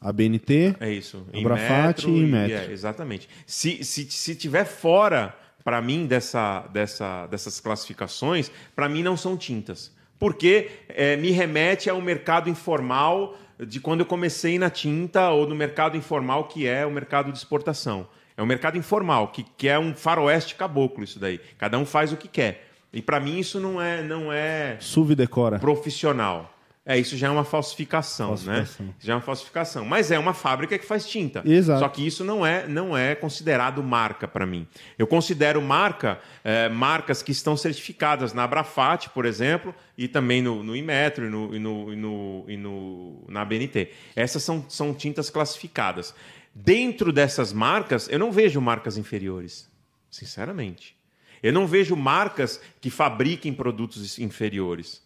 [0.00, 2.56] A BNT, é isso, Abrafat e Metro.
[2.56, 3.28] É, exatamente.
[3.46, 5.32] Se, se, se tiver fora,
[5.62, 9.92] para mim, dessa, dessa, dessas classificações, para mim não são tintas.
[10.18, 15.54] Porque é, me remete ao mercado informal de quando eu comecei na tinta ou no
[15.54, 18.08] mercado informal que é o mercado de exportação.
[18.36, 21.40] É um mercado informal, que, que é um faroeste caboclo isso daí.
[21.58, 22.71] Cada um faz o que quer.
[22.92, 25.58] E para mim isso não é não é Subdecora.
[25.58, 26.48] profissional.
[26.84, 28.86] É, isso já é uma falsificação, Falsificação.
[28.86, 28.92] né?
[28.98, 29.84] Já é uma falsificação.
[29.84, 31.40] Mas é uma fábrica que faz tinta.
[31.46, 31.78] Exato.
[31.78, 34.66] Só que isso não é, não é considerado marca para mim.
[34.98, 40.64] Eu considero marca é, marcas que estão certificadas na Abrafat, por exemplo, e também no,
[40.64, 43.92] no Imetro e, no, e, no, e, no, e no, na BNT.
[44.16, 46.12] Essas são, são tintas classificadas.
[46.52, 49.70] Dentro dessas marcas, eu não vejo marcas inferiores,
[50.10, 50.96] sinceramente.
[51.42, 55.02] Eu não vejo marcas que fabriquem produtos inferiores.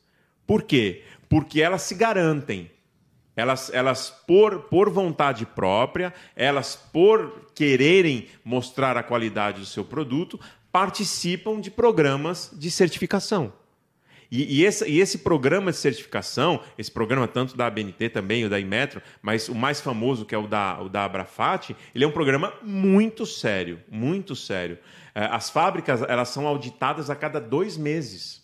[0.47, 1.03] Por quê?
[1.29, 2.71] Porque elas se garantem.
[3.35, 10.41] Elas, elas por, por vontade própria, elas por quererem mostrar a qualidade do seu produto,
[10.73, 13.53] participam de programas de certificação.
[14.31, 18.51] E, e, esse, e, esse, programa de certificação, esse programa tanto da ABNT também, o
[18.51, 22.07] da Imetro, mas o mais famoso, que é o da, o da Abrafat, ele é
[22.07, 24.79] um programa muito sério, muito sério.
[25.19, 28.43] É, as fábricas elas são auditadas a cada dois meses.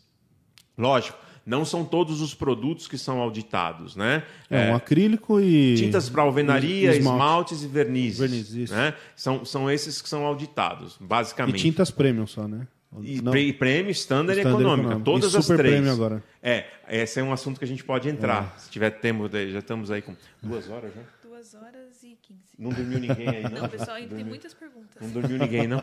[0.78, 4.23] Lógico, não são todos os produtos que são auditados, né?
[4.49, 5.74] É, um acrílico e.
[5.77, 6.99] Tintas para alvenaria, esmalte.
[7.01, 8.19] esmaltes e vernizes.
[8.20, 8.74] Vernizes, isso.
[8.74, 8.94] né?
[9.15, 11.59] são, são esses que são auditados, E basicamente.
[11.61, 12.66] tintas premium só, né?
[13.03, 13.32] E, Não.
[13.32, 14.89] pre- e prêmio, standard, e Standard econômica.
[14.97, 15.05] econômica.
[15.11, 15.61] Todas E as três.
[15.61, 16.23] prêmio agora.
[16.43, 18.55] É, esse é um assunto que a gente pode entrar.
[18.57, 18.59] É.
[18.61, 21.01] Se tiver tempo, já estamos aí com duas horas já.
[21.43, 22.55] Duas horas e quinze.
[22.56, 23.62] Não dormiu ninguém aí, não?
[23.62, 25.02] Não, pessoal, ainda tem muitas perguntas.
[25.02, 25.82] Não dormiu ninguém, não?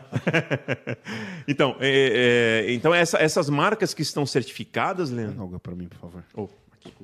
[1.46, 5.98] então, é, é, então essa- essas marcas que estão certificadas, Leandro, Alga pra mim, por
[5.98, 6.24] favor.
[6.34, 6.94] Oh, aqui.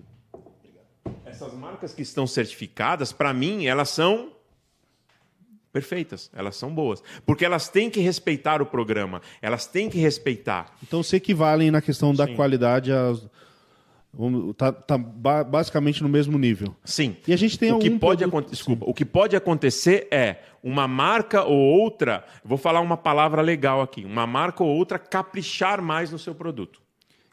[1.26, 4.32] Essas marcas que estão certificadas, para mim, elas são
[5.70, 7.02] perfeitas, elas são boas.
[7.26, 10.74] Porque elas têm que respeitar o programa, elas têm que respeitar.
[10.82, 12.36] Então se equivalem na questão da Sim.
[12.36, 13.18] qualidade às.
[13.18, 13.36] vamos-
[14.56, 16.74] Tá, tá ba- basicamente no mesmo nível.
[16.84, 17.16] Sim.
[17.28, 20.36] E a gente tem o que pode produto- acontecer, desculpa, o que pode acontecer é
[20.62, 25.82] uma marca ou outra, vou falar uma palavra legal aqui, uma marca ou outra caprichar
[25.82, 26.80] mais no seu produto.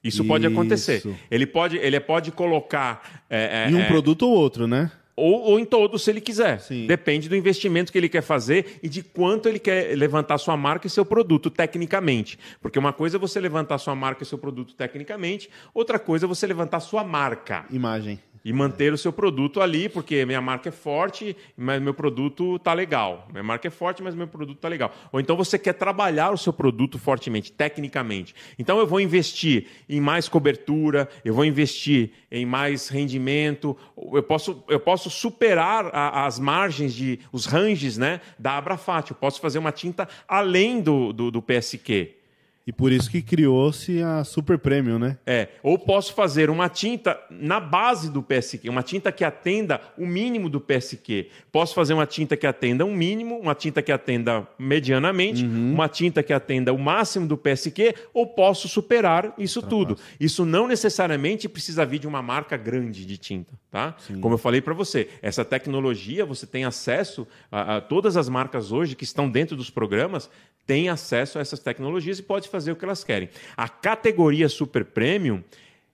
[0.03, 0.97] Isso, pode acontecer.
[0.97, 1.15] Isso.
[1.31, 4.91] Ele pode, ele pode colocar é, é, Em um é, produto ou outro, né?
[5.15, 6.59] Ou, ou em todos, se ele quiser.
[6.59, 6.87] Sim.
[6.87, 10.87] Depende do investimento que ele quer fazer e de quanto ele quer levantar sua marca
[10.87, 12.37] e seu produto tecnicamente.
[12.61, 16.27] Porque uma coisa é você levantar sua marca e seu produto tecnicamente, outra coisa é
[16.27, 18.19] você levantar sua marca Imagem.
[18.43, 22.73] E manter o seu produto ali, porque minha marca é forte, mas meu produto tá
[22.73, 23.27] legal.
[23.31, 24.93] Minha marca é forte, mas meu produto tá legal.
[25.11, 28.35] Ou então você quer trabalhar o seu produto fortemente, tecnicamente.
[28.59, 33.77] Então eu vou investir em mais cobertura, eu vou investir em mais rendimento,
[34.13, 39.11] eu posso, eu posso superar a- as margens de os ranges, né, da Abrafat.
[39.11, 42.22] Eu posso fazer uma tinta além do, do, do PSQ.
[42.65, 45.17] E por isso que criou-se a Super Premium, né?
[45.25, 50.05] É, ou posso fazer uma tinta na base do PSQ, uma tinta que atenda o
[50.05, 51.27] mínimo do PSQ.
[51.51, 56.23] Posso fazer uma tinta que atenda um mínimo, uma tinta que atenda medianamente, uma tinta
[56.23, 59.97] que atenda o máximo do PSQ, ou posso superar isso tudo.
[60.17, 63.95] Isso não necessariamente precisa vir de uma marca grande de tinta, tá?
[64.21, 68.71] Como eu falei para você, essa tecnologia, você tem acesso a, a todas as marcas
[68.71, 70.29] hoje que estão dentro dos programas
[70.65, 73.29] têm acesso a essas tecnologias e pode fazer o que elas querem.
[73.57, 75.43] A categoria Super Premium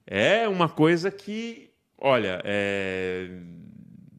[0.05, 3.29] é uma coisa que, olha, é,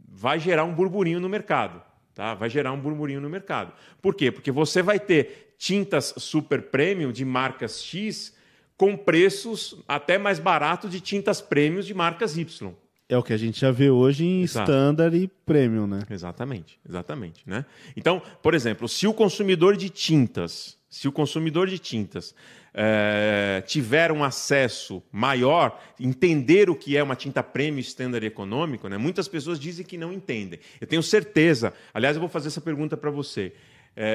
[0.09, 1.83] vai gerar um burburinho no mercado.
[2.15, 2.35] Tá?
[2.35, 3.75] Vai gerar um burburinho no mercado.
[4.01, 4.33] Por quê?
[4.33, 8.35] Porque você vai ter tintas super premium de marcas X
[8.75, 12.75] com preços até mais baratos de tintas premium de marcas Y.
[13.07, 14.71] É o que a gente já vê hoje em Exato.
[14.71, 16.05] Standard e Premium, né?
[16.09, 17.67] Exatamente, exatamente, né?
[17.95, 22.35] Então, por exemplo, se o consumidor de tintas, se o consumidor de tintas
[22.75, 28.99] eh, tiver um acesso maior, entender o que é uma tinta premium standard econômico, né?
[28.99, 30.59] Muitas pessoas dizem que não entendem.
[30.81, 31.73] Eu tenho certeza.
[31.95, 33.53] Aliás, eu vou fazer essa pergunta para você.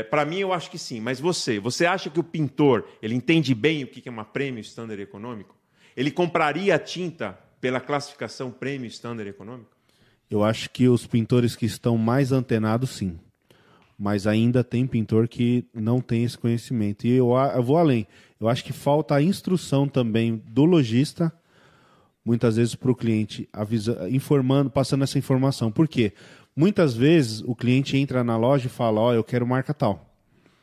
[0.09, 0.99] para mim, eu acho que sim.
[0.99, 4.61] Mas você, você acha que o pintor ele entende bem o que é uma premium
[4.61, 5.55] standard econômico?
[5.95, 9.71] Ele compraria a tinta pela classificação premium standard econômico?
[10.29, 13.19] Eu acho que os pintores que estão mais antenados, sim.
[13.97, 17.07] Mas ainda tem pintor que não tem esse conhecimento.
[17.07, 18.05] E eu, eu vou além.
[18.39, 21.31] Eu acho que falta a instrução também do lojista
[22.25, 25.71] muitas vezes para o cliente, avisa, informando, passando essa informação.
[25.71, 26.11] Por quê?
[26.55, 30.09] Muitas vezes o cliente entra na loja e fala, ó, oh, eu quero marca tal.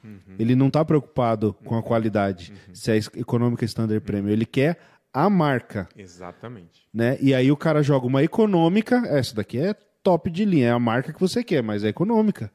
[0.03, 0.35] Uhum.
[0.39, 2.75] Ele não está preocupado com a qualidade, uhum.
[2.75, 4.33] se é econômica standard premium.
[4.33, 4.79] Ele quer
[5.13, 5.89] a marca.
[5.97, 6.89] Exatamente.
[6.93, 7.17] Né?
[7.21, 10.79] E aí o cara joga uma econômica, essa daqui é top de linha, é a
[10.79, 12.51] marca que você quer, mas é econômica.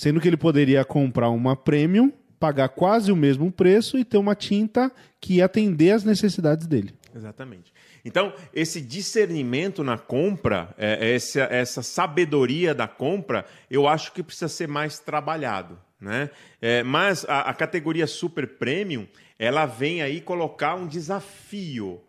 [0.00, 4.34] Sendo que ele poderia comprar uma premium, pagar quase o mesmo preço e ter uma
[4.34, 6.94] tinta que ia atender às necessidades dele.
[7.14, 7.70] Exatamente.
[8.02, 14.48] Então, esse discernimento na compra, é, essa, essa sabedoria da compra, eu acho que precisa
[14.48, 15.78] ser mais trabalhado.
[16.00, 16.30] Né?
[16.62, 19.06] É, mas a, a categoria super premium,
[19.38, 22.00] ela vem aí colocar um desafio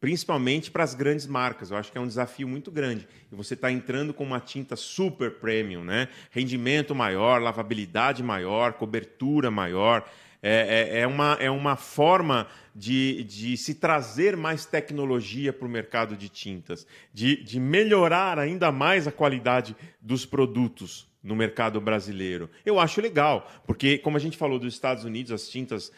[0.00, 1.70] principalmente para as grandes marcas.
[1.70, 3.06] Eu acho que é um desafio muito grande.
[3.30, 6.08] E você está entrando com uma tinta super premium, né?
[6.30, 10.08] Rendimento maior, lavabilidade maior, cobertura maior.
[10.42, 15.70] É, é, é, uma, é uma forma de, de se trazer mais tecnologia para o
[15.70, 22.48] mercado de tintas, de, de melhorar ainda mais a qualidade dos produtos no mercado brasileiro.
[22.64, 25.92] Eu acho legal, porque como a gente falou dos Estados Unidos, as tintas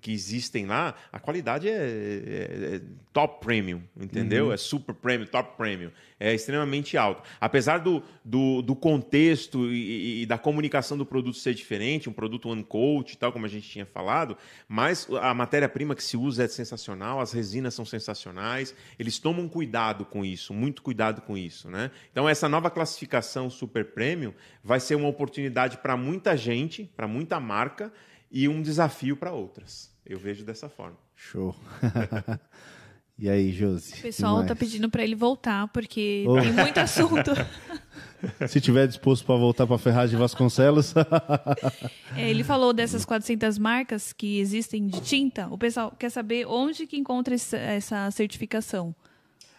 [0.00, 2.80] que existem lá, a qualidade é, é, é
[3.12, 4.46] top premium, entendeu?
[4.46, 4.52] Uhum.
[4.52, 5.90] É super premium, top premium.
[6.18, 7.22] É extremamente alto.
[7.40, 12.48] Apesar do, do, do contexto e, e, da comunicação do produto ser diferente, um produto
[12.48, 14.36] one coat e tal, como a gente tinha falado,
[14.68, 20.04] mas a matéria-prima que se usa é sensacional, as resinas são sensacionais, eles tomam cuidado
[20.04, 21.90] com isso, muito cuidado com isso, né?
[22.10, 24.32] Então essa nova classificação super premium
[24.62, 27.92] vai ser uma oportunidade para muita gente, para muita marca,
[28.32, 29.90] e um desafio para outras.
[30.04, 30.96] Eu vejo dessa forma.
[31.14, 31.54] Show.
[33.18, 33.92] e aí, Josi?
[33.98, 36.40] O pessoal está pedindo para ele voltar, porque oh.
[36.40, 37.30] tem muito assunto.
[38.48, 40.94] Se tiver disposto para voltar para Ferraz de Vasconcelos.
[42.16, 45.46] é, ele falou dessas 400 marcas que existem de tinta.
[45.48, 48.94] O pessoal quer saber onde que encontra essa certificação.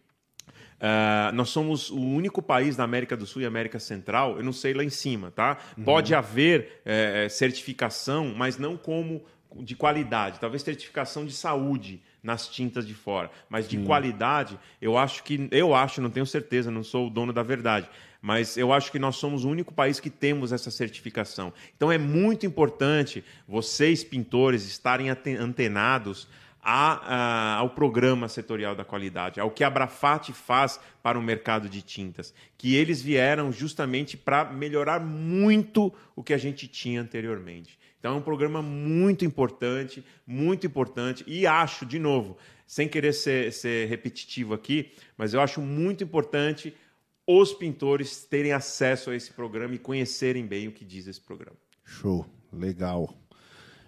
[0.81, 4.51] Uh, nós somos o único país da América do Sul e América Central, eu não
[4.51, 5.59] sei lá em cima, tá?
[5.77, 5.83] Uhum.
[5.83, 9.23] Pode haver é, certificação, mas não como
[9.57, 15.23] de qualidade, talvez certificação de saúde nas tintas de fora, mas de qualidade, eu acho
[15.23, 17.87] que eu acho, não tenho certeza, não sou o dono da verdade,
[18.21, 21.53] mas eu acho que nós somos o único país que temos essa certificação.
[21.75, 26.27] Então é muito importante vocês pintores estarem antenados
[26.61, 31.67] a, a, ao programa setorial da qualidade, ao que a Brafat faz para o mercado
[31.67, 37.79] de tintas, que eles vieram justamente para melhorar muito o que a gente tinha anteriormente.
[37.99, 43.51] Então é um programa muito importante, muito importante, e acho, de novo, sem querer ser,
[43.53, 46.73] ser repetitivo aqui, mas eu acho muito importante
[47.27, 51.57] os pintores terem acesso a esse programa e conhecerem bem o que diz esse programa.
[51.83, 53.15] Show, legal.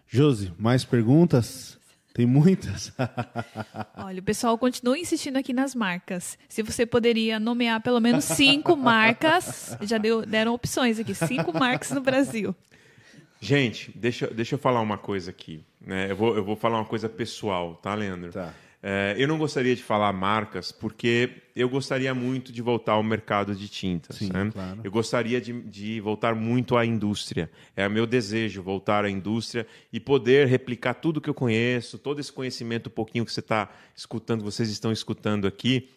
[0.07, 1.79] Josi, mais perguntas?
[2.13, 2.93] Tem muitas.
[3.97, 6.37] Olha, o pessoal continua insistindo aqui nas marcas.
[6.47, 11.89] Se você poderia nomear pelo menos cinco marcas, já deu, deram opções aqui, cinco marcas
[11.89, 12.55] no Brasil.
[13.41, 15.65] Gente, deixa, deixa eu falar uma coisa aqui.
[15.81, 16.11] Né?
[16.11, 18.31] Eu, vou, eu vou falar uma coisa pessoal, tá, Leandro?
[18.31, 18.53] Tá.
[18.85, 23.55] É, eu não gostaria de falar marcas, porque eu gostaria muito de voltar ao mercado
[23.55, 24.17] de tintas.
[24.17, 24.49] Sim, né?
[24.51, 24.81] claro.
[24.83, 27.49] Eu gostaria de, de, voltar muito à indústria.
[27.77, 32.33] É meu desejo voltar à indústria e poder replicar tudo que eu conheço, todo esse
[32.33, 35.89] conhecimento, um pouquinho que você está escutando, vocês estão escutando aqui.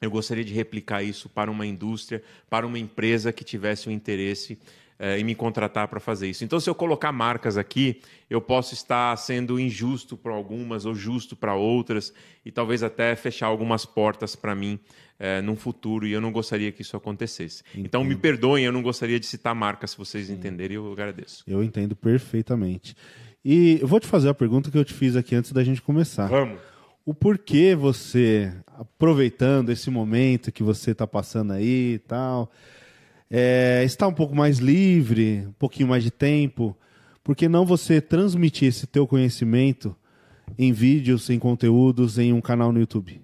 [0.00, 4.58] Eu gostaria de replicar isso para uma indústria, para uma empresa que tivesse um interesse
[4.98, 6.44] é, e me contratar para fazer isso.
[6.44, 11.34] Então, se eu colocar marcas aqui, eu posso estar sendo injusto para algumas ou justo
[11.34, 12.12] para outras
[12.44, 14.78] e talvez até fechar algumas portas para mim
[15.18, 17.62] é, num futuro e eu não gostaria que isso acontecesse.
[17.72, 17.86] Entendo.
[17.86, 20.34] Então, me perdoem, eu não gostaria de citar marcas, se vocês Sim.
[20.34, 21.44] entenderem, eu agradeço.
[21.46, 22.96] Eu entendo perfeitamente.
[23.44, 25.82] E eu vou te fazer a pergunta que eu te fiz aqui antes da gente
[25.82, 26.28] começar.
[26.28, 26.58] Vamos.
[27.04, 32.50] O porquê você, aproveitando esse momento que você está passando aí e tal,
[33.30, 36.76] é, está um pouco mais livre, um pouquinho mais de tempo,
[37.22, 39.96] por que não você transmitir esse teu conhecimento
[40.58, 43.20] em vídeos, em conteúdos, em um canal no YouTube?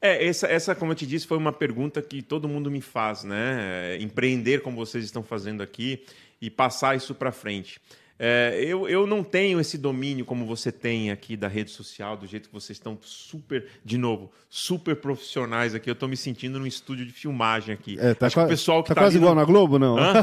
[0.00, 3.24] É, essa, essa, como eu te disse, foi uma pergunta que todo mundo me faz,
[3.24, 3.96] né?
[3.96, 6.04] É, empreender como vocês estão fazendo aqui
[6.40, 7.80] e passar isso para frente.
[8.26, 12.26] É, eu, eu não tenho esse domínio como você tem aqui da rede social, do
[12.26, 15.90] jeito que vocês estão super, de novo, super profissionais aqui.
[15.90, 17.98] Eu estou me sentindo num estúdio de filmagem aqui.
[18.00, 19.98] É, tá Acho que o pessoal que tá tá quase igual no- na Globo, não?
[19.98, 20.22] Hã?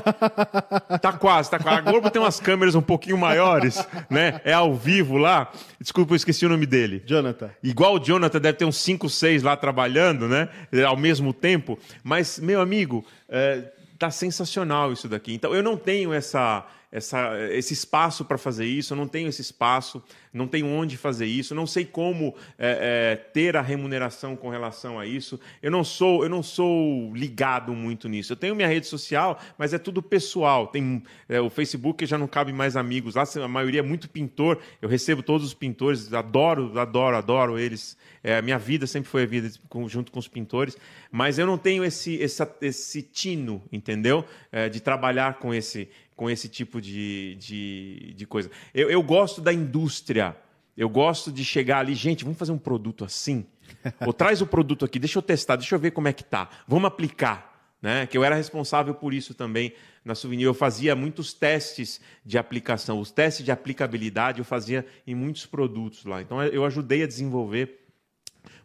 [0.99, 1.77] Tá quase, tá quase.
[1.77, 4.41] A Globo tem umas câmeras um pouquinho maiores, né?
[4.43, 5.51] É ao vivo lá.
[5.79, 7.03] Desculpa, eu esqueci o nome dele.
[7.05, 7.51] Jonathan.
[7.61, 10.49] Igual o Jonathan deve ter uns 5, 6 lá trabalhando, né?
[10.87, 11.77] Ao mesmo tempo.
[12.03, 13.63] Mas, meu amigo, é,
[13.99, 15.33] tá sensacional isso daqui.
[15.33, 19.41] Então, eu não tenho essa, essa, esse espaço para fazer isso, eu não tenho esse
[19.41, 20.03] espaço,
[20.33, 24.99] não tenho onde fazer isso, não sei como é, é, ter a remuneração com relação
[24.99, 25.39] a isso.
[25.61, 28.33] Eu não sou, eu não sou ligado muito nisso.
[28.33, 30.67] Eu tenho minha rede social, mas é tudo pessoal.
[30.67, 33.15] Tem é, o Facebook já não cabe mais amigos.
[33.15, 34.59] Lá a maioria é muito pintor.
[34.81, 37.97] Eu recebo todos os pintores, adoro, adoro, adoro eles.
[38.23, 39.49] É, minha vida sempre foi a vida
[39.87, 40.77] junto com os pintores,
[41.11, 44.23] mas eu não tenho esse, essa- esse tino, entendeu?
[44.51, 45.89] É, de trabalhar com esse,
[46.21, 48.51] com esse tipo de, de, de coisa.
[48.75, 50.37] Eu, eu gosto da indústria.
[50.77, 53.43] Eu gosto de chegar ali, gente, vamos fazer um produto assim?
[54.05, 56.47] Ou traz o produto aqui, deixa eu testar, deixa eu ver como é que tá.
[56.67, 57.73] Vamos aplicar.
[57.81, 58.05] Né?
[58.05, 59.73] Que eu era responsável por isso também
[60.05, 60.45] na Souvenir.
[60.45, 62.99] Eu fazia muitos testes de aplicação.
[62.99, 66.21] Os testes de aplicabilidade eu fazia em muitos produtos lá.
[66.21, 67.80] Então eu ajudei a desenvolver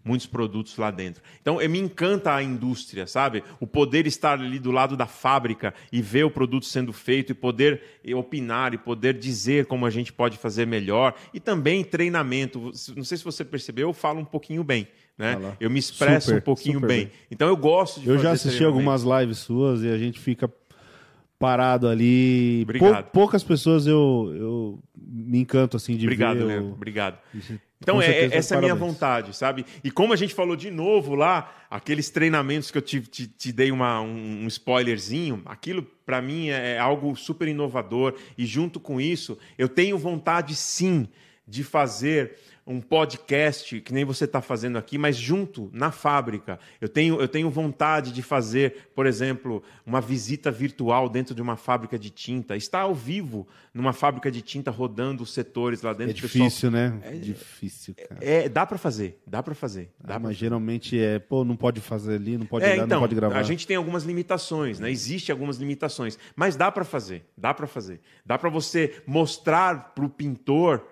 [0.07, 1.23] muitos produtos lá dentro.
[1.43, 3.43] Então, me encanta a indústria, sabe?
[3.59, 7.35] O poder estar ali do lado da fábrica e ver o produto sendo feito e
[7.35, 7.83] poder
[8.15, 11.15] opinar e poder dizer como a gente pode fazer melhor.
[11.35, 12.70] E também treinamento.
[12.94, 14.86] Não sei se você percebeu, eu falo um pouquinho bem.
[15.18, 15.57] Né?
[15.59, 17.07] Eu me expresso Super, um pouquinho bem.
[17.07, 17.10] bem.
[17.31, 20.49] Então, eu gosto de Eu já assisti algumas lives suas e a gente fica
[21.39, 22.60] parado ali.
[22.62, 23.05] Obrigado.
[23.05, 26.44] Pou- poucas pessoas eu, eu me encanto assim de Obrigado, ver.
[26.44, 26.73] Leandro.
[26.73, 27.18] Obrigado.
[27.81, 29.67] Então, é, certeza, essa é a minha vontade, sabe?
[29.85, 33.53] E como a gente falou de novo lá, aqueles treinamentos que eu te, te, te
[33.53, 38.15] dei uma, um, um spoilerzinho, aquilo para mim é algo super inovador.
[38.39, 41.09] E junto com isso, eu tenho vontade sim
[41.47, 46.59] de fazer um podcast, que nem você está fazendo aqui, mas junto, na fábrica.
[46.81, 51.57] Eu tenho, eu tenho vontade de fazer, por exemplo, uma visita virtual dentro de uma
[51.57, 52.57] fábrica de tinta.
[52.57, 56.15] Estar ao vivo numa fábrica de tinta rodando os setores lá dentro.
[56.17, 56.99] É o pessoal difícil, né?
[57.05, 58.19] É difícil, cara.
[58.20, 59.91] é, dá pra fazer, dá pra fazer.
[60.01, 60.28] Dá Ah, pra...
[60.28, 63.15] mas geralmente é, pô, não pode fazer ali, não pode É, olhar, então, não pode
[63.15, 63.39] gravar.
[63.39, 64.91] a gente tem algumas limitações, né?
[64.91, 68.01] Existem algumas limitações, mas dá pra fazer, dá pra fazer.
[68.25, 70.83] Dá pra você mostrar pro pintor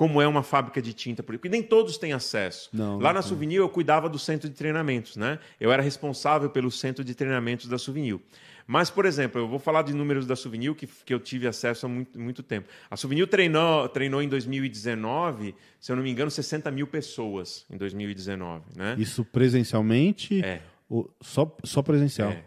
[0.00, 2.70] como é uma fábrica de tinta, porque nem todos têm acesso.
[2.72, 3.22] Não, Lá não na.
[3.22, 5.38] Souvenir eu cuidava do centro de treinamentos, né?
[5.60, 8.18] Eu era responsável pelo centro de treinamentos da Souvenir.
[8.66, 11.84] Mas, por exemplo, eu vou falar de números da Souvenir que, que eu tive acesso
[11.84, 12.66] há muito, muito tempo.
[12.90, 17.76] A Souvenir treinou, treinou em 2019, se eu não me engano, 60 mil pessoas em
[17.76, 18.96] 2019, né?
[18.98, 20.42] Isso presencialmente?
[20.42, 20.62] É.
[20.88, 22.30] ou só, só presencial?
[22.30, 22.44] É.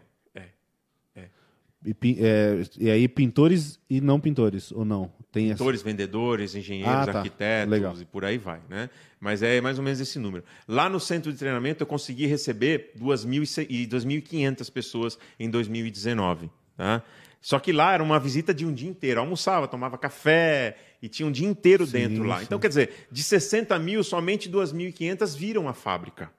[1.84, 5.12] E, é, e aí pintores e não pintores, ou não?
[5.30, 7.18] Tem essa- Pintores, vendedores, engenheiros, Ah, tá.
[7.18, 7.94] arquitetos Legal.
[8.00, 8.88] e por aí vai, né?
[9.20, 10.44] Mas é mais ou menos esse número.
[10.66, 17.02] Lá no centro de treinamento eu consegui receber 2.000 e 2.500 pessoas em 2019, tá?
[17.40, 19.18] Só que lá era uma visita de um dia inteiro.
[19.18, 22.38] Eu almoçava, tomava café e tinha um dia inteiro dentro lá.
[22.38, 22.44] sim.
[22.44, 26.30] Então, quer dizer, de 60 mil, somente 2.500 viram a fábrica.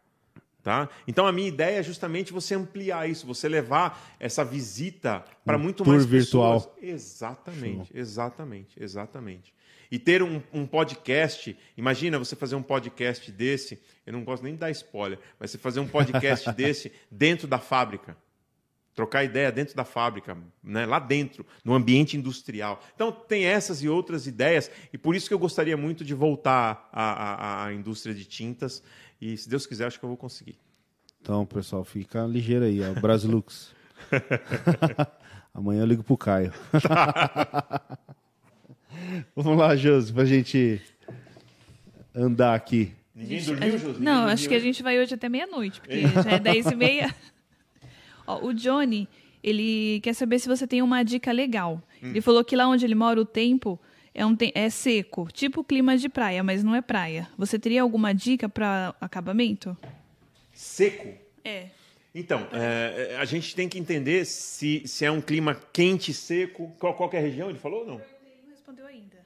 [0.65, 0.89] Tá?
[1.07, 5.59] Então a minha ideia é justamente você ampliar isso, você levar essa visita para Um
[5.59, 6.59] muito tour mais virtual.
[6.59, 6.75] pessoas.
[6.81, 9.53] Exatamente, exatamente, exatamente.
[9.91, 14.53] E ter um, um podcast, imagina você fazer um podcast desse, eu não gosto nem
[14.53, 18.17] de dar spoiler, mas você fazer um podcast desse dentro da fábrica.
[18.95, 20.85] Trocar ideia dentro da fábrica, né?
[20.85, 22.81] lá dentro, no ambiente industrial.
[22.95, 26.89] Então, tem essas e outras ideias, e por isso que eu gostaria muito de voltar
[26.93, 28.81] à, à, à indústria de tintas,
[29.21, 30.57] e se Deus quiser, acho que eu vou conseguir.
[31.21, 32.99] Então, pessoal, fica ligeiro aí, ó.
[32.99, 33.73] Brasilux.
[35.55, 36.53] Amanhã eu ligo pro Caio.
[39.35, 40.81] Vamos lá, Josi, pra gente
[42.13, 42.91] andar aqui.
[43.15, 44.01] Ninguém dormiu, Josi?
[44.01, 46.75] Não, Ninguém acho que a gente vai hoje até meia-noite, porque já é 10 e
[46.75, 47.15] meia.
[48.27, 49.07] Ó, o Johnny,
[49.41, 51.81] ele quer saber se você tem uma dica legal.
[52.03, 52.09] Hum.
[52.09, 53.79] Ele falou que lá onde ele mora o tempo
[54.15, 57.27] é, um é seco, tipo clima de praia, mas não é praia.
[57.37, 59.77] Você teria alguma dica para acabamento?
[60.53, 61.09] Seco.
[61.43, 61.67] É.
[62.13, 66.73] Então, é, a gente tem que entender se, se é um clima quente, seco.
[66.79, 67.49] Qual, qual é a região?
[67.49, 68.01] Ele falou ou não?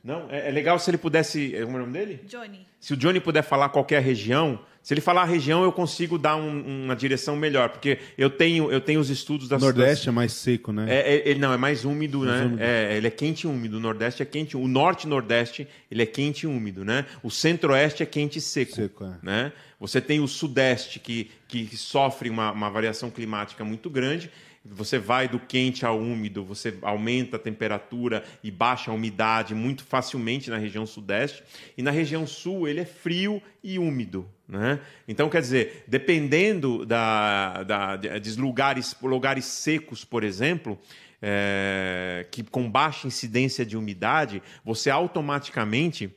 [0.04, 0.28] Não?
[0.30, 1.50] É, é legal se ele pudesse.
[1.64, 2.22] Como é o nome dele?
[2.28, 2.66] Johnny.
[2.80, 6.38] Se o Johnny puder falar qualquer região, se ele falar a região, eu consigo dar
[6.38, 10.32] um- uma direção melhor, porque eu tenho, eu tenho os estudos da Nordeste é mais
[10.32, 10.86] seco, né?
[10.90, 12.46] É, é- ele não, é mais úmido, Mais né?
[12.46, 12.62] úmido.
[12.64, 13.76] É, ele é quente e úmido.
[13.76, 14.56] O Nordeste é quente.
[14.56, 17.06] O Norte e Nordeste, ele é quente e úmido, né?
[17.22, 18.76] O Centro-Oeste é quente e seco.
[18.76, 19.14] Seco, é.
[19.22, 19.52] né?
[19.82, 24.32] Você tem o Sudeste, que, que, que sofre uma, uma variação climática muito grande.
[24.66, 29.84] Você vai do quente ao úmido, você aumenta a temperatura e baixa a umidade muito
[29.84, 31.44] facilmente na região sudeste.
[31.78, 34.28] E na região sul ele é frio e úmido.
[34.48, 34.80] Né?
[35.08, 40.78] Então, quer dizer, dependendo da, da, de lugares, lugares secos, por exemplo,
[41.22, 46.14] é, que com baixa incidência de umidade, você automaticamente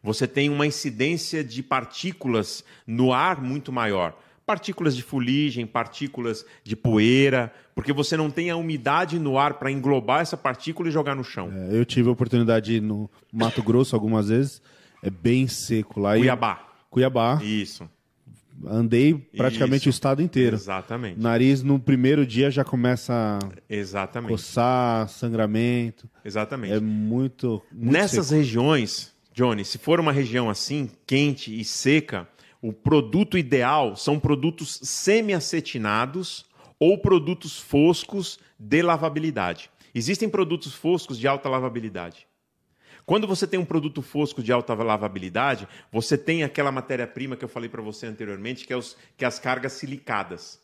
[0.00, 4.16] você tem uma incidência de partículas no ar muito maior
[4.48, 9.70] partículas de fuligem, partículas de poeira, porque você não tem a umidade no ar para
[9.70, 11.52] englobar essa partícula e jogar no chão.
[11.52, 14.62] É, eu tive a oportunidade de ir no Mato Grosso algumas vezes,
[15.02, 16.16] é bem seco lá.
[16.16, 16.66] Cuiabá.
[16.88, 17.38] Cuiabá.
[17.42, 17.86] Isso.
[18.66, 19.90] Andei praticamente Isso.
[19.90, 20.56] o estado inteiro.
[20.56, 21.20] Exatamente.
[21.20, 24.30] Nariz no primeiro dia já começa a Exatamente.
[24.30, 26.08] coçar, sangramento.
[26.24, 26.72] Exatamente.
[26.72, 28.38] É muito, muito Nessas seco.
[28.38, 32.26] regiões, Johnny, se for uma região assim, quente e seca,
[32.60, 36.46] o produto ideal são produtos semi-acetinados
[36.78, 39.70] ou produtos foscos de lavabilidade.
[39.94, 42.26] Existem produtos foscos de alta lavabilidade.
[43.06, 47.48] Quando você tem um produto fosco de alta lavabilidade, você tem aquela matéria-prima que eu
[47.48, 50.60] falei para você anteriormente, que é, os, que é as cargas silicadas.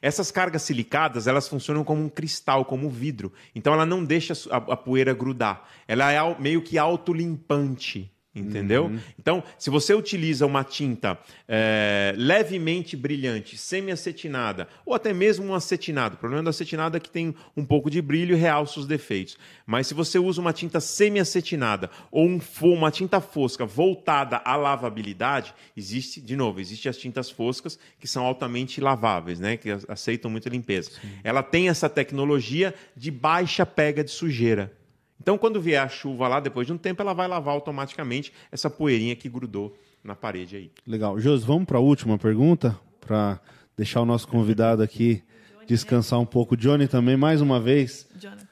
[0.00, 3.32] Essas cargas silicadas, elas funcionam como um cristal, como vidro.
[3.52, 5.68] Então ela não deixa a, a poeira grudar.
[5.88, 8.12] Ela é meio que autolimpante.
[8.40, 8.86] Entendeu?
[8.86, 8.98] Uhum.
[9.18, 16.14] Então, se você utiliza uma tinta é, levemente brilhante, semi-acetinada, ou até mesmo um acetinado,
[16.14, 19.36] o problema da acetinada é que tem um pouco de brilho e realça os defeitos.
[19.66, 25.54] Mas se você usa uma tinta semi-acetinada ou um, uma tinta fosca voltada à lavabilidade,
[25.76, 29.56] existe, de novo, existem as tintas foscas que são altamente laváveis, né?
[29.56, 30.90] que aceitam muita limpeza.
[30.90, 31.08] Sim.
[31.22, 34.72] Ela tem essa tecnologia de baixa pega de sujeira.
[35.20, 38.70] Então, quando vier a chuva lá, depois de um tempo, ela vai lavar automaticamente essa
[38.70, 40.70] poeirinha que grudou na parede aí.
[40.86, 41.18] Legal.
[41.18, 43.40] Jos, vamos para a última pergunta, para
[43.76, 45.22] deixar o nosso convidado aqui
[45.66, 46.56] descansar um pouco.
[46.56, 48.08] Johnny também, mais uma vez.
[48.18, 48.46] Jonathan.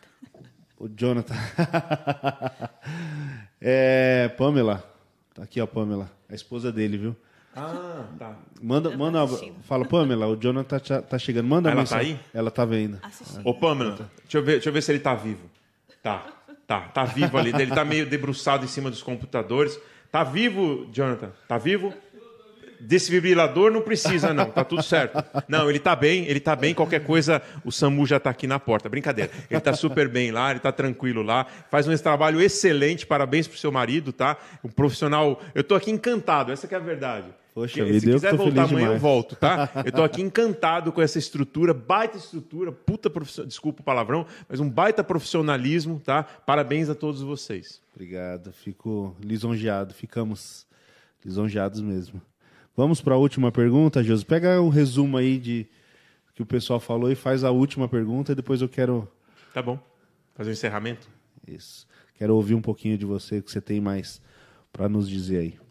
[0.79, 1.35] O Jonathan.
[3.61, 4.85] é, Pamela.
[5.35, 6.11] Tá aqui, ó, Pamela.
[6.29, 7.17] A esposa dele, viu?
[7.55, 8.37] Ah, tá.
[8.61, 9.27] Manda, tá manda,
[9.63, 11.49] fala, Pamela, o Jonathan tá, tá chegando.
[11.49, 12.21] Manda Ela tá aí?
[12.35, 13.01] Ela tá vendo.
[13.43, 15.49] Ô, Pamela, deixa eu, ver, deixa eu ver se ele tá vivo.
[16.03, 16.36] Tá.
[16.67, 17.51] Tá, tá vivo ali.
[17.51, 19.79] Ele tá meio debruçado em cima dos computadores.
[20.11, 21.31] Tá vivo, Jonathan?
[21.47, 21.95] Tá vivo?
[22.81, 24.51] Desfibrilador não precisa, não.
[24.51, 25.23] Tá tudo certo.
[25.49, 26.75] Não, ele tá bem, ele tá bem.
[26.75, 28.89] Qualquer coisa, o SAMU já tá aqui na porta.
[28.89, 29.31] Brincadeira.
[29.51, 31.47] Ele tá super bem lá, ele tá tranquilo lá.
[31.71, 33.07] Faz um trabalho excelente.
[33.07, 34.37] Parabéns pro seu marido, tá?
[34.63, 35.41] Um profissional.
[35.55, 37.27] Eu tô aqui encantado, essa é a verdade.
[37.57, 38.93] Poxa, se vida, quiser voltar amanhã, demais.
[38.93, 39.71] eu volto, tá?
[39.83, 44.61] Eu tô aqui encantado com essa estrutura, baita estrutura, puta profissional, desculpa o palavrão, mas
[44.61, 46.23] um baita profissionalismo, tá?
[46.23, 47.81] Parabéns a todos vocês.
[47.95, 50.67] Obrigado, fico lisonjeado, ficamos
[51.25, 52.21] lisonjeados mesmo.
[52.77, 54.27] Vamos para a última pergunta, Josi.
[54.27, 55.67] Pega o um resumo aí de
[56.35, 59.09] que o pessoal falou e faz a última pergunta e depois eu quero.
[59.55, 59.79] Tá bom.
[60.35, 61.09] Fazer o um encerramento?
[61.49, 61.89] Isso.
[62.17, 64.21] Quero ouvir um pouquinho de você, que você tem mais
[64.71, 65.66] para nos dizer aí.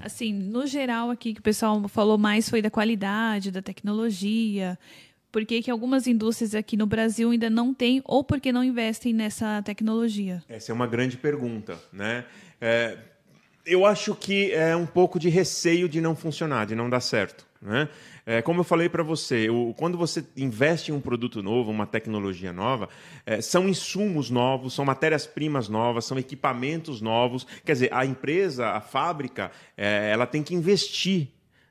[0.00, 4.78] Assim, no geral aqui que o pessoal falou mais foi da qualidade, da tecnologia.
[5.30, 9.62] Por que, algumas indústrias aqui no Brasil ainda não têm ou porque não investem nessa
[9.62, 10.42] tecnologia?
[10.48, 12.24] Essa é uma grande pergunta, né?
[12.60, 12.98] É,
[13.64, 17.46] eu acho que é um pouco de receio de não funcionar, de não dar certo.
[17.62, 17.88] Né?
[18.30, 21.84] É, como eu falei para você, o, quando você investe em um produto novo, uma
[21.84, 22.88] tecnologia nova,
[23.26, 27.44] é, são insumos novos, são matérias-primas novas, são equipamentos novos.
[27.64, 31.26] Quer dizer, a empresa, a fábrica, é, ela tem que investir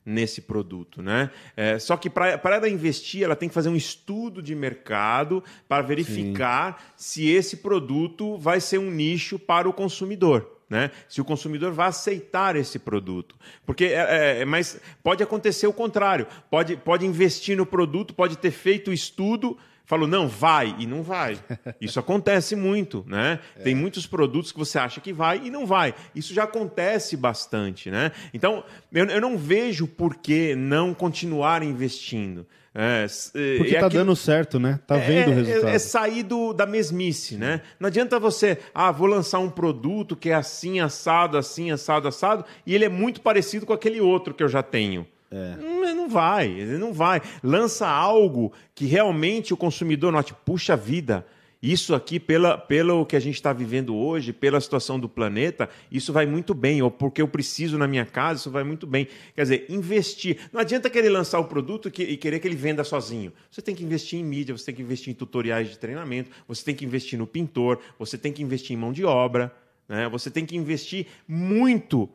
[0.05, 1.31] nesse produto, né?
[1.55, 5.81] É, só que para ela investir, ela tem que fazer um estudo de mercado para
[5.81, 7.23] verificar Sim.
[7.23, 10.91] se esse produto vai ser um nicho para o consumidor né?
[11.07, 13.35] Se o consumidor vai aceitar esse produto.
[13.65, 16.27] Porque é, é, é, mas pode acontecer o contrário.
[16.49, 21.01] Pode, pode investir no produto, pode ter feito o estudo, falou, não, vai, e não
[21.01, 21.39] vai.
[21.81, 23.39] Isso acontece muito, né?
[23.57, 23.63] É.
[23.63, 25.95] Tem muitos produtos que você acha que vai e não vai.
[26.13, 28.11] Isso já acontece bastante, né?
[28.31, 32.45] Então, eu, eu não vejo por que não continuar investindo.
[32.73, 34.03] É, é, Porque é tá aquilo...
[34.03, 34.79] dando certo, né?
[34.85, 35.71] Tá vendo é, o resultado.
[35.71, 37.61] É, é sair do, da mesmice, né?
[37.79, 42.45] Não adianta você, ah, vou lançar um produto que é assim, assado, assim, assado, assado,
[42.65, 45.05] e ele é muito parecido com aquele outro que eu já tenho.
[45.31, 45.55] É.
[45.57, 47.21] Não, não vai, não vai.
[47.43, 51.25] Lança algo que realmente o consumidor note, puxa vida,
[51.61, 56.13] isso aqui, pela, pelo que a gente está vivendo hoje, pela situação do planeta, isso
[56.13, 56.81] vai muito bem.
[56.81, 59.09] Ou porque eu preciso na minha casa, isso vai muito bem.
[59.35, 60.37] Quer dizer, investir.
[60.53, 63.33] Não adianta querer lançar o produto e querer que ele venda sozinho.
[63.51, 66.63] Você tem que investir em mídia, você tem que investir em tutoriais de treinamento, você
[66.63, 69.53] tem que investir no pintor, você tem que investir em mão de obra,
[69.87, 70.07] né?
[70.07, 72.09] você tem que investir muito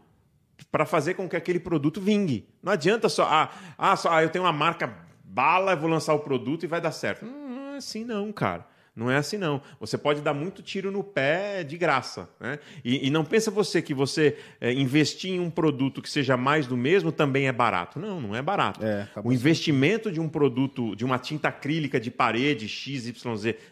[0.73, 2.49] para fazer com que aquele produto vingue.
[2.63, 4.91] Não adianta só, ah, ah, só, ah eu tenho uma marca
[5.23, 7.27] bala, vou lançar o produto e vai dar certo.
[7.27, 8.73] Hum, é assim não, cara.
[8.97, 9.61] Não é assim, não.
[9.81, 12.29] Você pode dar muito tiro no pé de graça.
[12.39, 12.61] Né?
[12.85, 16.67] E, e não pensa você que você é, investir em um produto que seja mais
[16.67, 17.99] do mesmo também é barato.
[17.99, 18.85] Não, não é barato.
[18.85, 23.15] É, o investimento de um produto, de uma tinta acrílica de parede XYZ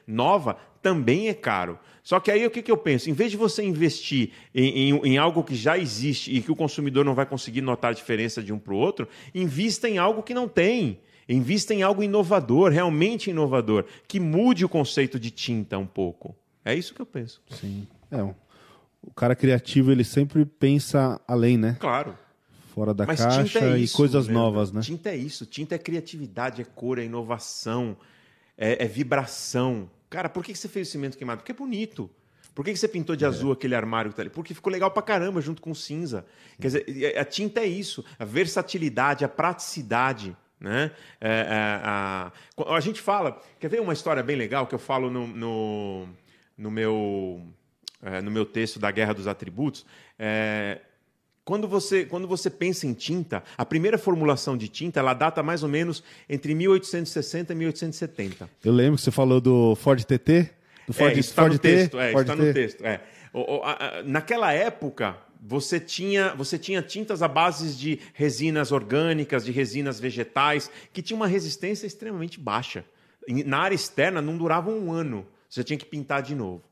[0.06, 1.78] nova, também é caro.
[2.02, 3.08] Só que aí o que, que eu penso?
[3.08, 6.56] Em vez de você investir em, em, em algo que já existe e que o
[6.56, 10.20] consumidor não vai conseguir notar a diferença de um para o outro, invista em algo
[10.20, 10.98] que não tem.
[11.28, 16.34] Invista em algo inovador, realmente inovador, que mude o conceito de tinta um pouco.
[16.64, 17.40] É isso que eu penso.
[17.50, 17.86] Sim.
[18.10, 18.22] É,
[19.02, 21.76] o cara criativo, ele sempre pensa além, né?
[21.80, 22.16] Claro.
[22.74, 24.32] Fora da Mas caixa tinta é e isso, coisas né?
[24.32, 24.80] novas, né?
[24.80, 25.44] Tinta é isso.
[25.44, 27.96] Tinta é criatividade, é cor, é inovação,
[28.56, 29.90] é, é vibração.
[30.08, 31.40] Cara, por que você fez o cimento queimado?
[31.40, 32.08] Porque é bonito.
[32.54, 34.30] Por que você pintou de azul aquele armário que tá ali?
[34.30, 36.24] Porque ficou legal pra caramba junto com cinza.
[36.60, 38.04] Quer dizer, a tinta é isso.
[38.18, 40.36] A versatilidade, a praticidade.
[40.62, 40.92] Né?
[41.20, 42.32] É, é, a,
[42.68, 43.36] a gente fala.
[43.58, 46.08] Quer ver uma história bem legal que eu falo no, no,
[46.56, 47.42] no meu,
[48.00, 49.84] é, no meu texto da Guerra dos Atributos?
[50.16, 50.78] É,
[51.44, 55.64] quando você, quando você pensa em tinta, a primeira formulação de tinta ela data mais
[55.64, 58.48] ou menos entre 1860 e 1870.
[58.64, 60.48] Eu lembro que você falou do Ford TT.
[60.86, 61.98] Do Ford, é, está Ford no T, texto.
[61.98, 62.46] É, Ford está T.
[62.48, 62.86] no texto.
[62.86, 63.00] É.
[63.32, 68.70] O- o- a- a- naquela época, você tinha, você tinha tintas à base de resinas
[68.70, 72.84] orgânicas, de resinas vegetais, que tinham uma resistência extremamente baixa.
[73.44, 75.26] Na área externa, não durava um ano.
[75.48, 76.62] Você tinha que pintar de novo.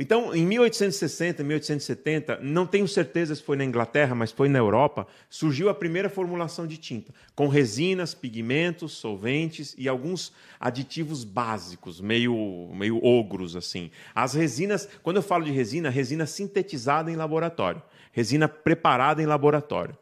[0.00, 5.08] Então, em 1860, 1870, não tenho certeza se foi na Inglaterra, mas foi na Europa,
[5.28, 12.70] surgiu a primeira formulação de tinta, com resinas, pigmentos, solventes e alguns aditivos básicos, meio,
[12.72, 13.90] meio ogros assim.
[14.14, 19.98] As resinas, quando eu falo de resina, resina sintetizada em laboratório, resina preparada em laboratório.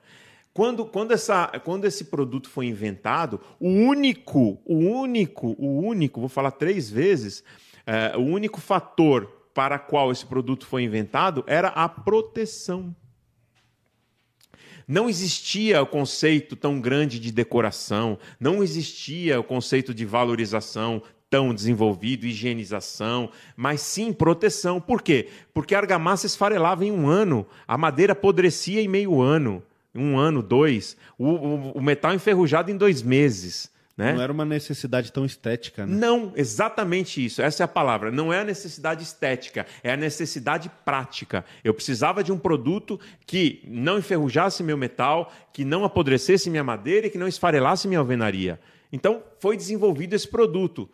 [0.52, 6.28] Quando, quando, essa, quando esse produto foi inventado, o único, o único, o único, vou
[6.28, 7.42] falar três vezes,
[7.86, 12.94] eh, o único fator para qual esse produto foi inventado era a proteção.
[14.86, 21.54] Não existia o conceito tão grande de decoração, não existia o conceito de valorização tão
[21.54, 24.78] desenvolvido, higienização, mas sim proteção.
[24.78, 25.30] Por quê?
[25.54, 29.62] Porque a argamassa esfarelava em um ano, a madeira apodrecia em meio ano,
[29.94, 33.74] um ano, dois, o, o- o metal enferrujado em dois meses.
[33.96, 34.12] Né?
[34.12, 35.96] Não era uma necessidade tão estética, né?
[35.96, 37.40] Não, exatamente isso.
[37.40, 38.10] Essa é a palavra.
[38.10, 41.42] Não é a necessidade estética, é a necessidade prática.
[41.64, 47.06] Eu precisava de um produto que não enferrujasse meu metal, que não apodrecesse minha madeira
[47.06, 48.60] e que não esfarelasse minha alvenaria.
[48.92, 50.90] Então, foi desenvolvido esse produto.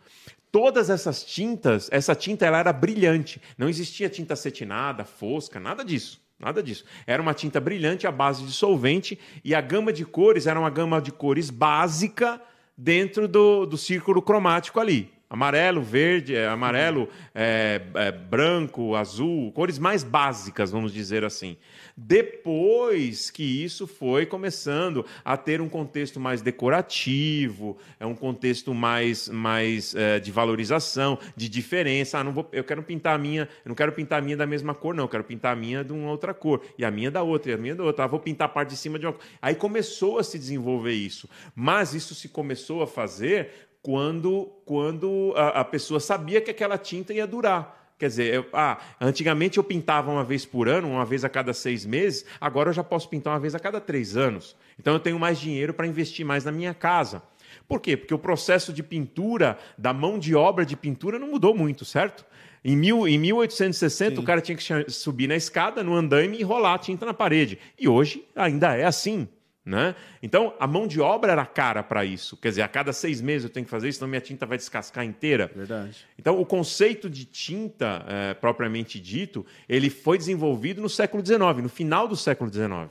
[0.49, 3.41] Todas essas tintas, essa tinta ela era brilhante.
[3.57, 6.21] Não existia tinta acetinada, fosca, nada disso.
[6.39, 6.85] Nada disso.
[7.05, 10.69] Era uma tinta brilhante à base de solvente e a gama de cores era uma
[10.69, 12.41] gama de cores básica
[12.77, 15.11] dentro do, do círculo cromático ali.
[15.33, 21.57] Amarelo, verde, é, amarelo, é, é, branco, azul, cores mais básicas, vamos dizer assim.
[21.97, 29.27] Depois que isso foi começando a ter um contexto mais decorativo, é um contexto mais,
[29.27, 32.19] mais é, de valorização, de diferença.
[32.19, 34.75] Ah, não vou, eu quero pintar a minha, não quero pintar a minha da mesma
[34.75, 35.05] cor, não.
[35.05, 37.55] Eu quero pintar a minha de uma outra cor e a minha da outra e
[37.55, 38.05] a minha da outra.
[38.05, 39.15] Ah, vou pintar a parte de cima de uma.
[39.41, 45.59] Aí começou a se desenvolver isso, mas isso se começou a fazer quando, quando a,
[45.59, 47.93] a pessoa sabia que aquela tinta ia durar.
[47.99, 51.53] Quer dizer, eu- ah, antigamente eu pintava uma vez por ano, uma vez a cada
[51.53, 54.55] seis meses, agora eu já posso pintar uma vez a cada três anos.
[54.79, 57.21] Então eu tenho mais dinheiro para investir mais na minha casa.
[57.67, 57.95] Por quê?
[57.95, 62.25] Porque o processo de pintura, da mão de obra de pintura, não mudou muito, certo?
[62.65, 66.75] Em, mil, em 1860, o cara tinha que subir na escada, no andaime e rolar
[66.75, 67.59] a tinta na parede.
[67.77, 69.27] E hoje ainda é assim.
[69.65, 69.95] Né?
[70.21, 72.35] Então, a mão de obra era cara para isso.
[72.35, 74.57] Quer dizer, a cada seis meses eu tenho que fazer isso, senão minha tinta vai
[74.57, 75.49] descascar inteira.
[75.55, 76.05] Verdade.
[76.19, 81.69] Então, o conceito de tinta, eh, propriamente dito, ele foi desenvolvido no século XIX, no
[81.69, 82.89] final do século XIX,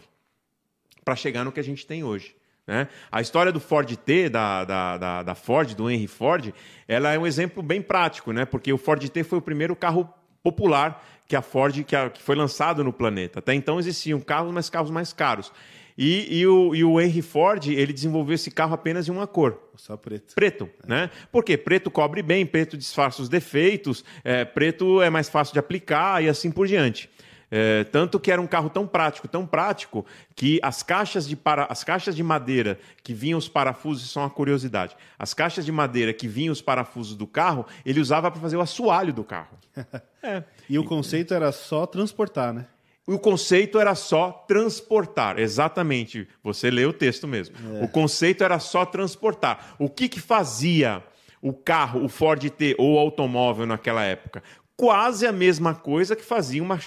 [1.04, 2.34] para chegar no que a gente tem hoje.
[2.66, 2.88] Né?
[3.10, 6.54] A história do Ford T, da, da, da, da Ford, do Henry Ford,
[6.88, 8.46] ela é um exemplo bem prático, né?
[8.46, 10.08] porque o Ford T foi o primeiro carro
[10.42, 13.40] popular que a Ford que, a- que foi lançado no planeta.
[13.40, 15.52] Até então existiam carros, mas carros mais caros.
[15.96, 19.58] E, e o, e o Henry Ford ele desenvolveu esse carro apenas em uma cor,
[19.76, 20.34] Só preto.
[20.34, 21.10] preto, né?
[21.30, 26.22] Porque preto cobre bem, preto disfarça os defeitos, é, preto é mais fácil de aplicar
[26.22, 27.10] e assim por diante.
[27.54, 31.66] É, tanto que era um carro tão prático, tão prático, que as caixas de, para...
[31.68, 35.70] as caixas de madeira que vinham os parafusos, isso é uma curiosidade, as caixas de
[35.70, 39.58] madeira que vinham os parafusos do carro, ele usava para fazer o assoalho do carro.
[40.24, 40.44] É.
[40.70, 42.66] E o conceito era só transportar, né?
[43.06, 46.28] O conceito era só transportar, exatamente.
[46.42, 47.56] Você lê o texto mesmo.
[47.82, 49.74] O conceito era só transportar.
[49.78, 51.02] O que, que fazia?
[51.42, 54.42] o carro, o Ford T ou o automóvel naquela época?
[54.76, 56.78] Quase a mesma coisa que fazia uma,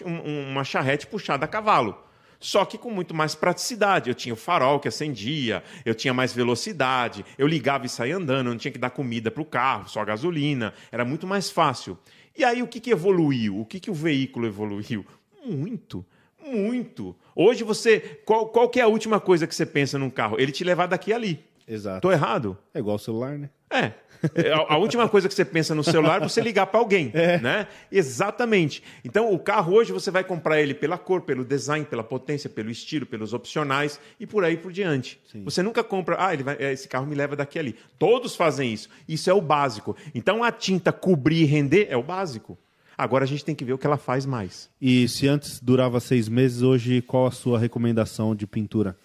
[0.50, 2.06] uma charrete puxada a cavalo
[2.38, 4.10] só que com muito mais praticidade.
[4.10, 8.50] Eu tinha o farol que acendia, eu tinha mais velocidade, eu ligava e saía andando,
[8.50, 11.98] não tinha que dar comida para o carro, só gasolina, era muito mais fácil.
[12.38, 13.60] E aí o que, que evoluiu?
[13.60, 15.06] O que, que o veículo evoluiu?
[15.46, 16.06] Muito,
[16.44, 17.16] muito.
[17.36, 18.00] Hoje você.
[18.26, 20.40] Qual, qual que é a última coisa que você pensa num carro?
[20.40, 21.44] Ele te levar daqui a ali.
[21.68, 22.02] Exato.
[22.02, 22.58] Tô errado?
[22.74, 23.50] É igual o celular, né?
[23.70, 23.92] É.
[24.34, 27.12] É, a, a última coisa que você pensa no celular é você ligar para alguém,
[27.14, 27.40] é.
[27.40, 27.68] né?
[27.92, 28.82] Exatamente.
[29.04, 32.72] Então, o carro hoje você vai comprar ele pela cor, pelo design, pela potência, pelo
[32.72, 35.20] estilo, pelos opcionais e por aí por diante.
[35.32, 35.44] Sim.
[35.44, 37.76] Você nunca compra, ah, ele vai, é, esse carro me leva daqui ali.
[38.00, 38.90] Todos fazem isso.
[39.08, 39.96] Isso é o básico.
[40.14, 42.58] Então, a tinta cobrir e render é o básico.
[42.98, 44.70] Agora a gente tem que ver o que ela faz mais.
[44.80, 48.98] E se antes durava seis meses, hoje qual a sua recomendação de pintura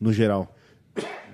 [0.00, 0.54] no geral?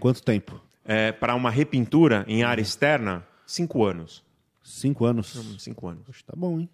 [0.01, 0.61] Quanto tempo?
[0.85, 4.25] É, para uma repintura em área externa, cinco anos.
[4.63, 5.37] Cinco anos?
[5.37, 6.23] Hum, cinco anos.
[6.23, 6.69] Tá bom, hein?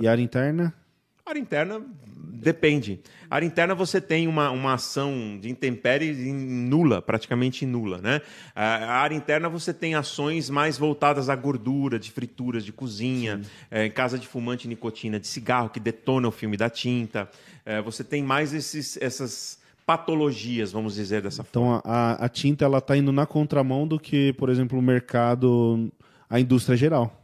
[0.00, 0.74] E área interna?
[1.28, 1.82] Área interna
[2.38, 3.00] depende.
[3.30, 7.98] A área interna você tem uma, uma ação de intempéries nula, praticamente nula.
[7.98, 8.20] Né?
[8.54, 13.40] A área interna você tem ações mais voltadas à gordura, de frituras, de cozinha,
[13.70, 17.28] é, em casa de fumante nicotina, de cigarro, que detona o filme da tinta.
[17.64, 21.78] É, você tem mais esses, essas patologias, vamos dizer dessa então, forma.
[21.80, 25.90] Então a, a tinta ela está indo na contramão do que, por exemplo, o mercado,
[26.30, 27.14] a indústria geral.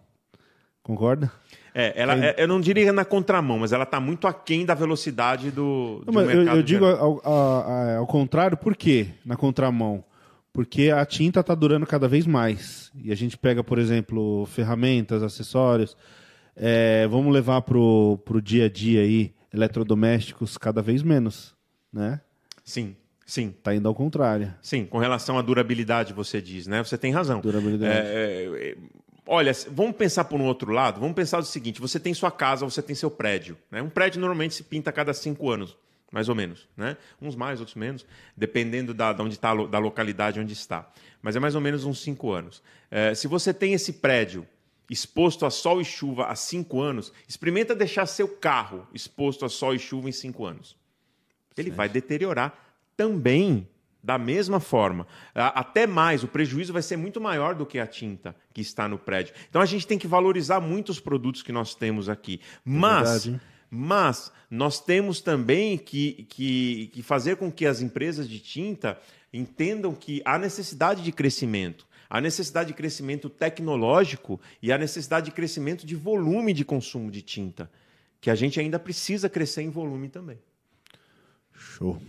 [0.83, 1.33] Concorda?
[1.75, 5.51] É, ela, é, eu não diria na contramão, mas ela está muito aquém da velocidade
[5.51, 6.47] do, do não, mercado.
[6.47, 10.05] Eu, eu digo ao, ao, ao, contrário, por quê na contramão?
[10.53, 12.93] Porque a tinta está durando cada vez mais.
[12.95, 15.97] E a gente pega, por exemplo, ferramentas, acessórios.
[16.55, 21.57] É, vamos levar para o dia a dia aí, eletrodomésticos cada vez menos,
[21.93, 22.21] né?
[22.63, 22.95] Sim.
[23.27, 23.55] Sim.
[23.57, 24.55] Está indo ao contrário.
[24.61, 26.85] Sim, com relação à durabilidade, você diz, né?
[26.85, 27.41] Você tem razão.
[27.41, 27.93] Durabilidade.
[27.93, 28.77] É, é,
[29.27, 31.01] Olha, vamos pensar por um outro lado.
[31.01, 33.57] Vamos pensar o seguinte: você tem sua casa, você tem seu prédio.
[33.71, 33.81] Né?
[33.81, 35.77] Um prédio normalmente se pinta a cada cinco anos,
[36.13, 36.69] mais ou menos.
[36.77, 36.97] Né?
[37.21, 38.05] Uns mais, outros menos,
[38.37, 40.91] dependendo da, da, onde tá, da localidade onde está.
[41.23, 42.63] Mas é mais ou menos uns cinco anos.
[42.91, 44.47] É, se você tem esse prédio
[44.91, 49.75] exposto a sol e chuva há cinco anos, experimenta deixar seu carro exposto a sol
[49.75, 50.77] e chuva em cinco anos.
[51.57, 51.77] Ele certo.
[51.77, 52.59] vai deteriorar
[52.95, 53.67] também
[54.05, 55.07] da mesma forma.
[55.35, 58.99] Até mais, o prejuízo vai ser muito maior do que a tinta que está no
[58.99, 59.35] prédio.
[59.49, 62.41] Então a gente tem que valorizar muito os produtos que nós temos aqui.
[62.45, 63.27] É mas.
[63.27, 63.41] É
[63.77, 69.01] mas nós temos também que, que, que fazer com que as empresas de tinta
[69.33, 75.33] entendam que há necessidade de crescimento a necessidade de crescimento tecnológico e a necessidade de
[75.33, 77.69] crescimento de volume de consumo de tinta,
[78.21, 80.39] que a gente ainda precisa crescer em volume também.
[81.53, 82.01] Show.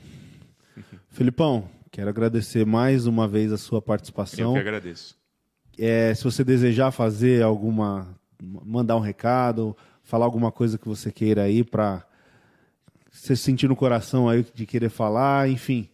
[1.10, 4.50] Filipão, Quero agradecer mais uma vez a sua participação.
[4.50, 5.16] Eu que agradeço.
[5.80, 8.14] É, se você desejar fazer alguma.
[8.38, 12.06] mandar um recado, falar alguma coisa que você queira aí para
[13.10, 15.88] você sentir no coração aí de querer falar, enfim.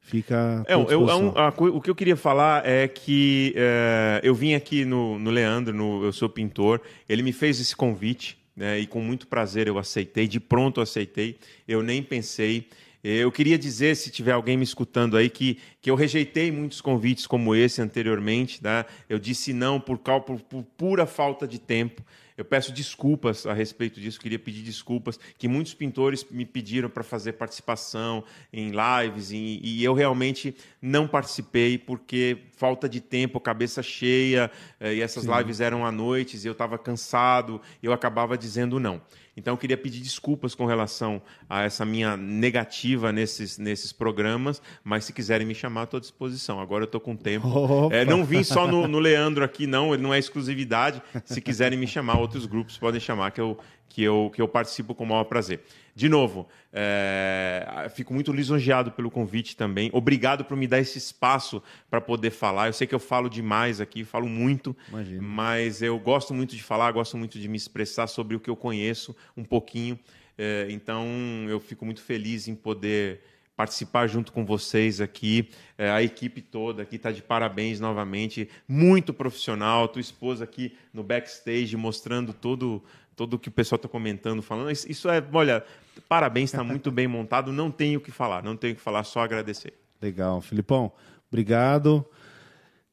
[0.00, 0.64] Fica.
[0.66, 4.86] É, eu, é a, o que eu queria falar é que é, eu vim aqui
[4.86, 9.02] no, no Leandro, no Eu Sou Pintor, ele me fez esse convite, né, e com
[9.02, 11.36] muito prazer eu aceitei, de pronto eu aceitei,
[11.68, 12.66] eu nem pensei.
[13.04, 17.26] Eu queria dizer, se tiver alguém me escutando aí, que, que eu rejeitei muitos convites
[17.26, 18.62] como esse anteriormente.
[18.62, 18.84] Né?
[19.08, 22.02] Eu disse não por, por, por pura falta de tempo.
[22.36, 27.02] Eu peço desculpas a respeito disso, queria pedir desculpas, que muitos pintores me pediram para
[27.02, 33.82] fazer participação em lives e, e, eu realmente não participei porque falta de tempo, cabeça
[33.82, 34.50] cheia,
[34.80, 35.36] eh, e essas Sim.
[35.36, 39.00] lives eram à noite e eu estava cansado, e eu acabava dizendo não.
[39.36, 45.04] Então, eu queria pedir desculpas com relação a essa minha negativa nesses, nesses programas, mas
[45.04, 46.60] se quiserem me chamar, estou à disposição.
[46.60, 47.48] Agora eu estou com tempo.
[47.90, 51.02] É, não vim só no, no, Leandro aqui, não, ele não é exclusividade.
[51.24, 53.58] Se quiserem me chamar, outros grupos podem chamar, que eu,
[53.92, 55.60] que eu, que eu participo com o maior prazer.
[55.94, 59.90] De novo, é, fico muito lisonjeado pelo convite também.
[59.92, 62.68] Obrigado por me dar esse espaço para poder falar.
[62.68, 65.20] Eu sei que eu falo demais aqui, falo muito, Imagina.
[65.20, 68.56] mas eu gosto muito de falar, gosto muito de me expressar sobre o que eu
[68.56, 69.98] conheço um pouquinho.
[70.38, 71.06] É, então,
[71.46, 73.20] eu fico muito feliz em poder
[73.54, 75.48] participar junto com vocês aqui.
[75.76, 79.88] É, a equipe toda aqui está de parabéns novamente, muito profissional.
[79.88, 82.82] Tua esposa aqui no backstage mostrando todo
[83.16, 84.70] todo o que o pessoal está comentando, falando.
[84.70, 85.64] Isso é, olha,
[86.08, 87.52] parabéns, está muito bem montado.
[87.52, 89.74] Não tenho o que falar, não tenho o que falar, só agradecer.
[90.00, 90.92] Legal, Filipão,
[91.30, 92.04] obrigado.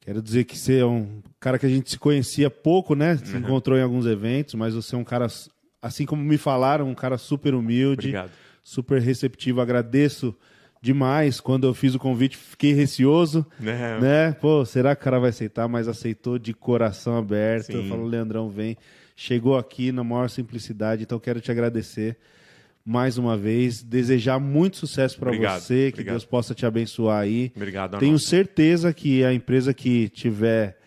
[0.01, 3.17] Quero dizer que você é um cara que a gente se conhecia pouco, né?
[3.17, 3.39] Se uhum.
[3.39, 5.27] encontrou em alguns eventos, mas você é um cara,
[5.81, 8.31] assim como me falaram, um cara super humilde, obrigado.
[8.63, 9.61] super receptivo.
[9.61, 10.35] Agradeço
[10.81, 11.39] demais.
[11.39, 13.99] Quando eu fiz o convite, fiquei receoso, Né?
[13.99, 14.31] né?
[14.31, 15.67] Pô, será que o cara vai aceitar?
[15.67, 17.71] Mas aceitou de coração aberto.
[17.71, 17.89] Eu Sim.
[17.89, 18.77] falo, Leandrão, vem.
[19.21, 22.15] Chegou aqui na maior simplicidade, então quero te agradecer
[22.85, 26.13] mais uma vez, desejar muito sucesso para você, que obrigado.
[26.13, 27.51] Deus possa te abençoar aí.
[27.53, 27.99] Obrigado.
[27.99, 28.23] Tenho nós.
[28.23, 30.79] certeza que a empresa que tiver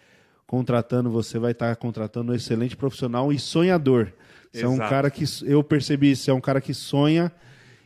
[0.46, 4.10] contratando você vai estar contratando um excelente profissional e sonhador.
[4.50, 4.88] Você é um Exato.
[4.88, 7.30] cara que eu percebi, você é um cara que sonha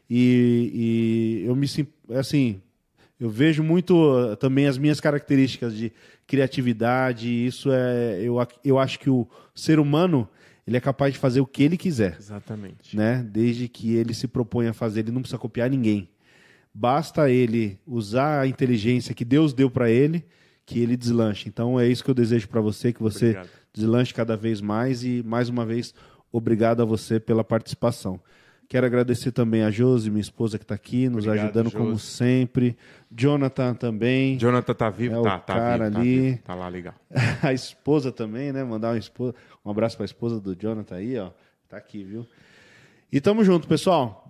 [0.09, 2.63] e, e eu me sim- assim,
[3.19, 5.93] eu vejo muito uh, também as minhas características de
[6.27, 10.29] criatividade, isso é eu, eu acho que o ser humano
[10.67, 12.97] ele é capaz de fazer o que ele quiser Exatamente.
[12.97, 13.25] né?
[13.29, 16.11] Desde que ele se propõe a fazer, ele não precisa copiar ninguém.
[16.75, 20.25] Basta ele usar a inteligência que Deus deu para ele,
[20.67, 21.49] que ele deslanche.
[21.49, 23.49] Então é isso que eu desejo para você, que você Obrigado.
[23.73, 25.95] deslanche cada vez mais e mais uma vez
[26.31, 28.21] obrigado a você pela participação.
[28.69, 32.07] Quero agradecer também a Josi, minha esposa que está aqui, nos Obrigado, ajudando como Josi.
[32.07, 32.77] sempre.
[33.11, 34.37] Jonathan também.
[34.37, 35.15] Jonathan tá vivo?
[35.15, 36.21] É o tá, tá cara vivo, tá ali.
[36.21, 36.39] vivo.
[36.43, 36.95] Tá lá, legal.
[37.43, 38.65] a esposa também, né?
[38.65, 41.31] Mandar uma esposa, um abraço para a esposa do Jonathan aí, ó.
[41.69, 42.27] Tá aqui, viu?
[43.13, 44.25] E tamo junto, pessoal.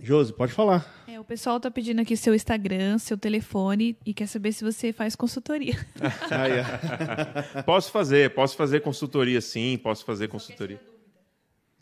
[0.00, 1.04] Josi, pode falar.
[1.06, 4.92] É, o pessoal tá pedindo aqui seu Instagram, seu telefone e quer saber se você
[4.92, 5.74] faz consultoria.
[7.64, 10.80] Posso fazer, posso fazer consultoria sim, posso fazer consultoria.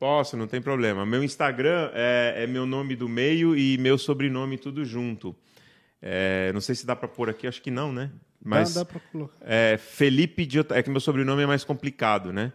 [0.02, 1.06] Posso, não tem problema.
[1.06, 5.32] Meu Instagram é, é meu nome do meio e meu sobrenome tudo junto.
[6.02, 8.10] É, não sei se dá para pôr aqui, acho que não, né?
[8.44, 9.36] Mas dá, dá pra colocar.
[9.42, 12.52] é Felipe de Ota- É que meu sobrenome é mais complicado, né?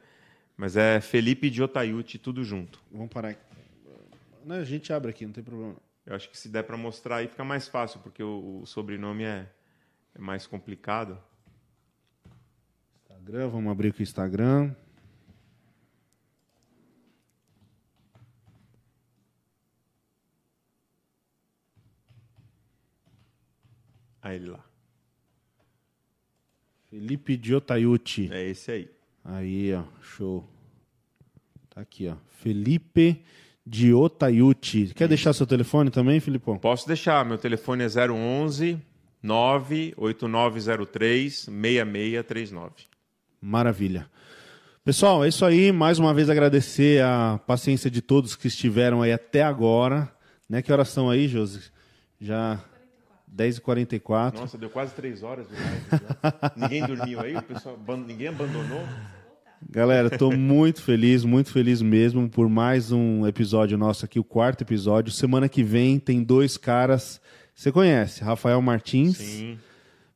[0.57, 2.81] Mas é Felipe de Otaiuti, tudo junto.
[2.91, 3.39] Vamos parar aqui.
[4.45, 5.77] Não, a gente abre aqui, não tem problema.
[6.05, 9.23] Eu acho que se der para mostrar aí fica mais fácil, porque o, o sobrenome
[9.23, 9.47] é,
[10.13, 11.17] é mais complicado.
[13.09, 14.75] Instagram, vamos abrir aqui o Instagram.
[24.27, 24.59] Aí ele lá.
[26.89, 28.29] Felipe Diotaiuti.
[28.29, 28.89] É esse aí.
[29.23, 30.45] Aí, ó, show.
[31.69, 32.15] Tá aqui, ó.
[32.43, 33.23] Felipe
[33.65, 34.93] Diotaiuti.
[34.93, 36.57] Quer deixar seu telefone também, Filipão?
[36.57, 38.77] Posso deixar, meu telefone é 011
[39.23, 42.73] 98903 6639.
[43.39, 44.11] Maravilha.
[44.83, 45.71] Pessoal, é isso aí.
[45.71, 50.13] Mais uma vez agradecer a paciência de todos que estiveram aí até agora.
[50.49, 50.61] Né?
[50.61, 51.71] Que horas são aí, Josi?
[52.19, 52.61] Já
[53.33, 54.35] 10h44.
[54.35, 55.81] Nossa, deu quase três horas de live.
[55.91, 56.51] já.
[56.55, 57.35] ninguém dormiu aí?
[57.35, 58.81] O pessoal, ninguém abandonou?
[59.69, 64.61] Galera, estou muito feliz, muito feliz mesmo por mais um episódio nosso aqui, o quarto
[64.61, 65.11] episódio.
[65.11, 67.19] Semana que vem tem dois caras.
[67.53, 68.23] Você conhece?
[68.23, 69.57] Rafael Martins, Sim,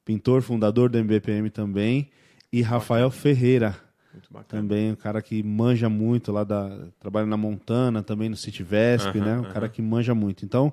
[0.05, 2.11] pintor, fundador do MBPM também,
[2.53, 3.75] e Rafael Ferreira,
[4.13, 4.61] muito bacana.
[4.61, 9.15] também um cara que manja muito lá da trabalha na Montana, também no City Vesp,
[9.15, 9.39] né?
[9.39, 10.45] Um cara que manja muito.
[10.45, 10.71] Então,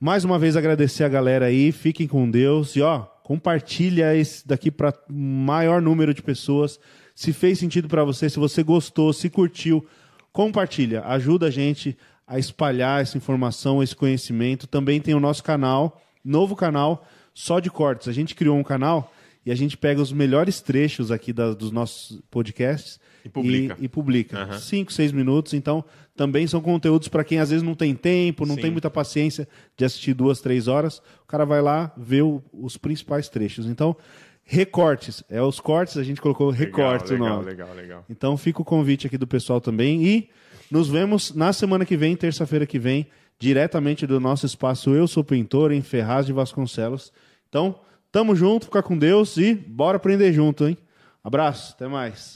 [0.00, 4.70] mais uma vez agradecer a galera aí, fiquem com Deus e ó, compartilha esse daqui
[4.70, 6.80] para maior número de pessoas.
[7.14, 9.86] Se fez sentido para você, se você gostou, se curtiu,
[10.32, 11.96] compartilha, ajuda a gente
[12.26, 14.66] a espalhar essa informação, esse conhecimento.
[14.66, 18.08] Também tem o nosso canal, novo canal só de cortes.
[18.08, 19.12] A gente criou um canal
[19.44, 23.76] e a gente pega os melhores trechos aqui da- dos nossos podcasts E publica.
[23.80, 24.38] E, e publica.
[24.38, 24.58] Aham.
[24.58, 25.52] Cinco, seis minutos.
[25.54, 25.84] Então,
[26.20, 28.60] também são conteúdos para quem às vezes não tem tempo, não Sim.
[28.60, 30.98] tem muita paciência de assistir duas, três horas.
[31.24, 33.64] O cara vai lá ver o- os principais trechos.
[33.64, 33.96] Então,
[34.44, 35.24] recortes.
[35.30, 37.44] É os cortes, a gente colocou recortes legal, o nome.
[37.46, 38.04] legal, legal, legal.
[38.10, 40.04] Então fica o convite aqui do pessoal também.
[40.04, 40.28] E
[40.70, 43.06] nos vemos na semana que vem, terça-feira que vem,
[43.38, 47.10] diretamente do nosso espaço Eu Sou Pintor, em Ferraz de Vasconcelos.
[47.48, 47.76] Então,
[48.12, 50.76] tamo junto, fica com Deus e bora aprender junto, hein?
[51.24, 52.28] Abraço, até mais.